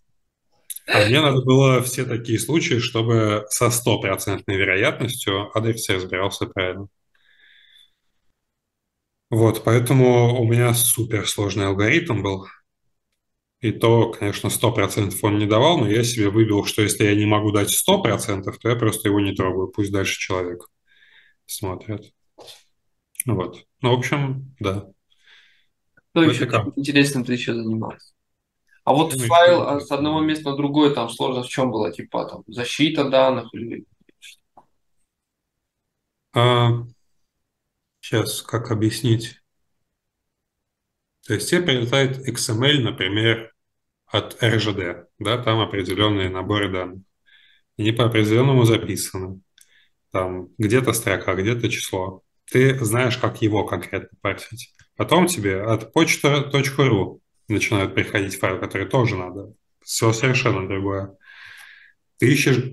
А 0.85 1.05
мне 1.05 1.21
надо 1.21 1.41
было 1.43 1.81
все 1.81 2.03
такие 2.03 2.37
случаи, 2.37 2.79
чтобы 2.79 3.45
со 3.49 3.69
стопроцентной 3.69 4.57
вероятностью 4.57 5.49
адрес 5.57 5.87
разбирался 5.87 6.45
правильно. 6.45 6.87
Вот, 9.29 9.63
поэтому 9.63 10.39
у 10.41 10.45
меня 10.45 10.73
суперсложный 10.73 11.67
алгоритм 11.67 12.21
был. 12.21 12.47
И 13.61 13.71
то, 13.71 14.11
конечно, 14.11 14.49
100% 14.49 15.17
он 15.21 15.37
не 15.39 15.45
давал, 15.45 15.79
но 15.79 15.89
я 15.89 16.03
себе 16.03 16.29
выбил, 16.29 16.65
что 16.65 16.81
если 16.81 17.05
я 17.05 17.15
не 17.15 17.25
могу 17.25 17.51
дать 17.51 17.71
100%, 17.71 18.57
то 18.57 18.69
я 18.69 18.75
просто 18.75 19.07
его 19.07 19.21
не 19.21 19.33
трогаю, 19.33 19.69
пусть 19.69 19.91
дальше 19.91 20.19
человек 20.19 20.69
смотрит. 21.45 22.13
Вот. 23.25 23.65
Ну, 23.81 23.95
в 23.95 23.99
общем, 23.99 24.55
да. 24.59 24.89
Что 26.11 26.23
еще 26.23 26.45
как? 26.45 26.77
интересным 26.77 27.25
ты 27.25 27.33
еще 27.33 27.53
занимался? 27.53 28.13
А 28.83 28.93
вот 28.93 29.15
ну, 29.15 29.25
файл 29.25 29.61
а 29.61 29.79
с 29.79 29.89
одного 29.91 30.19
места 30.21 30.49
на 30.49 30.57
другое, 30.57 30.93
там 30.93 31.09
сложность 31.09 31.49
в 31.49 31.51
чем 31.51 31.71
была? 31.71 31.91
Типа 31.91 32.25
там 32.25 32.43
защита 32.47 33.09
данных 33.09 33.47
или... 33.53 33.85
А, 36.35 36.83
сейчас, 38.01 38.41
как 38.41 38.71
объяснить? 38.71 39.41
То 41.25 41.35
есть 41.35 41.49
тебе 41.49 41.61
прилетает 41.61 42.27
XML, 42.27 42.79
например, 42.79 43.53
от 44.05 44.43
РЖД, 44.43 45.07
да, 45.19 45.41
там 45.41 45.61
определенные 45.61 46.29
наборы 46.29 46.71
данных. 46.71 47.03
Они 47.77 47.91
по 47.91 48.05
определенному 48.05 48.65
записаны. 48.65 49.41
Там 50.11 50.49
где-то 50.57 50.93
строка, 50.93 51.33
где-то 51.33 51.69
число. 51.69 52.21
Ты 52.53 52.77
знаешь, 52.85 53.17
как 53.17 53.41
его 53.41 53.65
конкретно 53.65 54.15
парсить. 54.21 54.75
Потом 54.95 55.25
тебе 55.25 55.63
от 55.63 55.91
почта.ру 55.91 57.19
начинают 57.47 57.95
приходить 57.95 58.37
файлы, 58.37 58.59
которые 58.59 58.87
тоже 58.87 59.15
надо. 59.15 59.53
Все 59.83 60.13
совершенно 60.13 60.67
другое. 60.67 61.17
Ты 62.19 62.31
ищешь 62.31 62.63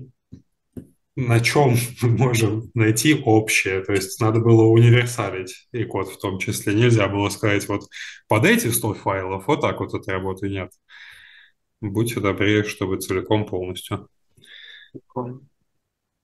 на 1.15 1.39
чем 1.39 1.75
мы 2.03 2.09
можем 2.09 2.69
найти 2.75 3.23
общее. 3.25 3.83
То 3.83 3.93
есть 3.93 4.21
надо 4.21 4.39
было 4.39 4.65
универсалить 4.65 5.67
и 5.71 5.83
код 5.83 6.09
в 6.09 6.19
том 6.19 6.37
числе. 6.37 6.75
Нельзя 6.75 7.07
было 7.07 7.29
сказать, 7.29 7.67
вот 7.67 7.89
под 8.27 8.45
эти 8.45 8.67
100 8.67 8.93
файлов 8.93 9.47
вот 9.47 9.61
так 9.61 9.79
вот 9.79 9.95
этой 9.95 10.13
работы 10.13 10.47
нет. 10.47 10.71
Будьте 11.81 12.19
добрее, 12.19 12.65
чтобы 12.65 12.99
целиком 12.99 13.47
полностью. 13.47 14.07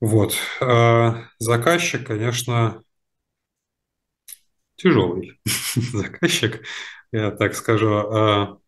Вот. 0.00 0.36
А 0.60 1.24
заказчик, 1.40 2.06
конечно, 2.06 2.84
тяжелый 4.78 5.38
заказчик, 5.74 6.64
я 7.12 7.30
так 7.30 7.54
скажу. 7.54 7.88
А 7.88 8.58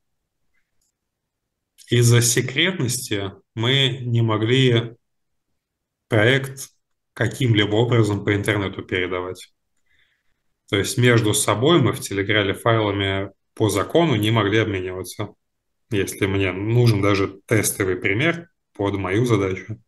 из-за 1.89 2.21
секретности 2.21 3.33
мы 3.55 3.99
не 4.03 4.21
могли 4.23 4.97
проект 6.09 6.69
каким-либо 7.15 7.75
образом 7.77 8.25
по 8.25 8.35
интернету 8.35 8.83
передавать. 8.83 9.53
То 10.69 10.77
есть 10.77 10.99
между 10.99 11.35
собой 11.35 11.81
мы 11.81 11.93
в 11.93 12.01
Телеграле 12.01 12.55
файлами 12.55 13.31
по 13.55 13.69
закону 13.69 14.15
не 14.15 14.31
могли 14.31 14.59
обмениваться. 14.59 15.35
Если 15.91 16.27
мне 16.27 16.53
нужен 16.53 17.03
даже 17.03 17.41
тестовый 17.47 17.97
пример 17.97 18.49
под 18.75 18.95
мою 18.95 19.27
задачу, 19.27 19.81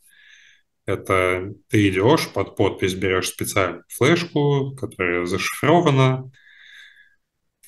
это 0.87 1.55
ты 1.68 1.89
идешь, 1.89 2.28
под 2.33 2.57
подпись 2.57 2.95
берешь 2.95 3.28
специальную 3.28 3.85
флешку, 3.89 4.74
которая 4.74 5.26
зашифрована, 5.26 6.30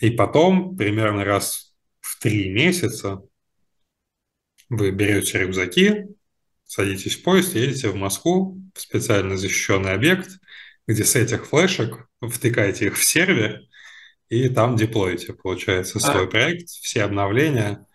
и 0.01 0.11
потом 0.11 0.77
примерно 0.77 1.25
раз 1.25 1.75
в 2.01 2.21
три 2.21 2.51
месяца 2.51 3.23
вы 4.69 4.91
берете 4.91 5.39
рюкзаки, 5.39 6.07
садитесь 6.65 7.17
в 7.17 7.23
поезд, 7.23 7.55
едете 7.55 7.89
в 7.89 7.95
Москву, 7.95 8.61
в 8.75 8.81
специально 8.81 9.37
защищенный 9.37 9.93
объект, 9.93 10.31
где 10.87 11.05
с 11.05 11.15
этих 11.15 11.47
флешек 11.47 12.09
втыкаете 12.21 12.87
их 12.87 12.99
в 12.99 13.05
сервер, 13.05 13.61
и 14.29 14.49
там 14.49 14.77
деплоите, 14.77 15.33
получается, 15.33 16.01
свой 16.01 16.25
а. 16.25 16.27
проект, 16.27 16.69
все 16.69 17.05
обновления. 17.05 17.87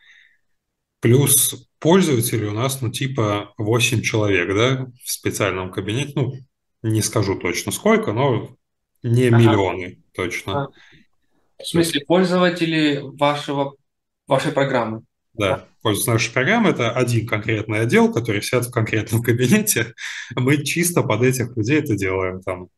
Плюс 1.01 1.68
пользователей 1.79 2.47
у 2.47 2.53
нас, 2.53 2.81
ну, 2.81 2.89
типа 2.89 3.53
8 3.57 4.01
человек, 4.01 4.55
да, 4.55 4.87
в 5.03 5.09
специальном 5.09 5.71
кабинете. 5.71 6.13
Ну, 6.15 6.33
не 6.81 7.01
скажу 7.01 7.37
точно 7.37 7.71
сколько, 7.71 8.13
но 8.13 8.55
не 9.03 9.27
ага. 9.27 9.37
миллионы 9.37 10.01
точно. 10.13 10.63
А. 10.63 10.67
В 11.57 11.65
смысле, 11.67 12.05
пользователи 12.05 13.01
вашего, 13.03 13.75
вашей 14.27 14.51
программы? 14.51 15.03
Да, 15.33 15.67
пользуясь 15.81 16.07
нашей 16.07 16.33
программой, 16.33 16.71
это 16.71 16.91
один 16.91 17.27
конкретный 17.27 17.81
отдел, 17.81 18.11
который 18.11 18.41
сидит 18.41 18.65
в 18.65 18.71
конкретном 18.71 19.21
кабинете. 19.23 19.93
Мы 20.35 20.63
чисто 20.63 21.03
под 21.03 21.23
этих 21.23 21.55
людей 21.55 21.79
это 21.79 21.95
делаем. 21.95 22.41
Там, 22.41 22.69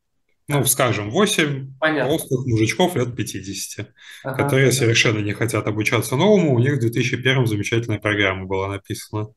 ну, 0.51 0.65
скажем, 0.65 1.09
8 1.09 1.73
толстых 1.79 2.45
мужичков 2.45 2.95
лет 2.95 3.15
50, 3.15 3.87
ага, 4.23 4.43
которые 4.43 4.67
ага. 4.67 4.75
совершенно 4.75 5.19
не 5.19 5.33
хотят 5.33 5.67
обучаться 5.67 6.15
новому. 6.15 6.53
У 6.53 6.59
них 6.59 6.73
в 6.73 6.79
2001 6.79 7.47
замечательная 7.47 7.99
программа 7.99 8.45
была 8.45 8.67
написана. 8.69 9.27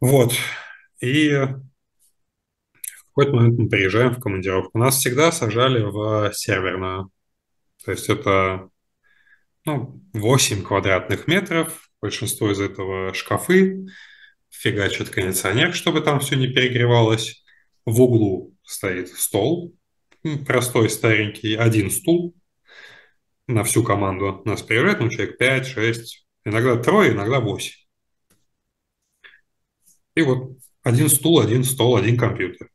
Вот. 0.00 0.34
И 1.00 1.30
в 1.30 1.60
какой-то 3.08 3.32
момент 3.32 3.58
мы 3.58 3.68
приезжаем 3.68 4.14
в 4.14 4.20
командировку. 4.20 4.78
Нас 4.78 4.98
всегда 4.98 5.32
сажали 5.32 5.82
в 5.82 6.32
серверную. 6.34 7.10
То 7.84 7.90
есть 7.92 8.08
это 8.08 8.68
ну, 9.64 10.02
8 10.12 10.62
квадратных 10.62 11.26
метров, 11.26 11.90
большинство 12.00 12.50
из 12.50 12.60
этого 12.60 13.12
шкафы, 13.14 13.86
фигачит 14.50 15.10
кондиционер, 15.10 15.74
чтобы 15.74 16.00
там 16.00 16.20
все 16.20 16.36
не 16.36 16.48
перегревалось. 16.48 17.44
В 17.84 18.02
углу 18.02 18.54
стоит 18.68 19.08
стол, 19.08 19.74
простой, 20.46 20.90
старенький, 20.90 21.54
один 21.54 21.90
стул 21.90 22.34
на 23.46 23.64
всю 23.64 23.82
команду. 23.82 24.42
Нас 24.44 24.62
приезжает, 24.62 25.00
ну, 25.00 25.08
человек 25.08 25.38
5, 25.38 25.66
6, 25.66 26.26
иногда 26.44 26.76
трое, 26.76 27.12
иногда 27.12 27.40
8. 27.40 27.72
И 30.16 30.22
вот 30.22 30.58
один 30.82 31.08
стул, 31.08 31.40
один 31.40 31.64
стол, 31.64 31.96
один 31.96 32.18
компьютер. 32.18 32.68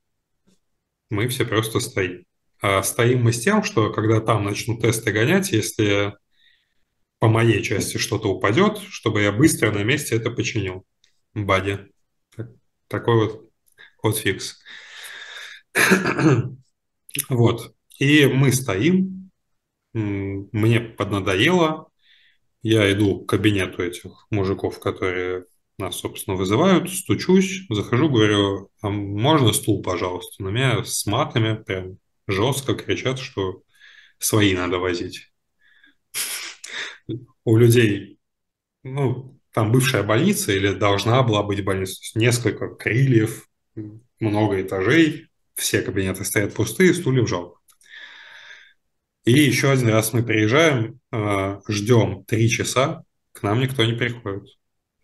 Мы 1.11 1.27
все 1.27 1.45
просто 1.45 1.79
стоим. 1.79 2.25
А 2.59 2.81
стоим 2.81 3.23
мы 3.23 3.31
с 3.31 3.41
тем, 3.41 3.63
что 3.63 3.91
когда 3.91 4.19
там 4.19 4.45
начнут 4.45 4.81
тесты 4.81 5.11
гонять, 5.11 5.51
если 5.51 6.13
по 7.19 7.27
моей 7.27 7.61
части 7.61 7.97
что-то 7.97 8.29
упадет, 8.29 8.79
чтобы 8.79 9.21
я 9.21 9.31
быстро 9.31 9.71
на 9.71 9.83
месте 9.83 10.15
это 10.15 10.31
починил. 10.31 10.85
Бади. 11.35 11.79
Такой 12.87 13.15
вот 13.15 13.51
ход-фикс. 13.97 14.59
вот. 17.29 17.75
И 17.99 18.25
мы 18.25 18.51
стоим. 18.51 19.31
Мне 19.93 20.79
поднадоело. 20.79 21.89
Я 22.61 22.91
иду 22.91 23.19
к 23.19 23.29
кабинету 23.29 23.83
этих 23.83 24.25
мужиков, 24.29 24.79
которые 24.79 25.45
нас, 25.77 25.97
собственно, 25.97 26.37
вызывают, 26.37 26.89
стучусь, 26.89 27.65
захожу, 27.69 28.09
говорю, 28.09 28.69
а 28.81 28.89
можно 28.89 29.51
стул, 29.53 29.81
пожалуйста? 29.81 30.43
На 30.43 30.49
меня 30.49 30.83
с 30.83 31.05
матами 31.05 31.61
прям 31.61 31.97
жестко 32.27 32.73
кричат, 32.75 33.19
что 33.19 33.63
свои 34.17 34.55
надо 34.55 34.79
возить 34.79 35.33
у 37.43 37.57
людей, 37.57 38.19
ну, 38.83 39.39
там 39.51 39.71
бывшая 39.71 40.03
больница 40.03 40.51
или 40.51 40.73
должна 40.73 41.21
была 41.23 41.43
быть 41.43 41.63
больница, 41.63 41.99
несколько 42.17 42.69
крыльев, 42.69 43.49
много 44.19 44.61
этажей, 44.61 45.27
все 45.55 45.81
кабинеты 45.81 46.25
стоят 46.25 46.53
пустые, 46.53 46.93
стульев 46.93 47.29
жалко. 47.29 47.59
И 49.25 49.31
еще 49.31 49.71
один 49.71 49.89
раз 49.89 50.11
мы 50.11 50.23
приезжаем, 50.23 50.99
э, 51.11 51.61
ждем 51.69 52.25
три 52.25 52.49
часа, 52.49 53.03
к 53.31 53.41
нам 53.41 53.61
никто 53.61 53.85
не 53.85 53.93
приходит. 53.93 54.47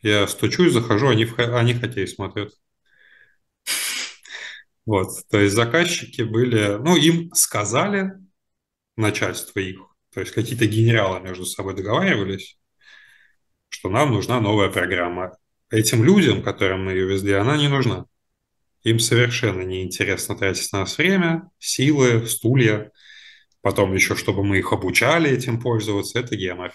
Я 0.01 0.27
стучусь, 0.27 0.73
захожу, 0.73 1.07
они, 1.07 1.25
в, 1.25 1.37
они 1.39 1.73
хоккей 1.73 2.07
смотрят. 2.07 2.53
Вот, 4.85 5.09
то 5.29 5.39
есть 5.39 5.55
заказчики 5.55 6.23
были, 6.23 6.77
ну, 6.79 6.97
им 6.97 7.31
сказали, 7.33 8.13
начальство 8.97 9.59
их, 9.59 9.79
то 10.13 10.19
есть 10.19 10.33
какие-то 10.33 10.65
генералы 10.65 11.19
между 11.21 11.45
собой 11.45 11.75
договаривались, 11.75 12.57
что 13.69 13.89
нам 13.89 14.11
нужна 14.11 14.41
новая 14.41 14.69
программа. 14.69 15.37
Этим 15.69 16.03
людям, 16.03 16.41
которым 16.41 16.85
мы 16.85 16.91
ее 16.93 17.05
везли, 17.05 17.33
она 17.33 17.55
не 17.55 17.67
нужна. 17.67 18.05
Им 18.83 18.99
совершенно 18.99 19.61
неинтересно 19.61 20.37
тратить 20.37 20.71
на 20.71 20.79
нас 20.79 20.97
время, 20.97 21.49
силы, 21.59 22.25
стулья. 22.27 22.91
Потом 23.61 23.93
еще, 23.93 24.15
чтобы 24.15 24.43
мы 24.43 24.59
их 24.59 24.71
обучали 24.71 25.29
этим 25.29 25.59
пользоваться, 25.59 26.19
это 26.19 26.35
гемор. 26.35 26.71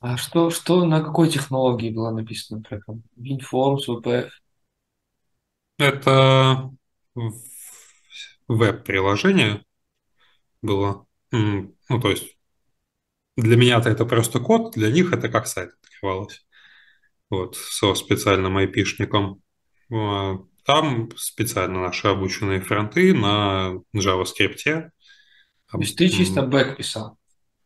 А 0.00 0.16
что, 0.16 0.50
что 0.50 0.84
на 0.84 1.02
какой 1.02 1.28
технологии 1.28 1.90
была 1.90 2.10
написана 2.10 2.62
программа? 2.62 3.02
WinForms, 3.18 3.86
WPF? 3.88 4.30
Это 5.78 6.70
веб-приложение 8.48 9.62
было. 10.62 11.06
Ну, 11.32 12.00
то 12.00 12.10
есть 12.10 12.36
для 13.36 13.56
меня-то 13.56 13.90
это 13.90 14.06
просто 14.06 14.40
код, 14.40 14.72
для 14.74 14.90
них 14.90 15.12
это 15.12 15.28
как 15.28 15.46
сайт 15.46 15.72
открывалось. 15.82 16.46
Вот, 17.28 17.56
со 17.56 17.94
специальным 17.94 18.56
айпишником. 18.56 19.42
А, 19.92 20.38
там 20.64 21.10
специально 21.16 21.80
наши 21.80 22.08
обученные 22.08 22.60
фронты 22.60 23.14
на 23.14 23.80
JavaScript. 23.94 24.90
То 25.70 25.78
есть 25.78 25.96
ты 25.96 26.08
чисто 26.08 26.42
бэк 26.42 26.76
писал? 26.76 27.18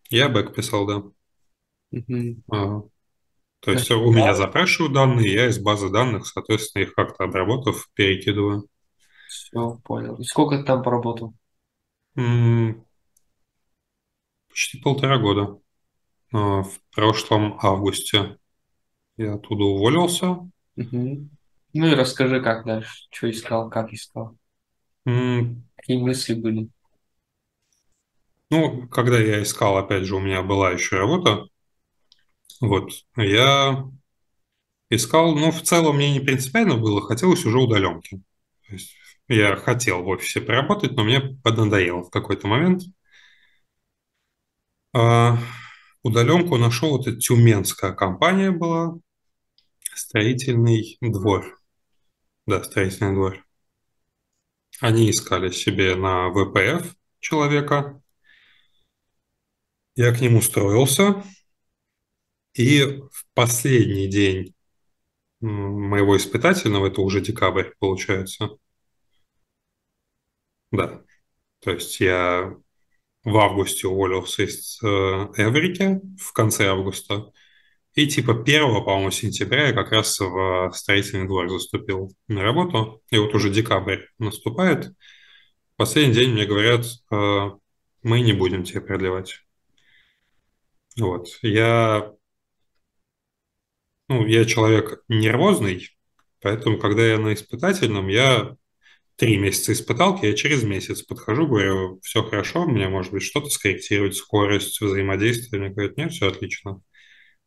Я 0.08 0.28
бэк 0.28 0.54
писал, 0.54 0.86
да. 0.86 1.02
Угу. 1.92 2.42
А, 2.52 2.82
то 3.60 3.72
есть 3.72 3.90
у 3.90 4.12
меня 4.12 4.34
запрашивают 4.34 4.94
данные, 4.94 5.32
я 5.32 5.48
из 5.48 5.58
базы 5.58 5.90
данных, 5.90 6.26
соответственно, 6.26 6.82
их 6.82 6.94
как-то 6.94 7.24
обработав, 7.24 7.88
перекидываю. 7.94 8.66
Все, 9.28 9.78
понял. 9.84 10.16
И 10.16 10.24
сколько 10.24 10.58
ты 10.58 10.64
там 10.64 10.82
поработал? 10.82 11.34
Почти 14.48 14.78
полтора 14.80 15.18
года. 15.18 15.58
А, 16.32 16.62
в 16.62 16.80
прошлом 16.94 17.58
августе 17.62 18.38
я 19.16 19.34
оттуда 19.34 19.64
уволился. 19.64 20.50
Угу. 20.76 21.28
Ну 21.72 21.86
и 21.86 21.94
расскажи, 21.94 22.40
как 22.40 22.64
дальше, 22.64 23.06
что 23.10 23.30
искал, 23.30 23.70
как 23.70 23.92
искал. 23.92 24.36
Mm. 25.06 25.62
Какие 25.76 25.98
мысли 25.98 26.34
были? 26.34 26.68
Ну, 28.50 28.88
когда 28.88 29.18
я 29.18 29.42
искал, 29.42 29.78
опять 29.78 30.04
же, 30.04 30.16
у 30.16 30.20
меня 30.20 30.42
была 30.42 30.72
еще 30.72 30.96
работа. 30.96 31.46
Вот, 32.60 32.90
я 33.16 33.88
искал, 34.90 35.34
ну, 35.36 35.52
в 35.52 35.62
целом 35.62 35.96
мне 35.96 36.12
не 36.12 36.20
принципиально 36.20 36.76
было, 36.76 37.00
хотелось 37.00 37.44
уже 37.44 37.58
удаленки. 37.58 38.22
То 38.66 38.72
есть 38.74 38.96
я 39.28 39.54
хотел 39.56 40.02
в 40.02 40.08
офисе 40.08 40.40
поработать, 40.40 40.92
но 40.92 41.04
мне 41.04 41.20
поднадоело 41.20 42.02
в 42.02 42.10
какой-то 42.10 42.48
момент. 42.48 42.82
А, 44.92 45.38
удаленку 46.02 46.56
нашел, 46.56 47.00
это 47.00 47.16
тюменская 47.16 47.92
компания 47.92 48.50
была, 48.50 48.98
строительный 49.94 50.98
двор. 51.00 51.59
Да, 52.50 52.64
строительный 52.64 53.14
двор. 53.14 53.46
Они 54.80 55.08
искали 55.08 55.52
себе 55.52 55.94
на 55.94 56.30
ВПФ 56.30 56.96
человека. 57.20 58.02
Я 59.94 60.12
к 60.12 60.20
ним 60.20 60.34
устроился. 60.34 61.22
И 62.54 62.82
в 63.12 63.24
последний 63.34 64.08
день 64.08 64.56
моего 65.38 66.16
испытательного, 66.16 66.88
это 66.88 67.02
уже 67.02 67.20
декабрь 67.20 67.70
получается. 67.78 68.48
Да. 70.72 71.04
То 71.60 71.70
есть 71.70 72.00
я 72.00 72.52
в 73.22 73.36
августе 73.36 73.86
уволился 73.86 74.42
из 74.42 74.82
э, 74.82 74.86
Эврики 75.36 76.00
в 76.18 76.32
конце 76.32 76.66
августа. 76.66 77.30
И 77.94 78.06
типа 78.06 78.40
1, 78.40 78.84
по-моему, 78.84 79.10
сентября 79.10 79.68
я 79.68 79.72
как 79.72 79.90
раз 79.90 80.18
в 80.20 80.70
строительный 80.74 81.26
двор 81.26 81.48
заступил 81.48 82.14
на 82.28 82.42
работу. 82.42 83.02
И 83.10 83.18
вот 83.18 83.34
уже 83.34 83.50
декабрь 83.50 84.06
наступает. 84.18 84.92
Последний 85.76 86.14
день 86.14 86.32
мне 86.32 86.46
говорят, 86.46 86.86
э, 87.10 87.50
мы 88.02 88.20
не 88.20 88.32
будем 88.32 88.64
тебе 88.64 88.80
продлевать. 88.80 89.40
Вот. 90.96 91.28
Я, 91.42 92.12
ну, 94.08 94.26
я 94.26 94.44
человек 94.44 95.02
нервозный, 95.08 95.88
поэтому, 96.40 96.78
когда 96.78 97.06
я 97.06 97.18
на 97.18 97.34
испытательном, 97.34 98.08
я 98.08 98.56
три 99.16 99.36
месяца 99.36 99.72
испыталки, 99.72 100.26
я 100.26 100.34
через 100.34 100.62
месяц 100.62 101.02
подхожу, 101.02 101.46
говорю, 101.46 102.00
все 102.02 102.22
хорошо, 102.22 102.66
мне, 102.66 102.88
может 102.88 103.12
быть, 103.12 103.22
что-то 103.22 103.48
скорректировать, 103.50 104.16
скорость 104.16 104.80
взаимодействия. 104.80 105.58
Мне 105.58 105.70
говорят, 105.70 105.96
нет, 105.96 106.12
все 106.12 106.28
отлично. 106.28 106.82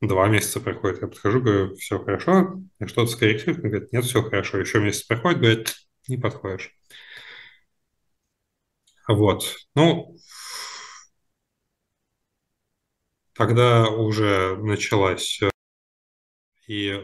Два 0.04 0.28
месяца 0.28 0.60
проходит, 0.60 1.02
я 1.02 1.08
подхожу, 1.08 1.40
говорю, 1.40 1.76
все 1.76 1.98
хорошо, 1.98 2.60
я 2.80 2.88
что-то 2.88 3.10
скорректирую, 3.10 3.62
мне 3.62 3.70
говорят, 3.70 3.94
нет, 3.94 4.04
все 4.04 4.22
хорошо. 4.22 4.60
Еще 4.60 4.82
месяц 4.82 5.04
проходит, 5.04 5.40
говорят, 5.40 5.76
не 6.10 6.18
подходишь. 6.18 6.72
Вот. 9.08 9.56
Ну, 9.76 10.18
тогда 13.34 13.90
уже 13.90 14.58
началась 14.58 15.42
э, 15.42 15.50
и 16.68 17.02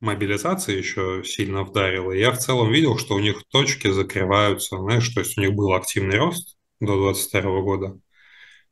мобилизация 0.00 0.76
еще 0.76 1.22
сильно 1.24 1.62
вдарила. 1.64 2.12
Я 2.12 2.32
в 2.32 2.38
целом 2.38 2.72
видел, 2.72 2.96
что 2.96 3.16
у 3.16 3.20
них 3.20 3.44
точки 3.48 3.90
закрываются, 3.90 4.78
знаешь, 4.78 5.08
то 5.10 5.20
есть 5.20 5.36
у 5.36 5.42
них 5.42 5.52
был 5.52 5.74
активный 5.74 6.16
рост 6.16 6.56
до 6.80 6.96
2022 6.96 7.60
года. 7.60 8.00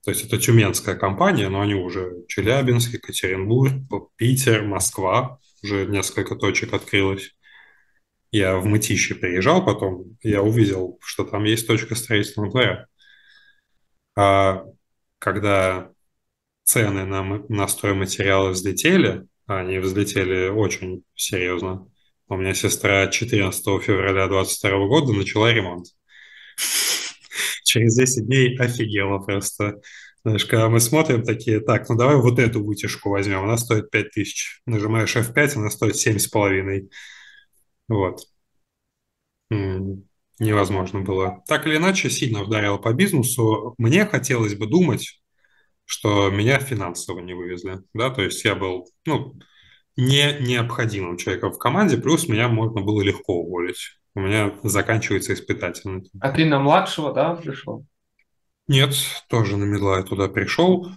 То 0.09 0.13
есть 0.13 0.25
это 0.25 0.39
тюменская 0.39 0.95
компания, 0.95 1.51
но 1.51 1.61
они 1.61 1.75
уже 1.75 2.25
Челябинск, 2.29 2.95
Екатеринбург, 2.95 3.75
Питер, 4.17 4.65
Москва, 4.65 5.39
уже 5.63 5.85
несколько 5.85 6.35
точек 6.35 6.73
открылось. 6.73 7.37
Я 8.31 8.57
в 8.57 8.65
Мытище 8.65 9.17
приезжал 9.17 9.63
потом, 9.63 10.17
я 10.23 10.41
увидел, 10.43 10.99
что 11.03 11.25
там 11.25 11.45
есть 11.45 11.67
точка 11.67 11.95
строительного 11.95 12.51
двора. 12.51 12.87
А 14.17 14.65
когда 15.19 15.91
цены 16.65 17.05
на, 17.05 17.23
на 17.23 17.69
стройматериалы 17.69 18.53
взлетели, 18.53 19.27
они 19.45 19.77
взлетели 19.77 20.49
очень 20.49 21.05
серьезно. 21.17 21.87
У 22.29 22.37
меня 22.39 22.55
сестра 22.55 23.09
14 23.09 23.63
февраля 23.83 24.27
2022 24.27 24.87
года 24.87 25.13
начала 25.13 25.53
ремонт. 25.53 25.89
Через 27.69 27.97
10 27.97 28.27
дней 28.27 28.57
офигела 28.59 29.19
просто. 29.19 29.81
Знаешь, 30.25 30.47
когда 30.47 30.69
мы 30.69 30.81
смотрим 30.81 31.23
такие, 31.23 31.61
так, 31.61 31.89
ну 31.89 31.97
давай 31.97 32.17
вот 32.17 32.39
эту 32.39 32.65
вытяжку 32.65 33.11
возьмем, 33.11 33.45
она 33.45 33.59
стоит 33.59 33.91
5000. 33.91 34.63
Нажимаешь 34.67 35.15
F5, 35.15 35.57
она 35.57 35.71
стоит 35.71 35.97
7,5. 35.97 36.89
Вот. 37.89 38.23
Невозможно 39.51 41.01
было. 41.01 41.43
Так 41.47 41.67
или 41.67 41.77
иначе, 41.77 42.09
сильно 42.09 42.43
ударило 42.43 42.79
по 42.79 42.95
бизнесу. 42.95 43.75
Мне 43.77 44.07
хотелось 44.07 44.55
бы 44.55 44.67
думать, 44.67 45.21
что 45.85 46.31
меня 46.31 46.59
финансово 46.61 47.21
не 47.21 47.35
вывезли. 47.35 47.81
Да? 47.93 48.11
То 48.11 48.23
есть 48.23 48.45
я 48.45 48.55
был 48.55 48.89
ну, 49.05 49.39
не 49.97 50.39
необходимым 50.41 51.17
человеком 51.19 51.53
в 51.53 51.59
команде, 51.59 51.99
плюс 51.99 52.29
меня 52.29 52.49
можно 52.49 52.81
было 52.81 53.03
легко 53.03 53.35
уволить. 53.35 53.98
У 54.15 54.21
меня 54.21 54.59
заканчивается 54.63 55.35
испытательный. 55.35 56.11
А 56.21 56.31
ты 56.31 56.45
на 56.45 56.59
младшего, 56.59 57.13
да, 57.13 57.35
пришел? 57.35 57.87
Нет, 58.67 58.95
тоже 59.29 59.57
на 59.57 59.65
медла 59.65 59.99
я 59.99 60.03
туда 60.03 60.29
пришел. 60.29 60.91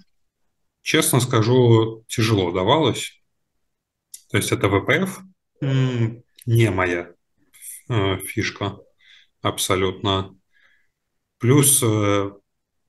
Честно 0.81 1.19
скажу, 1.19 2.03
тяжело 2.07 2.51
давалось. 2.51 3.21
То 4.29 4.37
есть 4.37 4.51
это 4.51 4.69
ВПФ 4.69 5.21
не 5.61 6.71
моя 6.71 7.13
э, 7.89 8.17
фишка 8.17 8.77
абсолютно. 9.41 10.35
Плюс 11.37 11.81
э, 11.83 12.31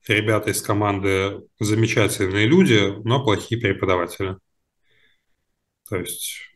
ребята 0.08 0.50
из 0.50 0.62
команды 0.62 1.42
замечательные 1.60 2.46
люди, 2.46 2.94
но 3.04 3.22
плохие 3.22 3.60
преподаватели. 3.60 4.36
То 5.88 5.96
есть 5.96 6.52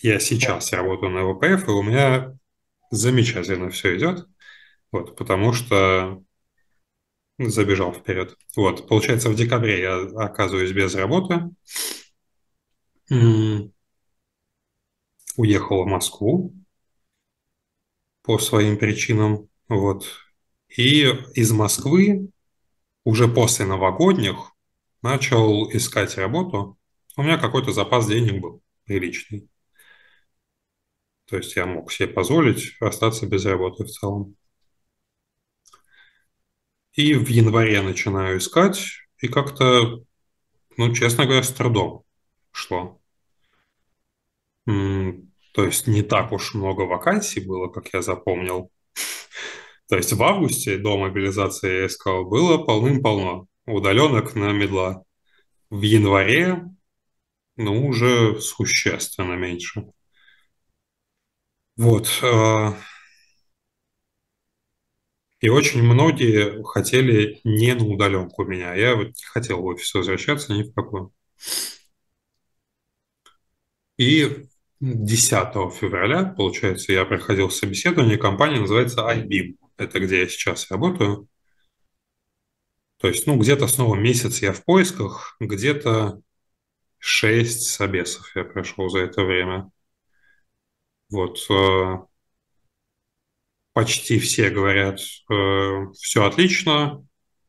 я 0.00 0.20
сейчас 0.20 0.72
работаю 0.72 1.12
на 1.12 1.24
ВПФ, 1.32 1.68
и 1.68 1.70
у 1.70 1.82
меня 1.82 2.36
замечательно 2.90 3.70
все 3.70 3.96
идет, 3.96 4.26
вот, 4.92 5.16
потому 5.16 5.52
что 5.52 6.22
забежал 7.38 7.92
вперед. 7.92 8.36
Вот, 8.56 8.88
получается, 8.88 9.30
в 9.30 9.34
декабре 9.34 9.80
я 9.80 9.96
оказываюсь 10.24 10.72
без 10.72 10.94
работы, 10.94 11.50
уехал 15.36 15.84
в 15.84 15.86
Москву 15.86 16.54
по 18.22 18.38
своим 18.38 18.76
причинам, 18.76 19.48
вот, 19.68 20.06
и 20.68 21.06
из 21.34 21.52
Москвы 21.52 22.30
уже 23.04 23.26
после 23.26 23.64
новогодних 23.64 24.52
начал 25.02 25.70
искать 25.72 26.16
работу. 26.18 26.76
У 27.16 27.22
меня 27.22 27.38
какой-то 27.38 27.72
запас 27.72 28.06
денег 28.06 28.40
был 28.40 28.62
приличный. 28.84 29.48
То 31.28 31.36
есть 31.36 31.54
я 31.56 31.66
мог 31.66 31.92
себе 31.92 32.08
позволить 32.08 32.74
остаться 32.80 33.26
без 33.26 33.44
работы 33.44 33.84
в 33.84 33.90
целом. 33.90 34.34
И 36.94 37.14
в 37.14 37.28
январе 37.28 37.82
начинаю 37.82 38.38
искать, 38.38 38.82
и 39.18 39.28
как-то, 39.28 40.02
ну, 40.76 40.94
честно 40.94 41.26
говоря, 41.26 41.42
с 41.42 41.52
трудом 41.52 42.02
шло. 42.50 43.00
То 44.64 45.64
есть 45.64 45.86
не 45.86 46.02
так 46.02 46.32
уж 46.32 46.54
много 46.54 46.82
вакансий 46.82 47.40
было, 47.40 47.68
как 47.68 47.92
я 47.92 48.00
запомнил. 48.00 48.70
То 49.88 49.96
есть 49.96 50.12
в 50.12 50.22
августе 50.22 50.78
до 50.78 50.96
мобилизации 50.96 51.80
я 51.80 51.86
искал 51.86 52.24
было 52.24 52.58
полным-полно 52.58 53.46
удаленок 53.66 54.34
на 54.34 54.52
медла. 54.52 55.04
В 55.70 55.82
январе, 55.82 56.64
ну, 57.56 57.86
уже 57.86 58.40
существенно 58.40 59.34
меньше. 59.34 59.84
Вот. 61.78 62.08
А, 62.22 62.76
и 65.40 65.48
очень 65.48 65.82
многие 65.82 66.62
хотели 66.64 67.40
не 67.44 67.74
на 67.74 67.86
удаленку 67.86 68.44
меня. 68.44 68.74
Я 68.74 68.96
вот 68.96 69.06
не 69.08 69.24
хотел 69.24 69.62
в 69.62 69.64
офис 69.64 69.94
возвращаться 69.94 70.52
ни 70.52 70.64
в 70.64 70.74
какую. 70.74 71.12
И 73.96 74.46
10 74.80 75.72
февраля, 75.72 76.24
получается, 76.24 76.92
я 76.92 77.04
проходил 77.04 77.50
собеседование, 77.50 78.18
компания 78.18 78.60
называется 78.60 79.00
iBeam 79.00 79.56
это 79.78 80.00
где 80.00 80.20
я 80.20 80.28
сейчас 80.28 80.70
работаю. 80.70 81.28
То 82.98 83.08
есть, 83.08 83.26
ну, 83.26 83.38
где-то 83.38 83.68
снова 83.68 83.94
месяц 83.94 84.42
я 84.42 84.52
в 84.52 84.64
поисках, 84.64 85.36
где-то 85.40 86.20
шесть 86.98 87.62
собесов 87.68 88.34
я 88.34 88.44
прошел 88.44 88.88
за 88.88 89.00
это 89.00 89.22
время. 89.22 89.70
Вот. 91.10 91.38
Э, 91.50 91.98
почти 93.72 94.18
все 94.18 94.50
говорят, 94.50 94.98
э, 95.30 95.92
все 95.94 96.24
отлично, 96.24 97.06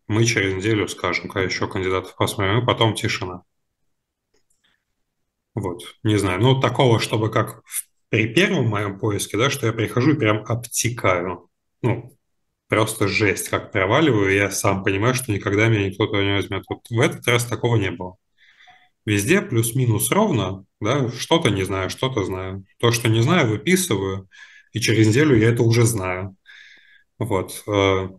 мы 0.07 0.25
через 0.25 0.55
неделю 0.55 0.87
скажем, 0.87 1.29
когда 1.29 1.45
еще 1.45 1.67
кандидатов 1.67 2.15
посмотрим, 2.15 2.61
и 2.61 2.65
потом 2.65 2.93
тишина. 2.95 3.43
Вот, 5.55 5.81
не 6.03 6.17
знаю, 6.17 6.39
ну, 6.41 6.59
такого, 6.59 6.99
чтобы 6.99 7.31
как 7.31 7.63
при 8.09 8.33
первом 8.33 8.67
моем 8.67 8.99
поиске, 8.99 9.37
да, 9.37 9.49
что 9.49 9.67
я 9.67 9.73
прихожу 9.73 10.13
и 10.13 10.17
прям 10.17 10.43
обтекаю. 10.45 11.49
Ну, 11.81 12.15
просто 12.67 13.07
жесть, 13.07 13.49
как 13.49 13.71
проваливаю, 13.71 14.33
я 14.33 14.51
сам 14.51 14.83
понимаю, 14.83 15.15
что 15.15 15.31
никогда 15.31 15.67
меня 15.67 15.87
никто 15.87 16.05
туда 16.05 16.23
не 16.23 16.35
возьмет. 16.35 16.63
Вот 16.69 16.87
в 16.89 16.99
этот 16.99 17.27
раз 17.27 17.45
такого 17.45 17.75
не 17.75 17.91
было. 17.91 18.15
Везде 19.09 19.41
плюс-минус 19.41 20.11
ровно, 20.11 20.65
да, 20.79 21.09
что-то 21.09 21.49
не 21.49 21.63
знаю, 21.63 21.89
что-то 21.89 22.25
знаю. 22.25 22.63
То, 22.77 22.91
что 22.91 23.09
не 23.09 23.23
знаю, 23.23 23.49
выписываю, 23.49 24.29
и 24.71 24.79
через 24.79 25.07
неделю 25.07 25.35
я 25.35 25.49
это 25.49 25.63
уже 25.63 25.83
знаю. 25.83 26.35
Вот. 27.17 27.63
Э, 27.65 28.09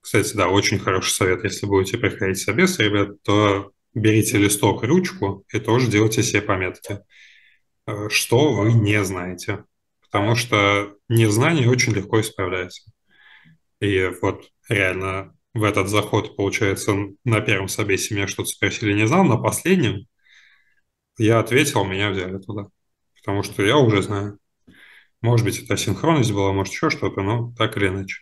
кстати, 0.00 0.36
да, 0.36 0.48
очень 0.48 0.78
хороший 0.78 1.10
совет, 1.10 1.42
если 1.42 1.66
будете 1.66 1.98
приходить 1.98 2.38
в 2.38 2.44
собес, 2.44 2.78
ребят, 2.78 3.20
то 3.24 3.72
берите 3.94 4.38
листок, 4.38 4.84
ручку 4.84 5.44
и 5.52 5.58
тоже 5.58 5.90
делайте 5.90 6.22
себе 6.22 6.42
пометки. 6.42 7.00
э, 7.88 8.08
что 8.10 8.52
вы 8.52 8.74
не 8.74 9.02
знаете. 9.04 9.64
Потому 10.02 10.36
что 10.36 10.94
незнание 11.08 11.68
очень 11.68 11.94
легко 11.94 12.20
исправляется. 12.20 12.92
И 13.80 14.08
вот 14.22 14.44
реально 14.68 15.34
в 15.54 15.62
этот 15.62 15.88
заход, 15.88 16.36
получается, 16.36 16.94
на 17.24 17.40
первом 17.40 17.68
собесе 17.68 18.14
меня 18.14 18.26
что-то 18.26 18.48
спросили, 18.48 18.92
не 18.92 19.06
знал, 19.06 19.24
на 19.24 19.36
последнем 19.36 20.06
я 21.16 21.38
ответил, 21.38 21.84
меня 21.84 22.10
взяли 22.10 22.38
туда. 22.38 22.66
Потому 23.16 23.42
что 23.44 23.62
я 23.62 23.78
уже 23.78 24.02
знаю. 24.02 24.38
Может 25.22 25.46
быть, 25.46 25.62
это 25.62 25.76
синхронность 25.76 26.32
была, 26.32 26.52
может, 26.52 26.74
еще 26.74 26.90
что-то, 26.90 27.22
но 27.22 27.54
так 27.56 27.76
или 27.76 27.88
иначе. 27.88 28.18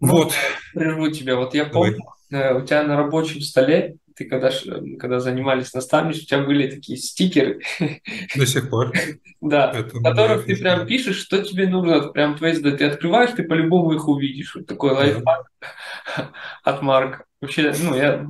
Вот. 0.00 0.32
Прерву 0.72 1.10
тебя. 1.10 1.36
Вот 1.36 1.54
я 1.54 1.66
помню, 1.66 1.98
Давай. 2.30 2.52
Э, 2.52 2.62
у 2.62 2.64
тебя 2.64 2.84
на 2.84 2.96
рабочем 2.96 3.40
столе, 3.40 3.96
ты 4.16 4.24
когда, 4.24 4.50
когда 4.98 5.20
занимались 5.20 5.74
наставничеством, 5.74 6.24
у 6.24 6.42
тебя 6.42 6.46
были 6.46 6.70
такие 6.70 6.96
стикеры. 6.96 7.60
До 8.34 8.46
сих 8.46 8.70
пор. 8.70 8.92
Да, 9.42 9.72
в 9.72 10.02
которых 10.02 10.46
ты 10.46 10.56
прям 10.56 10.86
пишешь, 10.86 11.18
что 11.18 11.42
тебе 11.42 11.68
нужно, 11.68 12.08
прям 12.08 12.36
твои 12.36 12.52
задачи. 12.52 12.78
Ты 12.78 12.84
открываешь, 12.86 13.32
ты 13.36 13.42
по-любому 13.42 13.92
их 13.92 14.08
увидишь. 14.08 14.54
Вот 14.54 14.66
такой 14.66 14.92
лайфхак 14.92 15.50
от 16.62 16.82
Марка. 16.82 17.24
Вообще, 17.42 17.74
ну, 17.78 17.94
я, 17.94 18.26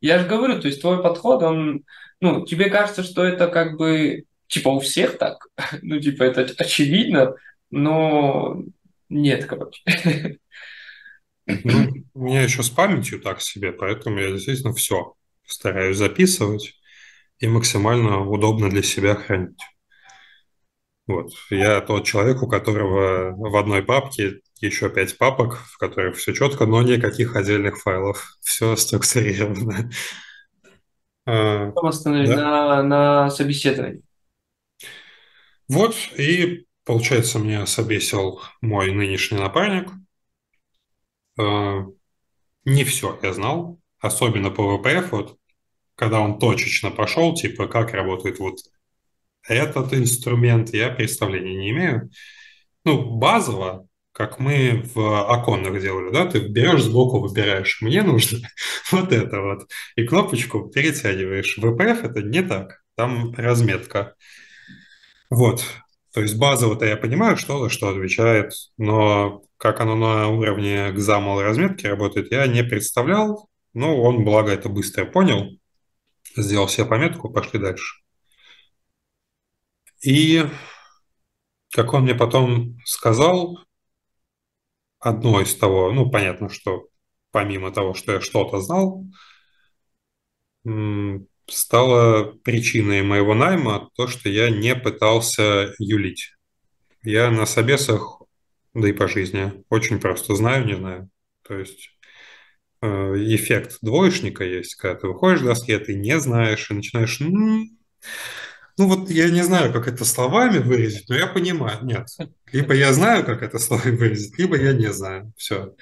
я 0.00 0.18
же 0.18 0.26
говорю, 0.26 0.58
то 0.58 0.68
есть 0.68 0.80
твой 0.80 1.02
подход, 1.02 1.42
он, 1.42 1.84
ну, 2.20 2.46
тебе 2.46 2.70
кажется, 2.70 3.02
что 3.02 3.22
это 3.22 3.48
как 3.48 3.76
бы, 3.76 4.24
типа, 4.46 4.70
у 4.70 4.80
всех 4.80 5.18
так, 5.18 5.46
ну, 5.82 6.00
типа, 6.00 6.22
это 6.22 6.50
очевидно, 6.56 7.34
но 7.70 8.62
нет, 9.10 9.44
короче. 9.44 9.82
Ну, 11.64 11.92
у 12.14 12.24
меня 12.24 12.42
еще 12.42 12.62
с 12.62 12.70
памятью 12.70 13.20
так 13.20 13.40
себе, 13.40 13.72
поэтому 13.72 14.18
я 14.18 14.30
действительно 14.30 14.72
все 14.72 15.14
стараюсь 15.44 15.96
записывать 15.96 16.74
и 17.38 17.48
максимально 17.48 18.20
удобно 18.20 18.70
для 18.70 18.82
себя 18.82 19.14
хранить. 19.14 19.60
Вот. 21.06 21.32
Я 21.50 21.80
тот 21.80 22.06
человек, 22.06 22.42
у 22.42 22.46
которого 22.46 23.32
в 23.36 23.56
одной 23.56 23.82
папке 23.82 24.40
еще 24.60 24.90
пять 24.90 25.18
папок, 25.18 25.56
в 25.56 25.78
которых 25.78 26.16
все 26.16 26.32
четко, 26.32 26.66
но 26.66 26.82
никаких 26.82 27.34
отдельных 27.34 27.78
файлов. 27.78 28.36
Все 28.42 28.76
структурировано. 28.76 29.90
А, 31.26 31.72
остановить 31.82 32.30
да? 32.30 32.36
на, 32.36 32.82
на 32.82 33.30
собеседовании. 33.30 34.02
Вот, 35.68 35.94
и 36.16 36.66
получается, 36.84 37.38
меня 37.38 37.66
собесил 37.66 38.40
мой 38.60 38.92
нынешний 38.92 39.38
напарник. 39.38 39.90
А, 41.40 41.86
не 42.64 42.84
все 42.84 43.18
я 43.22 43.32
знал, 43.32 43.80
особенно 43.98 44.50
по 44.50 44.76
ВПФ, 44.76 45.12
вот, 45.12 45.38
когда 45.94 46.20
он 46.20 46.38
точечно 46.38 46.90
пошел, 46.90 47.34
типа, 47.34 47.66
как 47.66 47.92
работает 47.94 48.38
вот 48.38 48.58
этот 49.48 49.94
инструмент, 49.94 50.74
я 50.74 50.90
представления 50.90 51.56
не 51.56 51.70
имею. 51.70 52.10
Ну, 52.84 53.16
базово, 53.16 53.86
как 54.12 54.38
мы 54.38 54.82
в 54.94 55.30
оконных 55.30 55.80
делали, 55.80 56.12
да, 56.12 56.26
ты 56.26 56.40
берешь 56.40 56.82
сбоку, 56.82 57.20
выбираешь, 57.20 57.80
мне 57.80 58.02
нужно 58.02 58.40
вот 58.90 59.12
это 59.12 59.40
вот, 59.40 59.70
и 59.96 60.04
кнопочку 60.04 60.68
перетягиваешь. 60.68 61.56
ВПФ 61.56 62.04
это 62.04 62.22
не 62.22 62.42
так, 62.42 62.82
там 62.96 63.32
разметка. 63.34 64.14
Вот, 65.30 65.64
то 66.12 66.20
есть 66.20 66.36
базово-то 66.36 66.84
я 66.84 66.96
понимаю, 66.96 67.36
что 67.36 67.62
за 67.62 67.70
что 67.70 67.88
отвечает, 67.88 68.52
но 68.76 69.42
как 69.60 69.80
оно 69.80 69.94
на 69.94 70.28
уровне 70.28 70.88
XAML 70.88 71.42
разметки 71.42 71.86
работает, 71.86 72.32
я 72.32 72.46
не 72.46 72.64
представлял. 72.64 73.50
Ну, 73.74 74.02
он, 74.02 74.24
благо, 74.24 74.50
это 74.50 74.70
быстро 74.70 75.04
понял, 75.04 75.50
сделал 76.34 76.66
себе 76.66 76.86
пометку, 76.86 77.30
пошли 77.30 77.60
дальше. 77.60 78.00
И, 80.02 80.46
как 81.74 81.92
он 81.92 82.04
мне 82.04 82.14
потом 82.14 82.78
сказал, 82.86 83.58
одно 84.98 85.42
из 85.42 85.54
того, 85.54 85.92
ну, 85.92 86.10
понятно, 86.10 86.48
что 86.48 86.88
помимо 87.30 87.70
того, 87.70 87.92
что 87.92 88.12
я 88.12 88.20
что-то 88.22 88.60
знал, 88.60 89.04
стало 91.46 92.32
причиной 92.44 93.02
моего 93.02 93.34
найма 93.34 93.90
то, 93.94 94.06
что 94.06 94.30
я 94.30 94.48
не 94.48 94.74
пытался 94.74 95.74
юлить. 95.78 96.32
Я 97.02 97.30
на 97.30 97.44
собесах, 97.44 98.19
да 98.74 98.88
и 98.88 98.92
по 98.92 99.08
жизни, 99.08 99.64
очень 99.68 100.00
просто 100.00 100.34
знаю, 100.34 100.66
не 100.66 100.76
знаю. 100.76 101.10
То 101.42 101.58
есть 101.58 101.90
э, 102.82 102.86
эффект 102.88 103.78
двоечника 103.82 104.44
есть, 104.44 104.76
когда 104.76 105.00
ты 105.00 105.06
выходишь 105.08 105.40
с 105.40 105.44
доски, 105.44 105.78
ты 105.78 105.94
не 105.94 106.18
знаешь 106.18 106.70
и 106.70 106.74
начинаешь 106.74 107.20
ну 108.80 108.88
вот 108.88 109.10
я 109.10 109.28
не 109.28 109.42
знаю, 109.42 109.74
как 109.74 109.88
это 109.88 110.06
словами 110.06 110.56
выразить, 110.56 111.06
но 111.10 111.14
я 111.14 111.26
понимаю. 111.26 111.80
Нет. 111.82 112.06
Либо 112.50 112.74
я 112.74 112.94
знаю, 112.94 113.26
как 113.26 113.42
это 113.42 113.58
словами 113.58 113.94
выразить, 113.94 114.38
либо 114.38 114.56
я 114.56 114.72
не 114.72 114.90
знаю. 114.90 115.34
Все. 115.36 115.74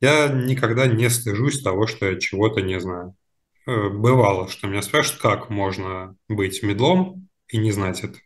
Я 0.00 0.28
никогда 0.28 0.86
не 0.86 1.10
стыжусь 1.10 1.62
того, 1.62 1.88
что 1.88 2.06
я 2.06 2.20
чего-то 2.20 2.60
не 2.60 2.78
знаю. 2.78 3.16
Э, 3.66 3.88
бывало, 3.88 4.48
что 4.48 4.68
меня 4.68 4.82
спрашивают, 4.82 5.20
как 5.20 5.50
можно 5.50 6.14
быть 6.28 6.62
медлом 6.62 7.28
и 7.48 7.56
не 7.56 7.72
знать 7.72 8.04
это. 8.04 8.18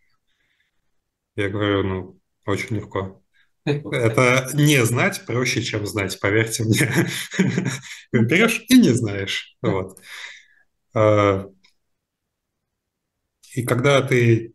Я 1.35 1.49
говорю, 1.49 1.83
ну, 1.83 2.19
очень 2.45 2.75
легко. 2.75 3.20
Это 3.65 4.49
не 4.53 4.83
знать 4.85 5.25
проще, 5.25 5.61
чем 5.61 5.85
знать, 5.85 6.19
поверьте 6.19 6.63
мне. 6.63 6.89
Берешь 8.11 8.63
и 8.69 8.77
не 8.77 8.89
знаешь. 8.89 9.55
Вот. 9.61 9.99
А, 10.93 11.47
и 13.53 13.63
когда 13.63 14.01
ты 14.01 14.53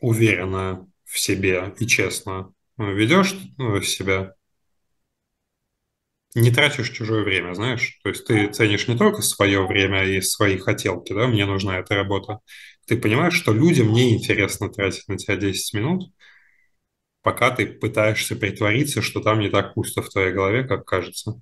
уверенно 0.00 0.88
в 1.04 1.18
себе 1.18 1.74
и 1.78 1.86
честно 1.86 2.52
ну, 2.76 2.94
ведешь 2.94 3.34
ну, 3.58 3.80
себя, 3.82 4.34
не 6.34 6.50
тратишь 6.52 6.90
чужое 6.90 7.24
время, 7.24 7.54
знаешь? 7.54 7.98
То 8.02 8.08
есть 8.08 8.24
ты 8.24 8.46
ценишь 8.48 8.88
не 8.88 8.96
только 8.96 9.20
свое 9.20 9.66
время 9.66 10.04
и 10.04 10.20
свои 10.20 10.56
хотелки, 10.58 11.12
да, 11.12 11.26
мне 11.26 11.44
нужна 11.44 11.78
эта 11.78 11.96
работа. 11.96 12.38
Ты 12.86 12.96
понимаешь, 12.96 13.34
что 13.34 13.52
людям 13.52 13.92
не 13.92 14.14
интересно 14.14 14.70
тратить 14.70 15.08
на 15.08 15.18
тебя 15.18 15.36
10 15.36 15.74
минут, 15.74 16.12
пока 17.22 17.50
ты 17.50 17.66
пытаешься 17.66 18.36
притвориться, 18.36 19.02
что 19.02 19.20
там 19.20 19.40
не 19.40 19.50
так 19.50 19.74
пусто 19.74 20.02
в 20.02 20.08
твоей 20.08 20.32
голове, 20.32 20.64
как 20.64 20.84
кажется. 20.84 21.40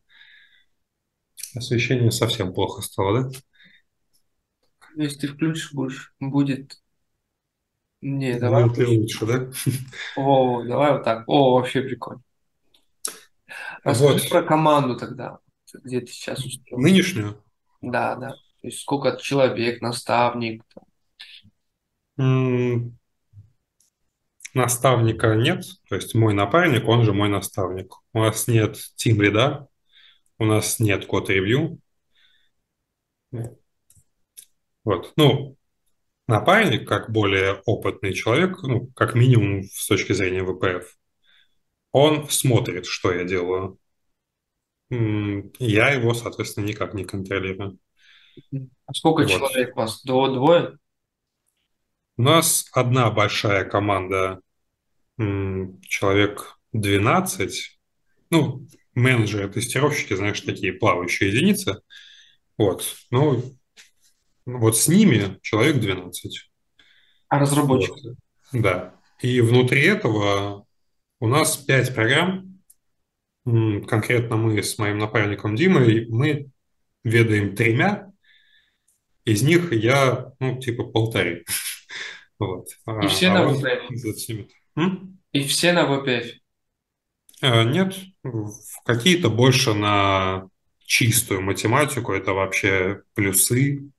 Освещение 1.55 2.11
совсем 2.11 2.53
плохо 2.53 2.83
стало, 2.83 3.25
да? 3.25 3.39
Если 4.97 5.21
ты 5.21 5.29
включишь, 5.29 5.73
будешь, 5.73 6.15
будет... 6.21 6.81
Не, 8.01 8.39
давай. 8.39 8.67
Будет 8.67 8.89
лучше, 8.89 9.27
да? 9.27 9.51
О, 10.17 10.63
давай 10.63 10.93
вот 10.93 11.05
так. 11.05 11.25
О, 11.27 11.55
вообще 11.57 11.83
прикольно. 11.83 12.23
Расскажи 13.83 14.25
вот. 14.25 14.29
про 14.29 14.43
команду 14.43 14.97
тогда, 14.97 15.39
где 15.73 16.01
ты 16.01 16.09
сейчас 16.09 16.45
устроен. 16.45 16.83
Нынешнюю? 16.83 17.43
Да, 17.81 18.17
да. 18.17 18.31
То 18.31 18.67
есть 18.67 18.81
сколько 18.81 19.17
человек, 19.17 19.81
наставник? 19.81 20.63
Наставника 24.59 25.37
нет, 25.37 25.65
то 25.89 25.95
есть 25.95 26.17
мой 26.17 26.35
напарник, 26.35 26.89
он 26.89 27.05
же 27.05 27.13
мой 27.13 27.29
наставник. 27.29 27.95
У 28.13 28.19
нас 28.19 28.49
нет 28.49 28.77
тим 28.97 29.23
лида, 29.23 29.69
у 30.37 30.45
нас 30.45 30.81
нет 30.81 31.07
код-ревью. 31.07 31.79
Вот. 34.83 35.13
Ну, 35.15 35.57
напарник, 36.27 36.89
как 36.89 37.13
более 37.13 37.63
опытный 37.67 38.13
человек, 38.15 38.61
ну, 38.63 38.89
как 38.97 39.15
минимум 39.15 39.63
с 39.63 39.87
точки 39.87 40.13
зрения 40.13 40.43
ВПФ, 40.43 40.93
он 41.93 42.29
смотрит, 42.29 42.87
что 42.87 43.13
я 43.13 43.23
делаю. 43.23 43.79
Я 44.91 45.91
его, 45.91 46.15
соответственно, 46.15 46.65
никак 46.65 46.95
не 46.95 47.05
контролирую. 47.05 47.79
А 48.87 48.93
сколько 48.93 49.23
вот. 49.23 49.31
человек 49.31 49.77
у 49.77 49.79
вас? 49.79 50.03
До 50.03 50.27
двое? 50.27 50.79
У 52.17 52.23
нас 52.23 52.67
одна 52.73 53.09
большая 53.13 53.65
команда, 53.65 54.41
человек 55.19 56.59
12. 56.73 57.81
Ну, 58.31 58.67
менеджеры, 58.95 59.49
тестировщики, 59.49 60.15
знаешь, 60.15 60.41
такие 60.41 60.73
плавающие 60.73 61.31
единицы. 61.31 61.81
Вот. 62.57 62.85
Ну, 63.11 63.43
вот 64.47 64.77
с 64.77 64.89
ними 64.89 65.39
человек 65.43 65.77
12. 65.81 66.51
А 67.29 67.39
разработчики? 67.39 68.09
Вот. 68.53 68.63
Да. 68.63 68.95
И 69.21 69.41
внутри 69.41 69.83
этого 69.83 70.67
у 71.21 71.27
нас 71.27 71.57
пять 71.57 71.95
программ. 71.95 72.63
Конкретно 73.45 74.37
мы 74.37 74.63
с 74.63 74.79
моим 74.79 74.99
напарником 74.99 75.57
Димой, 75.57 76.07
мы 76.09 76.51
ведаем 77.03 77.57
тремя. 77.57 78.13
Из 79.25 79.43
них 79.43 79.73
я, 79.73 80.33
ну, 80.39 80.61
типа 80.61 80.85
полторы. 80.85 81.45
Вот. 82.41 82.69
И 82.69 82.75
а, 82.87 83.09
все 83.09 83.31
а 83.31 83.33
на 83.33 83.59
И 85.33 85.43
все 85.45 85.73
на 85.73 85.87
VPF? 85.87 86.33
А, 87.41 87.65
нет, 87.65 87.95
какие-то 88.85 89.31
больше 89.31 89.75
на 89.75 90.49
чистую 90.81 91.43
математику, 91.43 92.13
это 92.13 92.33
вообще 92.33 93.03
плюсы, 93.15 93.91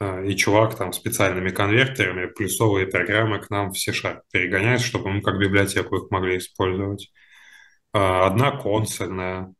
А, 0.00 0.22
и 0.22 0.36
чувак 0.36 0.76
там 0.76 0.92
специальными 0.92 1.50
конвертерами 1.50 2.26
плюсовые 2.26 2.86
программы 2.86 3.40
к 3.40 3.50
нам 3.50 3.72
в 3.72 3.78
C-Sharp 3.78 4.20
перегоняет, 4.32 4.80
чтобы 4.80 5.10
мы 5.10 5.22
как 5.22 5.38
библиотеку 5.38 5.96
их 5.96 6.10
могли 6.10 6.38
использовать. 6.38 7.10
А, 7.92 8.26
одна 8.26 8.52
консольная. 8.52 9.52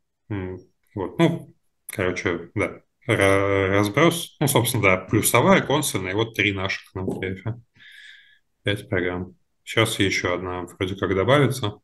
Вот, 0.95 1.19
ну, 1.19 1.53
короче, 1.87 2.51
да, 2.55 2.81
разброс. 3.05 4.37
Ну, 4.39 4.47
собственно, 4.47 4.83
да, 4.83 4.97
плюсовая, 4.97 5.61
консольная, 5.61 6.11
и 6.11 6.15
вот 6.15 6.35
три 6.35 6.53
наших 6.53 6.93
на 6.95 7.01
PDF. 7.01 7.61
Пять 8.63 8.87
программ. 8.89 9.38
Сейчас 9.69 9.99
еще 9.99 10.33
одна 10.33 10.63
вроде 10.63 10.95
как 10.95 11.13
добавится. 11.13 11.79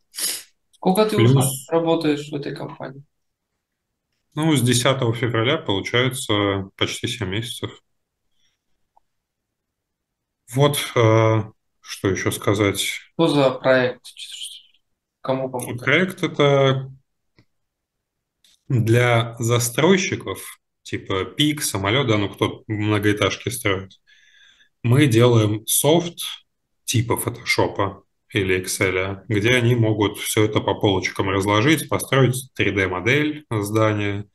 Сколько 0.72 1.06
ты 1.06 1.18
Плюс... 1.18 1.36
уже 1.36 1.48
работаешь 1.68 2.32
в 2.32 2.34
этой 2.34 2.56
компании? 2.56 3.04
Ну, 4.34 4.56
с 4.56 4.62
10 4.64 4.84
февраля 5.16 5.60
получается 5.60 6.72
почти 6.78 7.08
7 7.08 7.30
месяцев. 7.30 7.80
Вот, 10.52 10.80
э, 10.96 11.44
что 11.80 12.10
еще 12.10 12.32
сказать. 12.32 12.82
Что 12.82 13.28
за 13.28 13.52
проект? 13.52 14.02
Кому 15.22 15.52
помогает? 15.52 15.80
Проект 15.80 16.24
это 16.24 16.92
для 18.68 19.36
застройщиков, 19.38 20.60
типа 20.82 21.26
ПИК, 21.26 21.62
самолет, 21.62 22.08
да, 22.08 22.18
ну 22.18 22.30
кто 22.30 22.64
многоэтажки 22.66 23.50
строит. 23.50 23.92
Мы 24.82 25.06
делаем 25.06 25.68
софт 25.68 26.18
типа 26.86 27.18
фотошопа 27.18 28.04
или 28.32 28.62
Excel, 28.62 29.22
где 29.28 29.52
они 29.52 29.76
могут 29.76 30.18
все 30.18 30.46
это 30.46 30.60
по 30.60 30.76
полочкам 30.76 31.30
разложить, 31.30 31.90
построить 31.90 32.50
3D-модель 32.58 33.46
здания, 33.50 34.26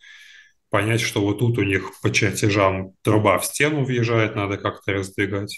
понять, 0.71 1.01
что 1.01 1.21
вот 1.21 1.41
тут 1.41 1.59
у 1.59 1.63
них 1.63 1.91
по 2.03 2.11
чертежам 2.11 2.93
труба 3.03 3.39
в 3.39 3.45
стену 3.45 3.85
въезжает, 3.85 4.37
надо 4.37 4.57
как-то 4.57 4.93
раздвигать. 4.93 5.57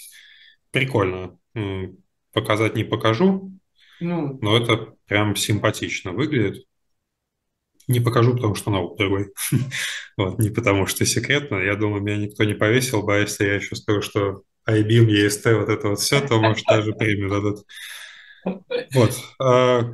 Прикольно. 0.71 1.37
Показать 2.33 2.75
не 2.75 2.83
покажу, 2.83 3.51
ну, 3.99 4.39
но 4.41 4.57
это 4.57 4.95
прям 5.05 5.35
симпатично 5.35 6.11
выглядит. 6.11 6.65
Не 7.87 7.99
покажу, 7.99 8.33
потому 8.33 8.55
что 8.55 8.71
ноут 8.71 8.97
другой. 8.97 9.33
вот, 10.17 10.39
не 10.39 10.49
потому 10.49 10.87
что 10.87 11.05
секретно. 11.05 11.57
Я 11.57 11.75
думаю, 11.75 12.01
меня 12.01 12.17
никто 12.17 12.43
не 12.43 12.53
повесил 12.53 13.03
бы, 13.03 13.15
а 13.15 13.19
если 13.19 13.45
я 13.45 13.55
еще 13.55 13.75
скажу, 13.75 14.01
что 14.01 14.43
iBeam, 14.69 15.07
EST, 15.07 15.55
вот 15.55 15.69
это 15.69 15.89
вот 15.89 15.99
все, 15.99 16.25
то, 16.25 16.39
может, 16.39 16.65
даже 16.65 16.93
премию 16.93 17.29
дадут. 17.29 17.65
Вот. 18.93 19.17
А, 19.39 19.93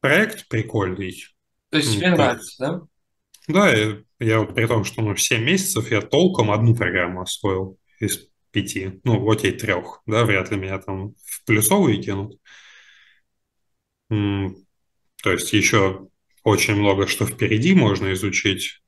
проект 0.00 0.48
прикольный. 0.48 1.24
То 1.70 1.78
есть 1.78 1.94
тебе 1.94 2.10
нравится, 2.10 2.56
да? 2.58 2.80
Да, 3.48 3.72
я, 3.72 3.98
я 4.18 4.40
вот 4.40 4.54
при 4.54 4.66
том, 4.66 4.84
что 4.84 5.02
ну, 5.02 5.16
7 5.16 5.42
месяцев 5.42 5.90
я 5.90 6.00
толком 6.00 6.50
одну 6.50 6.74
программу 6.74 7.22
освоил 7.22 7.78
из 8.00 8.28
пяти, 8.50 9.00
ну, 9.04 9.30
окей, 9.30 9.52
трех, 9.52 10.02
да, 10.06 10.24
вряд 10.24 10.50
ли 10.50 10.56
меня 10.56 10.78
там 10.78 11.14
в 11.24 11.44
плюсовые 11.44 12.02
кинут. 12.02 12.40
То 14.08 15.32
есть 15.32 15.52
еще 15.52 16.08
очень 16.44 16.76
много 16.76 17.06
что 17.06 17.26
впереди 17.26 17.74
можно 17.74 18.12
изучить. 18.12 18.80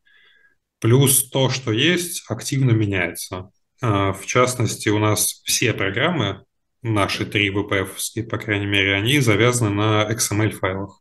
Плюс 0.80 1.28
то, 1.28 1.50
что 1.50 1.72
есть, 1.72 2.24
активно 2.28 2.70
меняется. 2.70 3.50
А, 3.80 4.12
в 4.12 4.26
частности, 4.26 4.88
у 4.88 4.98
нас 4.98 5.40
все 5.44 5.72
программы, 5.72 6.44
наши 6.82 7.26
три 7.26 7.50
VPF, 7.50 8.22
по 8.28 8.38
крайней 8.38 8.66
мере, 8.66 8.94
они 8.94 9.20
завязаны 9.20 9.70
на 9.70 10.08
XML-файлах. 10.10 11.00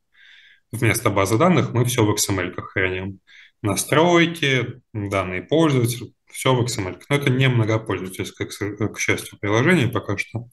Вместо 0.71 1.09
базы 1.09 1.37
данных 1.37 1.73
мы 1.73 1.85
все 1.85 2.03
в 2.03 2.13
XML 2.13 2.53
храним. 2.61 3.19
Настройки, 3.61 4.81
данные 4.93 5.41
пользователя, 5.41 6.09
все 6.31 6.53
в 6.53 6.61
XML. 6.63 7.01
Но 7.09 7.15
это 7.15 7.29
не 7.29 7.47
многопользовательское, 7.49 8.47
к 8.47 8.99
счастью, 8.99 9.39
приложение 9.39 9.87
пока 9.87 10.17
что. 10.17 10.47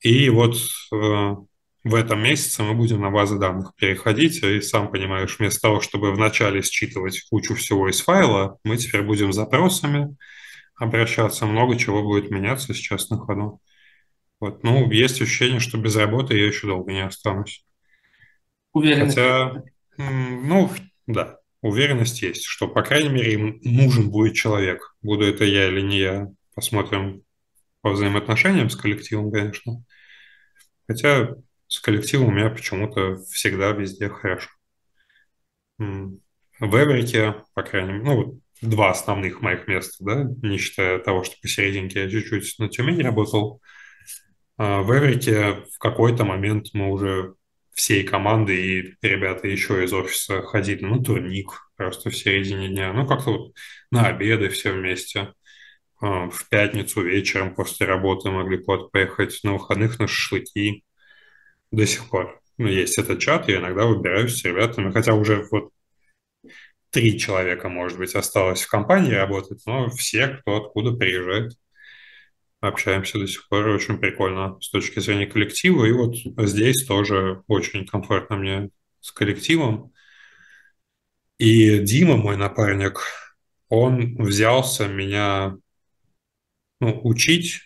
И 0.00 0.28
вот 0.28 0.56
э, 0.92 1.36
в 1.84 1.94
этом 1.94 2.22
месяце 2.22 2.62
мы 2.62 2.74
будем 2.74 3.00
на 3.00 3.10
базы 3.10 3.38
данных 3.38 3.72
переходить, 3.76 4.42
и 4.42 4.60
сам 4.60 4.90
понимаешь, 4.90 5.38
вместо 5.38 5.60
того, 5.62 5.80
чтобы 5.80 6.12
вначале 6.12 6.60
считывать 6.60 7.22
кучу 7.30 7.54
всего 7.54 7.88
из 7.88 8.00
файла, 8.02 8.58
мы 8.62 8.76
теперь 8.76 9.02
будем 9.02 9.32
запросами 9.32 10.16
обращаться, 10.76 11.46
много 11.46 11.76
чего 11.76 12.02
будет 12.02 12.30
меняться 12.30 12.74
сейчас 12.74 13.10
на 13.10 13.18
ходу. 13.18 13.60
Вот. 14.40 14.62
Ну, 14.62 14.90
есть 14.90 15.20
ощущение, 15.20 15.60
что 15.60 15.78
без 15.78 15.96
работы 15.96 16.36
я 16.36 16.46
еще 16.46 16.66
долго 16.66 16.92
не 16.92 17.04
останусь. 17.04 17.64
Уверен. 18.72 19.06
Хотя, 19.06 19.62
ну, 19.96 20.70
да, 21.06 21.38
уверенность 21.62 22.20
есть, 22.22 22.44
что, 22.44 22.68
по 22.68 22.82
крайней 22.82 23.08
мере, 23.08 23.32
им 23.32 23.60
нужен 23.62 24.10
будет 24.10 24.34
человек. 24.34 24.94
Буду 25.00 25.24
это 25.24 25.44
я 25.44 25.68
или 25.68 25.80
не 25.80 25.98
я, 25.98 26.28
посмотрим 26.54 27.22
по 27.80 27.90
взаимоотношениям 27.90 28.68
с 28.68 28.76
коллективом, 28.76 29.30
конечно. 29.32 29.82
Хотя 30.86 31.34
с 31.68 31.80
коллективом 31.80 32.28
у 32.28 32.32
меня 32.32 32.50
почему-то 32.50 33.16
всегда 33.30 33.70
везде 33.70 34.08
хорошо. 34.08 34.50
В 35.78 36.18
Эврике, 36.60 37.42
по 37.54 37.62
крайней 37.62 37.92
мере, 37.92 38.04
ну, 38.04 38.40
два 38.62 38.90
основных 38.90 39.40
моих 39.40 39.66
места, 39.68 40.04
да, 40.04 40.24
не 40.42 40.58
считая 40.58 40.98
того, 40.98 41.24
что 41.24 41.36
посерединке 41.40 42.02
я 42.04 42.10
чуть-чуть 42.10 42.58
на 42.58 42.68
Тюмени 42.68 43.02
работал. 43.02 43.60
А 44.56 44.82
в 44.82 44.90
Эврике 44.90 45.64
в 45.74 45.78
какой-то 45.78 46.24
момент 46.24 46.68
мы 46.72 46.90
уже 46.90 47.34
всей 47.74 48.04
команды 48.04 48.56
и 48.56 48.94
ребята 49.02 49.46
еще 49.46 49.84
из 49.84 49.92
офиса 49.92 50.40
ходили 50.42 50.84
на 50.84 51.02
турник 51.02 51.70
просто 51.76 52.08
в 52.08 52.16
середине 52.16 52.68
дня. 52.68 52.92
Ну, 52.92 53.06
как-то 53.06 53.32
вот 53.32 53.54
на 53.90 54.06
обеды 54.06 54.48
все 54.48 54.72
вместе. 54.72 55.34
А, 56.00 56.28
в 56.30 56.48
пятницу 56.48 57.02
вечером 57.02 57.54
после 57.54 57.86
работы 57.86 58.30
могли 58.30 58.58
куда-то 58.58 58.88
поехать, 58.88 59.38
на 59.42 59.54
выходных 59.54 59.98
на 59.98 60.06
шашлыки. 60.08 60.84
До 61.70 61.86
сих 61.86 62.08
пор. 62.08 62.40
Ну, 62.58 62.68
есть 62.68 62.98
этот 62.98 63.20
чат, 63.20 63.48
я 63.48 63.58
иногда 63.58 63.84
выбираюсь 63.84 64.40
с 64.40 64.44
ребятами, 64.44 64.92
хотя 64.92 65.12
уже 65.14 65.46
вот 65.50 65.70
три 66.96 67.18
человека, 67.18 67.68
может 67.68 67.98
быть, 67.98 68.14
осталось 68.14 68.62
в 68.62 68.70
компании 68.70 69.12
работать, 69.12 69.60
но 69.66 69.90
все, 69.90 70.28
кто 70.28 70.56
откуда 70.56 70.92
приезжает 70.92 71.52
общаемся 72.60 73.18
до 73.18 73.26
сих 73.26 73.46
пор, 73.48 73.68
очень 73.68 73.98
прикольно 73.98 74.58
с 74.62 74.70
точки 74.70 74.98
зрения 75.00 75.26
коллектива. 75.26 75.84
И 75.84 75.92
вот 75.92 76.16
здесь 76.48 76.86
тоже 76.86 77.42
очень 77.48 77.86
комфортно 77.86 78.36
мне 78.36 78.70
с 79.00 79.12
коллективом. 79.12 79.92
И 81.36 81.80
Дима, 81.80 82.16
мой 82.16 82.38
напарник, 82.38 83.02
он 83.68 84.16
взялся 84.16 84.88
меня 84.88 85.56
ну, 86.80 86.98
учить. 87.04 87.60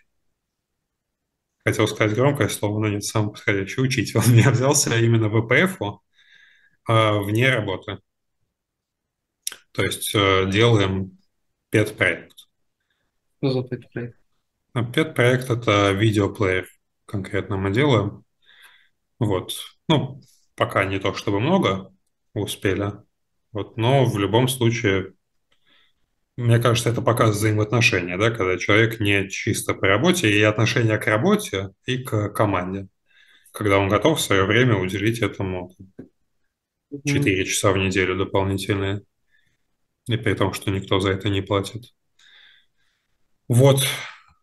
Хотел 1.65 1.87
сказать 1.87 2.17
громкое 2.17 2.49
слово, 2.49 2.81
но 2.81 2.89
нет, 2.89 3.05
сам 3.05 3.31
подходящий 3.31 3.81
учить. 3.81 4.15
Он 4.17 4.25
меня 4.33 4.51
взялся 4.51 4.99
именно 4.99 5.29
в 5.29 5.41
ВПФ 5.41 6.01
а, 6.89 7.21
вне 7.21 7.49
работы. 7.49 8.01
То 9.73 9.83
есть 9.83 10.15
э, 10.15 10.51
делаем 10.51 11.19
пет-проект. 11.71 12.49
Что 13.39 13.51
за 13.51 13.63
пет-проект? 13.63 14.17
Пет-проект– 14.93 15.51
это 15.51 15.93
видеоплеер 15.93 16.67
конкретно 17.11 17.57
мы 17.57 17.73
делаем. 17.73 18.25
Вот. 19.19 19.53
Ну, 19.89 20.21
пока 20.55 20.85
не 20.85 20.99
то 20.99 21.13
чтобы 21.15 21.41
много 21.41 21.93
успели, 22.33 22.93
вот, 23.53 23.77
но 23.77 24.05
в 24.05 24.17
любом 24.19 24.47
случае, 24.47 25.15
мне 26.37 26.61
кажется, 26.61 26.91
это 26.91 27.03
показ 27.03 27.37
взаимоотношения, 27.37 28.17
да, 28.17 28.31
когда 28.31 28.57
человек 28.57 29.01
не 29.01 29.29
чисто 29.29 29.75
по 29.75 29.89
работе, 29.89 30.31
и 30.31 30.41
отношение 30.43 30.99
к 30.99 31.07
работе, 31.07 31.71
и 31.85 31.99
к 31.99 32.29
команде. 32.31 32.87
Когда 33.53 33.79
он 33.79 33.89
готов 33.89 34.21
свое 34.21 34.45
время 34.45 34.77
уделить 34.77 35.19
этому 35.19 35.75
4 37.05 37.45
часа 37.45 37.73
в 37.73 37.77
неделю 37.77 38.17
дополнительные, 38.17 39.03
и 40.11 40.17
при 40.17 40.35
том, 40.35 40.53
что 40.53 40.71
никто 40.71 41.01
за 41.01 41.11
это 41.11 41.29
не 41.29 41.41
платит. 41.41 41.95
Вот, 43.49 43.81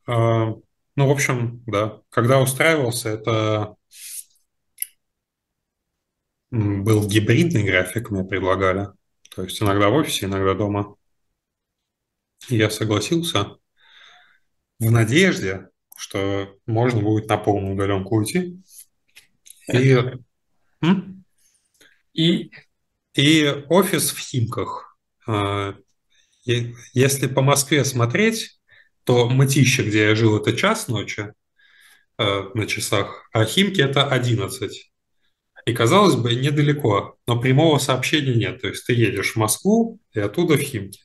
а, 0.07 0.53
ну, 0.95 1.07
в 1.07 1.11
общем, 1.11 1.63
да. 1.67 2.01
Когда 2.09 2.41
устраивался, 2.41 3.09
это 3.09 3.75
был 6.49 7.07
гибридный 7.07 7.63
график, 7.63 8.09
мне 8.09 8.23
предлагали. 8.23 8.87
То 9.35 9.43
есть 9.43 9.61
иногда 9.61 9.89
в 9.89 9.93
офисе, 9.93 10.25
иногда 10.25 10.53
дома. 10.53 10.95
И 12.49 12.57
я 12.57 12.69
согласился 12.69 13.57
в 14.79 14.91
надежде, 14.91 15.69
что 15.97 16.55
можно 16.65 17.01
будет 17.01 17.27
на 17.29 17.37
полную 17.37 17.75
удаленку 17.75 18.15
уйти. 18.15 18.61
И, 19.71 19.97
и, 22.13 22.51
и 23.13 23.47
офис 23.69 24.11
в 24.11 24.19
Химках. 24.19 24.86
А, 25.27 25.75
если 26.45 27.27
по 27.27 27.41
Москве 27.41 27.83
смотреть, 27.83 28.59
то 29.03 29.29
Мытище, 29.29 29.83
где 29.83 30.09
я 30.09 30.15
жил, 30.15 30.37
это 30.37 30.55
час 30.55 30.87
ночи 30.87 31.33
э, 32.17 32.41
на 32.53 32.65
часах, 32.65 33.29
а 33.33 33.45
Химки 33.45 33.81
это 33.81 34.07
11. 34.07 34.91
И, 35.65 35.73
казалось 35.73 36.15
бы, 36.15 36.33
недалеко, 36.33 37.17
но 37.27 37.39
прямого 37.39 37.77
сообщения 37.77 38.35
нет. 38.35 38.61
То 38.61 38.69
есть 38.69 38.85
ты 38.85 38.93
едешь 38.93 39.33
в 39.33 39.35
Москву 39.35 39.99
и 40.13 40.19
оттуда 40.19 40.55
в 40.55 40.61
Химки. 40.61 41.01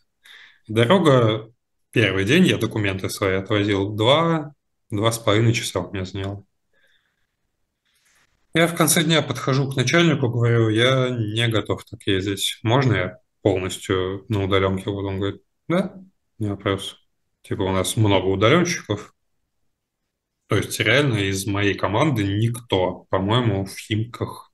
Дорога 0.68 1.52
первый 1.90 2.24
день 2.24 2.46
я 2.46 2.58
документы 2.58 3.10
свои 3.10 3.34
отвозил. 3.34 3.90
Два, 3.90 4.54
два 4.90 5.10
с 5.10 5.18
половиной 5.18 5.52
часа 5.52 5.80
у 5.80 5.92
меня 5.92 6.04
заняло. 6.04 6.44
Я 8.54 8.68
в 8.68 8.76
конце 8.76 9.02
дня 9.02 9.22
подхожу 9.22 9.68
к 9.70 9.76
начальнику, 9.76 10.28
говорю, 10.28 10.68
я 10.68 11.08
не 11.08 11.48
готов 11.48 11.84
так 11.84 12.06
ездить. 12.06 12.60
Можно 12.62 12.94
я 12.94 13.18
полностью 13.42 14.24
на 14.28 14.44
удаленке? 14.44 14.90
Вот 14.90 15.04
он 15.04 15.18
говорит, 15.18 15.42
да, 15.68 16.00
не 16.38 16.48
вопрос. 16.48 16.98
Типа 17.42 17.62
у 17.62 17.72
нас 17.72 17.96
много 17.96 18.26
удаленщиков. 18.26 19.14
То 20.48 20.56
есть 20.56 20.78
реально 20.80 21.18
из 21.18 21.46
моей 21.46 21.74
команды 21.74 22.24
никто, 22.24 23.06
по-моему, 23.10 23.64
в 23.64 23.76
Химках 23.76 24.52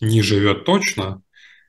не 0.00 0.22
живет 0.22 0.64
точно. 0.64 1.22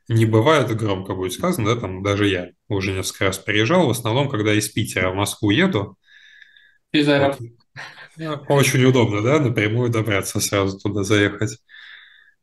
Не 0.08 0.24
бывает, 0.24 0.74
громко 0.74 1.14
будет 1.14 1.34
сказано, 1.34 1.74
да, 1.74 1.80
там 1.80 2.02
даже 2.02 2.28
я 2.28 2.50
уже 2.68 2.92
несколько 2.92 3.26
раз 3.26 3.38
приезжал, 3.38 3.86
в 3.86 3.90
основном, 3.90 4.30
когда 4.30 4.54
из 4.54 4.68
Питера 4.68 5.10
в 5.10 5.14
Москву 5.14 5.50
еду. 5.50 5.98
Из 6.92 7.06
аэропорта. 7.08 7.44
Вот. 8.16 8.44
Очень 8.48 8.84
удобно, 8.84 9.22
да, 9.22 9.38
напрямую 9.38 9.90
добраться, 9.90 10.40
сразу 10.40 10.78
туда 10.78 11.04
заехать. 11.04 11.58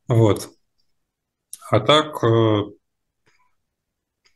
Вот. 0.08 0.50
А 1.70 1.80
так, 1.80 2.24
э, 2.24 2.62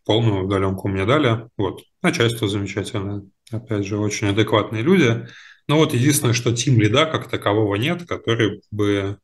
полную 0.10 0.46
удаленку 0.46 0.88
мне 0.88 1.06
дали. 1.06 1.48
Вот. 1.56 1.84
Начальство 2.02 2.48
замечательное. 2.48 3.28
Опять 3.52 3.86
же, 3.86 4.00
очень 4.00 4.30
адекватные 4.30 4.82
люди. 4.82 5.28
Но 5.68 5.78
вот 5.78 5.94
единственное, 5.94 6.34
что 6.34 6.52
тим 6.52 6.82
лида 6.82 7.06
как 7.06 7.30
такового 7.30 7.76
нет, 7.76 8.08
который 8.08 8.64
бы 8.72 9.20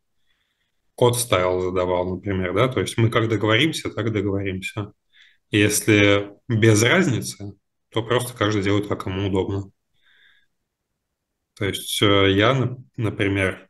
код 0.93 1.17
стайл 1.17 1.59
задавал, 1.59 2.17
например, 2.17 2.53
да, 2.53 2.67
то 2.67 2.81
есть 2.81 2.97
мы 2.97 3.09
как 3.09 3.29
договоримся, 3.29 3.89
так 3.89 4.11
договоримся. 4.11 4.91
Если 5.49 6.29
без 6.47 6.83
разницы, 6.83 7.53
то 7.89 8.03
просто 8.03 8.37
каждый 8.37 8.61
делает, 8.61 8.87
как 8.87 9.07
ему 9.07 9.29
удобно. 9.29 9.71
То 11.57 11.65
есть 11.65 11.99
э, 12.03 12.31
я, 12.31 12.77
например, 12.95 13.69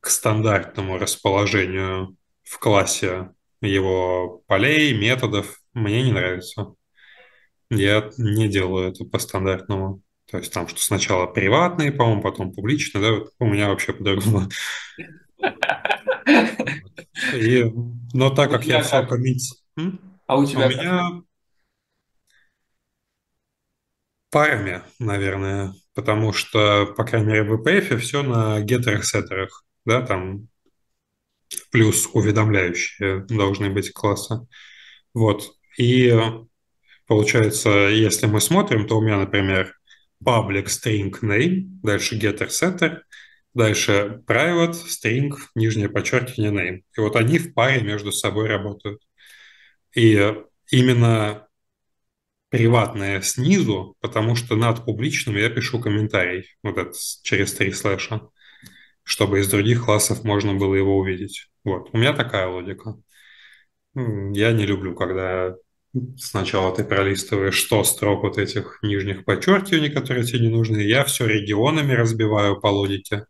к 0.00 0.10
стандартному 0.10 0.98
расположению 0.98 2.14
в 2.42 2.58
классе 2.58 3.30
его 3.62 4.42
полей, 4.46 4.92
методов 4.92 5.63
мне 5.74 6.02
не 6.02 6.12
нравится. 6.12 6.74
Я 7.70 8.10
не 8.18 8.48
делаю 8.48 8.90
это 8.90 9.04
по 9.04 9.18
стандартному. 9.18 10.00
То 10.30 10.38
есть 10.38 10.52
там, 10.52 10.66
что 10.68 10.80
сначала 10.80 11.26
приватные, 11.26 11.92
по-моему, 11.92 12.22
потом 12.22 12.52
публичные, 12.52 13.02
да, 13.02 13.26
у 13.38 13.46
меня 13.46 13.68
вообще 13.68 13.92
по-другому. 13.92 14.48
И, 17.34 17.64
но 18.12 18.30
так 18.30 18.50
как 18.50 18.64
я 18.64 18.82
все 18.82 19.06
комментирую... 19.06 19.98
А 20.26 20.38
у 20.38 20.46
тебя? 20.46 20.66
У 20.66 20.70
меня 20.70 21.22
парами, 24.30 24.82
наверное, 24.98 25.74
потому 25.94 26.32
что, 26.32 26.86
по 26.96 27.04
крайней 27.04 27.28
мере, 27.28 27.42
в 27.44 27.60
VPF 27.60 27.98
все 27.98 28.22
на 28.22 28.60
гетерах-сеттерах, 28.60 29.64
да, 29.84 30.00
там 30.00 30.48
плюс 31.70 32.08
уведомляющие 32.12 33.20
должны 33.26 33.70
быть 33.70 33.92
класса. 33.92 34.46
Вот. 35.12 35.54
И 35.78 36.14
получается, 37.06 37.70
если 37.70 38.26
мы 38.26 38.40
смотрим, 38.40 38.86
то 38.86 38.98
у 38.98 39.02
меня, 39.02 39.18
например, 39.18 39.74
public 40.24 40.66
string 40.66 41.12
name, 41.22 41.64
дальше 41.82 42.16
getter 42.18 42.48
setter, 42.48 42.98
дальше 43.52 44.22
private 44.26 44.72
string, 44.72 45.32
нижнее 45.54 45.88
подчеркивание 45.88 46.52
name. 46.52 46.82
И 46.96 47.00
вот 47.00 47.16
они 47.16 47.38
в 47.38 47.52
паре 47.54 47.82
между 47.82 48.12
собой 48.12 48.48
работают. 48.48 49.02
И 49.94 50.34
именно 50.70 51.46
приватное 52.48 53.20
снизу, 53.20 53.96
потому 54.00 54.36
что 54.36 54.54
над 54.54 54.84
публичным 54.84 55.36
я 55.36 55.50
пишу 55.50 55.80
комментарий, 55.80 56.46
вот 56.62 56.78
это 56.78 56.92
через 57.22 57.52
три 57.52 57.72
слэша, 57.72 58.28
чтобы 59.02 59.40
из 59.40 59.50
других 59.50 59.84
классов 59.84 60.22
можно 60.24 60.54
было 60.54 60.74
его 60.76 60.96
увидеть. 60.98 61.48
Вот, 61.64 61.90
у 61.92 61.98
меня 61.98 62.12
такая 62.12 62.46
логика. 62.46 62.94
Я 63.94 64.52
не 64.52 64.66
люблю, 64.66 64.94
когда 64.94 65.56
Сначала 66.18 66.74
ты 66.74 66.82
пролистываешь 66.82 67.62
100 67.62 67.84
строк 67.84 68.22
вот 68.24 68.36
этих 68.36 68.80
нижних 68.82 69.24
подчеркиваний, 69.24 69.90
которые 69.90 70.24
тебе 70.24 70.40
не 70.40 70.48
нужны. 70.48 70.78
Я 70.78 71.04
все 71.04 71.26
регионами 71.26 71.92
разбиваю 71.92 72.60
по 72.60 72.66
логике. 72.66 73.26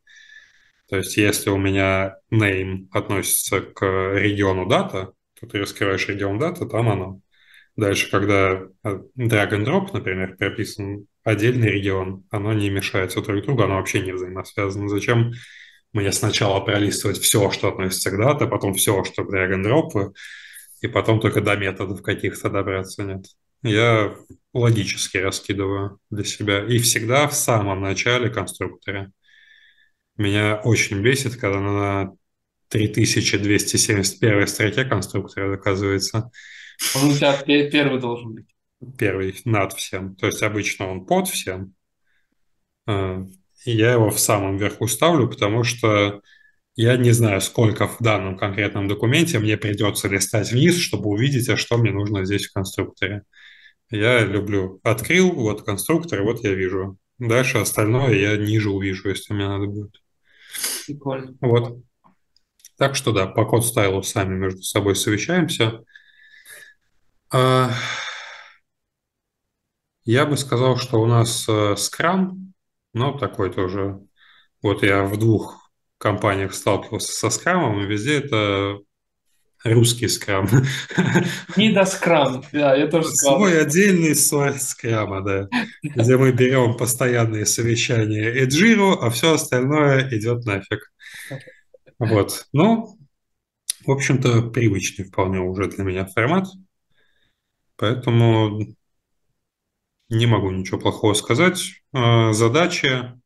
То 0.89 0.97
есть 0.97 1.17
если 1.17 1.51
у 1.51 1.59
меня 1.59 2.17
name 2.33 2.89
относится 2.91 3.61
к 3.61 3.85
региону 3.85 4.67
дата, 4.67 5.13
то 5.39 5.47
ты 5.47 5.59
раскрываешь 5.59 6.09
регион 6.09 6.39
дата, 6.39 6.65
там 6.67 6.89
оно. 6.89 7.21
Дальше, 7.77 8.11
когда 8.11 8.63
э, 8.85 8.99
drag 9.19 9.51
and 9.51 9.65
drop, 9.65 9.89
например, 9.93 10.37
прописан 10.37 11.07
отдельный 11.23 11.71
регион, 11.71 12.25
оно 12.31 12.53
не 12.53 12.71
мешается 12.71 13.21
друг 13.21 13.45
другу, 13.45 13.65
оно 13.65 13.77
вообще 13.77 14.01
не 14.01 14.13
взаимосвязано. 14.13 14.89
Зачем 14.89 15.33
мне 15.93 16.13
сначала 16.13 16.61
пролистывать 16.61 17.19
все, 17.19 17.51
что 17.51 17.69
относится 17.69 18.11
к 18.11 18.17
дате, 18.17 18.47
потом 18.47 18.75
все, 18.75 19.05
что 19.05 19.23
drag 19.23 19.55
and 19.55 19.65
drop, 19.65 20.13
и 20.85 20.87
потом 20.87 21.19
только 21.19 21.41
до 21.41 21.57
методов 21.57 22.03
каких-то 22.03 22.51
добраться 22.51 23.05
нет. 23.05 23.25
Я 23.63 24.15
логически 24.53 25.17
раскидываю 25.17 25.99
для 26.11 26.25
себя. 26.25 26.63
И 26.63 26.77
всегда 26.77 27.27
в 27.27 27.35
самом 27.35 27.81
начале 27.81 28.29
конструктора. 28.29 29.11
Меня 30.19 30.57
очень 30.57 31.01
бесит, 31.01 31.37
когда 31.37 31.61
на 31.61 32.13
3271 32.69 34.47
строке 34.47 34.85
конструктора 34.85 35.55
оказывается. 35.55 36.31
Он 36.97 37.09
у 37.09 37.15
тебя 37.15 37.33
первый 37.71 37.99
должен 37.99 38.35
быть. 38.35 38.55
Первый 38.99 39.35
над 39.47 39.73
всем. 39.73 40.15
То 40.17 40.27
есть 40.27 40.43
обычно 40.43 40.91
он 40.91 41.07
под 41.07 41.29
всем. 41.29 41.73
А, 42.87 43.25
и 43.65 43.71
я 43.71 43.93
его 43.93 44.11
в 44.11 44.21
самом 44.21 44.59
верху 44.59 44.87
ставлю, 44.87 45.31
потому 45.31 45.65
что 45.65 46.21
я 46.77 46.97
не 46.97 47.13
знаю, 47.13 47.41
сколько 47.41 47.87
в 47.87 47.99
данном 48.01 48.37
конкретном 48.37 48.89
документе 48.89 49.39
мне 49.39 49.57
придется 49.57 50.09
листать 50.09 50.51
вниз, 50.51 50.77
чтобы 50.79 51.09
увидеть, 51.11 51.49
а 51.49 51.57
что 51.57 51.77
мне 51.77 51.93
нужно 51.93 52.25
здесь 52.25 52.47
в 52.47 52.53
конструкторе. 52.53 53.23
Я 53.91 54.25
люблю. 54.25 54.81
Открыл, 54.83 55.31
вот 55.33 55.63
конструктор, 55.63 56.23
вот 56.23 56.43
я 56.43 56.53
вижу. 56.53 56.99
Дальше 57.19 57.59
остальное 57.59 58.15
я 58.15 58.37
ниже 58.37 58.71
увижу, 58.71 59.09
если 59.09 59.35
мне 59.35 59.47
надо 59.47 59.67
будет. 59.67 60.03
Прикольно. 60.87 61.37
Вот. 61.41 61.79
Так 62.77 62.97
что 62.97 63.13
да, 63.13 63.27
по 63.27 63.45
код 63.45 63.65
стайлу 63.65 64.03
сами 64.03 64.35
между 64.35 64.63
собой 64.63 64.97
совещаемся. 64.97 65.85
А, 67.33 67.71
я 70.05 70.27
бы 70.27 70.37
сказал, 70.37 70.77
что 70.77 71.01
у 71.01 71.07
нас 71.07 71.49
э, 71.49 71.77
скрам, 71.77 72.53
но 72.93 73.17
такой 73.17 73.53
тоже. 73.53 74.01
Вот 74.61 74.83
я 74.83 75.05
в 75.05 75.17
двух 75.19 75.64
компаниях 75.99 76.55
сталкивался 76.55 77.13
со 77.13 77.31
скрамом, 77.31 77.81
и 77.81 77.87
везде 77.87 78.19
это 78.19 78.79
русский 79.65 80.09
скрам. 80.09 80.49
Не 81.57 81.73
до 81.73 81.85
скрам, 81.85 82.45
да, 82.53 82.77
я 82.77 82.87
тоже 82.87 83.09
сказал. 83.09 83.39
Свой 83.39 83.61
отдельный 83.61 84.15
слой 84.15 84.55
скрама, 84.61 85.23
да, 85.23 85.49
где 85.83 86.17
мы 86.17 86.33
берем 86.33 86.77
постоянные 86.77 87.47
совещания 87.47 88.31
и 88.31 88.45
джиру, 88.45 88.93
а 88.93 89.11
все 89.11 89.35
остальное 89.35 90.09
идет 90.11 90.45
нафиг. 90.45 90.93
Вот, 91.99 92.47
ну, 92.53 92.99
в 93.87 93.91
общем-то, 93.91 94.51
привычный 94.51 95.07
вполне 95.07 95.41
уже 95.41 95.67
для 95.69 95.85
меня 95.85 96.07
формат, 96.07 96.47
поэтому 97.77 98.75
не 100.11 100.27
могу 100.27 100.51
ничего 100.51 100.79
плохого 100.79 101.15
сказать. 101.15 101.83
А, 101.93 102.33
задача 102.33 103.15
А, 103.15 103.19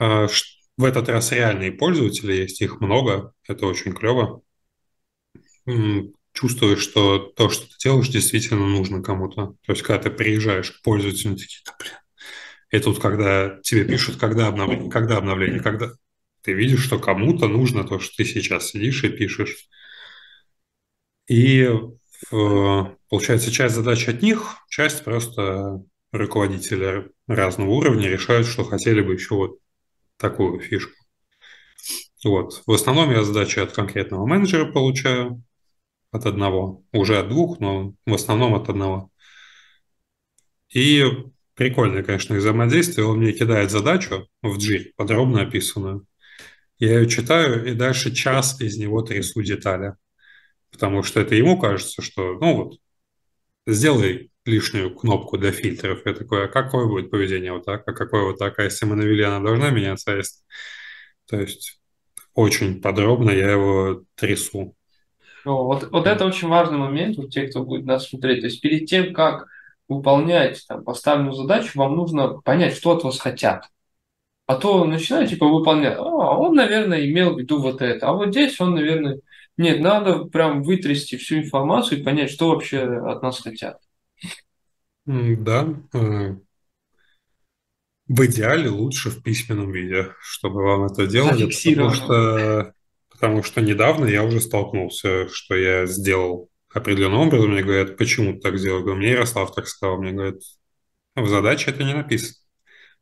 в 0.00 0.84
этот 0.84 1.08
раз 1.10 1.30
реальные 1.32 1.72
пользователи 1.72 2.32
есть, 2.32 2.62
их 2.62 2.80
много, 2.80 3.34
это 3.46 3.66
очень 3.66 3.92
клево. 3.92 4.42
Чувствуешь, 6.32 6.80
что 6.80 7.18
то, 7.18 7.50
что 7.50 7.66
ты 7.66 7.74
делаешь, 7.82 8.08
действительно 8.08 8.66
нужно 8.66 9.02
кому-то. 9.02 9.56
То 9.66 9.72
есть, 9.72 9.82
когда 9.82 10.04
ты 10.04 10.10
приезжаешь 10.10 10.70
к 10.70 10.82
пользователю, 10.82 11.36
такие, 11.36 11.60
да, 11.66 11.76
блин. 11.78 11.92
И 12.70 12.78
тут, 12.78 13.00
когда 13.00 13.58
тебе 13.62 13.84
пишут, 13.84 14.16
когда 14.16 14.46
обновление, 14.46 14.90
когда 14.90 15.18
обновление, 15.18 15.60
когда 15.60 15.90
ты 16.42 16.52
видишь, 16.52 16.84
что 16.84 16.98
кому-то 16.98 17.48
нужно 17.48 17.84
то, 17.84 17.98
что 17.98 18.16
ты 18.16 18.24
сейчас 18.24 18.68
сидишь 18.68 19.04
и 19.04 19.08
пишешь. 19.10 19.68
И 21.28 21.68
получается, 22.30 23.50
часть 23.50 23.74
задач 23.74 24.08
от 24.08 24.22
них, 24.22 24.56
часть 24.68 25.04
просто 25.04 25.82
руководителя 26.12 27.08
разного 27.26 27.70
уровня 27.70 28.08
решают, 28.08 28.46
что 28.46 28.64
хотели 28.64 29.00
бы 29.00 29.14
еще 29.14 29.34
вот 29.34 29.58
такую 30.20 30.60
фишку. 30.60 30.92
Вот. 32.24 32.62
В 32.66 32.72
основном 32.72 33.10
я 33.10 33.24
задачи 33.24 33.58
от 33.58 33.72
конкретного 33.72 34.26
менеджера 34.26 34.70
получаю, 34.70 35.42
от 36.12 36.26
одного. 36.26 36.84
Уже 36.92 37.18
от 37.18 37.28
двух, 37.28 37.60
но 37.60 37.94
в 38.04 38.14
основном 38.14 38.54
от 38.54 38.68
одного. 38.68 39.10
И 40.72 41.04
прикольное, 41.54 42.02
конечно, 42.02 42.36
взаимодействие. 42.36 43.06
Он 43.06 43.18
мне 43.18 43.32
кидает 43.32 43.70
задачу 43.70 44.28
в 44.42 44.58
G, 44.58 44.92
подробно 44.96 45.42
описанную. 45.42 46.06
Я 46.78 47.00
ее 47.00 47.08
читаю, 47.08 47.66
и 47.66 47.74
дальше 47.74 48.12
час 48.12 48.60
из 48.60 48.76
него 48.76 49.02
трясу 49.02 49.42
детали. 49.42 49.94
Потому 50.70 51.02
что 51.02 51.20
это 51.20 51.34
ему 51.34 51.58
кажется, 51.58 52.02
что, 52.02 52.38
ну 52.38 52.56
вот, 52.56 52.78
сделай 53.66 54.29
лишнюю 54.44 54.94
кнопку 54.94 55.38
для 55.38 55.52
фильтров. 55.52 56.00
Я 56.04 56.14
такой, 56.14 56.46
а 56.46 56.48
какое 56.48 56.86
будет 56.86 57.10
поведение 57.10 57.52
вот 57.52 57.64
так, 57.64 57.82
а 57.86 57.92
какое 57.92 58.24
вот 58.24 58.38
так, 58.38 58.58
а 58.58 58.64
если 58.64 58.86
мы 58.86 58.96
навели, 58.96 59.22
она 59.22 59.40
должна 59.40 59.70
меняться, 59.70 60.12
а 60.12 60.16
если... 60.16 60.42
То 61.28 61.40
есть 61.40 61.80
очень 62.34 62.80
подробно 62.80 63.30
я 63.30 63.50
его 63.50 64.02
трясу. 64.14 64.74
О, 65.44 65.64
вот, 65.64 65.90
вот 65.90 66.06
это 66.06 66.26
очень 66.26 66.48
важный 66.48 66.78
момент 66.78 67.18
у 67.18 67.28
тех, 67.28 67.50
кто 67.50 67.64
будет 67.64 67.86
нас 67.86 68.08
смотреть. 68.08 68.40
То 68.40 68.46
есть 68.46 68.60
перед 68.60 68.86
тем, 68.86 69.12
как 69.14 69.46
выполнять 69.88 70.64
там, 70.68 70.84
поставленную 70.84 71.34
задачу, 71.34 71.78
вам 71.78 71.96
нужно 71.96 72.40
понять, 72.40 72.74
что 72.76 72.92
от 72.92 73.04
вас 73.04 73.18
хотят. 73.18 73.64
А 74.46 74.56
то 74.56 74.84
начинаю 74.84 75.26
типа 75.26 75.46
выполнять. 75.46 75.96
А, 75.96 76.02
он, 76.02 76.54
наверное, 76.54 77.08
имел 77.08 77.34
в 77.34 77.38
виду 77.38 77.60
вот 77.60 77.82
это. 77.82 78.08
А 78.08 78.12
вот 78.12 78.30
здесь 78.30 78.60
он, 78.60 78.74
наверное... 78.74 79.20
Нет, 79.56 79.80
надо 79.80 80.24
прям 80.24 80.62
вытрясти 80.62 81.16
всю 81.16 81.38
информацию 81.38 82.00
и 82.00 82.02
понять, 82.02 82.30
что 82.30 82.48
вообще 82.48 82.80
от 82.80 83.22
нас 83.22 83.40
хотят. 83.40 83.78
Да, 85.10 85.66
э, 85.94 86.36
в 88.06 88.26
идеале 88.26 88.68
лучше 88.68 89.10
в 89.10 89.22
письменном 89.22 89.72
виде, 89.72 90.12
чтобы 90.20 90.62
вам 90.62 90.84
это 90.84 91.06
делали, 91.06 91.50
потому 91.50 91.90
что, 91.90 92.74
потому 93.10 93.42
что 93.42 93.60
недавно 93.60 94.06
я 94.06 94.22
уже 94.22 94.40
столкнулся, 94.40 95.28
что 95.28 95.56
я 95.56 95.86
сделал 95.86 96.48
определенным 96.72 97.20
образом, 97.20 97.50
мне 97.50 97.62
говорят, 97.62 97.96
почему 97.96 98.34
ты 98.34 98.40
так 98.40 98.58
сделал? 98.58 98.82
Говорю, 98.82 98.98
мне 98.98 99.10
Ярослав 99.10 99.52
так 99.52 99.66
сказал, 99.66 99.98
мне 99.98 100.12
говорят, 100.12 100.36
в 101.16 101.28
задаче 101.28 101.70
это 101.70 101.82
не 101.82 101.94
написано. 101.94 102.36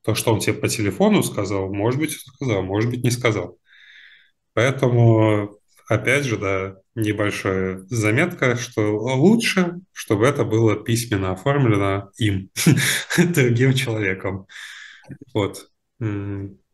То, 0.03 0.15
что 0.15 0.33
он 0.33 0.41
тебе 0.41 0.55
по 0.55 0.69
телефону 0.69 1.23
сказал, 1.23 1.73
может 1.73 2.01
быть, 2.01 2.13
сказал, 2.13 2.63
может 2.63 2.91
быть, 2.91 3.05
не 3.05 3.11
сказал. 3.11 3.59
Поэтому, 4.55 5.58
опять 5.89 6.25
же, 6.25 6.37
да, 6.37 6.77
небольшая 6.95 7.85
заметка, 7.89 8.57
что 8.57 8.97
лучше, 8.97 9.81
чтобы 9.93 10.27
это 10.27 10.45
было 10.45 10.77
письменно 10.77 11.33
оформлено 11.33 12.11
им, 12.19 12.51
другим 13.17 13.75
человеком. 13.75 14.47
Вот. 15.33 15.69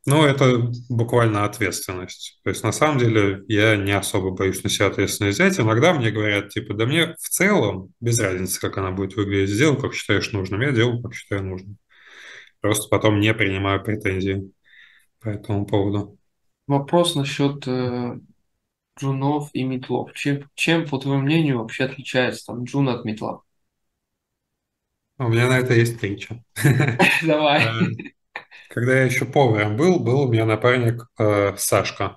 Ну, 0.07 0.23
это 0.23 0.71
буквально 0.91 1.47
ответственность. 1.47 2.41
То 2.45 2.51
есть, 2.51 2.63
на 2.63 2.73
самом 2.73 2.99
деле, 2.99 3.43
я 3.49 3.77
не 3.77 3.93
особо 3.93 4.33
боюсь 4.33 4.63
на 4.63 4.69
себя 4.69 4.89
ответственность 4.89 5.39
взять. 5.39 5.59
Иногда 5.59 5.95
мне 5.95 6.11
говорят, 6.11 6.51
типа, 6.51 6.75
да 6.75 6.85
мне 6.85 7.15
в 7.19 7.29
целом 7.31 7.95
без 8.01 8.19
разницы, 8.21 8.61
как 8.61 8.77
она 8.77 8.91
будет 8.91 9.17
выглядеть. 9.17 9.55
Сделай, 9.55 9.81
как 9.81 9.95
считаешь 9.95 10.31
нужным. 10.33 10.61
Я 10.61 10.73
делаю, 10.73 11.03
как 11.03 11.15
считаю 11.15 11.45
нужным. 11.45 11.79
Просто 12.61 12.89
потом 12.91 13.19
не 13.19 13.33
принимаю 13.33 13.83
претензии 13.83 14.51
по 15.21 15.31
этому 15.31 15.65
поводу. 15.65 16.19
Вопрос 16.67 17.15
насчет 17.15 17.67
э, 17.67 18.19
джунов 18.99 19.51
и 19.53 19.63
метлов. 19.65 20.13
Чем, 20.15 20.49
чем, 20.55 20.89
по 20.89 20.99
твоему 20.99 21.23
мнению, 21.23 21.59
вообще 21.59 21.85
отличается 21.85 22.47
там 22.47 22.65
джун 22.65 22.89
от 22.89 23.05
метла? 23.05 23.43
У 25.19 25.29
меня 25.29 25.49
на 25.49 25.59
это 25.59 25.75
есть 25.75 26.01
притча. 26.01 26.43
Давай. 27.23 27.65
Э, 27.65 28.41
когда 28.69 28.97
я 28.97 29.05
еще 29.05 29.25
поваром 29.25 29.77
был, 29.77 30.01
был 30.01 30.23
у 30.23 30.33
меня 30.33 30.45
напарник 30.45 31.07
э, 31.19 31.55
Сашка. 31.57 32.17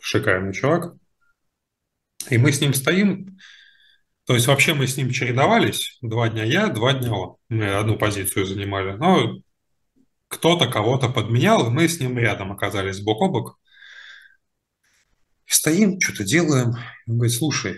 Шикарный 0.00 0.52
чувак. 0.52 0.94
И 2.28 2.38
мы 2.38 2.52
с 2.52 2.60
ним 2.60 2.74
стоим, 2.74 3.38
то 4.26 4.34
есть 4.34 4.46
вообще 4.46 4.74
мы 4.74 4.86
с 4.86 4.96
ним 4.96 5.10
чередовались. 5.10 5.98
Два 6.02 6.28
дня 6.28 6.44
я, 6.44 6.68
два 6.68 6.92
дня 6.92 7.12
он. 7.12 7.36
Мы 7.48 7.74
одну 7.74 7.96
позицию 7.96 8.46
занимали. 8.46 8.92
Но 8.96 9.40
кто-то 10.28 10.68
кого-то 10.68 11.08
подменял, 11.08 11.66
и 11.66 11.70
мы 11.70 11.88
с 11.88 11.98
ним 11.98 12.18
рядом 12.18 12.52
оказались 12.52 13.00
бок 13.00 13.22
о 13.22 13.28
бок. 13.28 13.58
Стоим, 15.50 16.00
что-то 16.00 16.22
делаем. 16.22 16.74
Он 17.08 17.16
говорит, 17.16 17.34
слушай, 17.34 17.76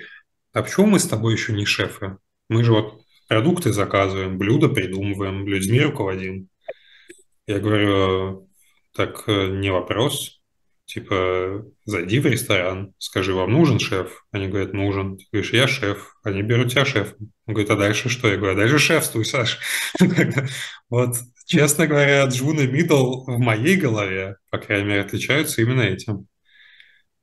а 0.52 0.62
почему 0.62 0.86
мы 0.86 0.98
с 0.98 1.08
тобой 1.08 1.32
еще 1.32 1.54
не 1.54 1.64
шефы? 1.64 2.18
Мы 2.50 2.64
же 2.64 2.72
вот 2.72 3.00
продукты 3.28 3.72
заказываем, 3.72 4.36
блюда 4.36 4.68
придумываем, 4.68 5.46
людьми 5.46 5.80
руководим. 5.80 6.48
Я 7.46 7.60
говорю, 7.60 8.46
так 8.94 9.24
э, 9.26 9.46
не 9.52 9.72
вопрос. 9.72 10.42
Типа, 10.84 11.64
зайди 11.86 12.20
в 12.20 12.26
ресторан, 12.26 12.92
скажи, 12.98 13.32
вам 13.32 13.50
нужен 13.50 13.78
шеф? 13.78 14.26
Они 14.32 14.48
говорят, 14.48 14.74
нужен. 14.74 15.16
Ты 15.16 15.24
говоришь, 15.32 15.54
я 15.54 15.66
шеф. 15.66 16.14
Они 16.24 16.42
берут 16.42 16.72
тебя 16.72 16.84
шеф. 16.84 17.14
Он 17.46 17.54
говорит, 17.54 17.70
а 17.70 17.76
дальше 17.76 18.10
что? 18.10 18.28
Я 18.28 18.36
говорю, 18.36 18.52
а 18.52 18.56
дальше 18.56 18.78
шефствуй, 18.78 19.24
Саш. 19.24 19.58
Вот, 20.90 21.16
честно 21.46 21.86
говоря, 21.86 22.26
Джун 22.26 22.60
и 22.60 22.66
Middle 22.66 23.24
в 23.24 23.38
моей 23.38 23.76
голове, 23.76 24.36
по 24.50 24.58
крайней 24.58 24.88
мере, 24.88 25.00
отличаются 25.00 25.62
именно 25.62 25.80
этим. 25.80 26.26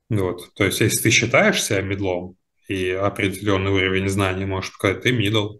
Вот, 0.10 0.54
то 0.56 0.66
есть, 0.66 0.82
если 0.82 1.04
ты 1.04 1.10
считаешь 1.12 1.64
себя 1.64 1.82
middle 1.82 2.22
ом 2.22 2.36
и 2.68 2.90
определенный 2.90 3.72
уровень 3.72 4.10
знаний 4.10 4.46
можешь 4.46 4.74
показать, 4.74 5.04
ты 5.04 5.12
middle. 5.12 5.60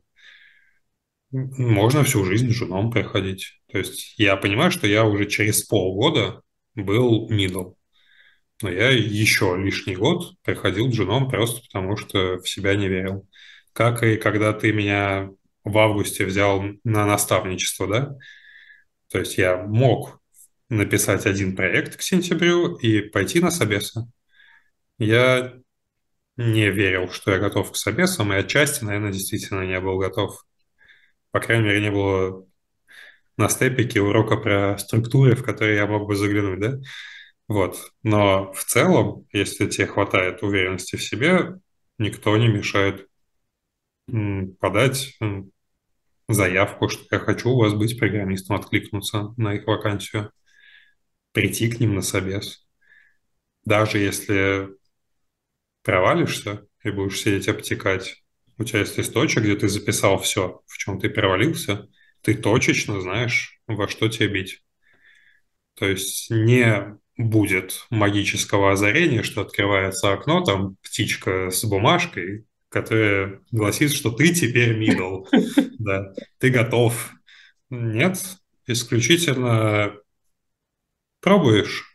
Можно 1.32 2.04
всю 2.04 2.26
жизнь 2.26 2.50
джуном 2.50 2.92
проходить. 2.92 3.62
То 3.72 3.78
есть 3.78 4.18
я 4.18 4.36
понимаю, 4.36 4.72
что 4.72 4.88
я 4.88 5.06
уже 5.06 5.28
через 5.28 5.64
полгода 5.64 6.42
был 6.74 7.30
middle. 7.30 7.74
Но 8.62 8.72
я 8.72 8.90
еще 8.90 9.56
лишний 9.58 9.96
год 9.96 10.34
проходил 10.44 10.92
джуном 10.92 11.30
просто 11.30 11.62
потому, 11.62 11.96
что 11.98 12.40
в 12.40 12.50
себя 12.50 12.76
не 12.76 12.88
верил. 12.88 13.28
Как 13.74 14.04
и 14.04 14.18
когда 14.18 14.54
ты 14.54 14.74
меня 14.74 15.30
в 15.64 15.78
августе 15.78 16.26
взял 16.26 16.64
на 16.84 17.06
наставничество, 17.06 17.88
да? 17.88 18.16
То 19.12 19.20
есть 19.20 19.38
я 19.38 19.58
мог 19.58 20.20
написать 20.70 21.26
один 21.26 21.56
проект 21.56 21.96
к 21.98 22.02
сентябрю 22.02 22.76
и 22.76 23.02
пойти 23.02 23.40
на 23.40 23.52
собесы. 23.52 24.08
Я 25.00 25.54
не 26.38 26.70
верил, 26.70 27.10
что 27.10 27.32
я 27.32 27.40
готов 27.40 27.72
к 27.72 27.76
собесам, 27.76 28.32
и 28.32 28.38
отчасти, 28.38 28.84
наверное, 28.84 29.12
действительно 29.12 29.66
не 29.66 29.80
был 29.80 29.98
готов 29.98 30.46
по 31.32 31.40
крайней 31.40 31.66
мере, 31.66 31.82
не 31.82 31.92
было 31.92 32.46
на 33.38 33.50
степике 33.50 34.02
урока 34.02 34.38
про 34.38 34.78
структуры, 34.78 35.36
в 35.36 35.44
которые 35.44 35.78
я 35.78 35.88
мог 35.88 36.08
бы 36.08 36.16
заглянуть, 36.16 36.60
да? 36.60 36.80
Вот. 37.48 37.92
Но 38.04 38.52
в 38.54 38.64
целом, 38.64 39.28
если 39.32 39.68
тебе 39.68 39.88
хватает 39.88 40.44
уверенности 40.44 40.96
в 40.96 41.04
себе, 41.04 41.60
никто 41.98 42.36
не 42.38 42.48
мешает 42.48 43.08
подать 44.60 45.18
заявку, 46.28 46.90
что 46.90 47.06
я 47.12 47.20
хочу 47.20 47.50
у 47.50 47.60
вас 47.60 47.74
быть 47.74 47.98
программистом, 47.98 48.56
откликнуться 48.56 49.34
на 49.38 49.56
их 49.56 49.66
вакансию, 49.68 50.32
прийти 51.32 51.72
к 51.72 51.80
ним 51.80 51.96
на 51.96 52.02
собес. 52.02 52.68
Даже 53.66 54.00
если 54.00 54.70
провалишься 55.90 56.68
и 56.84 56.92
будешь 56.92 57.20
сидеть 57.20 57.48
обтекать, 57.48 58.22
у 58.60 58.64
тебя 58.64 58.82
есть 58.82 58.96
листочек, 59.00 59.42
где 59.42 59.56
ты 59.56 59.68
записал 59.68 60.20
все, 60.20 60.62
в 60.68 60.78
чем 60.78 61.00
ты 61.00 61.10
провалился, 61.10 61.88
ты 62.22 62.36
точечно 62.36 63.02
знаешь, 63.02 63.60
во 63.66 63.88
что 63.88 64.08
тебе 64.08 64.28
бить. 64.28 64.62
То 65.74 65.88
есть 65.88 66.30
не 66.30 66.96
будет 67.18 67.88
магического 67.90 68.74
озарения, 68.74 69.24
что 69.24 69.42
открывается 69.42 70.14
окно, 70.14 70.44
там 70.44 70.76
птичка 70.84 71.50
с 71.50 71.66
бумажкой, 71.66 72.46
которая 72.70 73.42
гласит, 73.50 73.92
что 73.92 74.12
ты 74.12 74.32
теперь 74.32 74.78
мидл, 74.78 75.26
да, 75.80 76.14
ты 76.38 76.52
готов. 76.52 77.14
Нет, 77.72 78.20
исключительно 78.68 79.96
пробуешь. 81.20 81.89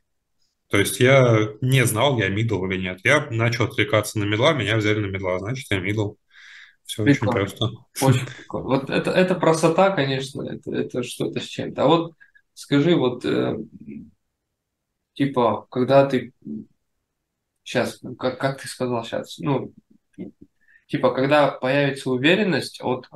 То 0.74 0.80
есть 0.80 0.98
я 0.98 1.50
не 1.60 1.86
знал, 1.86 2.18
я 2.18 2.28
middle 2.28 2.66
или 2.66 2.82
нет. 2.82 2.98
Я 3.04 3.28
начал 3.30 3.66
откликаться 3.66 4.18
на 4.18 4.24
middle 4.24 4.47
а, 4.47 4.54
меня 4.54 4.76
взяли 4.76 4.98
на 4.98 5.06
middle 5.06 5.30
а, 5.30 5.38
значит, 5.38 5.70
я 5.70 5.78
middle. 5.78 6.14
Все 6.82 7.04
очень 7.04 7.28
просто. 7.28 7.68
Очень 8.02 8.26
прикольно. 8.36 8.66
Вот 8.66 8.90
это, 8.90 9.12
это 9.12 9.36
простота, 9.36 9.90
конечно, 9.90 10.42
это, 10.42 10.74
это 10.74 11.04
что-то 11.04 11.38
с 11.38 11.44
чем-то. 11.44 11.84
А 11.84 11.86
вот 11.86 12.14
скажи, 12.54 12.96
вот 12.96 13.24
э, 13.24 13.56
типа, 15.12 15.68
когда 15.70 16.06
ты 16.06 16.32
сейчас, 17.62 18.02
ну, 18.02 18.16
как, 18.16 18.40
как 18.40 18.60
ты 18.60 18.66
сказал 18.66 19.04
сейчас, 19.04 19.38
ну, 19.38 19.72
типа, 20.88 21.14
когда 21.14 21.52
появится 21.52 22.10
уверенность, 22.10 22.82
вот 22.82 23.06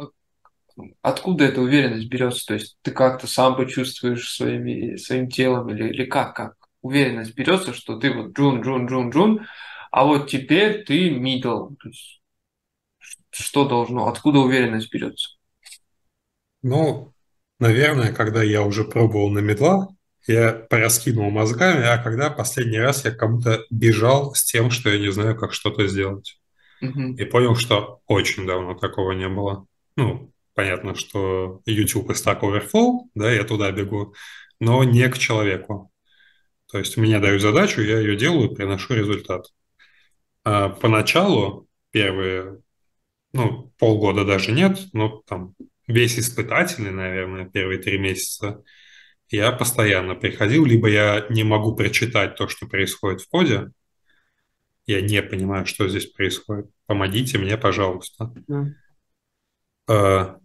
откуда 1.02 1.46
эта 1.46 1.60
уверенность 1.60 2.08
берется? 2.08 2.46
То 2.46 2.54
есть 2.54 2.78
ты 2.82 2.92
как-то 2.92 3.26
сам 3.26 3.56
почувствуешь 3.56 4.30
своими, 4.30 4.94
своим 4.94 5.28
телом 5.28 5.70
или, 5.70 5.88
или 5.88 6.04
как, 6.04 6.36
как? 6.36 6.67
Уверенность 6.82 7.34
берется, 7.34 7.72
что 7.72 7.98
ты 7.98 8.12
вот 8.12 8.32
джун, 8.32 8.62
джун, 8.62 8.86
джун, 8.86 9.10
джун, 9.10 9.46
а 9.90 10.04
вот 10.04 10.28
теперь 10.28 10.84
ты 10.84 11.10
middle. 11.10 11.76
То 11.80 11.88
есть 11.88 12.18
что 13.30 13.68
должно, 13.68 14.08
откуда 14.08 14.38
уверенность 14.40 14.92
берется? 14.92 15.30
Ну, 16.62 17.12
наверное, 17.58 18.12
когда 18.12 18.42
я 18.42 18.62
уже 18.62 18.84
пробовал 18.84 19.30
на 19.30 19.38
медла, 19.38 19.88
я 20.26 20.52
пораскинул 20.52 21.30
мозгами, 21.30 21.86
а 21.86 21.98
когда 21.98 22.30
последний 22.30 22.78
раз 22.78 23.04
я 23.04 23.10
кому-то 23.12 23.64
бежал 23.70 24.34
с 24.34 24.44
тем, 24.44 24.70
что 24.70 24.90
я 24.90 24.98
не 24.98 25.10
знаю, 25.10 25.36
как 25.36 25.52
что-то 25.52 25.86
сделать. 25.86 26.38
Угу. 26.82 27.14
И 27.16 27.24
понял, 27.24 27.56
что 27.56 28.00
очень 28.06 28.46
давно 28.46 28.74
такого 28.74 29.12
не 29.12 29.28
было. 29.28 29.66
Ну, 29.96 30.32
понятно, 30.54 30.94
что 30.94 31.60
YouTube 31.66 32.10
и 32.10 32.12
Stack 32.12 32.40
Overflow, 32.40 33.08
да, 33.14 33.32
я 33.32 33.44
туда 33.44 33.70
бегу, 33.72 34.14
но 34.60 34.84
не 34.84 35.08
к 35.08 35.18
человеку. 35.18 35.90
То 36.70 36.78
есть 36.78 36.96
мне 36.96 37.18
дают 37.18 37.40
задачу, 37.40 37.80
я 37.80 37.98
ее 37.98 38.16
делаю, 38.16 38.54
приношу 38.54 38.94
результат. 38.94 39.46
А 40.44 40.68
поначалу, 40.68 41.66
первые 41.90 42.60
ну, 43.32 43.72
полгода 43.78 44.24
даже 44.24 44.52
нет, 44.52 44.78
но 44.92 45.22
там 45.26 45.54
весь 45.86 46.18
испытательный, 46.18 46.90
наверное, 46.90 47.48
первые 47.48 47.78
три 47.78 47.98
месяца 47.98 48.62
я 49.30 49.52
постоянно 49.52 50.14
приходил, 50.14 50.64
либо 50.64 50.88
я 50.88 51.26
не 51.28 51.44
могу 51.44 51.74
прочитать 51.74 52.36
то, 52.36 52.48
что 52.48 52.66
происходит 52.66 53.20
в 53.20 53.28
коде, 53.28 53.70
я 54.86 55.02
не 55.02 55.22
понимаю, 55.22 55.66
что 55.66 55.86
здесь 55.86 56.06
происходит. 56.06 56.70
Помогите 56.86 57.36
мне, 57.36 57.58
пожалуйста. 57.58 58.32
Э, 59.86 60.36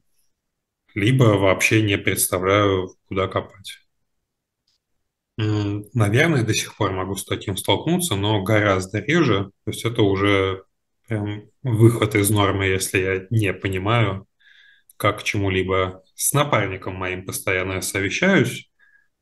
либо 0.93 1.23
вообще 1.23 1.81
не 1.81 1.97
представляю, 1.97 2.89
куда 3.07 3.27
копать. 3.27 3.82
М, 5.39 5.85
Наверное, 5.93 6.43
до 6.43 6.53
сих 6.53 6.75
пор 6.75 6.91
могу 6.91 7.15
с 7.15 7.25
таким 7.25 7.57
столкнуться, 7.57 8.15
но 8.15 8.43
гораздо 8.43 8.99
реже. 8.99 9.51
То 9.65 9.71
есть 9.71 9.83
это 9.85 10.03
уже 10.03 10.63
прям 11.07 11.43
выход 11.63 12.15
из 12.15 12.29
нормы, 12.29 12.65
если 12.65 12.99
я 12.99 13.27
не 13.29 13.53
понимаю, 13.53 14.27
как 14.97 15.21
к 15.21 15.23
чему-либо. 15.23 16.03
С 16.15 16.33
напарником 16.33 16.95
моим 16.95 17.25
постоянно 17.25 17.81
совещаюсь, 17.81 18.69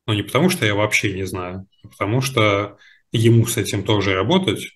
но 0.08 0.14
не 0.16 0.24
потому, 0.24 0.50
что 0.50 0.66
я 0.66 0.76
вообще 0.76 1.14
не 1.14 1.26
знаю, 1.26 1.68
а 1.84 1.90
потому 1.90 2.22
что 2.22 2.78
ему 3.12 3.46
с 3.48 3.58
этим 3.58 3.84
тоже 3.86 4.16
работать, 4.16 4.68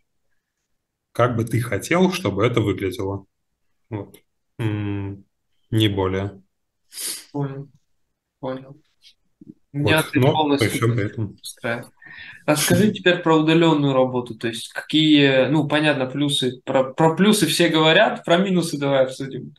как 1.11 1.35
бы 1.35 1.45
ты 1.45 1.59
хотел, 1.61 2.11
чтобы 2.11 2.45
это 2.45 2.61
выглядело. 2.61 3.25
Вот. 3.89 4.17
М, 4.59 5.25
Не 5.71 5.89
более. 5.89 6.43
Понял, 7.31 7.69
понял. 8.39 8.81
Меня 9.75 9.97
Вот. 9.97 10.11
ты 10.11 10.19
Но 10.19 10.27
при 10.27 10.33
полностью. 10.33 11.37
Расскажи 12.45 12.93
теперь 12.93 13.17
про 13.17 13.37
удаленную 13.37 13.93
работу. 13.93 14.35
То 14.35 14.47
есть 14.47 14.69
какие, 14.69 15.47
ну, 15.49 15.67
понятно, 15.67 16.05
плюсы. 16.05 16.61
Про, 16.63 16.93
про 16.93 17.13
плюсы 17.15 17.45
все 17.45 17.67
говорят, 17.67 18.23
про 18.23 18.37
минусы 18.37 18.77
давай 18.77 19.03
обсудим. 19.03 19.53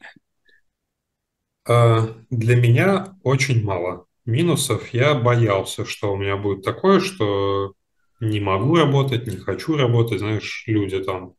А, 1.68 2.08
Для 2.30 2.56
меня 2.56 3.14
очень 3.24 3.62
мало 3.62 4.06
минусов. 4.24 4.88
Я 4.94 5.14
боялся, 5.14 5.84
что 5.84 6.14
у 6.14 6.16
меня 6.16 6.38
будет 6.38 6.64
такое, 6.64 7.00
что 7.00 7.74
не 8.20 8.40
могу 8.40 8.76
работать, 8.76 9.26
не 9.26 9.36
хочу 9.36 9.76
работать. 9.76 10.20
Знаешь, 10.20 10.64
люди 10.66 10.98
там 11.02 11.34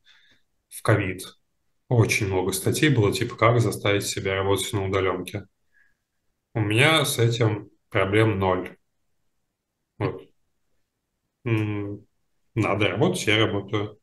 в 0.69 0.83
ковид. 0.83 1.23
Очень 1.89 2.27
много 2.27 2.51
статей 2.51 2.89
было, 2.89 3.11
типа, 3.11 3.35
как 3.35 3.59
заставить 3.59 4.05
себя 4.05 4.35
работать 4.35 4.71
на 4.73 4.85
удаленке. 4.85 5.47
У 6.53 6.59
меня 6.59 7.05
с 7.05 7.17
этим 7.17 7.71
проблем 7.89 8.39
ноль. 8.39 8.77
Вот. 9.99 10.27
Надо 12.55 12.89
работать, 12.89 13.25
я 13.27 13.37
работаю. 13.45 13.97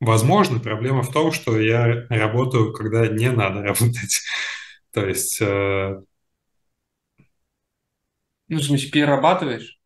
Возможно, 0.00 0.60
проблема 0.60 1.02
в 1.02 1.12
том, 1.12 1.32
что 1.32 1.58
я 1.58 2.06
работаю, 2.08 2.72
когда 2.72 3.06
не 3.06 3.30
надо 3.30 3.62
работать. 3.62 4.20
То 4.92 5.06
есть, 5.06 5.40
э, 5.40 6.00
Ну, 8.48 8.58
в 8.58 8.62
смысле, 8.64 8.90
перерабатываешь? 8.90 9.78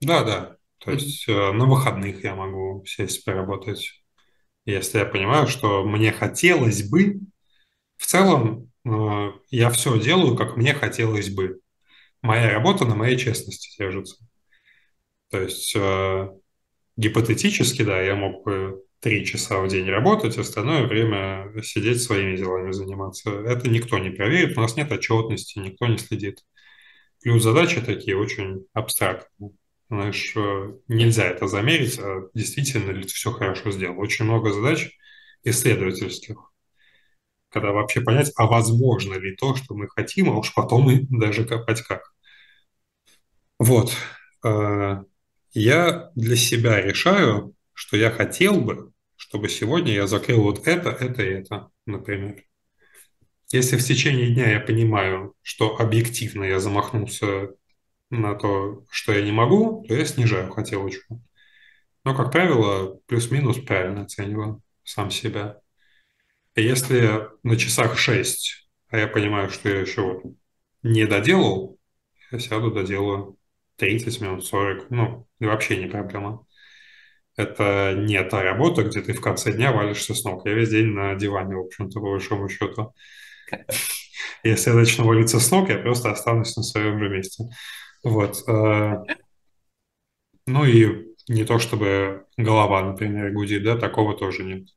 да, 0.00 0.24
да. 0.24 0.56
То 0.78 0.92
есть 0.92 1.28
э, 1.28 1.52
на 1.52 1.64
выходных 1.66 2.22
я 2.22 2.34
могу 2.34 2.84
сесть 2.86 3.24
поработать. 3.24 4.04
Если 4.66 4.98
я 4.98 5.06
понимаю, 5.06 5.48
что 5.48 5.84
мне 5.84 6.12
хотелось 6.12 6.88
бы, 6.88 7.20
в 7.96 8.06
целом 8.06 8.72
я 9.50 9.70
все 9.70 9.98
делаю, 10.00 10.36
как 10.36 10.56
мне 10.56 10.74
хотелось 10.74 11.30
бы. 11.30 11.60
Моя 12.22 12.50
работа 12.50 12.84
на 12.84 12.94
моей 12.94 13.16
честности 13.16 13.76
держится. 13.78 14.16
То 15.30 15.40
есть 15.40 15.74
э, 15.76 16.28
гипотетически, 16.96 17.82
да, 17.82 18.00
я 18.00 18.14
мог 18.14 18.44
бы 18.44 18.82
три 19.00 19.24
часа 19.24 19.60
в 19.60 19.68
день 19.68 19.86
работать, 19.86 20.38
остальное 20.38 20.86
время 20.86 21.52
сидеть 21.62 22.02
своими 22.02 22.36
делами 22.36 22.72
заниматься. 22.72 23.30
Это 23.30 23.68
никто 23.68 23.98
не 23.98 24.10
проверит, 24.10 24.56
у 24.56 24.60
нас 24.60 24.76
нет 24.76 24.90
отчетности, 24.90 25.58
никто 25.58 25.86
не 25.86 25.98
следит. 25.98 26.40
Плюс 27.22 27.42
задачи 27.42 27.80
такие 27.80 28.16
очень 28.16 28.66
абстрактные. 28.72 29.50
Знаешь, 29.88 30.32
э, 30.36 30.74
нельзя 30.88 31.24
это 31.24 31.48
замерить, 31.48 31.98
а 31.98 32.28
действительно 32.34 32.90
ли 32.92 33.02
ты 33.02 33.08
все 33.08 33.30
хорошо 33.30 33.70
сделал. 33.70 33.98
Очень 33.98 34.24
много 34.24 34.52
задач 34.52 34.90
исследовательских, 35.44 36.36
когда 37.60 37.72
вообще 37.72 38.00
понять, 38.02 38.32
а 38.36 38.46
возможно 38.46 39.14
ли 39.14 39.34
то, 39.36 39.54
что 39.56 39.74
мы 39.74 39.88
хотим, 39.88 40.30
а 40.30 40.38
уж 40.38 40.54
потом 40.54 40.90
и 40.90 41.06
даже 41.10 41.44
копать 41.46 41.82
как. 41.82 42.02
Вот. 43.58 43.92
Э, 44.44 45.02
Я 45.54 46.10
для 46.16 46.36
себя 46.36 46.80
решаю, 46.82 47.54
что 47.74 47.96
я 47.98 48.10
хотел 48.10 48.60
бы, 48.60 48.92
чтобы 49.16 49.48
сегодня 49.48 49.94
я 49.94 50.06
закрыл 50.06 50.42
вот 50.44 50.66
это, 50.68 50.90
это 50.90 51.22
и 51.24 51.30
это, 51.30 51.70
например. 51.86 52.44
Если 53.52 53.76
в 53.76 53.84
течение 53.84 54.34
дня 54.34 54.50
я 54.50 54.60
понимаю, 54.60 55.34
что 55.42 55.76
объективно 55.78 56.44
я 56.44 56.58
замахнулся 56.60 57.50
на 58.10 58.34
то, 58.34 58.84
что 58.90 59.12
я 59.12 59.22
не 59.22 59.32
могу, 59.32 59.84
то 59.88 59.94
я 59.94 60.04
снижаю 60.04 60.50
хотелочку. 60.52 61.22
Но, 62.04 62.16
как 62.16 62.32
правило, 62.32 63.00
плюс-минус 63.06 63.58
правильно 63.60 64.02
оцениваю 64.02 64.62
сам 64.84 65.10
себя. 65.10 65.60
Если 66.56 67.28
на 67.42 67.56
часах 67.56 67.98
6, 67.98 68.68
а 68.88 68.98
я 68.98 69.06
понимаю, 69.08 69.50
что 69.50 69.68
я 69.68 69.80
еще 69.80 70.02
вот 70.02 70.22
не 70.82 71.06
доделал, 71.06 71.78
я 72.32 72.38
сяду, 72.38 72.70
доделаю 72.72 73.38
30 73.76 74.20
минут, 74.20 74.44
40, 74.46 74.90
ну, 74.90 75.26
вообще 75.40 75.76
не 75.78 75.86
проблема. 75.86 76.46
Это 77.36 77.94
не 77.96 78.22
та 78.24 78.42
работа, 78.42 78.84
где 78.84 79.02
ты 79.02 79.12
в 79.14 79.20
конце 79.22 79.52
дня 79.52 79.72
валишься 79.72 80.14
с 80.14 80.24
ног. 80.24 80.46
Я 80.46 80.54
весь 80.54 80.70
день 80.70 80.88
на 80.88 81.14
диване, 81.16 81.56
в 81.56 81.66
общем-то, 81.66 82.00
по 82.00 82.10
большому 82.12 82.48
счету. 82.48 82.94
Если 84.44 84.70
я 84.70 84.76
начну 84.76 85.04
валиться 85.04 85.40
с 85.40 85.50
ног, 85.50 85.68
я 85.68 85.78
просто 85.78 86.10
останусь 86.10 86.56
на 86.56 86.62
своем 86.62 86.98
же 86.98 87.08
месте. 87.08 87.44
Вот. 88.04 88.42
э, 88.48 88.94
Ну 90.46 90.64
и 90.64 91.14
не 91.28 91.44
то 91.44 91.58
чтобы 91.60 92.26
голова, 92.36 92.82
например, 92.82 93.32
гудит, 93.32 93.62
да, 93.64 93.76
такого 93.78 94.16
тоже 94.16 94.44
нет. 94.44 94.68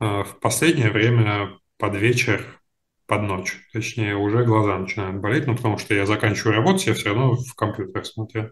Э, 0.00 0.22
В 0.24 0.38
последнее 0.40 0.90
время 0.90 1.58
под 1.78 1.94
вечер, 1.96 2.60
под 3.06 3.22
ночь, 3.22 3.56
точнее, 3.72 4.16
уже 4.16 4.44
глаза 4.44 4.78
начинают 4.78 5.20
болеть, 5.20 5.46
ну, 5.46 5.56
потому 5.56 5.78
что 5.78 5.94
я 5.94 6.06
заканчиваю 6.06 6.56
работать, 6.56 6.86
я 6.86 6.94
все 6.94 7.10
равно 7.10 7.34
в 7.36 7.54
компьютер 7.54 8.04
смотрю. 8.04 8.50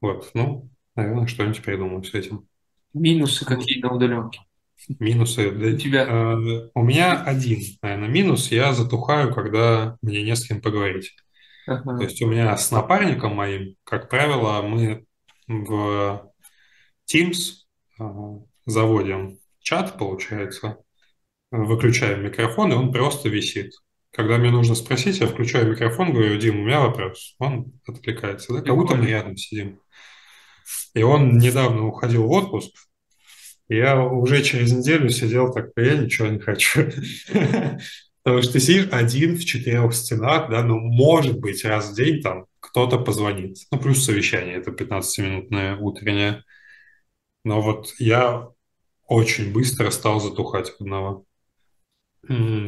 Вот, 0.00 0.30
ну, 0.34 0.70
наверное, 0.94 1.26
что-нибудь 1.26 1.62
придумаю 1.62 2.04
с 2.04 2.14
этим. 2.14 2.48
Минусы 2.94 3.44
Ну, 3.44 3.50
какие 3.56 3.78
на 3.82 3.92
удаленке? 3.92 4.40
Минусы. 4.98 5.50
У 5.50 5.58
да, 5.58 5.76
тебя. 5.76 6.04
э, 6.06 6.70
у 6.74 6.82
меня 6.82 7.22
один, 7.22 7.60
наверное, 7.82 8.08
минус. 8.08 8.50
Я 8.50 8.72
затухаю, 8.74 9.32
когда 9.34 9.96
мне 10.02 10.22
не 10.22 10.36
с 10.36 10.46
кем 10.46 10.60
поговорить. 10.60 11.14
То 11.98 12.04
Ага. 12.04 12.04
есть 12.04 12.22
у 12.22 12.28
меня 12.28 12.56
с 12.56 12.70
напарником 12.72 13.34
моим, 13.36 13.76
как 13.84 14.10
правило, 14.10 14.62
мы 14.62 15.06
в 15.48 16.30
Teams 17.12 17.66
э, 18.00 18.04
заводим 18.66 19.38
чат, 19.64 19.98
получается, 19.98 20.78
выключаем 21.50 22.22
микрофон, 22.22 22.72
и 22.72 22.76
он 22.76 22.92
просто 22.92 23.28
висит. 23.28 23.72
Когда 24.12 24.38
мне 24.38 24.50
нужно 24.50 24.76
спросить, 24.76 25.18
я 25.18 25.26
включаю 25.26 25.70
микрофон, 25.70 26.12
говорю, 26.12 26.38
Дим, 26.38 26.60
у 26.60 26.64
меня 26.64 26.80
вопрос. 26.80 27.34
Он 27.40 27.72
откликается, 27.86 28.52
да, 28.52 28.60
как 28.60 28.76
будто 28.76 28.94
мы 28.94 29.06
рядом 29.06 29.36
сидим. 29.36 29.80
И 30.94 31.02
он 31.02 31.38
недавно 31.38 31.86
уходил 31.86 32.26
в 32.26 32.30
отпуск, 32.30 32.72
я 33.68 34.00
уже 34.04 34.42
через 34.42 34.72
неделю 34.72 35.08
сидел 35.08 35.52
так, 35.52 35.70
я 35.76 35.96
ничего 35.96 36.28
не 36.28 36.38
хочу. 36.38 36.82
Потому 38.22 38.42
что 38.42 38.52
ты 38.52 38.60
сидишь 38.60 38.88
один 38.92 39.36
в 39.36 39.44
четырех 39.44 39.92
стенах, 39.94 40.50
да, 40.50 40.62
ну, 40.62 40.78
может 40.78 41.40
быть, 41.40 41.64
раз 41.64 41.90
в 41.90 41.96
день 41.96 42.22
там 42.22 42.46
кто-то 42.60 42.98
позвонит. 42.98 43.56
Ну, 43.70 43.78
плюс 43.78 44.04
совещание, 44.04 44.56
это 44.56 44.70
15-минутное 44.70 45.76
утреннее. 45.76 46.44
Но 47.44 47.60
вот 47.60 47.94
я 47.98 48.48
очень 49.06 49.52
быстро 49.52 49.90
стал 49.90 50.20
затухать 50.20 50.72
одного. 50.80 51.24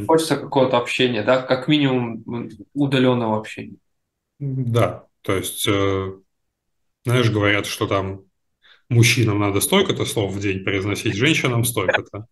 Хочется 0.07 0.37
какого-то 0.37 0.79
общения, 0.79 1.23
да? 1.23 1.43
Как 1.43 1.69
минимум 1.69 2.23
удаленного 2.75 3.39
общения. 3.39 3.77
Да, 4.39 5.07
то 5.23 5.35
есть, 5.35 5.67
э, 5.67 6.13
знаешь, 7.05 7.31
говорят, 7.31 7.67
что 7.67 7.87
там 7.87 8.25
мужчинам 8.89 9.41
надо 9.41 9.61
столько-то 9.61 10.05
слов 10.05 10.33
в 10.33 10.41
день 10.41 10.65
произносить, 10.65 11.17
женщинам 11.17 11.65
столько-то. 11.65 12.27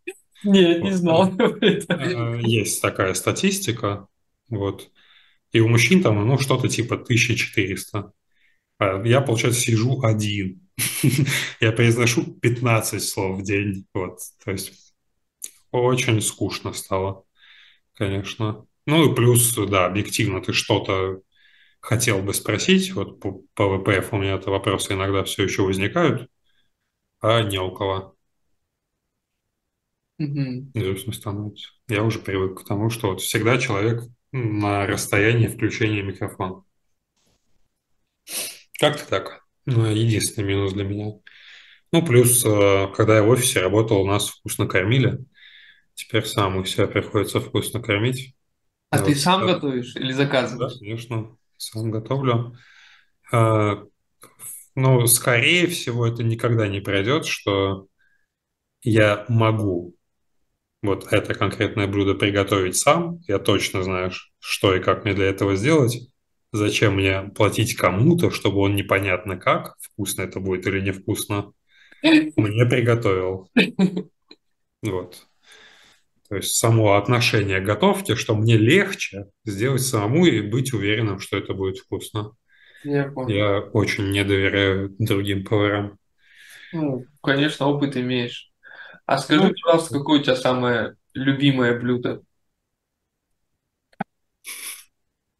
Нет, 0.44 0.82
не 0.84 0.92
знал. 0.92 1.32
Э, 1.38 2.40
Есть 2.42 2.82
такая 2.82 3.14
статистика, 3.14 4.08
вот. 4.48 4.90
И 5.52 5.60
у 5.60 5.68
мужчин 5.68 6.02
там, 6.02 6.26
ну, 6.26 6.38
что-то 6.38 6.68
типа 6.68 6.96
1400. 6.96 8.12
А 8.78 9.02
я, 9.06 9.20
получается, 9.20 9.60
сижу 9.60 10.02
один. 10.02 10.63
Я 11.60 11.72
произношу 11.72 12.24
15 12.40 13.02
слов 13.02 13.38
в 13.38 13.42
день, 13.42 13.86
вот. 13.94 14.18
То 14.44 14.50
есть 14.52 14.94
очень 15.72 16.20
скучно 16.22 16.72
стало, 16.72 17.24
конечно. 17.94 18.66
Ну 18.86 19.12
и 19.12 19.14
плюс, 19.14 19.54
да, 19.56 19.86
объективно 19.86 20.42
ты 20.42 20.52
что-то 20.52 21.20
хотел 21.80 22.22
бы 22.22 22.34
спросить, 22.34 22.92
вот 22.94 23.20
по, 23.20 23.42
по 23.54 23.78
ВПФ 23.78 24.12
у 24.14 24.18
меня 24.18 24.34
это 24.36 24.50
вопросы 24.50 24.94
иногда 24.94 25.24
все 25.24 25.44
еще 25.44 25.62
возникают, 25.62 26.30
а 27.20 27.42
не 27.42 27.58
у 27.60 27.72
кого. 27.72 28.16
Мгм. 30.18 30.70
грустно 30.74 31.12
становится. 31.12 31.68
Я 31.88 32.02
уже 32.04 32.18
привык 32.20 32.60
к 32.60 32.66
тому, 32.66 32.90
что 32.90 33.08
вот 33.10 33.20
всегда 33.20 33.58
человек 33.58 34.02
на 34.32 34.86
расстоянии 34.86 35.48
включения 35.48 36.02
микрофона. 36.02 36.64
Как-то 38.78 39.06
так. 39.08 39.43
Ну, 39.66 39.86
единственный 39.86 40.44
минус 40.46 40.72
для 40.72 40.84
меня. 40.84 41.12
Ну, 41.92 42.04
плюс, 42.06 42.44
э, 42.44 42.88
когда 42.96 43.16
я 43.18 43.22
в 43.24 43.28
офисе 43.30 43.60
работал, 43.60 44.06
нас 44.06 44.28
вкусно 44.30 44.66
кормили. 44.68 45.24
Теперь 45.94 46.26
саму 46.26 46.64
себя 46.66 46.88
приходится 46.88 47.40
вкусно 47.40 47.82
кормить. 47.82 48.34
А 48.88 48.98
ты 48.98 49.14
Вот. 49.14 49.14
сам 49.14 49.44
готовишь 49.44 49.94
или 49.96 50.12
Да, 50.50 50.68
заказываешь? 50.68 50.78
конечно, 50.78 51.36
сам 51.58 51.90
готовлю. 51.90 52.56
А, 53.32 53.84
Ну, 54.76 55.06
скорее 55.06 55.66
всего, 55.68 56.06
это 56.06 56.22
никогда 56.24 56.68
не 56.68 56.80
пройдет, 56.80 57.26
что 57.26 57.86
я 58.82 59.26
могу 59.28 59.94
вот 60.82 61.12
это 61.12 61.34
конкретное 61.34 61.86
блюдо 61.88 62.14
приготовить 62.14 62.76
сам. 62.78 63.20
Я 63.28 63.38
точно 63.40 63.82
знаю, 63.84 64.12
что 64.40 64.74
и 64.76 64.80
как 64.82 65.04
мне 65.04 65.14
для 65.14 65.26
этого 65.26 65.56
сделать. 65.56 66.10
Зачем 66.54 66.94
мне 66.94 67.32
платить 67.34 67.74
кому-то, 67.74 68.30
чтобы 68.30 68.58
он 68.58 68.76
непонятно 68.76 69.36
как, 69.36 69.74
вкусно 69.80 70.22
это 70.22 70.38
будет 70.38 70.68
или 70.68 70.80
невкусно, 70.80 71.50
мне 72.02 72.64
приготовил. 72.64 73.48
Вот. 74.82 75.26
То 76.28 76.36
есть 76.36 76.54
само 76.54 76.94
отношение 76.94 77.60
к 77.60 77.64
готовке, 77.64 78.14
что 78.14 78.36
мне 78.36 78.56
легче 78.56 79.26
сделать 79.44 79.82
самому 79.82 80.26
и 80.26 80.40
быть 80.42 80.72
уверенным, 80.72 81.18
что 81.18 81.36
это 81.36 81.54
будет 81.54 81.78
вкусно. 81.78 82.30
Я 82.84 83.10
понял. 83.10 83.30
Я 83.30 83.58
очень 83.58 84.10
не 84.10 84.22
доверяю 84.22 84.94
другим 85.00 85.44
поварам. 85.44 85.98
Ну, 86.72 87.04
конечно, 87.20 87.66
опыт 87.66 87.96
имеешь. 87.96 88.52
А 89.06 89.18
скажи, 89.18 89.42
Ну, 89.42 89.54
пожалуйста, 89.60 89.98
какое 89.98 90.20
у 90.20 90.22
тебя 90.22 90.36
самое 90.36 90.94
любимое 91.14 91.78
блюдо, 91.78 92.22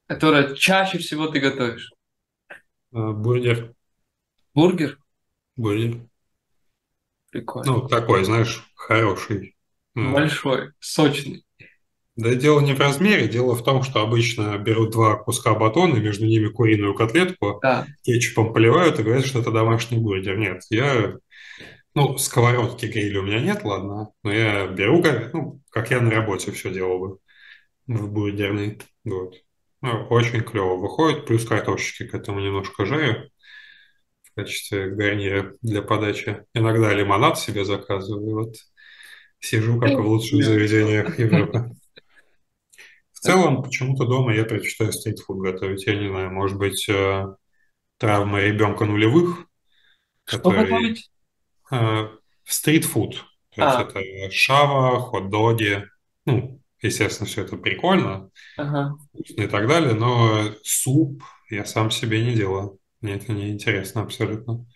которое 0.06 0.54
чаще 0.54 0.98
всего 0.98 1.28
ты 1.28 1.40
готовишь? 1.40 1.90
э, 2.92 3.10
бургер, 3.12 3.74
Бургер? 4.54 4.98
бургер. 5.56 6.00
Прикольно. 7.30 7.72
Ну, 7.72 7.88
такой, 7.88 8.24
знаешь, 8.24 8.64
хороший. 8.74 9.56
М. 9.96 10.12
Большой, 10.12 10.70
сочный. 10.78 11.44
Да 12.16 12.32
дело 12.34 12.60
не 12.60 12.74
в 12.74 12.78
размере, 12.80 13.26
дело 13.26 13.56
в 13.56 13.64
том, 13.64 13.82
что 13.82 14.00
обычно 14.00 14.56
берут 14.56 14.92
два 14.92 15.16
куска 15.16 15.54
батона, 15.54 15.96
между 15.96 16.26
ними 16.26 16.46
куриную 16.46 16.94
котлетку, 16.94 17.58
Да. 17.60 17.86
кетчупом 18.02 18.52
поливают 18.52 19.00
и 19.00 19.02
говорят, 19.02 19.26
что 19.26 19.40
это 19.40 19.50
домашний 19.50 19.98
бургер. 19.98 20.38
Нет, 20.38 20.62
я... 20.70 21.14
Ну, 21.96 22.18
сковородки 22.18 22.86
гриля 22.86 23.20
у 23.20 23.24
меня 23.24 23.40
нет, 23.40 23.64
ладно, 23.64 24.10
но 24.22 24.32
я 24.32 24.66
беру, 24.68 25.02
ну, 25.32 25.60
как 25.70 25.90
я 25.90 26.00
на 26.00 26.10
работе 26.10 26.50
все 26.52 26.72
делал 26.72 26.98
бы, 26.98 27.18
в 27.86 28.08
бургерный. 28.08 28.80
Вот. 29.04 29.34
Ну, 29.84 30.06
очень 30.08 30.40
клево 30.40 30.76
выходит, 30.76 31.26
плюс 31.26 31.44
картошечки 31.46 32.06
к 32.06 32.14
этому 32.14 32.40
немножко 32.40 32.86
жарю 32.86 33.28
в 34.22 34.34
качестве 34.34 34.88
гарнира 34.88 35.52
для 35.60 35.82
подачи. 35.82 36.46
Иногда 36.54 36.94
лимонад 36.94 37.38
себе 37.38 37.66
заказываю, 37.66 38.34
вот 38.34 38.54
сижу 39.40 39.78
как 39.78 39.92
в 39.98 40.06
лучших 40.06 40.42
заведениях 40.42 41.18
Европы. 41.18 41.70
В 43.12 43.20
целом, 43.20 43.62
почему-то 43.62 44.06
дома 44.06 44.34
я 44.34 44.44
предпочитаю 44.44 44.90
стритфуд 44.90 45.42
готовить. 45.42 45.84
Я 45.86 45.96
не 45.96 46.08
знаю, 46.08 46.30
может 46.30 46.56
быть, 46.56 46.88
э, 46.88 47.26
травма 47.98 48.40
ребенка 48.40 48.86
нулевых, 48.86 49.46
Что 50.24 50.38
который 50.38 50.64
готовить? 50.64 51.10
э, 51.72 52.08
стритфуд. 52.44 53.24
То 53.54 53.62
есть 53.62 53.76
А, 53.76 53.82
это 53.82 54.30
шава, 54.30 54.98
хот-доги. 54.98 55.84
Ну, 56.24 56.58
естественно, 56.88 57.26
все 57.28 57.42
это 57.42 57.56
прикольно, 57.56 58.30
ага, 58.56 58.96
вкусно 59.12 59.42
и 59.42 59.48
так 59.48 59.68
далее, 59.68 59.94
но 59.94 60.50
суп 60.64 61.22
я 61.50 61.64
сам 61.66 61.90
себе 61.90 62.24
не 62.24 62.34
делаю. 62.34 62.80
Мне 63.00 63.16
это 63.16 63.32
не 63.32 63.50
интересно 63.50 64.02
абсолютно. 64.02 64.66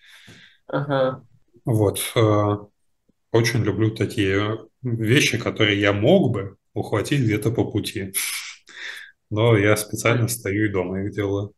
ага. 0.66 1.22
Вот. 1.64 2.00
э, 2.16 2.56
Очень 3.32 3.64
люблю 3.64 3.92
такие 3.94 4.58
вещи, 4.82 5.38
которые 5.38 5.80
я 5.80 5.92
мог 5.92 6.32
бы 6.32 6.56
ухватить 6.74 7.22
где-то 7.22 7.50
по 7.52 7.70
пути. 7.70 8.12
Но 9.30 9.56
я 9.56 9.76
специально 9.76 10.28
стою 10.28 10.66
и 10.66 10.72
дома 10.72 11.02
их 11.04 11.12
делаю. 11.12 11.54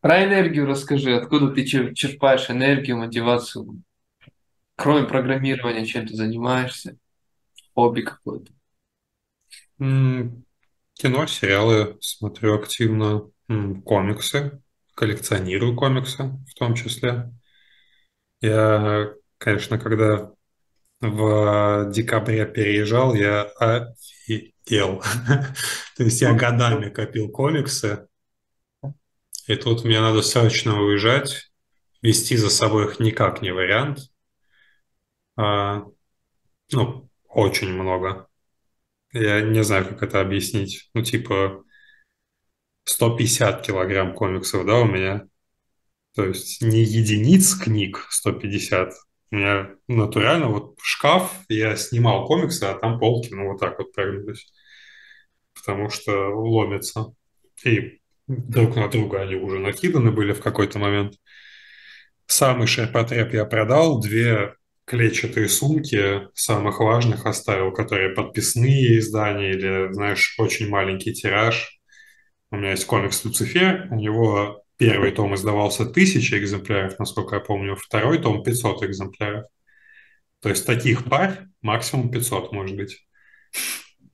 Про 0.00 0.22
энергию 0.24 0.66
расскажи. 0.66 1.16
Откуда 1.16 1.48
ты 1.50 1.64
чер- 1.64 1.94
черпаешь 1.94 2.50
энергию, 2.50 2.98
мотивацию? 2.98 3.82
Кроме 4.76 5.06
программирования, 5.08 5.86
чем 5.86 6.06
ты 6.06 6.14
занимаешься? 6.16 6.96
Хобби 7.74 8.02
какое-то? 8.02 8.52
Кино, 9.78 11.26
сериалы 11.26 11.98
смотрю 12.00 12.54
активно, 12.54 13.30
комиксы, 13.84 14.62
коллекционирую 14.94 15.74
комиксы 15.76 16.24
в 16.48 16.54
том 16.54 16.74
числе. 16.74 17.32
Я, 18.40 19.12
конечно, 19.38 19.78
когда 19.78 20.30
в 21.00 21.90
декабре 21.90 22.46
переезжал, 22.46 23.14
я 23.14 23.42
офигел. 23.42 25.02
То 25.96 26.04
есть 26.04 26.20
я 26.22 26.32
годами 26.34 26.90
копил 26.90 27.30
комиксы, 27.30 28.06
и 29.46 29.56
тут 29.56 29.84
мне 29.84 30.00
надо 30.00 30.22
срочно 30.22 30.80
уезжать, 30.80 31.50
вести 32.00 32.36
за 32.36 32.50
собой 32.50 32.86
их 32.86 33.00
никак 33.00 33.42
не 33.42 33.52
вариант. 33.52 33.98
А, 35.36 35.84
ну, 36.72 37.10
очень 37.28 37.72
много. 37.72 38.28
Я 39.14 39.42
не 39.42 39.62
знаю, 39.62 39.86
как 39.86 40.02
это 40.02 40.20
объяснить. 40.20 40.90
Ну, 40.92 41.02
типа 41.02 41.64
150 42.84 43.64
килограмм 43.64 44.12
комиксов, 44.12 44.66
да, 44.66 44.80
у 44.80 44.86
меня. 44.86 45.28
То 46.16 46.26
есть 46.26 46.60
не 46.62 46.82
единиц 46.82 47.54
книг 47.54 48.06
150. 48.10 48.92
У 49.30 49.36
меня 49.36 49.70
натурально 49.86 50.48
вот 50.48 50.76
шкаф, 50.82 51.32
я 51.48 51.76
снимал 51.76 52.26
комиксы, 52.26 52.64
а 52.64 52.74
там 52.74 52.98
полки, 52.98 53.32
ну, 53.32 53.52
вот 53.52 53.60
так 53.60 53.78
вот 53.78 53.92
прогнулись. 53.92 54.52
Потому 55.54 55.90
что 55.90 56.30
ломятся. 56.30 57.14
И 57.64 58.00
друг 58.26 58.74
на 58.74 58.88
друга 58.88 59.22
они 59.22 59.36
уже 59.36 59.60
накиданы 59.60 60.10
были 60.10 60.32
в 60.32 60.42
какой-то 60.42 60.80
момент. 60.80 61.14
Самый 62.26 62.66
ширпотреб 62.66 63.32
я 63.32 63.44
продал, 63.44 64.00
две 64.00 64.56
клетчатые 64.86 65.48
сумки 65.48 66.28
самых 66.34 66.80
важных 66.80 67.26
оставил, 67.26 67.72
которые 67.72 68.14
подписные 68.14 68.98
издания 68.98 69.50
или, 69.52 69.92
знаешь, 69.92 70.34
очень 70.38 70.68
маленький 70.68 71.12
тираж. 71.12 71.80
У 72.50 72.56
меня 72.56 72.70
есть 72.72 72.86
комикс 72.86 73.24
«Люцифер», 73.24 73.88
у 73.90 73.96
него 73.96 74.62
первый 74.76 75.12
том 75.12 75.34
издавался 75.34 75.86
тысяча 75.86 76.38
экземпляров, 76.38 76.98
насколько 76.98 77.36
я 77.36 77.40
помню, 77.40 77.76
второй 77.76 78.18
том 78.18 78.42
500 78.42 78.82
экземпляров. 78.84 79.46
То 80.40 80.50
есть 80.50 80.66
таких 80.66 81.04
пар 81.04 81.46
максимум 81.62 82.10
500 82.10 82.52
может 82.52 82.76
быть. 82.76 83.06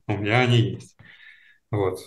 У 0.07 0.17
меня 0.17 0.39
они 0.39 0.75
есть. 0.75 0.97
Вот. 1.71 1.99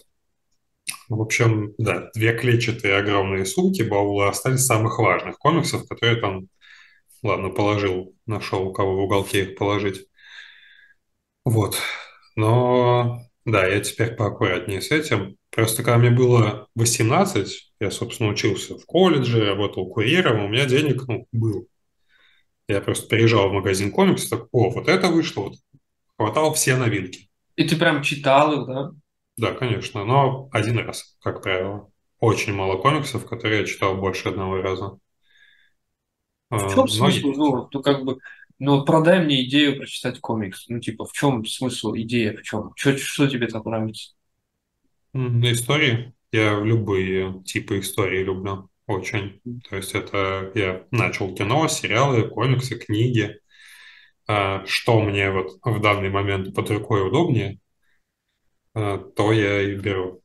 В 1.09 1.21
общем, 1.21 1.75
да, 1.79 2.11
две 2.15 2.33
клетчатые 2.37 2.97
огромные 2.97 3.45
сумки, 3.45 3.83
баулы 3.83 4.29
остались 4.29 4.65
самых 4.65 4.99
важных 4.99 5.39
комиксов, 5.39 5.87
которые 5.87 6.21
там 6.21 6.49
Ладно, 7.25 7.49
положил, 7.49 8.15
нашел, 8.27 8.69
у 8.69 8.73
кого 8.73 8.97
в 8.97 9.01
уголке 9.01 9.45
их 9.45 9.57
положить. 9.57 10.07
Вот. 11.47 11.79
Но 12.37 13.19
да, 13.47 13.67
я 13.67 13.81
теперь 13.81 14.15
поаккуратнее 14.15 14.83
с 14.83 14.91
этим. 14.91 15.39
Просто 15.51 15.83
когда 15.83 15.97
мне 15.97 16.11
было 16.11 16.69
18, 16.75 17.73
я, 17.81 17.91
собственно, 17.91 18.29
учился 18.29 18.79
в 18.79 18.85
колледже, 18.85 19.47
работал 19.47 19.89
курьером, 19.89 20.45
у 20.45 20.49
меня 20.49 20.67
денег, 20.67 21.09
ну, 21.09 21.27
был. 21.33 21.67
Я 22.69 22.83
просто 22.83 23.09
приезжал 23.09 23.49
в 23.49 23.55
магазин 23.55 23.91
комиксов, 23.91 24.29
так, 24.29 24.49
о, 24.53 24.69
вот 24.69 24.89
это 24.89 25.09
вышло, 25.09 25.45
вот. 25.45 25.55
Хватал 26.19 26.53
все 26.53 26.77
новинки. 26.77 27.31
И 27.57 27.67
ты 27.67 27.77
прям 27.77 28.03
читал 28.03 28.61
их, 28.61 28.67
да? 28.67 28.91
Да, 29.39 29.53
конечно, 29.53 30.05
но 30.05 30.51
один 30.53 30.79
раз, 30.79 31.17
как 31.23 31.43
правило. 31.43 31.91
Очень 32.21 32.53
мало 32.53 32.77
комиксов, 32.77 33.27
которые 33.27 33.61
я 33.61 33.67
читал 33.67 33.97
больше 33.97 34.29
одного 34.29 34.61
раза. 34.61 34.99
В 36.57 36.67
А, 36.67 36.67
чем 36.67 36.89
Но 36.89 36.89
смысл? 36.89 37.33
Ну, 37.33 37.69
ну 37.73 37.83
как 37.83 38.05
бы, 38.05 38.19
ну 38.59 38.85
продай 38.85 39.25
мне 39.25 39.45
идею 39.45 39.77
прочитать 39.79 40.21
комикс. 40.21 40.67
Ну, 40.69 40.81
типа, 40.81 41.05
в 41.07 41.13
чем 41.13 41.45
смысл, 41.47 41.95
идея, 41.97 42.37
в 42.37 42.43
чем? 42.43 42.73
Что, 42.77 42.97
что 42.99 43.29
тебе 43.29 43.47
так 43.49 43.65
нравится? 43.65 44.13
М, 45.15 45.43
Истории. 45.51 46.13
Я 46.33 46.59
любые 46.61 47.43
типы 47.45 47.79
истории 47.81 48.25
люблю. 48.25 48.69
Очень. 48.87 49.41
То 49.69 49.77
есть 49.77 49.95
это 49.95 50.51
я 50.55 50.85
начал 50.91 51.35
кино, 51.35 51.69
сериалы, 51.69 52.29
комиксы, 52.29 52.77
книги. 52.77 53.39
А 54.29 54.65
что 54.67 55.01
мне 55.03 55.31
вот 55.31 55.59
в 55.65 55.81
данный 55.83 56.11
момент 56.11 56.55
под 56.55 56.71
рукой 56.71 57.07
удобнее, 57.09 57.61
а, 58.75 58.99
то 58.99 59.33
я 59.33 59.63
и 59.63 59.75
беру. 59.77 60.23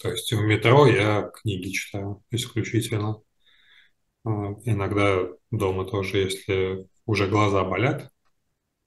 То 0.00 0.10
есть 0.10 0.32
в 0.32 0.40
метро 0.42 0.86
я 0.86 1.30
книги 1.34 1.70
читаю 1.70 2.22
исключительно. 2.30 3.16
Иногда 4.24 5.28
дома 5.50 5.84
тоже, 5.84 6.18
если 6.18 6.88
уже 7.06 7.28
глаза 7.28 7.64
болят, 7.64 8.10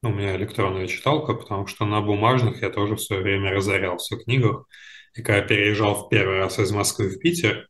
У 0.03 0.09
меня 0.09 0.35
электронная 0.37 0.87
читалка, 0.87 1.33
потому 1.35 1.67
что 1.67 1.85
на 1.85 2.01
бумажных 2.01 2.61
я 2.61 2.69
тоже 2.69 2.95
в 2.95 3.01
свое 3.01 3.21
время 3.23 3.51
разорялся 3.51 4.15
в 4.15 4.23
книгах. 4.23 4.67
И 5.15 5.23
когда 5.23 5.41
переезжал 5.47 5.95
в 6.07 6.09
первый 6.09 6.39
раз 6.39 6.59
из 6.59 6.71
Москвы 6.71 7.09
в 7.09 7.19
Питер, 7.19 7.67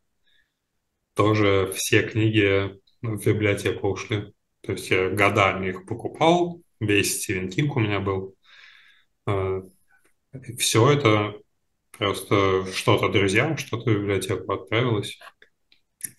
тоже 1.14 1.72
все 1.74 2.02
книги 2.08 2.78
в 3.02 3.24
библиотеку 3.24 3.88
ушли. 3.88 4.32
То 4.62 4.72
есть 4.72 4.90
я 4.90 5.08
годами 5.10 5.68
их 5.70 5.86
покупал, 5.86 6.60
весь 6.80 7.16
Стивен 7.22 7.50
Кинг 7.50 7.76
у 7.76 7.80
меня 7.80 8.00
был. 8.00 8.34
А, 9.26 9.62
все 10.58 10.92
это 10.92 11.34
просто 11.96 12.66
что-то 12.72 13.08
друзьям, 13.08 13.56
что-то 13.56 13.90
в 13.90 13.94
библиотеку 13.94 14.52
отправилось, 14.52 15.18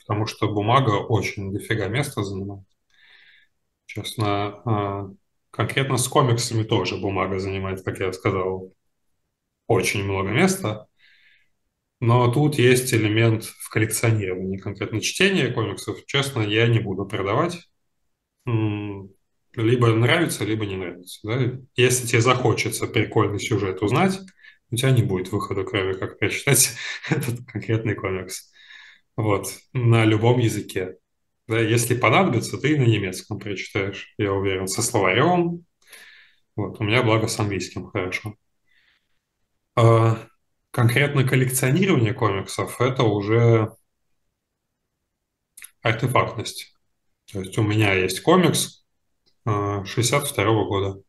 потому 0.09 0.25
что 0.25 0.51
бумага 0.51 0.95
очень 0.95 1.53
дофига 1.53 1.87
места 1.87 2.23
занимает. 2.23 2.65
Честно, 3.85 4.61
а, 4.65 5.11
конкретно 5.51 5.97
с 5.97 6.07
комиксами 6.07 6.63
тоже 6.63 6.97
бумага 6.97 7.37
занимает, 7.37 7.83
как 7.83 7.99
я 7.99 8.11
сказал, 8.11 8.73
очень 9.67 10.03
много 10.03 10.29
места. 10.29 10.87
Но 11.99 12.31
тут 12.31 12.55
есть 12.55 12.91
элемент 12.91 13.43
в 13.43 13.69
коллекционировании, 13.69 14.57
конкретно 14.57 14.99
чтение 14.99 15.51
комиксов. 15.53 16.03
Честно, 16.07 16.41
я 16.41 16.67
не 16.67 16.79
буду 16.79 17.05
продавать. 17.05 17.69
Либо 18.47 19.93
нравится, 19.93 20.43
либо 20.43 20.65
не 20.65 20.75
нравится. 20.75 21.19
Да? 21.21 21.59
Если 21.75 22.07
тебе 22.07 22.21
захочется 22.21 22.87
прикольный 22.87 23.39
сюжет 23.39 23.83
узнать, 23.83 24.19
у 24.71 24.75
тебя 24.75 24.89
не 24.89 25.03
будет 25.03 25.31
выхода, 25.31 25.63
кроме 25.63 25.93
как 25.93 26.17
прочитать 26.17 26.71
этот 27.11 27.45
конкретный 27.45 27.93
комикс. 27.93 28.48
Вот. 29.19 29.47
На 29.73 30.05
любом 30.05 30.39
языке. 30.39 30.97
Да, 31.45 31.59
если 31.59 31.93
понадобится, 31.93 32.57
ты 32.57 32.79
на 32.79 32.85
немецком 32.85 33.37
прочитаешь, 33.37 34.13
я 34.17 34.31
уверен, 34.31 34.65
со 34.65 34.81
словарем. 34.81 35.65
Вот. 36.55 36.79
У 36.79 36.85
меня, 36.85 37.03
благо, 37.03 37.27
с 37.27 37.37
английским 37.37 37.87
хорошо. 37.87 38.35
А, 39.75 40.25
конкретно 40.71 41.27
коллекционирование 41.27 42.13
комиксов– 42.13 42.77
это 42.79 43.03
уже 43.03 43.75
артефактность. 45.81 46.73
То 47.29 47.41
есть 47.41 47.57
у 47.57 47.63
меня 47.63 47.91
есть 47.91 48.21
комикс 48.21 48.85
62 49.43 50.43
-го 50.45 50.65
года. 50.65 51.03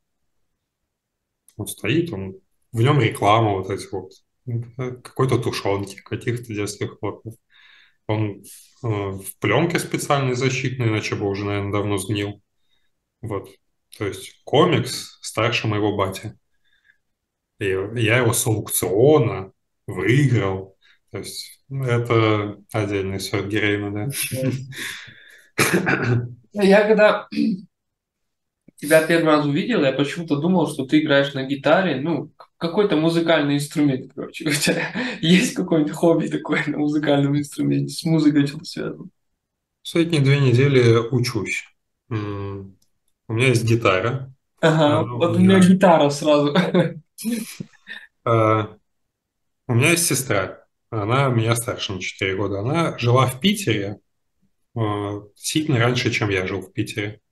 Он 1.56 1.68
стоит, 1.68 2.12
он, 2.12 2.40
в 2.72 2.80
нем 2.80 3.00
реклама 3.00 3.52
вот 3.52 3.70
эти 3.70 3.86
вот, 3.92 4.10
какой-то 5.04 5.38
тушенки, 5.38 5.94
каких-то 6.02 6.52
детских 6.52 6.98
хлопьев. 6.98 7.34
Он 8.10 8.42
э, 8.82 8.86
в 8.86 9.38
пленке 9.38 9.78
специальной 9.78 10.34
защитной, 10.34 10.88
иначе 10.88 11.14
бы 11.14 11.28
уже, 11.28 11.44
наверное, 11.44 11.72
давно 11.72 11.96
сгнил. 11.96 12.42
Вот. 13.20 13.48
То 13.98 14.06
есть 14.06 14.40
комикс 14.44 15.18
старше 15.20 15.68
моего 15.68 15.96
бати. 15.96 16.34
И 17.58 17.66
я 17.66 18.18
его 18.18 18.32
с 18.32 18.46
аукциона 18.46 19.52
выиграл. 19.86 20.76
То 21.10 21.18
есть 21.18 21.62
ну, 21.68 21.84
это 21.84 22.58
отдельный 22.72 23.20
сорт 23.20 23.46
героина, 23.46 23.92
да. 23.92 24.08
Я 26.52 26.86
когда 26.86 27.28
тебя 28.76 29.06
первый 29.06 29.26
раз 29.26 29.44
увидел, 29.44 29.84
я 29.84 29.92
почему-то 29.92 30.36
думал, 30.36 30.68
что 30.68 30.86
ты 30.86 31.00
играешь 31.00 31.34
на 31.34 31.44
гитаре, 31.44 32.00
ну, 32.00 32.32
какой-то 32.60 32.94
музыкальный 32.96 33.56
инструмент, 33.56 34.12
короче. 34.14 34.48
У 34.48 34.52
тебя 34.52 34.92
есть 35.20 35.54
какое-нибудь 35.54 35.92
хобби 35.92 36.28
такое 36.28 36.62
на 36.66 36.78
музыкальном 36.78 37.36
инструменте? 37.36 37.92
С 37.92 38.04
музыкой 38.04 38.46
что-то 38.46 38.64
связано? 38.64 39.08
Последние 39.82 40.20
две 40.20 40.38
недели 40.38 40.98
учусь. 41.10 41.64
У 42.10 42.14
меня 42.14 43.48
есть 43.48 43.64
гитара. 43.64 44.32
Ага, 44.60 45.08
вот 45.10 45.36
у 45.36 45.38
меня 45.38 45.58
гитара 45.58 46.10
сразу. 46.10 46.54
А, 48.22 48.76
у 49.66 49.72
меня 49.72 49.92
есть 49.92 50.06
сестра. 50.06 50.66
Она 50.90 51.28
меня 51.28 51.56
старше 51.56 51.94
на 51.94 52.00
4 52.00 52.36
года. 52.36 52.60
Она 52.60 52.98
жила 52.98 53.26
в 53.26 53.40
Питере 53.40 54.00
а, 54.76 55.22
сильно 55.34 55.78
раньше, 55.78 56.10
чем 56.10 56.28
я 56.28 56.46
жил 56.46 56.60
в 56.60 56.70
Питере. 56.70 57.22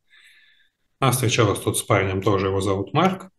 Она 0.99 1.13
встречалась 1.13 1.61
тут 1.61 1.77
с 1.77 1.83
парнем, 1.83 2.23
тоже 2.23 2.47
его 2.47 2.63
зовут 2.63 2.95
Марк. 2.95 3.31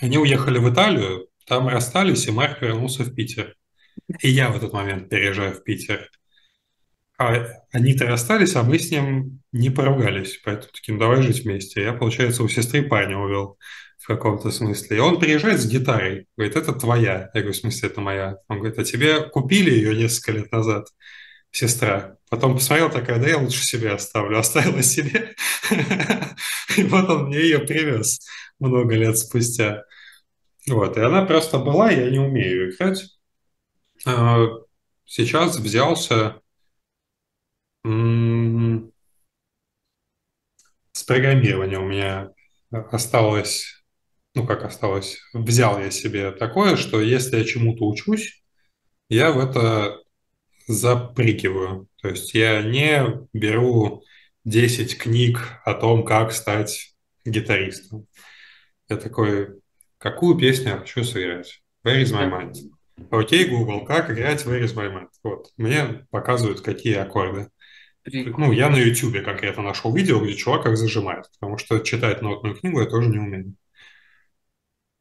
Они 0.00 0.18
уехали 0.18 0.58
в 0.58 0.72
Италию, 0.72 1.28
там 1.46 1.68
расстались, 1.68 2.26
и 2.26 2.30
Марк 2.30 2.62
вернулся 2.62 3.04
в 3.04 3.14
Питер. 3.14 3.56
И 4.20 4.28
я 4.28 4.50
в 4.50 4.56
этот 4.56 4.72
момент 4.72 5.08
переезжаю 5.08 5.54
в 5.54 5.62
Питер. 5.62 6.10
А 7.18 7.46
они-то 7.72 8.06
расстались, 8.06 8.56
а 8.56 8.62
мы 8.62 8.78
с 8.78 8.90
ним 8.90 9.42
не 9.52 9.70
поругались. 9.70 10.40
Поэтому 10.44 10.72
таким, 10.72 10.98
давай 10.98 11.22
жить 11.22 11.44
вместе. 11.44 11.82
Я, 11.82 11.92
получается, 11.92 12.42
у 12.42 12.48
сестры 12.48 12.82
парня 12.82 13.16
увел 13.16 13.58
в 13.98 14.06
каком-то 14.06 14.50
смысле. 14.50 14.96
И 14.96 15.00
он 15.00 15.20
приезжает 15.20 15.60
с 15.60 15.68
гитарой. 15.68 16.26
Говорит, 16.36 16.56
это 16.56 16.72
твоя. 16.72 17.30
Я 17.34 17.40
говорю, 17.40 17.52
в 17.52 17.56
смысле, 17.56 17.88
это 17.88 18.00
моя. 18.00 18.38
Он 18.48 18.58
говорит, 18.58 18.78
а 18.78 18.84
тебе 18.84 19.22
купили 19.28 19.70
ее 19.70 19.94
несколько 19.94 20.32
лет 20.32 20.50
назад, 20.50 20.88
сестра. 21.52 22.16
Потом 22.32 22.54
посмотрел 22.54 22.90
такая, 22.90 23.20
да 23.20 23.28
я 23.28 23.36
лучше 23.36 23.62
себе 23.62 23.90
оставлю. 23.92 24.38
Оставила 24.40 24.82
себе. 24.82 25.34
И 26.78 26.82
вот 26.84 27.06
он 27.10 27.26
мне 27.26 27.42
ее 27.42 27.58
привез 27.58 28.26
много 28.58 28.94
лет 28.94 29.18
спустя. 29.18 29.84
Вот, 30.66 30.96
и 30.96 31.00
она 31.02 31.26
просто 31.26 31.58
была, 31.58 31.90
я 31.90 32.08
не 32.08 32.18
умею 32.18 32.70
играть. 32.70 33.04
А, 34.06 34.46
сейчас 35.04 35.58
взялся 35.58 36.40
с 37.84 37.90
программированием 41.06 41.82
у 41.82 41.88
меня 41.88 42.32
осталось, 42.70 43.84
ну 44.34 44.46
как 44.46 44.64
осталось, 44.64 45.18
взял 45.34 45.78
я 45.78 45.90
себе 45.90 46.30
такое, 46.32 46.76
что 46.76 46.98
если 47.02 47.36
я 47.36 47.44
чему-то 47.44 47.86
учусь, 47.86 48.42
я 49.10 49.32
в 49.32 49.38
это 49.38 49.98
запрыгиваю. 50.66 51.88
То 52.02 52.08
есть 52.08 52.34
я 52.34 52.62
не 52.62 53.26
беру 53.32 54.02
10 54.44 54.98
книг 54.98 55.60
о 55.64 55.74
том, 55.74 56.04
как 56.04 56.32
стать 56.32 56.94
гитаристом. 57.24 58.06
Я 58.88 58.96
такой, 58.96 59.60
какую 59.98 60.36
песню 60.36 60.72
я 60.72 60.78
хочу 60.78 61.04
сыграть? 61.04 61.62
Where 61.86 62.02
is 62.02 62.12
my 62.12 62.28
mind? 62.28 62.54
Окей, 63.10 63.48
Google, 63.48 63.84
как 63.84 64.10
играть 64.10 64.44
Where 64.44 64.62
is 64.62 64.74
my 64.74 64.92
mind? 64.92 65.08
Вот, 65.22 65.52
мне 65.56 66.06
показывают, 66.10 66.60
какие 66.60 66.96
аккорды. 66.96 67.48
Прикольно. 68.02 68.48
Ну, 68.48 68.52
я 68.52 68.68
на 68.68 68.76
YouTube 68.76 69.24
конкретно 69.24 69.62
нашел 69.62 69.94
видео, 69.94 70.20
где 70.20 70.34
чувак 70.34 70.66
их 70.66 70.76
зажимает, 70.76 71.26
потому 71.38 71.56
что 71.56 71.78
читать 71.78 72.20
нотную 72.20 72.56
книгу 72.56 72.80
я 72.80 72.86
тоже 72.86 73.08
не 73.10 73.18
умею. 73.18 73.54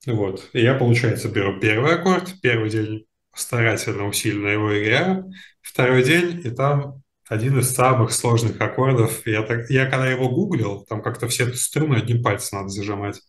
Вот. 0.06 0.50
И 0.54 0.62
я, 0.62 0.76
получается, 0.76 1.30
беру 1.30 1.60
первый 1.60 1.96
аккорд, 1.96 2.40
первый 2.42 2.70
день 2.70 3.06
старательно, 3.34 4.08
усиленно 4.08 4.48
его 4.48 4.82
играю, 4.82 5.32
второй 5.62 6.04
день, 6.04 6.42
и 6.46 6.50
там 6.50 7.02
один 7.28 7.60
из 7.60 7.74
самых 7.74 8.12
сложных 8.12 8.60
аккордов. 8.60 9.26
Я, 9.26 9.44
так, 9.44 9.70
я 9.70 9.86
когда 9.86 10.10
его 10.10 10.30
гуглил, 10.30 10.86
там 10.88 11.02
как-то 11.02 11.28
все 11.28 11.52
струны 11.54 11.96
одним 11.96 12.22
пальцем 12.22 12.60
надо 12.60 12.70
зажимать. 12.70 13.22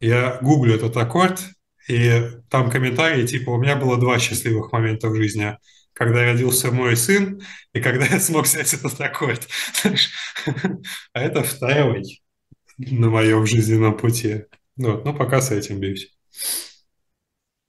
Я 0.00 0.38
гуглю 0.42 0.74
этот 0.74 0.96
аккорд, 0.96 1.40
и 1.88 2.30
там 2.50 2.70
комментарии 2.70 3.26
типа 3.26 3.50
«У 3.50 3.58
меня 3.58 3.76
было 3.76 3.96
два 3.98 4.18
счастливых 4.18 4.72
момента 4.72 5.08
в 5.08 5.14
жизни 5.14 5.56
когда 5.96 6.24
родился 6.24 6.70
мой 6.70 6.94
сын 6.94 7.40
и 7.72 7.80
когда 7.80 8.04
я 8.04 8.20
смог 8.20 8.44
взять 8.44 8.72
этот 8.74 9.00
аккорд. 9.00 9.48
А 11.14 11.20
это 11.20 11.42
второй 11.42 12.20
на 12.76 13.08
моем 13.08 13.46
жизненном 13.46 13.96
пути. 13.96 14.44
Вот, 14.76 15.06
ну, 15.06 15.14
пока 15.14 15.40
с 15.40 15.50
этим 15.50 15.80
бьюсь. 15.80 16.14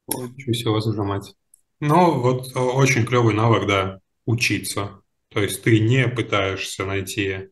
Учусь 0.08 0.64
его 0.64 0.80
зажимать. 0.80 1.36
Ну, 1.80 2.20
вот 2.20 2.56
очень 2.56 3.06
клевый 3.06 3.36
навык, 3.36 3.68
да, 3.68 4.00
учиться. 4.26 5.02
То 5.30 5.42
есть 5.42 5.64
ты 5.64 5.80
не 5.80 6.08
пытаешься 6.08 6.86
найти 6.86 7.50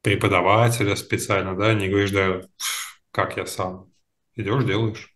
преподавателя 0.00 0.96
специально, 0.96 1.56
да, 1.56 1.74
не 1.74 1.88
говоришь, 1.88 2.12
да, 2.12 2.42
как 3.10 3.36
я 3.36 3.46
сам. 3.46 3.92
Идешь, 4.36 4.64
делаешь. 4.64 5.14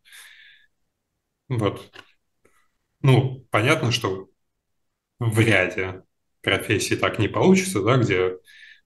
Вот. 1.48 1.90
Ну, 3.00 3.46
понятно, 3.50 3.92
что 3.92 4.28
в 5.18 5.38
ряде 5.38 6.02
профессий 6.42 6.96
так 6.96 7.18
не 7.18 7.28
получится, 7.28 7.82
да, 7.82 7.96
где 7.96 8.38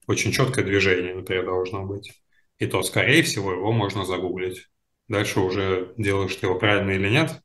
очень 0.06 0.32
четкое 0.32 0.64
движение, 0.64 1.14
например, 1.14 1.46
должно 1.46 1.84
быть. 1.84 2.12
И 2.58 2.66
то, 2.66 2.82
скорее 2.82 3.22
всего, 3.22 3.52
его 3.52 3.72
можно 3.72 4.04
загуглить. 4.04 4.68
Дальше 5.08 5.40
уже 5.40 5.94
делаешь 5.96 6.36
ты 6.36 6.46
его 6.46 6.58
правильно 6.58 6.92
или 6.92 7.08
нет, 7.08 7.42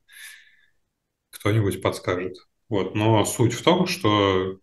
кто-нибудь 1.38 1.82
подскажет. 1.82 2.36
Вот. 2.68 2.94
Но 2.94 3.24
суть 3.24 3.52
в 3.54 3.62
том, 3.62 3.86
что 3.86 4.58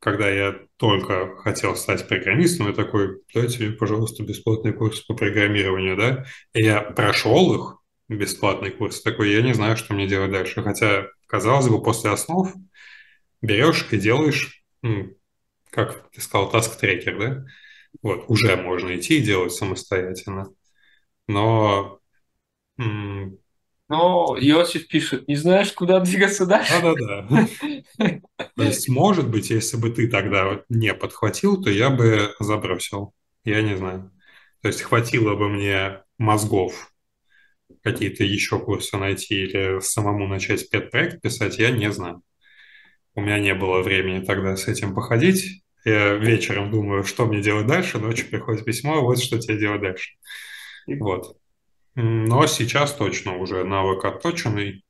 когда 0.00 0.28
я 0.30 0.54
только 0.76 1.36
хотел 1.38 1.76
стать 1.76 2.06
программистом, 2.08 2.68
я 2.68 2.72
такой, 2.74 3.22
дайте 3.34 3.64
мне, 3.64 3.72
пожалуйста, 3.76 4.22
бесплатный 4.22 4.72
курс 4.72 5.00
по 5.00 5.14
программированию, 5.14 5.96
да? 5.96 6.24
И 6.52 6.62
я 6.62 6.80
прошел 6.82 7.54
их, 7.54 7.76
бесплатный 8.08 8.70
курс, 8.70 9.02
такой, 9.02 9.32
я 9.32 9.42
не 9.42 9.54
знаю, 9.54 9.76
что 9.76 9.94
мне 9.94 10.06
делать 10.06 10.30
дальше. 10.30 10.62
Хотя, 10.62 11.08
казалось 11.26 11.68
бы, 11.68 11.82
после 11.82 12.10
основ 12.10 12.52
берешь 13.42 13.86
и 13.90 13.98
делаешь, 13.98 14.64
как 15.70 16.10
ты 16.10 16.20
сказал, 16.20 16.52
tracker, 16.52 17.18
да? 17.18 17.44
Вот, 18.02 18.24
уже 18.28 18.56
можно 18.56 18.96
идти 18.96 19.18
и 19.18 19.22
делать 19.22 19.52
самостоятельно. 19.52 20.48
но 21.28 22.00
Но 23.88 24.36
Иосиф 24.38 24.88
пишет, 24.88 25.28
не 25.28 25.36
знаешь, 25.36 25.72
куда 25.72 26.00
двигаться 26.04 26.46
дальше? 26.46 26.72
да-да-да. 26.82 27.46
То 28.56 28.64
есть, 28.64 28.88
может 28.88 29.28
быть, 29.30 29.50
если 29.50 29.76
бы 29.76 29.90
ты 29.90 30.08
тогда 30.08 30.46
вот 30.46 30.64
не 30.68 30.92
подхватил, 30.94 31.62
то 31.62 31.70
я 31.70 31.90
бы 31.90 32.34
забросил. 32.40 33.14
Я 33.44 33.62
не 33.62 33.76
знаю. 33.76 34.10
То 34.62 34.68
есть 34.68 34.82
хватило 34.82 35.34
бы 35.36 35.48
мне 35.48 36.02
мозгов 36.18 36.92
какие-то 37.82 38.24
еще 38.24 38.58
курсы 38.58 38.96
найти 38.96 39.44
или 39.44 39.80
самому 39.80 40.26
начать 40.28 40.60
спецпроект 40.60 41.22
писать, 41.22 41.58
я 41.58 41.70
не 41.70 41.92
знаю. 41.92 42.22
У 43.14 43.20
меня 43.22 43.38
не 43.38 43.54
было 43.54 43.82
времени 43.82 44.24
тогда 44.24 44.56
с 44.56 44.68
этим 44.68 44.94
походить. 44.94 45.62
Я 45.84 46.14
вечером 46.14 46.70
думаю, 46.70 47.04
что 47.04 47.26
мне 47.26 47.42
делать 47.42 47.66
дальше, 47.66 47.98
ночью 47.98 48.28
приходит 48.28 48.64
письмо, 48.64 49.02
вот 49.02 49.20
что 49.20 49.38
тебе 49.38 49.58
делать 49.58 49.80
дальше. 49.80 50.12
Вот. 50.86 51.37
Но 52.00 52.46
сейчас 52.46 52.94
точно 52.94 53.38
уже 53.38 53.64
навык 53.64 54.04
отточенный, 54.04 54.84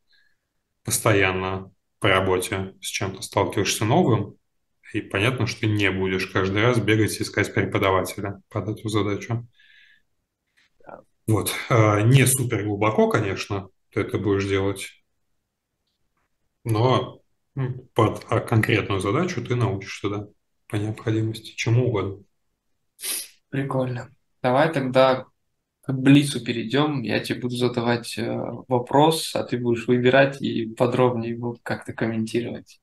постоянно 0.85 1.72
по 2.01 2.09
работе 2.10 2.74
с 2.82 2.86
чем-то 2.86 3.22
сталкиваешься 3.22 3.86
новым, 3.86 4.36
и 4.93 5.01
понятно, 5.01 5.47
что 5.47 5.66
не 5.66 5.90
будешь 5.90 6.26
каждый 6.26 6.60
раз 6.60 6.78
бегать 6.78 7.18
и 7.18 7.22
искать 7.22 7.55
преподавателя 7.55 8.43
под 8.51 8.68
эту 8.68 8.90
задачу. 8.90 9.48
Вот. 11.26 11.51
А, 11.70 12.02
Не 12.02 12.26
супер 12.26 12.64
глубоко, 12.64 13.09
конечно, 13.09 13.70
ты 13.90 14.01
это 14.02 14.18
будешь 14.18 14.44
делать, 14.44 14.90
но 16.64 17.22
под 17.94 18.26
а, 18.28 18.40
конкретную 18.40 19.01
задачу 19.01 19.43
ты 19.43 19.55
научишься, 19.55 20.10
да, 20.10 20.26
по 20.66 20.76
необходимости, 20.76 21.56
чему 21.56 21.89
угодно. 21.89 22.22
Прикольно. 23.48 24.10
Давай 24.43 24.70
тогда 24.70 25.24
к 25.89 25.93
Блицу 25.93 26.44
перейдем. 26.44 27.02
Я 27.02 27.19
тебе 27.20 27.40
буду 27.40 27.56
задавать 27.56 28.19
э, 28.19 28.31
вопрос, 28.69 29.35
а 29.35 29.43
ты 29.43 29.56
будешь 29.59 29.86
выбирать 29.86 30.40
и 30.43 30.66
подробнее 30.66 31.32
его 31.32 31.56
как-то 31.62 31.94
комментировать. 31.94 32.81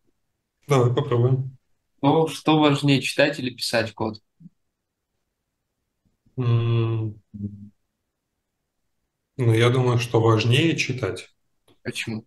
Давай 0.67 0.93
попробуем. 0.93 1.55
Ну, 2.01 2.27
что 2.27 2.59
важнее, 2.59 3.01
читать 3.01 3.39
или 3.39 3.51
писать 3.51 3.93
код? 3.93 4.19
Ну, 6.37 7.13
я 9.37 9.69
думаю, 9.69 9.99
что 9.99 10.19
важнее 10.19 10.75
читать. 10.75 11.29
Почему? 11.83 12.25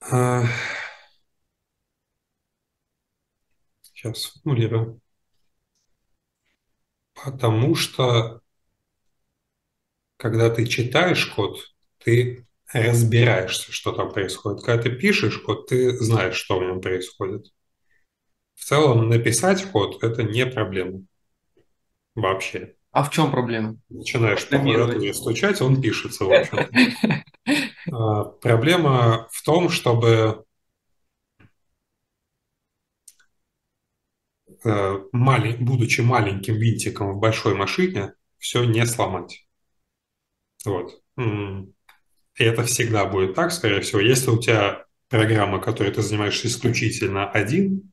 А, 0.00 0.44
Сейчас 3.82 4.18
сформулирую. 4.22 5.00
Потому 7.14 7.74
что, 7.74 8.42
когда 10.16 10.50
ты 10.50 10.66
читаешь 10.66 11.26
код, 11.26 11.58
ты 12.02 12.46
разбираешься, 12.72 13.72
что 13.72 13.92
там 13.92 14.12
происходит. 14.12 14.64
Когда 14.64 14.82
ты 14.82 14.90
пишешь 14.90 15.38
код, 15.38 15.68
ты 15.68 15.96
знаешь, 15.98 16.36
что 16.36 16.58
в 16.58 16.62
нем 16.62 16.80
происходит. 16.80 17.46
В 18.54 18.64
целом, 18.64 19.08
написать 19.08 19.64
код– 19.70 20.02
это 20.02 20.22
не 20.22 20.46
проблема 20.46 21.02
вообще. 22.14 22.74
А 22.90 23.04
в 23.04 23.10
чем 23.10 23.30
проблема? 23.30 23.76
Начинаешь 23.90 24.48
по 24.48 24.58
клавиатуре 24.58 25.12
стучать, 25.12 25.60
он 25.60 25.80
пишется, 25.80 26.24
в 26.24 26.32
общем. 26.32 26.58
А, 27.92 28.24
Проблема 28.24 29.28
в 29.30 29.44
том, 29.44 29.68
чтобы 29.68 30.44
э, 34.64 34.94
будучи 35.60 36.00
маленьким 36.00 36.56
винтиком 36.56 37.12
в 37.12 37.20
большой 37.20 37.54
машине, 37.54 38.14
все 38.38 38.64
не 38.64 38.84
сломать. 38.86 39.45
Вот. 40.66 41.00
И 41.16 42.44
это 42.44 42.64
всегда 42.64 43.06
будет 43.06 43.34
так, 43.34 43.52
скорее 43.52 43.80
всего. 43.80 44.00
Если 44.00 44.30
у 44.30 44.38
тебя 44.38 44.84
программа, 45.08 45.60
которой 45.60 45.92
ты 45.92 46.02
занимаешься 46.02 46.48
исключительно 46.48 47.30
один, 47.30 47.92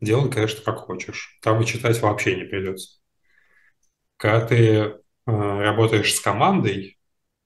делай, 0.00 0.30
конечно, 0.30 0.62
как 0.62 0.78
хочешь. 0.78 1.38
Там 1.42 1.60
и 1.60 1.66
читать 1.66 2.00
вообще 2.00 2.36
не 2.36 2.44
придется. 2.44 3.00
Когда 4.18 4.46
ты 4.46 4.56
э, 4.56 4.92
работаешь 5.26 6.14
с 6.14 6.20
командой, 6.20 6.98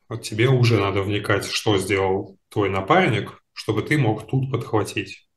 вот 0.08 0.22
тебе 0.22 0.48
уже 0.48 0.78
надо 0.78 1.02
вникать, 1.02 1.46
что 1.46 1.78
сделал 1.78 2.38
твой 2.48 2.68
напарник, 2.68 3.42
чтобы 3.52 3.82
ты 3.82 3.96
мог 3.96 4.28
тут 4.28 4.50
подхватить. 4.50 5.28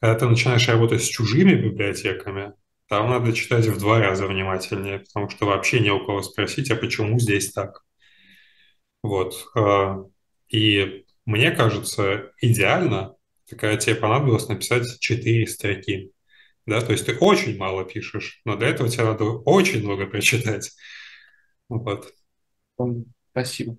Когда 0.00 0.18
ты 0.18 0.26
начинаешь 0.26 0.68
работать 0.68 1.02
с 1.02 1.08
чужими 1.08 1.54
библиотеками, 1.54 2.52
там 2.88 3.08
надо 3.08 3.32
читать 3.32 3.66
в 3.66 3.78
два 3.78 4.00
раза 4.00 4.26
внимательнее, 4.26 4.98
потому 4.98 5.30
что 5.30 5.46
вообще 5.46 5.80
не 5.80 5.90
у 5.90 6.04
кого 6.04 6.22
спросить, 6.22 6.70
а 6.70 6.76
почему 6.76 7.18
здесь 7.18 7.52
так. 7.52 7.84
Вот. 9.04 9.46
э, 9.56 10.04
И 10.50 11.06
мне 11.26 11.52
кажется, 11.52 12.32
идеально, 12.42 13.16
когда 13.50 13.76
тебе 13.78 13.96
понадобилось 13.96 14.48
написать 14.48 15.00
четыре 15.00 15.46
строки. 15.48 16.12
Да, 16.66 16.80
то 16.82 16.92
есть 16.92 17.06
ты 17.06 17.16
очень 17.18 17.58
мало 17.58 17.84
пишешь, 17.86 18.42
но 18.46 18.56
для 18.56 18.68
этого 18.70 18.88
тебе 18.90 19.04
надо 19.04 19.24
очень 19.24 19.84
много 19.84 20.06
прочитать. 20.06 20.72
Вот. 21.68 22.12
Спасибо. 23.32 23.76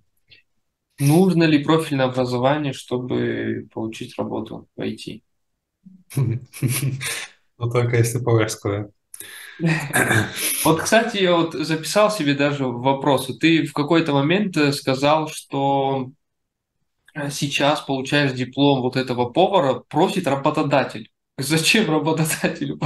Нужно 1.00 1.46
ли 1.46 1.64
профильное 1.64 2.08
образование, 2.08 2.74
чтобы 2.74 3.70
получить 3.74 4.18
работу 4.18 4.68
в 4.76 4.82
IT? 4.82 5.24
Но 7.58 7.70
только 7.70 7.98
если 7.98 8.20
поварскую. 8.20 8.94
Вот, 10.64 10.82
кстати, 10.82 11.18
я 11.18 11.36
вот 11.36 11.54
записал 11.54 12.12
себе 12.12 12.34
даже 12.34 12.66
вопрос. 12.66 13.28
Ты 13.40 13.66
в 13.66 13.74
какой-то 13.74 14.14
момент 14.14 14.58
э, 14.58 14.72
сказал, 14.74 15.30
что 15.30 16.12
э, 17.14 17.30
сейчас, 17.30 17.82
получаешь 17.82 18.34
диплом 18.34 18.82
вот 18.82 18.96
этого 18.96 19.30
повара, 19.30 19.84
просит 19.88 20.28
работодатель. 20.28 21.10
Зачем 21.38 21.90
работодателю 21.90 22.80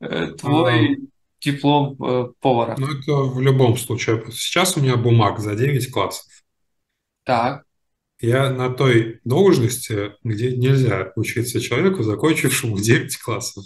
э, 0.00 0.32
твой 0.38 0.98
диплом 1.40 2.34
повара? 2.40 2.76
Ну, 2.78 2.86
это 2.86 3.12
в 3.12 3.40
любом 3.40 3.76
случае. 3.76 4.24
Сейчас 4.32 4.76
у 4.76 4.80
меня 4.80 4.96
бумаг 4.96 5.40
за 5.40 5.54
9 5.54 5.90
классов. 5.90 6.26
Так, 7.24 7.64
Я 8.20 8.50
на 8.50 8.70
той 8.70 9.20
должности, 9.24 10.12
где 10.22 10.56
нельзя 10.56 11.12
учиться 11.16 11.60
человеку, 11.60 12.02
закончившему 12.02 12.78
9 12.78 13.18
классов. 13.18 13.64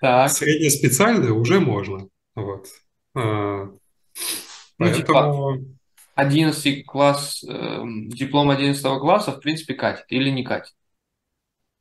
Так. 0.00 0.30
Среднеспециальное 0.30 1.32
уже 1.32 1.60
можно. 1.60 2.08
Вот. 2.34 2.66
А, 3.14 3.70
Ну, 4.78 4.92
типа, 4.92 5.12
Поэтому 5.12 5.64
11 6.14 6.84
класс, 6.84 7.44
эм, 7.44 8.08
диплом 8.08 8.50
11 8.50 9.00
класса, 9.00 9.32
в 9.32 9.40
принципе, 9.40 9.74
катит 9.74 10.04
или 10.08 10.30
не 10.30 10.44
катит? 10.44 10.74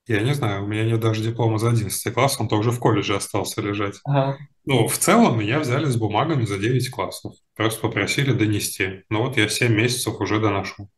я 0.08 0.22
не 0.22 0.36
знаю, 0.36 0.64
у 0.64 0.68
меня 0.68 0.84
нет 0.84 1.00
даже 1.00 1.24
диплома 1.24 1.58
за 1.58 1.70
11 1.70 2.12
класс, 2.12 2.40
он 2.40 2.48
тоже 2.48 2.70
в 2.72 2.80
колледже 2.80 3.16
остался 3.16 3.62
лежать. 3.62 3.96
Ага, 4.04 4.38
Ну, 4.66 4.88
в 4.88 4.98
целом 4.98 5.40
меня 5.40 5.60
взяли 5.60 5.86
с 5.86 5.96
бумагами 5.96 6.46
за 6.46 6.60
9 6.60 6.90
классов. 6.92 7.34
Просто 7.56 7.82
попросили 7.82 8.32
донести. 8.32 9.04
Ну 9.10 9.24
вот 9.24 9.38
я 9.38 9.50
7 9.50 9.74
месяцев 9.74 10.20
уже 10.22 10.40
доношу. 10.40 10.90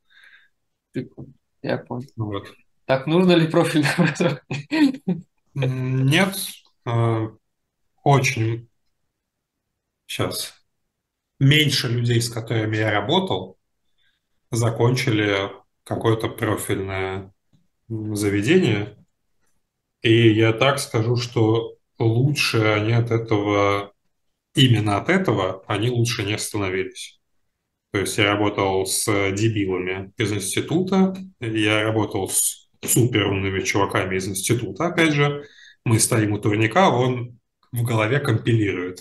Я 1.61 1.77
понял. 1.77 2.07
Вот. 2.18 2.53
Так, 2.85 3.07
нужно 3.07 3.34
ли 3.34 3.48
профильное 3.48 3.94
образование? 3.98 5.23
Нет, 5.53 6.35
очень 8.03 8.69
сейчас 10.05 10.53
меньше 11.39 11.89
людей, 11.89 12.22
с 12.22 12.30
которыми 12.30 12.77
я 12.77 12.91
работал, 12.91 13.57
закончили 14.51 15.51
какое-то 15.84 16.30
профильное 16.30 17.34
заведение. 17.88 18.97
И 20.01 20.30
я 20.31 20.53
так 20.53 20.80
скажу, 20.80 21.18
что 21.18 21.76
лучше 21.99 22.59
они 22.59 22.93
от 22.93 23.11
этого, 23.11 23.93
именно 24.55 24.97
от 24.97 25.09
этого, 25.09 25.64
они 25.68 25.89
лучше 25.89 26.23
не 26.23 26.38
становились. 26.38 27.19
То 27.91 27.99
есть 27.99 28.18
я 28.18 28.34
работал 28.34 28.85
с 28.85 29.05
дебилами 29.31 30.14
из 30.18 30.31
института, 30.31 31.15
я 31.39 31.84
работал 31.84 32.30
с 32.30 32.69
суперумными 32.85 33.61
чуваками 33.61 34.18
из 34.18 34.27
института, 34.27 34.88
опять 34.88 35.14
же. 35.14 35.45
Мы 35.88 35.99
стоим 35.99 36.34
у 36.34 36.38
турника, 36.38 36.89
он 36.89 37.39
в 37.72 37.81
голове 37.84 38.19
компилирует. 38.19 38.99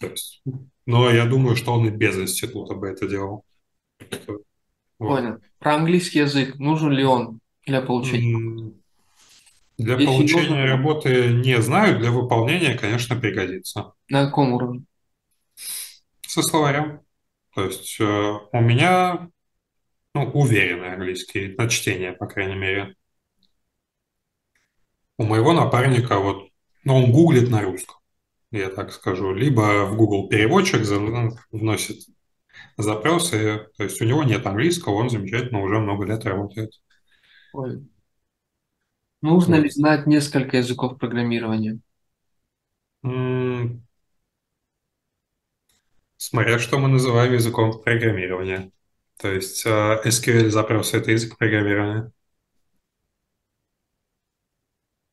То 0.00 0.06
есть, 0.06 0.42
но 0.86 1.10
я 1.10 1.26
думаю, 1.26 1.54
что 1.54 1.74
он 1.74 1.86
и 1.86 1.90
без 1.90 2.16
института 2.16 2.74
бы 2.74 2.88
это 2.88 3.06
делал. 3.06 3.44
Вот. 4.18 4.40
Понял. 4.96 5.36
Про 5.58 5.74
английский 5.74 6.20
язык. 6.20 6.56
Нужен 6.58 6.92
ли 6.92 7.04
он 7.04 7.40
для 7.66 7.82
получения? 7.82 8.72
Для 9.76 9.96
Если 9.96 10.06
получения 10.06 10.48
нужно- 10.48 10.66
работы 10.66 11.28
не 11.28 11.60
знаю, 11.60 11.98
для 11.98 12.10
выполнения, 12.10 12.74
конечно, 12.78 13.14
пригодится. 13.14 13.92
На 14.08 14.24
каком 14.24 14.54
уровне? 14.54 14.84
Со 16.26 16.40
словарем. 16.40 17.00
То 17.54 17.64
есть 17.66 18.00
э, 18.00 18.04
у 18.52 18.60
меня 18.60 19.28
ну, 20.14 20.24
уверенный 20.30 20.94
английский, 20.94 21.54
на 21.58 21.68
чтение, 21.68 22.12
по 22.12 22.26
крайней 22.26 22.56
мере. 22.56 22.94
У 25.18 25.24
моего 25.24 25.52
напарника 25.52 26.18
вот, 26.18 26.48
ну, 26.84 26.96
он 26.96 27.12
гуглит 27.12 27.50
на 27.50 27.62
русском, 27.62 27.96
я 28.52 28.70
так 28.70 28.92
скажу. 28.92 29.34
Либо 29.34 29.86
в 29.86 29.96
Google 29.96 30.28
переводчик 30.28 30.82
ну, 30.90 31.32
вносит 31.52 32.00
запросы, 32.78 33.68
то 33.78 33.84
есть 33.84 34.00
у 34.02 34.06
него 34.06 34.24
нет 34.24 34.46
английского, 34.46 34.94
он 34.94 35.10
замечательно 35.10 35.62
уже 35.62 35.78
много 35.80 36.06
лет 36.06 36.24
работает. 36.26 36.72
Ой. 37.52 37.88
Нужно 39.22 39.54
ли 39.54 39.70
знать 39.70 40.08
несколько 40.08 40.56
языков 40.56 40.98
программирования? 40.98 41.78
М, 43.04 43.82
Смотря 46.16 46.58
что 46.58 46.78
мы 46.78 46.88
называем 46.88 47.32
языком 47.32 47.80
программирования. 47.82 48.72
То 49.18 49.32
есть 49.32 49.64
э, 49.66 50.00
SQL 50.04 50.50
запросы– 50.50 50.96
это 50.98 51.10
язык 51.12 51.36
программирования. 51.38 52.12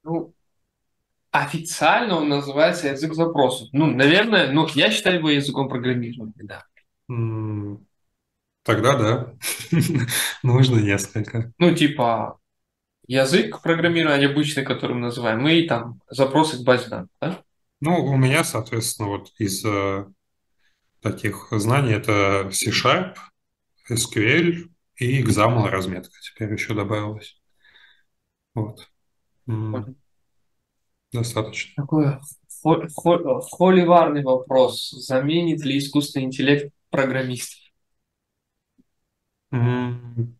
Ну, 0.05 0.35
официально 1.31 2.15
он 2.15 2.29
называется 2.29 2.89
язык 2.89 3.15
запросов. 3.15 3.69
Ну, 3.71 3.87
наверное, 3.87 4.51
ну, 4.51 4.67
я 4.75 4.91
считаю 4.91 5.17
его 5.17 5.31
языком 5.31 5.67
программирования, 5.67 6.33
да. 6.43 6.63
Тогда 8.63 8.97
да, 8.97 9.33
нужно 10.43 10.79
несколько. 10.79 11.51
Ну, 11.57 11.75
типа, 11.75 12.39
язык 13.07 13.61
программирования 13.61 14.27
обычный, 14.27 14.63
который 14.63 14.93
мы 14.93 15.01
называем, 15.01 15.47
и 15.47 15.67
там 15.67 16.01
запросы 16.09 16.57
к 16.57 16.63
базе 16.63 16.87
данных, 16.87 17.09
да? 17.19 17.41
Ну, 17.81 18.05
у 18.05 18.15
меня, 18.15 18.43
соответственно, 18.43 19.09
вот 19.09 19.31
из 19.39 19.65
э, 19.65 20.05
таких 21.01 21.47
знаний 21.51 21.93
это 21.93 22.49
C-Sharp, 22.51 23.15
SQL 23.89 24.69
и 24.97 25.23
XAML 25.23 25.67
разметка 25.69 26.13
теперь 26.21 26.53
еще 26.53 26.73
добавилась. 26.73 27.39
Вот. 28.53 28.87
М. 29.47 29.95
Достаточно. 31.11 31.83
Такой 31.83 32.19
хо- 32.63 32.87
хо- 32.95 33.41
холиварный 33.41 34.23
вопрос. 34.23 34.89
Заменит 34.91 35.63
ли 35.63 35.77
искусственный 35.77 36.25
интеллект 36.25 36.73
программистов? 36.89 37.59
М, 39.51 40.37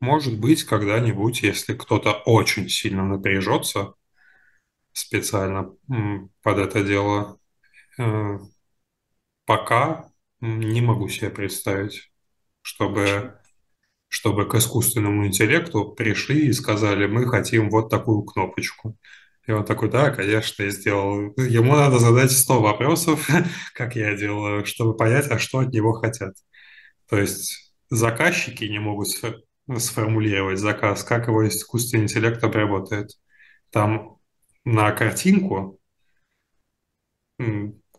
Может 0.00 0.40
быть, 0.40 0.64
когда-нибудь, 0.64 1.42
если 1.42 1.74
кто-то 1.74 2.12
очень 2.26 2.68
сильно 2.70 3.04
напряжется 3.06 3.94
специально 4.92 5.74
м, 5.90 6.30
под 6.42 6.58
это 6.58 6.84
дело, 6.84 7.38
э, 7.98 8.38
пока 9.44 10.10
м, 10.40 10.60
не 10.60 10.80
могу 10.80 11.08
себе 11.08 11.30
представить, 11.30 12.10
Почему? 12.94 13.39
Чтобы, 14.10 14.46
к 14.48 14.54
искусственному 14.56 15.26
интеллекту 15.26 15.92
пришли 15.92 16.48
и 16.48 16.52
сказали, 16.52 17.06
мы 17.06 17.26
хотим 17.28 17.70
вот 17.70 17.90
такую 17.90 18.22
кнопочку. 18.24 18.96
И 19.46 19.52
он 19.52 19.64
такой, 19.64 19.88
да, 19.90 20.10
конечно, 20.10 20.64
я 20.64 20.70
сделал. 20.70 21.32
Ему 21.36 21.74
надо 21.76 21.98
задать 21.98 22.32
100 22.32 22.60
вопросов, 22.60 23.28
как 23.74 23.96
я 23.96 24.14
делаю, 24.16 24.66
чтобы 24.66 24.96
понять, 24.96 25.30
а 25.30 25.38
что 25.38 25.60
от 25.60 25.72
него 25.72 25.92
хотят. 25.92 26.34
То 27.08 27.18
есть 27.18 27.74
заказчики 27.90 28.64
не 28.64 28.80
могут 28.80 29.08
сфо- 29.08 29.40
сформулировать 29.78 30.58
заказ, 30.58 31.04
как 31.04 31.28
его 31.28 31.46
искусственный 31.48 32.04
интеллект 32.04 32.42
обработает. 32.42 33.10
Там 33.70 34.18
на 34.64 34.90
картинку 34.92 35.80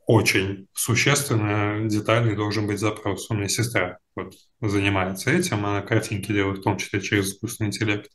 очень 0.07 0.67
существенно 0.73 1.87
детальный 1.89 2.35
должен 2.35 2.67
быть 2.67 2.79
запрос. 2.79 3.29
У 3.29 3.33
меня 3.33 3.47
сестра 3.47 3.99
вот, 4.15 4.33
занимается 4.61 5.31
этим, 5.31 5.65
она 5.65 5.81
картинки 5.81 6.31
делает 6.31 6.59
в 6.59 6.63
том 6.63 6.77
числе 6.77 7.01
через 7.01 7.29
искусственный 7.29 7.67
интеллект. 7.69 8.11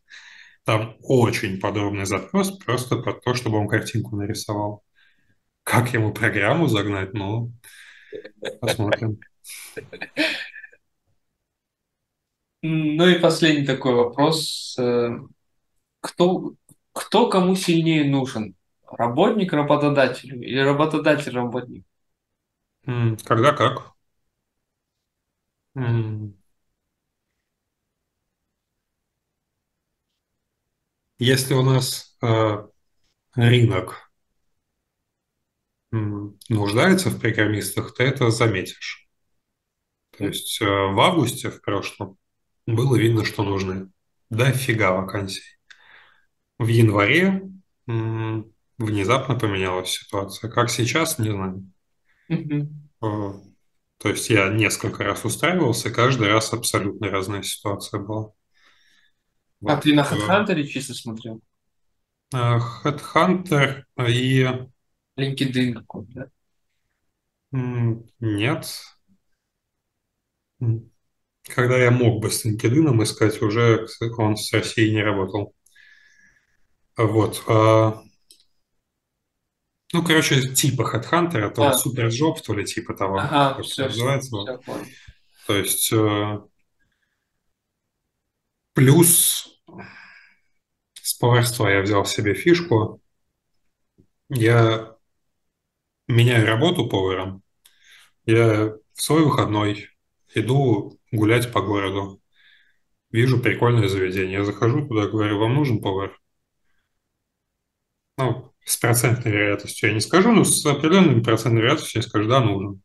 Там 0.65 0.97
очень 1.03 1.61
подробный 1.61 2.07
запрос 2.07 2.59
просто 2.59 2.97
под 2.97 3.23
то, 3.23 3.35
чтобы 3.35 3.59
он 3.59 3.69
картинку 3.69 4.17
нарисовал. 4.17 4.83
Как 5.63 5.93
ему 5.95 6.13
программу 6.13 6.69
загнать, 6.69 7.15
ну, 7.15 7.53
посмотрим. 8.61 9.19
Ну 12.63 13.09
и 13.09 13.19
последний 13.21 13.65
такой 13.67 13.95
вопрос. 13.95 14.77
Э, 14.79 15.11
Кто, 16.01 16.55
кто 16.93 17.29
кому 17.29 17.55
сильнее 17.57 18.05
нужен? 18.05 18.57
Работник 18.91 19.53
работодателю 19.53 20.41
или 20.43 20.59
работодатель 20.59 21.33
работник? 21.35 21.85
Когда 23.25 23.53
как? 23.53 23.95
Если 31.19 31.53
у 31.55 31.63
нас 31.63 32.17
э, 32.23 32.67
рынок 33.37 34.11
нуждается 36.49 37.11
в 37.11 37.19
программистах, 37.21 37.93
ты 37.95 38.05
это 38.05 38.31
заметишь. 38.31 39.09
То 40.19 40.27
есть 40.27 40.61
э, 40.61 40.65
в 40.65 40.99
августе 41.01 41.51
в 41.51 41.61
прошлом 41.63 42.17
было 42.67 42.97
видно, 42.97 43.25
что 43.25 43.43
нужны 43.45 43.91
дофига 44.31 44.93
вакансий. 44.93 45.43
В 46.59 46.67
январе 46.69 47.51
м, 47.89 48.53
внезапно 48.79 49.39
поменялась 49.39 49.91
ситуация. 49.91 50.51
Как 50.51 50.71
сейчас, 50.71 51.19
не 51.19 51.31
знаю. 51.31 51.71
Э, 53.03 53.07
То 53.99 54.09
есть 54.11 54.31
я 54.31 54.49
несколько 54.51 55.05
раз 55.05 55.25
устраивался, 55.25 55.91
каждый 55.91 56.29
раз 56.29 56.53
абсолютно 56.53 57.11
разная 57.11 57.43
ситуация 57.43 58.01
была. 58.01 58.33
А 59.67 59.77
ты 59.77 59.95
на 59.95 60.01
Э, 60.11 60.17
HeadHunter 60.17 60.65
чисто 60.65 60.95
смотрел? 60.95 61.43
э, 62.35 62.59
Headhunter 62.85 63.85
и 63.99 64.47
LinkedIn 65.19 65.75
какой-то, 65.75 66.13
да? 66.15 66.31
нет. 68.21 68.67
Когда 71.49 71.77
я 71.77 71.91
мог 71.91 72.21
бы 72.23 72.31
с 72.31 72.45
LinkedIn 72.47 73.03
искать, 73.03 73.43
уже 73.43 73.87
он 74.17 74.37
с 74.37 74.53
Россией 74.53 74.95
не 74.95 75.03
работал. 75.03 75.55
Вот. 76.99 77.43
А, 79.93 79.97
Ну, 79.97 80.05
короче, 80.05 80.55
типа 80.55 80.83
HeadHunter, 80.83 81.51
то 81.51 81.63
ли 81.63 81.69
А, 81.69 81.73
Superjob, 81.73 82.41
то 82.45 82.55
ли 82.55 82.65
типа 82.65 82.95
того, 82.95 83.19
ага, 83.19 83.55
как 83.55 83.65
все, 83.65 83.73
все, 83.73 83.85
называется. 83.87 84.29
Все, 84.29 84.59
понял. 84.59 84.87
То 85.47 85.57
есть 85.57 85.93
э, 85.93 86.41
плюс 88.75 89.61
с 90.95 91.15
поварства 91.15 91.69
я 91.69 91.83
взял 91.83 92.05
себе 92.05 92.35
фишку. 92.35 93.01
Я 94.29 94.97
меняю 96.09 96.47
работу 96.47 96.89
поваром. 96.89 97.43
Я 98.27 98.75
в 98.93 99.03
свой 99.03 99.25
выходной 99.25 99.89
иду 100.35 100.99
гулять 101.13 101.53
по 101.53 101.63
городу. 101.63 102.21
Вижу 103.11 103.41
прикольное 103.41 103.89
заведение. 103.89 104.39
Я 104.39 104.45
захожу 104.45 104.87
туда, 104.87 105.07
говорю, 105.07 105.39
вам 105.39 105.55
нужен 105.55 105.81
повар? 105.81 106.19
Ну, 108.19 108.53
с 108.67 108.79
процентной 108.79 109.33
вероятностью 109.33 109.91
я 109.91 109.95
не 109.97 110.03
скажу, 110.03 110.33
но 110.33 110.45
с 110.45 110.67
определенной 110.67 111.23
процентной 111.25 111.63
вероятностью 111.63 112.03
я 112.03 112.09
скажу, 112.09 112.29
да, 112.29 112.41
нужен. 112.41 112.83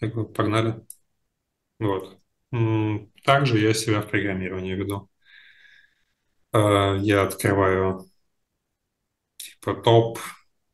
Я 0.00 0.08
говорю, 0.08 0.30
погнали. 0.30 0.82
Вот. 1.78 2.18
Также 3.24 3.58
я 3.58 3.74
себя 3.74 4.00
в 4.02 4.08
программировании 4.08 4.74
веду. 4.74 5.08
Э, 6.52 6.98
Я 7.02 7.22
открываю 7.24 8.06
типа 9.36 9.74
топ 9.74 10.18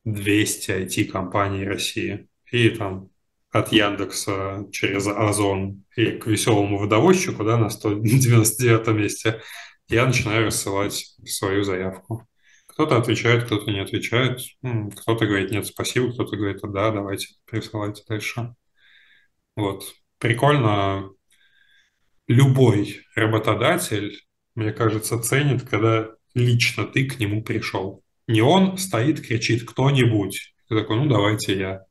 200 0.05 0.71
IT-компаний 0.71 1.65
России. 1.65 2.27
И 2.51 2.69
там 2.69 3.09
от 3.51 3.71
Яндекса 3.71 4.65
через 4.71 5.07
Озон 5.07 5.83
и 5.95 6.11
к 6.11 6.27
веселому 6.27 6.77
водовозчику, 6.79 7.43
да, 7.43 7.57
на 7.57 7.69
199 7.69 8.87
месте, 8.93 9.41
я 9.87 10.05
начинаю 10.05 10.47
рассылать 10.47 11.15
свою 11.25 11.63
заявку. 11.63 12.27
Кто-то 12.79 12.95
отвечает, 12.95 13.43
кто-то 13.43 13.69
не 13.71 13.81
отвечает. 13.81 14.39
Кто-то 15.01 15.25
говорит 15.25 15.51
нет, 15.51 15.67
спасибо, 15.67 16.13
кто-то 16.13 16.37
говорит 16.37 16.61
да, 16.63 16.91
давайте 16.91 17.27
присылайте 17.43 18.03
дальше. 18.07 18.55
Вот. 19.57 19.83
Прикольно. 20.17 21.09
Любой 22.29 23.01
работодатель, 23.15 24.21
мне 24.55 24.71
кажется, 24.71 25.19
ценит, 25.19 25.67
когда 25.67 26.11
лично 26.33 26.85
ты 26.85 27.05
к 27.05 27.19
нему 27.19 27.43
пришел. 27.43 28.01
Не 28.27 28.41
он 28.41 28.77
стоит, 28.77 29.19
кричит 29.19 29.69
кто-нибудь. 29.69 30.55
Ты 30.69 30.79
такой, 30.79 30.95
ну 30.95 31.09
давайте 31.09 31.59
я. 31.59 31.81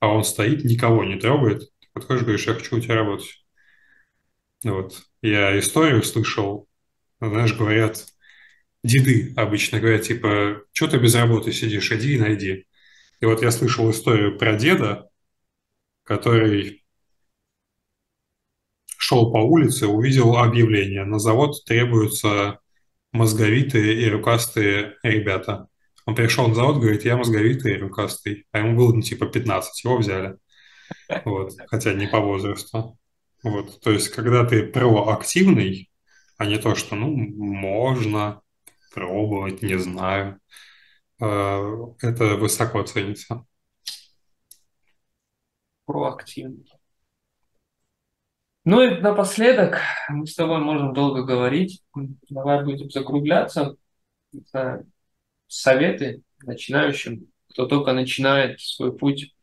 А 0.00 0.08
он 0.08 0.22
стоит, 0.22 0.64
никого 0.64 1.02
не 1.02 1.18
трогает. 1.18 1.60
Ты 1.80 1.88
подходишь, 1.94 2.24
говоришь, 2.24 2.46
я 2.46 2.52
хочу 2.52 2.76
у 2.76 2.80
тебя 2.80 2.96
работать. 2.96 3.42
Вот. 4.64 5.00
Я 5.22 5.58
историю 5.58 6.02
слышал, 6.02 6.68
знаешь, 7.20 7.56
говорят, 7.56 8.04
деды 8.82 9.32
обычно 9.36 9.80
говорят, 9.80 10.02
типа, 10.02 10.62
что 10.72 10.88
ты 10.88 10.98
без 10.98 11.14
работы 11.14 11.52
сидишь, 11.52 11.92
иди 11.92 12.14
и 12.14 12.18
найди. 12.18 12.66
И 13.20 13.26
вот 13.26 13.42
я 13.42 13.50
слышал 13.50 13.90
историю 13.90 14.38
про 14.38 14.56
деда, 14.56 15.08
который 16.04 16.84
шел 18.96 19.32
по 19.32 19.38
улице, 19.38 19.86
увидел 19.86 20.36
объявление. 20.36 21.04
На 21.04 21.18
завод 21.18 21.64
требуются 21.64 22.60
мозговитые 23.12 24.02
и 24.02 24.08
рукастые 24.08 24.96
ребята. 25.02 25.66
Он 26.06 26.14
пришел 26.14 26.48
на 26.48 26.54
завод, 26.54 26.78
говорит, 26.78 27.04
я 27.04 27.16
мозговитый 27.16 27.74
и 27.74 27.78
рукастый. 27.78 28.46
А 28.52 28.58
ему 28.58 28.76
было, 28.76 28.92
ну, 28.92 29.02
типа, 29.02 29.26
15, 29.26 29.84
его 29.84 29.98
взяли. 29.98 30.36
Вот. 31.24 31.52
Хотя 31.68 31.92
не 31.92 32.06
по 32.06 32.20
возрасту. 32.20 32.98
Вот, 33.42 33.80
то 33.80 33.90
есть, 33.90 34.10
когда 34.10 34.44
ты 34.44 34.64
проактивный, 34.66 35.90
а 36.36 36.46
не 36.46 36.58
то, 36.58 36.74
что, 36.74 36.94
ну, 36.94 37.08
можно 37.08 38.42
пробовать, 38.92 39.62
не 39.62 39.78
знаю, 39.78 40.40
э, 41.20 41.24
это 42.02 42.36
высоко 42.36 42.82
ценится. 42.82 43.44
Проактивный. 45.86 46.70
Ну 48.64 48.82
и 48.82 49.00
напоследок, 49.00 49.78
мы 50.08 50.26
с 50.26 50.34
тобой 50.34 50.58
можем 50.58 50.92
долго 50.92 51.24
говорить, 51.24 51.82
давай 52.28 52.62
будем 52.62 52.90
закругляться. 52.90 53.76
Это 54.32 54.84
советы 55.48 56.22
начинающим, 56.42 57.26
кто 57.48 57.66
только 57.66 57.92
начинает 57.92 58.60
свой 58.60 58.96
путь 58.96 59.34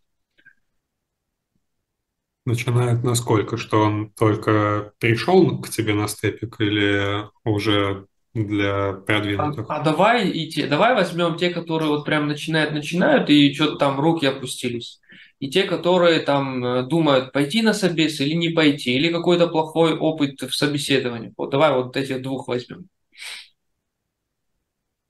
Начинает 2.47 3.03
насколько? 3.03 3.57
Что 3.57 3.81
он 3.81 4.11
только 4.11 4.93
пришел 4.99 5.59
к 5.61 5.67
тебе 5.67 5.93
на 5.93 6.07
степик 6.07 6.61
или 6.61 7.27
уже 7.43 8.07
для 8.33 8.93
А, 9.35 9.51
продвинутых? 9.53 9.67
а 9.67 9.83
давай 9.83 10.29
и 10.29 10.49
те, 10.49 10.67
давай 10.67 10.95
возьмем 10.95 11.37
те, 11.37 11.49
которые 11.51 11.89
вот 11.89 12.05
прям 12.05 12.27
начинают, 12.27 12.73
начинают, 12.73 13.29
и 13.29 13.53
что-то 13.53 13.75
там 13.77 13.99
руки 13.99 14.25
опустились. 14.25 14.99
И 15.39 15.49
те, 15.49 15.63
которые 15.63 16.19
там 16.21 16.65
э, 16.65 16.83
думают, 16.87 17.31
пойти 17.31 17.61
на 17.61 17.73
собес 17.73 18.19
или 18.19 18.33
не 18.33 18.49
пойти, 18.49 18.93
или 18.95 19.11
какой-то 19.11 19.47
плохой 19.47 19.95
опыт 19.95 20.41
в 20.41 20.55
собеседовании. 20.55 21.33
Вот 21.37 21.51
давай 21.51 21.71
вот 21.73 21.95
этих 21.95 22.21
двух 22.23 22.47
возьмем. 22.47 22.87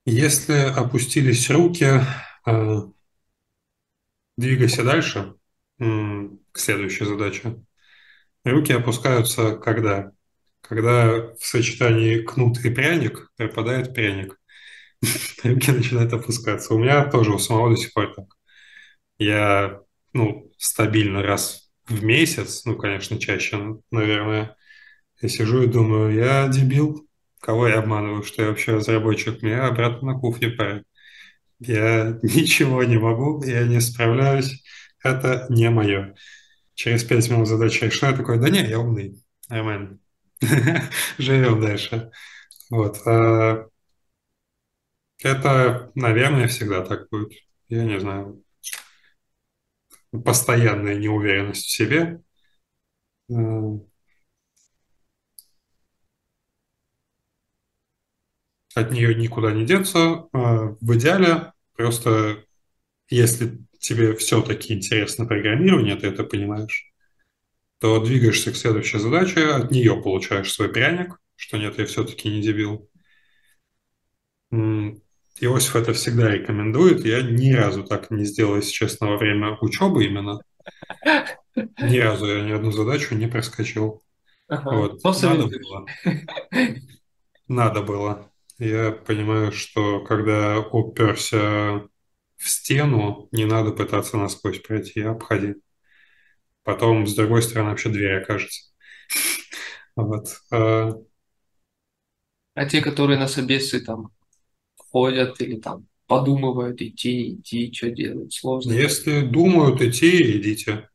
Если 0.07 0.53
опустились 0.75 1.51
руки, 1.51 1.85
э, 2.47 2.77
двигайся 4.37 4.83
дальше 4.83 5.35
к 6.51 6.57
следующей 6.59 7.05
задаче. 7.05 7.63
Руки 8.45 8.73
опускаются 8.73 9.57
когда? 9.57 10.13
Когда 10.61 11.33
в 11.35 11.39
сочетании 11.39 12.19
кнут 12.19 12.63
и 12.65 12.69
пряник 12.69 13.31
пропадает 13.37 13.93
пряник. 13.93 14.39
Руки 15.43 15.71
начинают 15.71 16.13
опускаться. 16.13 16.73
У 16.73 16.79
меня 16.79 17.05
тоже 17.05 17.31
у 17.33 17.39
самого 17.39 17.71
до 17.71 17.77
сих 17.77 17.93
пор 17.93 18.13
так. 18.13 18.25
Я, 19.19 19.81
ну, 20.13 20.51
стабильно 20.57 21.23
раз 21.23 21.71
в 21.87 22.03
месяц, 22.03 22.65
ну, 22.65 22.75
конечно, 22.75 23.19
чаще, 23.19 23.79
наверное, 23.91 24.55
я 25.21 25.29
сижу 25.29 25.63
и 25.63 25.67
думаю, 25.67 26.13
я 26.13 26.47
дебил, 26.47 27.07
кого 27.39 27.67
я 27.67 27.79
обманываю, 27.79 28.23
что 28.23 28.43
я 28.43 28.49
вообще 28.49 28.73
разработчик, 28.75 29.41
меня 29.41 29.67
обратно 29.67 30.13
на 30.13 30.19
кухне 30.19 30.49
парят. 30.49 30.83
Я 31.59 32.19
ничего 32.23 32.83
не 32.83 32.97
могу, 32.97 33.43
я 33.43 33.65
не 33.65 33.81
справляюсь, 33.81 34.63
это 35.03 35.47
не 35.49 35.69
мое. 35.69 36.15
Через 36.75 37.03
пять 37.03 37.29
минут 37.29 37.47
задача 37.47 37.85
решена, 37.87 38.11
я 38.11 38.17
такой, 38.17 38.39
да 38.39 38.49
не, 38.49 38.63
я 38.67 38.79
умный, 38.79 39.23
нормально. 39.49 39.99
Живем 41.17 41.61
дальше. 41.61 42.11
Вот. 42.71 42.99
а 43.07 43.67
Это, 45.23 45.91
наверное, 45.95 46.47
всегда 46.47 46.83
так 46.83 47.07
будет. 47.09 47.33
Я 47.69 47.83
не 47.83 47.99
знаю. 47.99 48.43
Постоянная 50.25 50.97
неуверенность 50.97 51.67
в 51.67 51.71
себе. 51.71 52.21
Э, 53.29 53.77
От 58.75 58.91
нее 58.91 59.15
никуда 59.15 59.51
не 59.51 59.65
деться. 59.65 60.27
А 60.33 60.75
В 60.79 60.95
идеале 60.97 61.53
просто, 61.75 62.43
если 63.09 63.59
тебе 63.79 64.15
все-таки 64.15 64.73
интересно 64.73 65.25
программирование, 65.25 65.95
ты 65.97 66.07
это 66.07 66.23
понимаешь, 66.23 66.91
то 67.79 67.99
двигаешься 67.99 68.51
к 68.51 68.55
следующей 68.55 68.99
задаче, 68.99 69.47
от 69.47 69.71
нее 69.71 70.01
получаешь 70.01 70.51
свой 70.51 70.69
пряник, 70.69 71.19
что 71.35 71.57
нет, 71.57 71.77
я 71.77 71.85
все-таки 71.85 72.29
не 72.29 72.41
дебил. 72.41 72.89
Иосиф 75.39 75.75
это 75.75 75.93
всегда 75.93 76.31
рекомендует. 76.31 77.05
Я 77.05 77.21
ни 77.21 77.51
разу 77.51 77.83
так 77.83 78.09
не 78.09 78.25
сделал, 78.25 78.55
если 78.55 78.71
честно, 78.71 79.09
во 79.09 79.17
время 79.17 79.57
учебы 79.61 80.05
именно. 80.05 80.39
Ни 81.55 81.97
разу 81.99 82.25
я 82.25 82.43
ни 82.43 82.51
одну 82.51 82.71
задачу 82.71 83.15
не 83.15 83.27
проскочил. 83.27 84.03
Ага. 84.47 84.75
Вот. 84.75 85.03
Но 85.03 85.13
Надо 85.13 85.47
было. 85.47 85.85
Надо 87.47 87.81
было. 87.81 88.31
Я 88.59 88.91
понимаю, 88.91 89.51
что 89.51 90.01
когда 90.01 90.59
уперся 90.59 91.87
в 92.37 92.49
стену, 92.49 93.27
не 93.31 93.45
надо 93.45 93.71
пытаться 93.71 94.17
насквозь 94.17 94.59
пройти, 94.59 95.01
а 95.01 95.11
обходи. 95.11 95.55
Потом 96.67 97.07
с 97.07 97.15
другой 97.15 97.41
стороны 97.43 97.69
вообще 97.69 97.87
дверь 97.87 98.21
окажется. 98.21 98.69
Вот. 99.95 100.27
А 100.51 100.91
А 102.55 102.65
те, 102.65 102.81
которые 102.81 103.17
на 103.17 103.29
собесы 103.29 103.79
там 103.79 104.11
ходят 104.77 105.39
или 105.41 105.59
там 105.59 105.87
подумывают 106.07 106.81
идти, 106.81 107.35
идти, 107.35 107.71
что 107.73 107.89
делать, 107.91 108.33
сложно. 108.33 108.73
Если 108.73 109.21
думают 109.21 109.81
идти, 109.81 110.37
идите. 110.39 110.89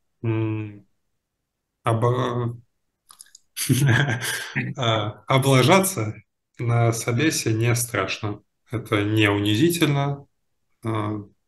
Обо- 1.83 2.55
А, 4.77 5.23
Облажаться 5.27 6.13
на 6.59 6.91
собесе 6.93 7.53
не 7.53 7.73
страшно. 7.75 8.41
Это 8.71 9.03
не 9.03 9.27
унизительно. 9.29 10.25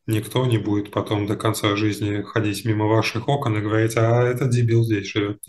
Никто 0.08 0.46
не 0.46 0.58
будет 0.60 0.92
потом 0.92 1.26
до 1.26 1.36
конца 1.36 1.76
жизни 1.76 2.22
ходить 2.22 2.64
мимо 2.66 2.86
ваших 2.86 3.28
окон 3.28 3.58
и 3.58 3.62
говорить, 3.62 3.98
а 3.98 4.24
этот 4.24 4.52
дебил 4.52 4.84
здесь 4.84 5.08
живет. 5.08 5.42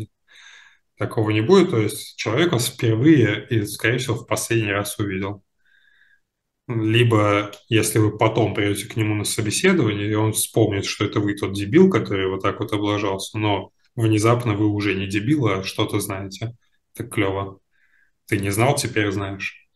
Такого 0.96 1.30
не 1.30 1.42
будет. 1.42 1.70
То 1.70 1.78
есть 1.80 2.16
человек 2.16 2.52
вас 2.52 2.68
впервые 2.68 3.46
и, 3.50 3.66
скорее 3.66 3.98
всего, 3.98 4.16
в 4.16 4.26
последний 4.26 4.72
раз 4.72 4.98
увидел. 4.98 5.44
Либо, 6.68 7.52
если 7.68 7.98
вы 7.98 8.16
потом 8.16 8.54
придете 8.54 8.86
к 8.88 8.96
нему 8.96 9.14
на 9.14 9.24
собеседование, 9.24 10.10
и 10.10 10.14
он 10.14 10.32
вспомнит, 10.32 10.84
что 10.84 11.04
это 11.04 11.20
вы 11.20 11.34
тот 11.34 11.52
дебил, 11.52 11.90
который 11.90 12.28
вот 12.28 12.42
так 12.42 12.58
вот 12.58 12.72
облажался, 12.72 13.38
но 13.38 13.70
внезапно 13.94 14.54
вы 14.54 14.66
уже 14.66 14.94
не 14.94 15.06
дебил, 15.06 15.46
а 15.46 15.62
что-то 15.62 16.00
знаете. 16.00 16.56
Так 16.94 17.12
клево. 17.12 17.60
Ты 18.26 18.38
не 18.38 18.50
знал, 18.50 18.74
теперь 18.74 19.12
знаешь. 19.12 19.68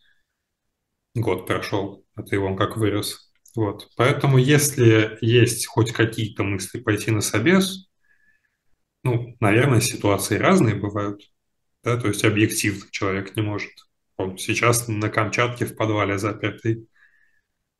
Год 1.15 1.47
прошел, 1.47 2.05
а 2.15 2.23
ты 2.23 2.39
вон 2.41 2.57
как 2.57 2.77
вырос. 2.77 3.30
Вот. 3.55 3.89
Поэтому, 3.97 4.39
если 4.39 5.19
есть 5.21 5.67
хоть 5.67 5.93
какие-то 5.93 6.45
мысли 6.45 6.81
пойти 6.81 7.11
на 7.11 7.21
собес, 7.21 7.89
ну, 9.03 9.37
наверное, 9.41 9.81
ситуации 9.81 10.37
разные 10.39 10.75
бывают, 10.75 11.23
да, 11.83 11.97
то 11.97 12.09
есть 12.09 12.25
объективно 12.25 12.87
человек 12.91 13.35
не 13.37 13.43
может. 13.43 13.73
Он 14.17 14.37
сейчас 14.37 14.87
на 14.89 15.09
Камчатке 15.09 15.65
в 15.65 15.75
подвале 15.77 16.19
запертый. 16.19 16.87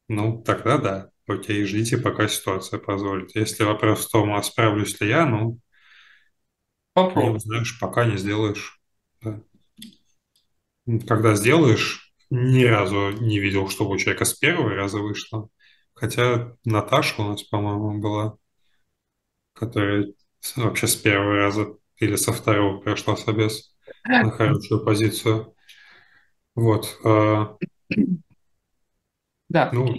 Ну, 0.09 0.43
тогда 0.43 0.79
да. 0.79 1.11
Окей, 1.27 1.65
ждите, 1.65 1.99
пока 1.99 2.27
ситуация 2.27 2.81
позволит. 2.81 3.37
Если 3.37 3.63
вопрос 3.63 4.07
в 4.07 4.11
том, 4.11 4.33
а 4.35 4.43
справлюсь 4.43 5.01
ли 5.01 5.09
я, 5.09 5.27
ну, 5.27 5.53
не 5.53 5.61
Попробуй. 6.95 7.37
узнаешь, 7.37 7.79
пока 7.79 8.05
не 8.05 8.17
сделаешь. 8.17 8.81
Да. 9.23 9.43
Когда 11.07 11.35
сделаешь, 11.37 12.13
ни 12.31 12.65
разу 12.65 13.11
не 13.11 13.39
видел, 13.39 13.69
чтобы 13.69 13.93
у 13.93 13.99
человека 13.99 14.25
с 14.25 14.35
первого 14.35 14.75
раза 14.75 14.99
вышло. 14.99 15.49
Хотя 16.01 16.57
Наташа 16.65 17.21
у 17.21 17.29
нас, 17.29 17.43
по-моему, 17.43 18.01
была, 18.01 18.39
которая 19.53 20.07
вообще 20.57 20.87
с 20.87 20.97
первого 20.97 21.37
раза 21.37 21.77
или 21.99 22.17
со 22.17 22.33
второго 22.33 22.81
прошла 22.81 23.17
собес 23.19 23.77
на 24.09 24.31
хорошую 24.31 24.83
позицию. 24.83 25.55
Вот. 26.55 26.99
а, 27.05 27.55
Да, 29.51 29.71
Ну, 29.75 29.95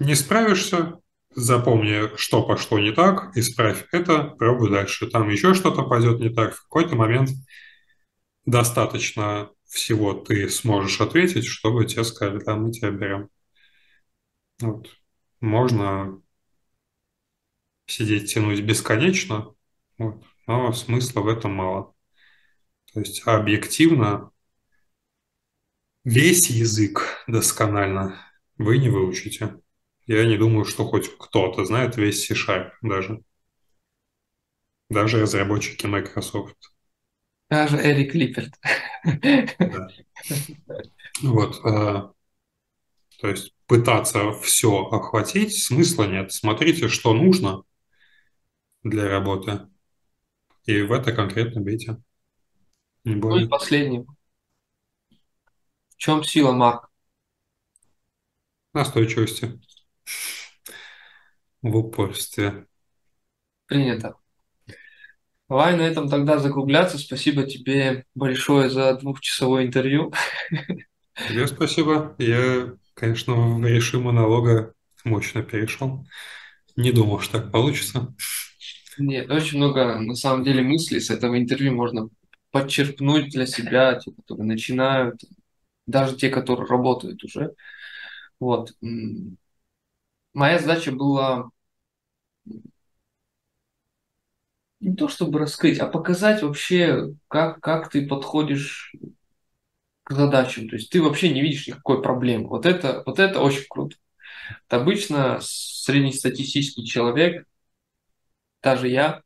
не 0.00 0.16
справишься, 0.16 0.98
запомни, 1.36 2.16
что 2.16 2.42
пошло 2.42 2.80
не 2.80 2.90
так, 2.90 3.36
исправь 3.36 3.86
это, 3.92 4.24
пробуй 4.24 4.72
дальше. 4.72 5.06
Там 5.08 5.28
еще 5.28 5.54
что-то 5.54 5.84
пойдет 5.84 6.18
не 6.18 6.30
так. 6.30 6.56
В 6.56 6.62
какой-то 6.64 6.96
момент 6.96 7.30
достаточно 8.44 9.50
всего 9.66 10.14
ты 10.14 10.48
сможешь 10.48 11.00
ответить, 11.00 11.46
чтобы 11.46 11.84
тебе 11.86 12.02
сказали, 12.02 12.42
да, 12.44 12.56
мы 12.56 12.72
тебя 12.72 12.90
берем. 12.90 13.28
Вот. 14.60 14.97
Можно 15.40 16.22
сидеть 17.86 18.32
тянуть 18.32 18.60
бесконечно, 18.60 19.54
вот, 19.98 20.22
но 20.46 20.72
смысла 20.72 21.20
в 21.20 21.28
этом 21.28 21.52
мало. 21.54 21.94
То 22.92 23.00
есть 23.00 23.22
объективно 23.26 24.32
весь 26.04 26.50
язык 26.50 27.22
досконально 27.28 28.16
вы 28.56 28.78
не 28.78 28.88
выучите. 28.88 29.60
Я 30.06 30.26
не 30.26 30.36
думаю, 30.36 30.64
что 30.64 30.84
хоть 30.84 31.16
кто-то 31.18 31.64
знает 31.64 31.96
весь 31.96 32.26
C-Sharp 32.26 32.72
даже. 32.82 33.22
Даже 34.90 35.22
разработчики 35.22 35.86
Microsoft. 35.86 36.56
Даже 37.50 37.76
Эрик 37.78 38.14
Липерт. 38.14 38.54
Да. 39.60 39.88
Вот. 41.22 41.56
э, 41.64 42.08
То 43.20 43.28
есть 43.28 43.52
пытаться 43.68 44.32
все 44.42 44.86
охватить 44.86 45.56
смысла 45.56 46.04
нет. 46.08 46.32
Смотрите, 46.32 46.88
что 46.88 47.14
нужно 47.14 47.62
для 48.82 49.08
работы, 49.08 49.68
и 50.66 50.82
в 50.82 50.92
это 50.92 51.12
конкретно 51.12 51.60
бейте. 51.60 52.02
не 53.04 53.16
Ну 53.28 53.38
и 53.38 53.44
более. 53.44 53.48
последний. 53.48 54.04
В 55.90 55.96
чем 55.98 56.24
сила, 56.24 56.52
Марк? 56.52 56.90
Настойчивости, 58.72 59.60
в 61.62 61.76
упорстве. 61.76 62.66
Принято. 63.66 64.16
Давай 65.48 65.76
на 65.76 65.82
этом 65.82 66.08
тогда 66.10 66.38
закругляться. 66.38 66.98
Спасибо 66.98 67.44
тебе 67.44 68.04
большое 68.14 68.68
за 68.68 68.94
двухчасовое 68.94 69.64
интервью. 69.66 70.12
Тебе 71.26 71.46
спасибо. 71.46 72.14
Я, 72.18 72.76
конечно, 72.98 73.34
в 73.34 73.64
режим 73.64 74.02
монолога 74.02 74.74
мощно 75.04 75.42
перешел. 75.42 76.06
Не 76.76 76.92
думал, 76.92 77.20
что 77.20 77.40
так 77.40 77.52
получится. 77.52 78.14
Нет, 78.98 79.30
очень 79.30 79.58
много 79.58 79.98
на 80.00 80.14
самом 80.14 80.44
деле 80.44 80.62
мыслей 80.62 81.00
с 81.00 81.10
этого 81.10 81.38
интервью 81.38 81.74
можно 81.74 82.08
подчерпнуть 82.50 83.30
для 83.30 83.46
себя, 83.46 83.94
те, 83.96 84.10
которые 84.12 84.46
начинают, 84.46 85.20
даже 85.86 86.16
те, 86.16 86.30
которые 86.30 86.68
работают 86.68 87.22
уже. 87.24 87.54
Вот. 88.40 88.72
Моя 90.32 90.58
задача 90.58 90.90
была 90.92 91.50
не 94.80 94.94
то 94.94 95.08
чтобы 95.08 95.38
раскрыть, 95.40 95.78
а 95.80 95.86
показать 95.86 96.42
вообще, 96.42 97.12
как, 97.28 97.60
как 97.60 97.90
ты 97.90 98.06
подходишь 98.06 98.94
к 100.08 100.14
задачам. 100.14 100.70
То 100.70 100.76
есть 100.76 100.90
ты 100.90 101.02
вообще 101.02 101.28
не 101.28 101.42
видишь 101.42 101.68
никакой 101.68 102.00
проблемы. 102.00 102.48
Вот 102.48 102.64
это, 102.64 103.02
вот 103.04 103.18
это 103.18 103.42
очень 103.42 103.66
круто. 103.68 103.96
Это 104.66 104.80
обычно 104.80 105.38
среднестатистический 105.42 106.86
человек, 106.86 107.46
даже 108.62 108.88
я, 108.88 109.20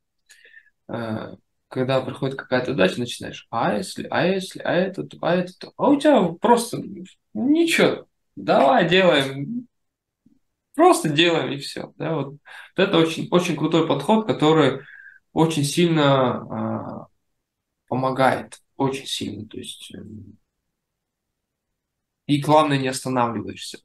э, 0.88 1.36
когда 1.68 2.00
приходит 2.00 2.36
какая-то 2.36 2.72
задача, 2.72 2.98
начинаешь, 2.98 3.46
а 3.50 3.76
если, 3.76 4.08
а 4.10 4.26
если, 4.26 4.58
а 4.58 4.72
это, 4.72 5.06
а 5.20 5.36
это, 5.36 5.70
а 5.76 5.88
у 5.88 6.00
тебя 6.00 6.20
просто 6.40 6.82
ничего, 7.32 8.08
давай 8.34 8.88
делаем, 8.88 9.68
просто 10.74 11.10
делаем 11.10 11.52
и 11.52 11.58
все. 11.58 11.92
Да, 11.96 12.16
вот. 12.16 12.26
вот 12.26 12.38
это 12.74 12.98
очень, 12.98 13.28
очень 13.30 13.56
крутой 13.56 13.86
подход, 13.86 14.26
который 14.26 14.80
очень 15.32 15.62
сильно 15.62 17.06
э, 17.08 17.14
помогает, 17.86 18.58
очень 18.76 19.06
сильно. 19.06 19.46
То 19.46 19.58
есть 19.58 19.94
э, 19.94 20.02
и 22.26 22.40
главное 22.40 22.78
не 22.78 22.88
останавливаешься. 22.88 23.78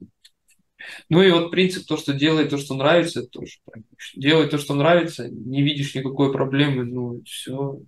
Ну 1.08 1.22
и 1.22 1.30
вот 1.30 1.50
принцип, 1.50 1.86
то, 1.86 1.96
что 1.96 2.12
делай 2.12 2.48
то, 2.48 2.56
что 2.56 2.74
нравится, 2.74 3.22
тоже. 3.22 3.58
Делай 4.14 4.48
то, 4.48 4.58
что 4.58 4.74
нравится, 4.74 5.28
не 5.28 5.62
видишь 5.62 5.94
никакой 5.94 6.32
проблемы, 6.32 6.84
ну 6.84 7.22
все. 7.24 7.80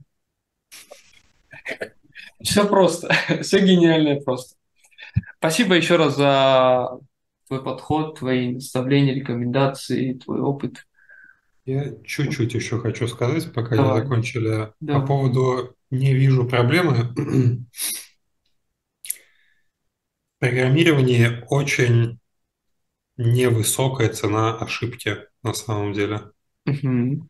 Все 2.42 2.66
просто, 2.66 3.14
все 3.42 3.60
гениальное 3.60 4.18
просто. 4.20 4.56
Спасибо 5.38 5.74
еще 5.74 5.96
раз 5.96 6.16
за 6.16 6.88
твой 7.48 7.62
подход, 7.62 8.18
твои 8.18 8.52
наставления, 8.52 9.14
рекомендации, 9.14 10.14
твой 10.14 10.40
опыт. 10.40 10.86
Я 11.66 11.92
чуть-чуть 12.04 12.54
еще 12.54 12.78
хочу 12.78 13.06
сказать, 13.08 13.52
пока 13.52 13.76
Давай. 13.76 13.98
не 13.98 14.04
закончили. 14.04 14.72
Давай. 14.80 15.02
По 15.02 15.06
поводу 15.06 15.76
«не 15.90 16.14
вижу 16.14 16.48
проблемы». 16.48 17.12
Программирование 20.40 21.46
очень 21.50 22.18
невысокая 23.18 24.08
цена 24.08 24.56
ошибки 24.56 25.18
на 25.42 25.52
самом 25.52 25.92
деле, 25.92 26.32
угу. 26.64 27.28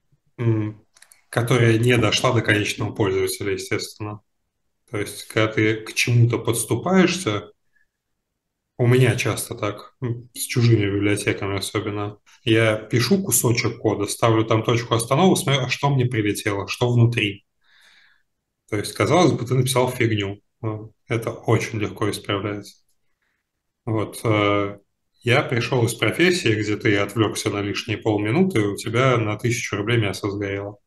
которая 1.29 1.77
не 1.79 1.99
дошла 1.99 2.33
до 2.33 2.41
конечного 2.41 2.95
пользователя, 2.95 3.55
естественно. 3.55 4.21
То 4.89 4.99
есть, 4.99 5.25
когда 5.25 5.53
ты 5.53 5.75
к 5.81 5.93
чему-то 5.93 6.39
подступаешься, 6.39 7.51
у 8.79 8.87
меня 8.87 9.17
часто 9.17 9.57
так, 9.57 9.97
с 10.33 10.43
чужими 10.47 10.87
библиотеками 10.87 11.59
особенно, 11.59 12.19
я 12.45 12.77
пишу 12.77 13.25
кусочек 13.25 13.79
кода, 13.79 14.07
ставлю 14.07 14.45
там 14.45 14.63
точку 14.63 14.95
остановки, 14.95 15.43
смотрю, 15.43 15.65
а 15.65 15.69
что 15.69 15.91
мне 15.91 16.07
прилетело, 16.07 16.69
что 16.69 16.93
внутри. 16.93 17.45
То 18.69 18.77
есть, 18.77 18.93
казалось 18.93 19.33
бы, 19.33 19.45
ты 19.45 19.55
написал 19.55 19.91
фигню. 19.91 20.41
Это 21.09 21.33
очень 21.33 21.81
легко 21.81 22.09
исправляется. 22.09 22.80
Вот. 23.85 24.21
Э, 24.25 24.79
я 25.23 25.43
пришел 25.43 25.85
из 25.85 25.95
профессии, 25.95 26.55
где 26.55 26.77
ты 26.77 26.97
отвлекся 26.97 27.51
на 27.51 27.61
лишние 27.61 27.99
полминуты, 27.99 28.61
и 28.61 28.65
у 28.65 28.77
тебя 28.77 29.17
на 29.19 29.37
тысячу 29.37 29.77
рублей 29.77 29.99
мясо 29.99 30.31
сгорело. 30.31 30.79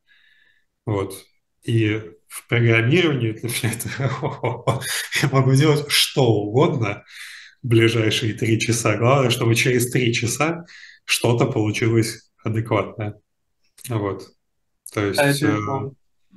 Вот. 0.85 1.15
И 1.63 2.01
в 2.27 2.47
программировании 2.47 3.31
для 3.31 3.49
меня 3.49 3.73
это... 3.73 4.81
я 5.21 5.29
могу 5.29 5.53
делать 5.53 5.89
что 5.89 6.25
угодно 6.25 7.03
в 7.61 7.67
ближайшие 7.67 8.33
три 8.33 8.59
часа. 8.59 8.97
Главное, 8.97 9.29
чтобы 9.29 9.55
через 9.55 9.91
три 9.91 10.13
часа 10.13 10.65
что-то 11.05 11.45
получилось 11.45 12.31
адекватное. 12.43 13.19
Вот. 13.87 14.29
То 14.93 15.05
есть 15.05 15.19
а 15.19 15.27
это, 15.27 15.91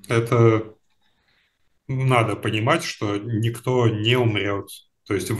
это 0.08 0.74
надо 1.88 2.36
понимать, 2.36 2.84
что 2.84 3.16
никто 3.16 3.88
не 3.88 4.16
умрет. 4.16 4.68
То 5.06 5.14
есть 5.14 5.30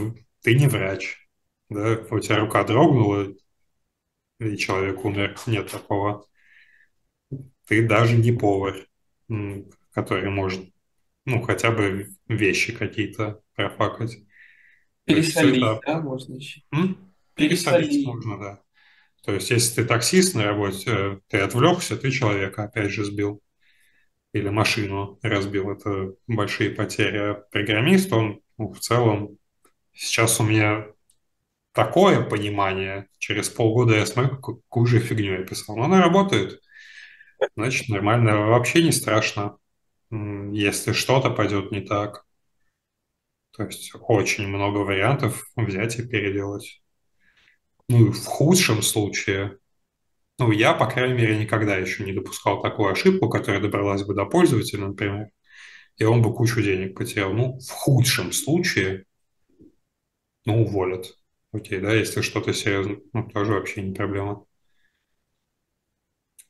ты 0.47 0.55
не 0.55 0.67
врач, 0.67 1.27
да, 1.67 1.99
у 2.09 2.19
тебя 2.21 2.39
рука 2.39 2.63
дрогнула, 2.63 3.35
и 4.39 4.55
человек 4.55 5.03
умер. 5.03 5.37
Нет 5.45 5.69
такого. 5.69 6.25
Ты 7.65 7.85
даже 7.85 8.15
не 8.15 8.31
повар, 8.31 8.87
который 9.91 10.29
может, 10.29 10.61
ну, 11.25 11.41
хотя 11.41 11.71
бы 11.71 12.15
вещи 12.29 12.71
какие-то 12.71 13.41
профакать. 13.55 14.19
Пересолить, 15.03 15.57
это... 15.57 15.81
да, 15.85 15.99
можно 15.99 16.35
еще? 16.35 16.61
М? 16.71 17.13
Пересолить, 17.33 17.89
Пересолить 17.89 18.07
можно, 18.07 18.39
да. 18.39 18.61
То 19.23 19.33
есть, 19.33 19.49
если 19.49 19.81
ты 19.81 19.85
таксист 19.85 20.33
на 20.33 20.45
работе, 20.45 20.89
э, 20.89 21.19
ты 21.27 21.39
отвлекся, 21.39 21.97
ты 21.97 22.09
человека 22.09 22.63
опять 22.63 22.91
же 22.91 23.03
сбил. 23.03 23.43
Или 24.31 24.47
машину 24.47 25.19
разбил. 25.21 25.71
Это 25.71 26.13
большие 26.25 26.69
потери. 26.69 27.17
А 27.17 27.33
программист, 27.33 28.13
он 28.13 28.39
ну, 28.57 28.71
в 28.71 28.79
целом... 28.79 29.36
Сейчас 29.97 30.39
у 30.39 30.43
меня 30.43 30.85
такое 31.73 32.23
понимание. 32.23 33.07
Через 33.17 33.49
полгода 33.49 33.95
я 33.95 34.05
смотрю, 34.05 34.37
какую 34.37 34.85
же 34.85 34.99
фигню 34.99 35.39
я 35.39 35.43
писал. 35.43 35.75
Но 35.75 35.85
она 35.85 36.01
работает. 36.01 36.61
Значит, 37.55 37.89
нормально. 37.89 38.47
Вообще 38.47 38.83
не 38.83 38.91
страшно, 38.91 39.57
если 40.11 40.91
что-то 40.91 41.31
пойдет 41.31 41.71
не 41.71 41.81
так. 41.81 42.25
То 43.55 43.63
есть 43.63 43.91
очень 43.99 44.47
много 44.47 44.77
вариантов 44.77 45.47
взять 45.55 45.97
и 45.97 46.07
переделать. 46.07 46.81
Ну, 47.89 48.11
в 48.11 48.25
худшем 48.25 48.83
случае, 48.83 49.57
ну, 50.37 50.51
я, 50.51 50.73
по 50.75 50.85
крайней 50.85 51.15
мере, 51.15 51.39
никогда 51.39 51.75
еще 51.75 52.03
не 52.03 52.13
допускал 52.13 52.61
такую 52.61 52.91
ошибку, 52.91 53.29
которая 53.29 53.61
добралась 53.61 54.03
бы 54.03 54.13
до 54.13 54.25
пользователя, 54.25 54.85
например, 54.85 55.29
и 55.97 56.03
он 56.03 56.21
бы 56.21 56.35
кучу 56.35 56.61
денег 56.61 56.95
потерял. 56.95 57.33
Ну, 57.33 57.57
в 57.59 57.69
худшем 57.71 58.31
случае, 58.31 59.06
ну, 60.47 60.61
уволят. 60.61 61.17
Окей, 61.51 61.81
да, 61.81 61.93
если 61.93 62.21
что-то 62.21 62.53
серьезно, 62.53 62.99
ну, 63.11 63.29
тоже 63.29 63.51
вообще 63.51 63.81
не 63.81 63.93
проблема. 63.93 64.45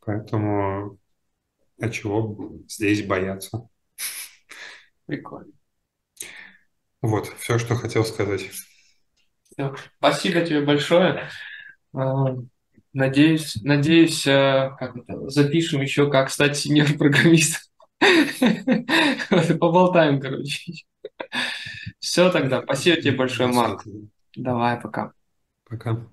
Поэтому, 0.06 1.00
а 1.82 1.90
чего 1.90 2.60
здесь 2.68 3.06
бояться? 3.06 3.68
Прикольно. 5.08 5.52
Вот, 7.02 7.28
все, 7.40 7.58
что 7.58 7.76
хотел 7.76 8.06
сказать. 8.06 8.52
Все. 9.52 9.76
Спасибо 9.98 10.42
тебе 10.42 10.62
большое. 10.62 11.28
А, 11.94 12.36
надеюсь, 12.94 13.56
надеюсь, 13.64 14.28
а, 14.28 14.76
как 14.78 14.96
это, 14.96 15.28
запишем 15.30 15.82
еще, 15.82 16.12
как 16.12 16.30
стать 16.30 16.56
сеньор-программистом. 16.56 17.62
Поболтаем, 19.60 20.20
короче. 20.20 20.86
Все 22.00 22.32
тогда. 22.32 22.62
Спасибо 22.62 23.02
тебе 23.02 23.18
большое, 23.18 23.50
Марк. 23.50 23.84
Давай, 24.36 24.80
пока. 24.80 25.14
Пока. 25.70 26.08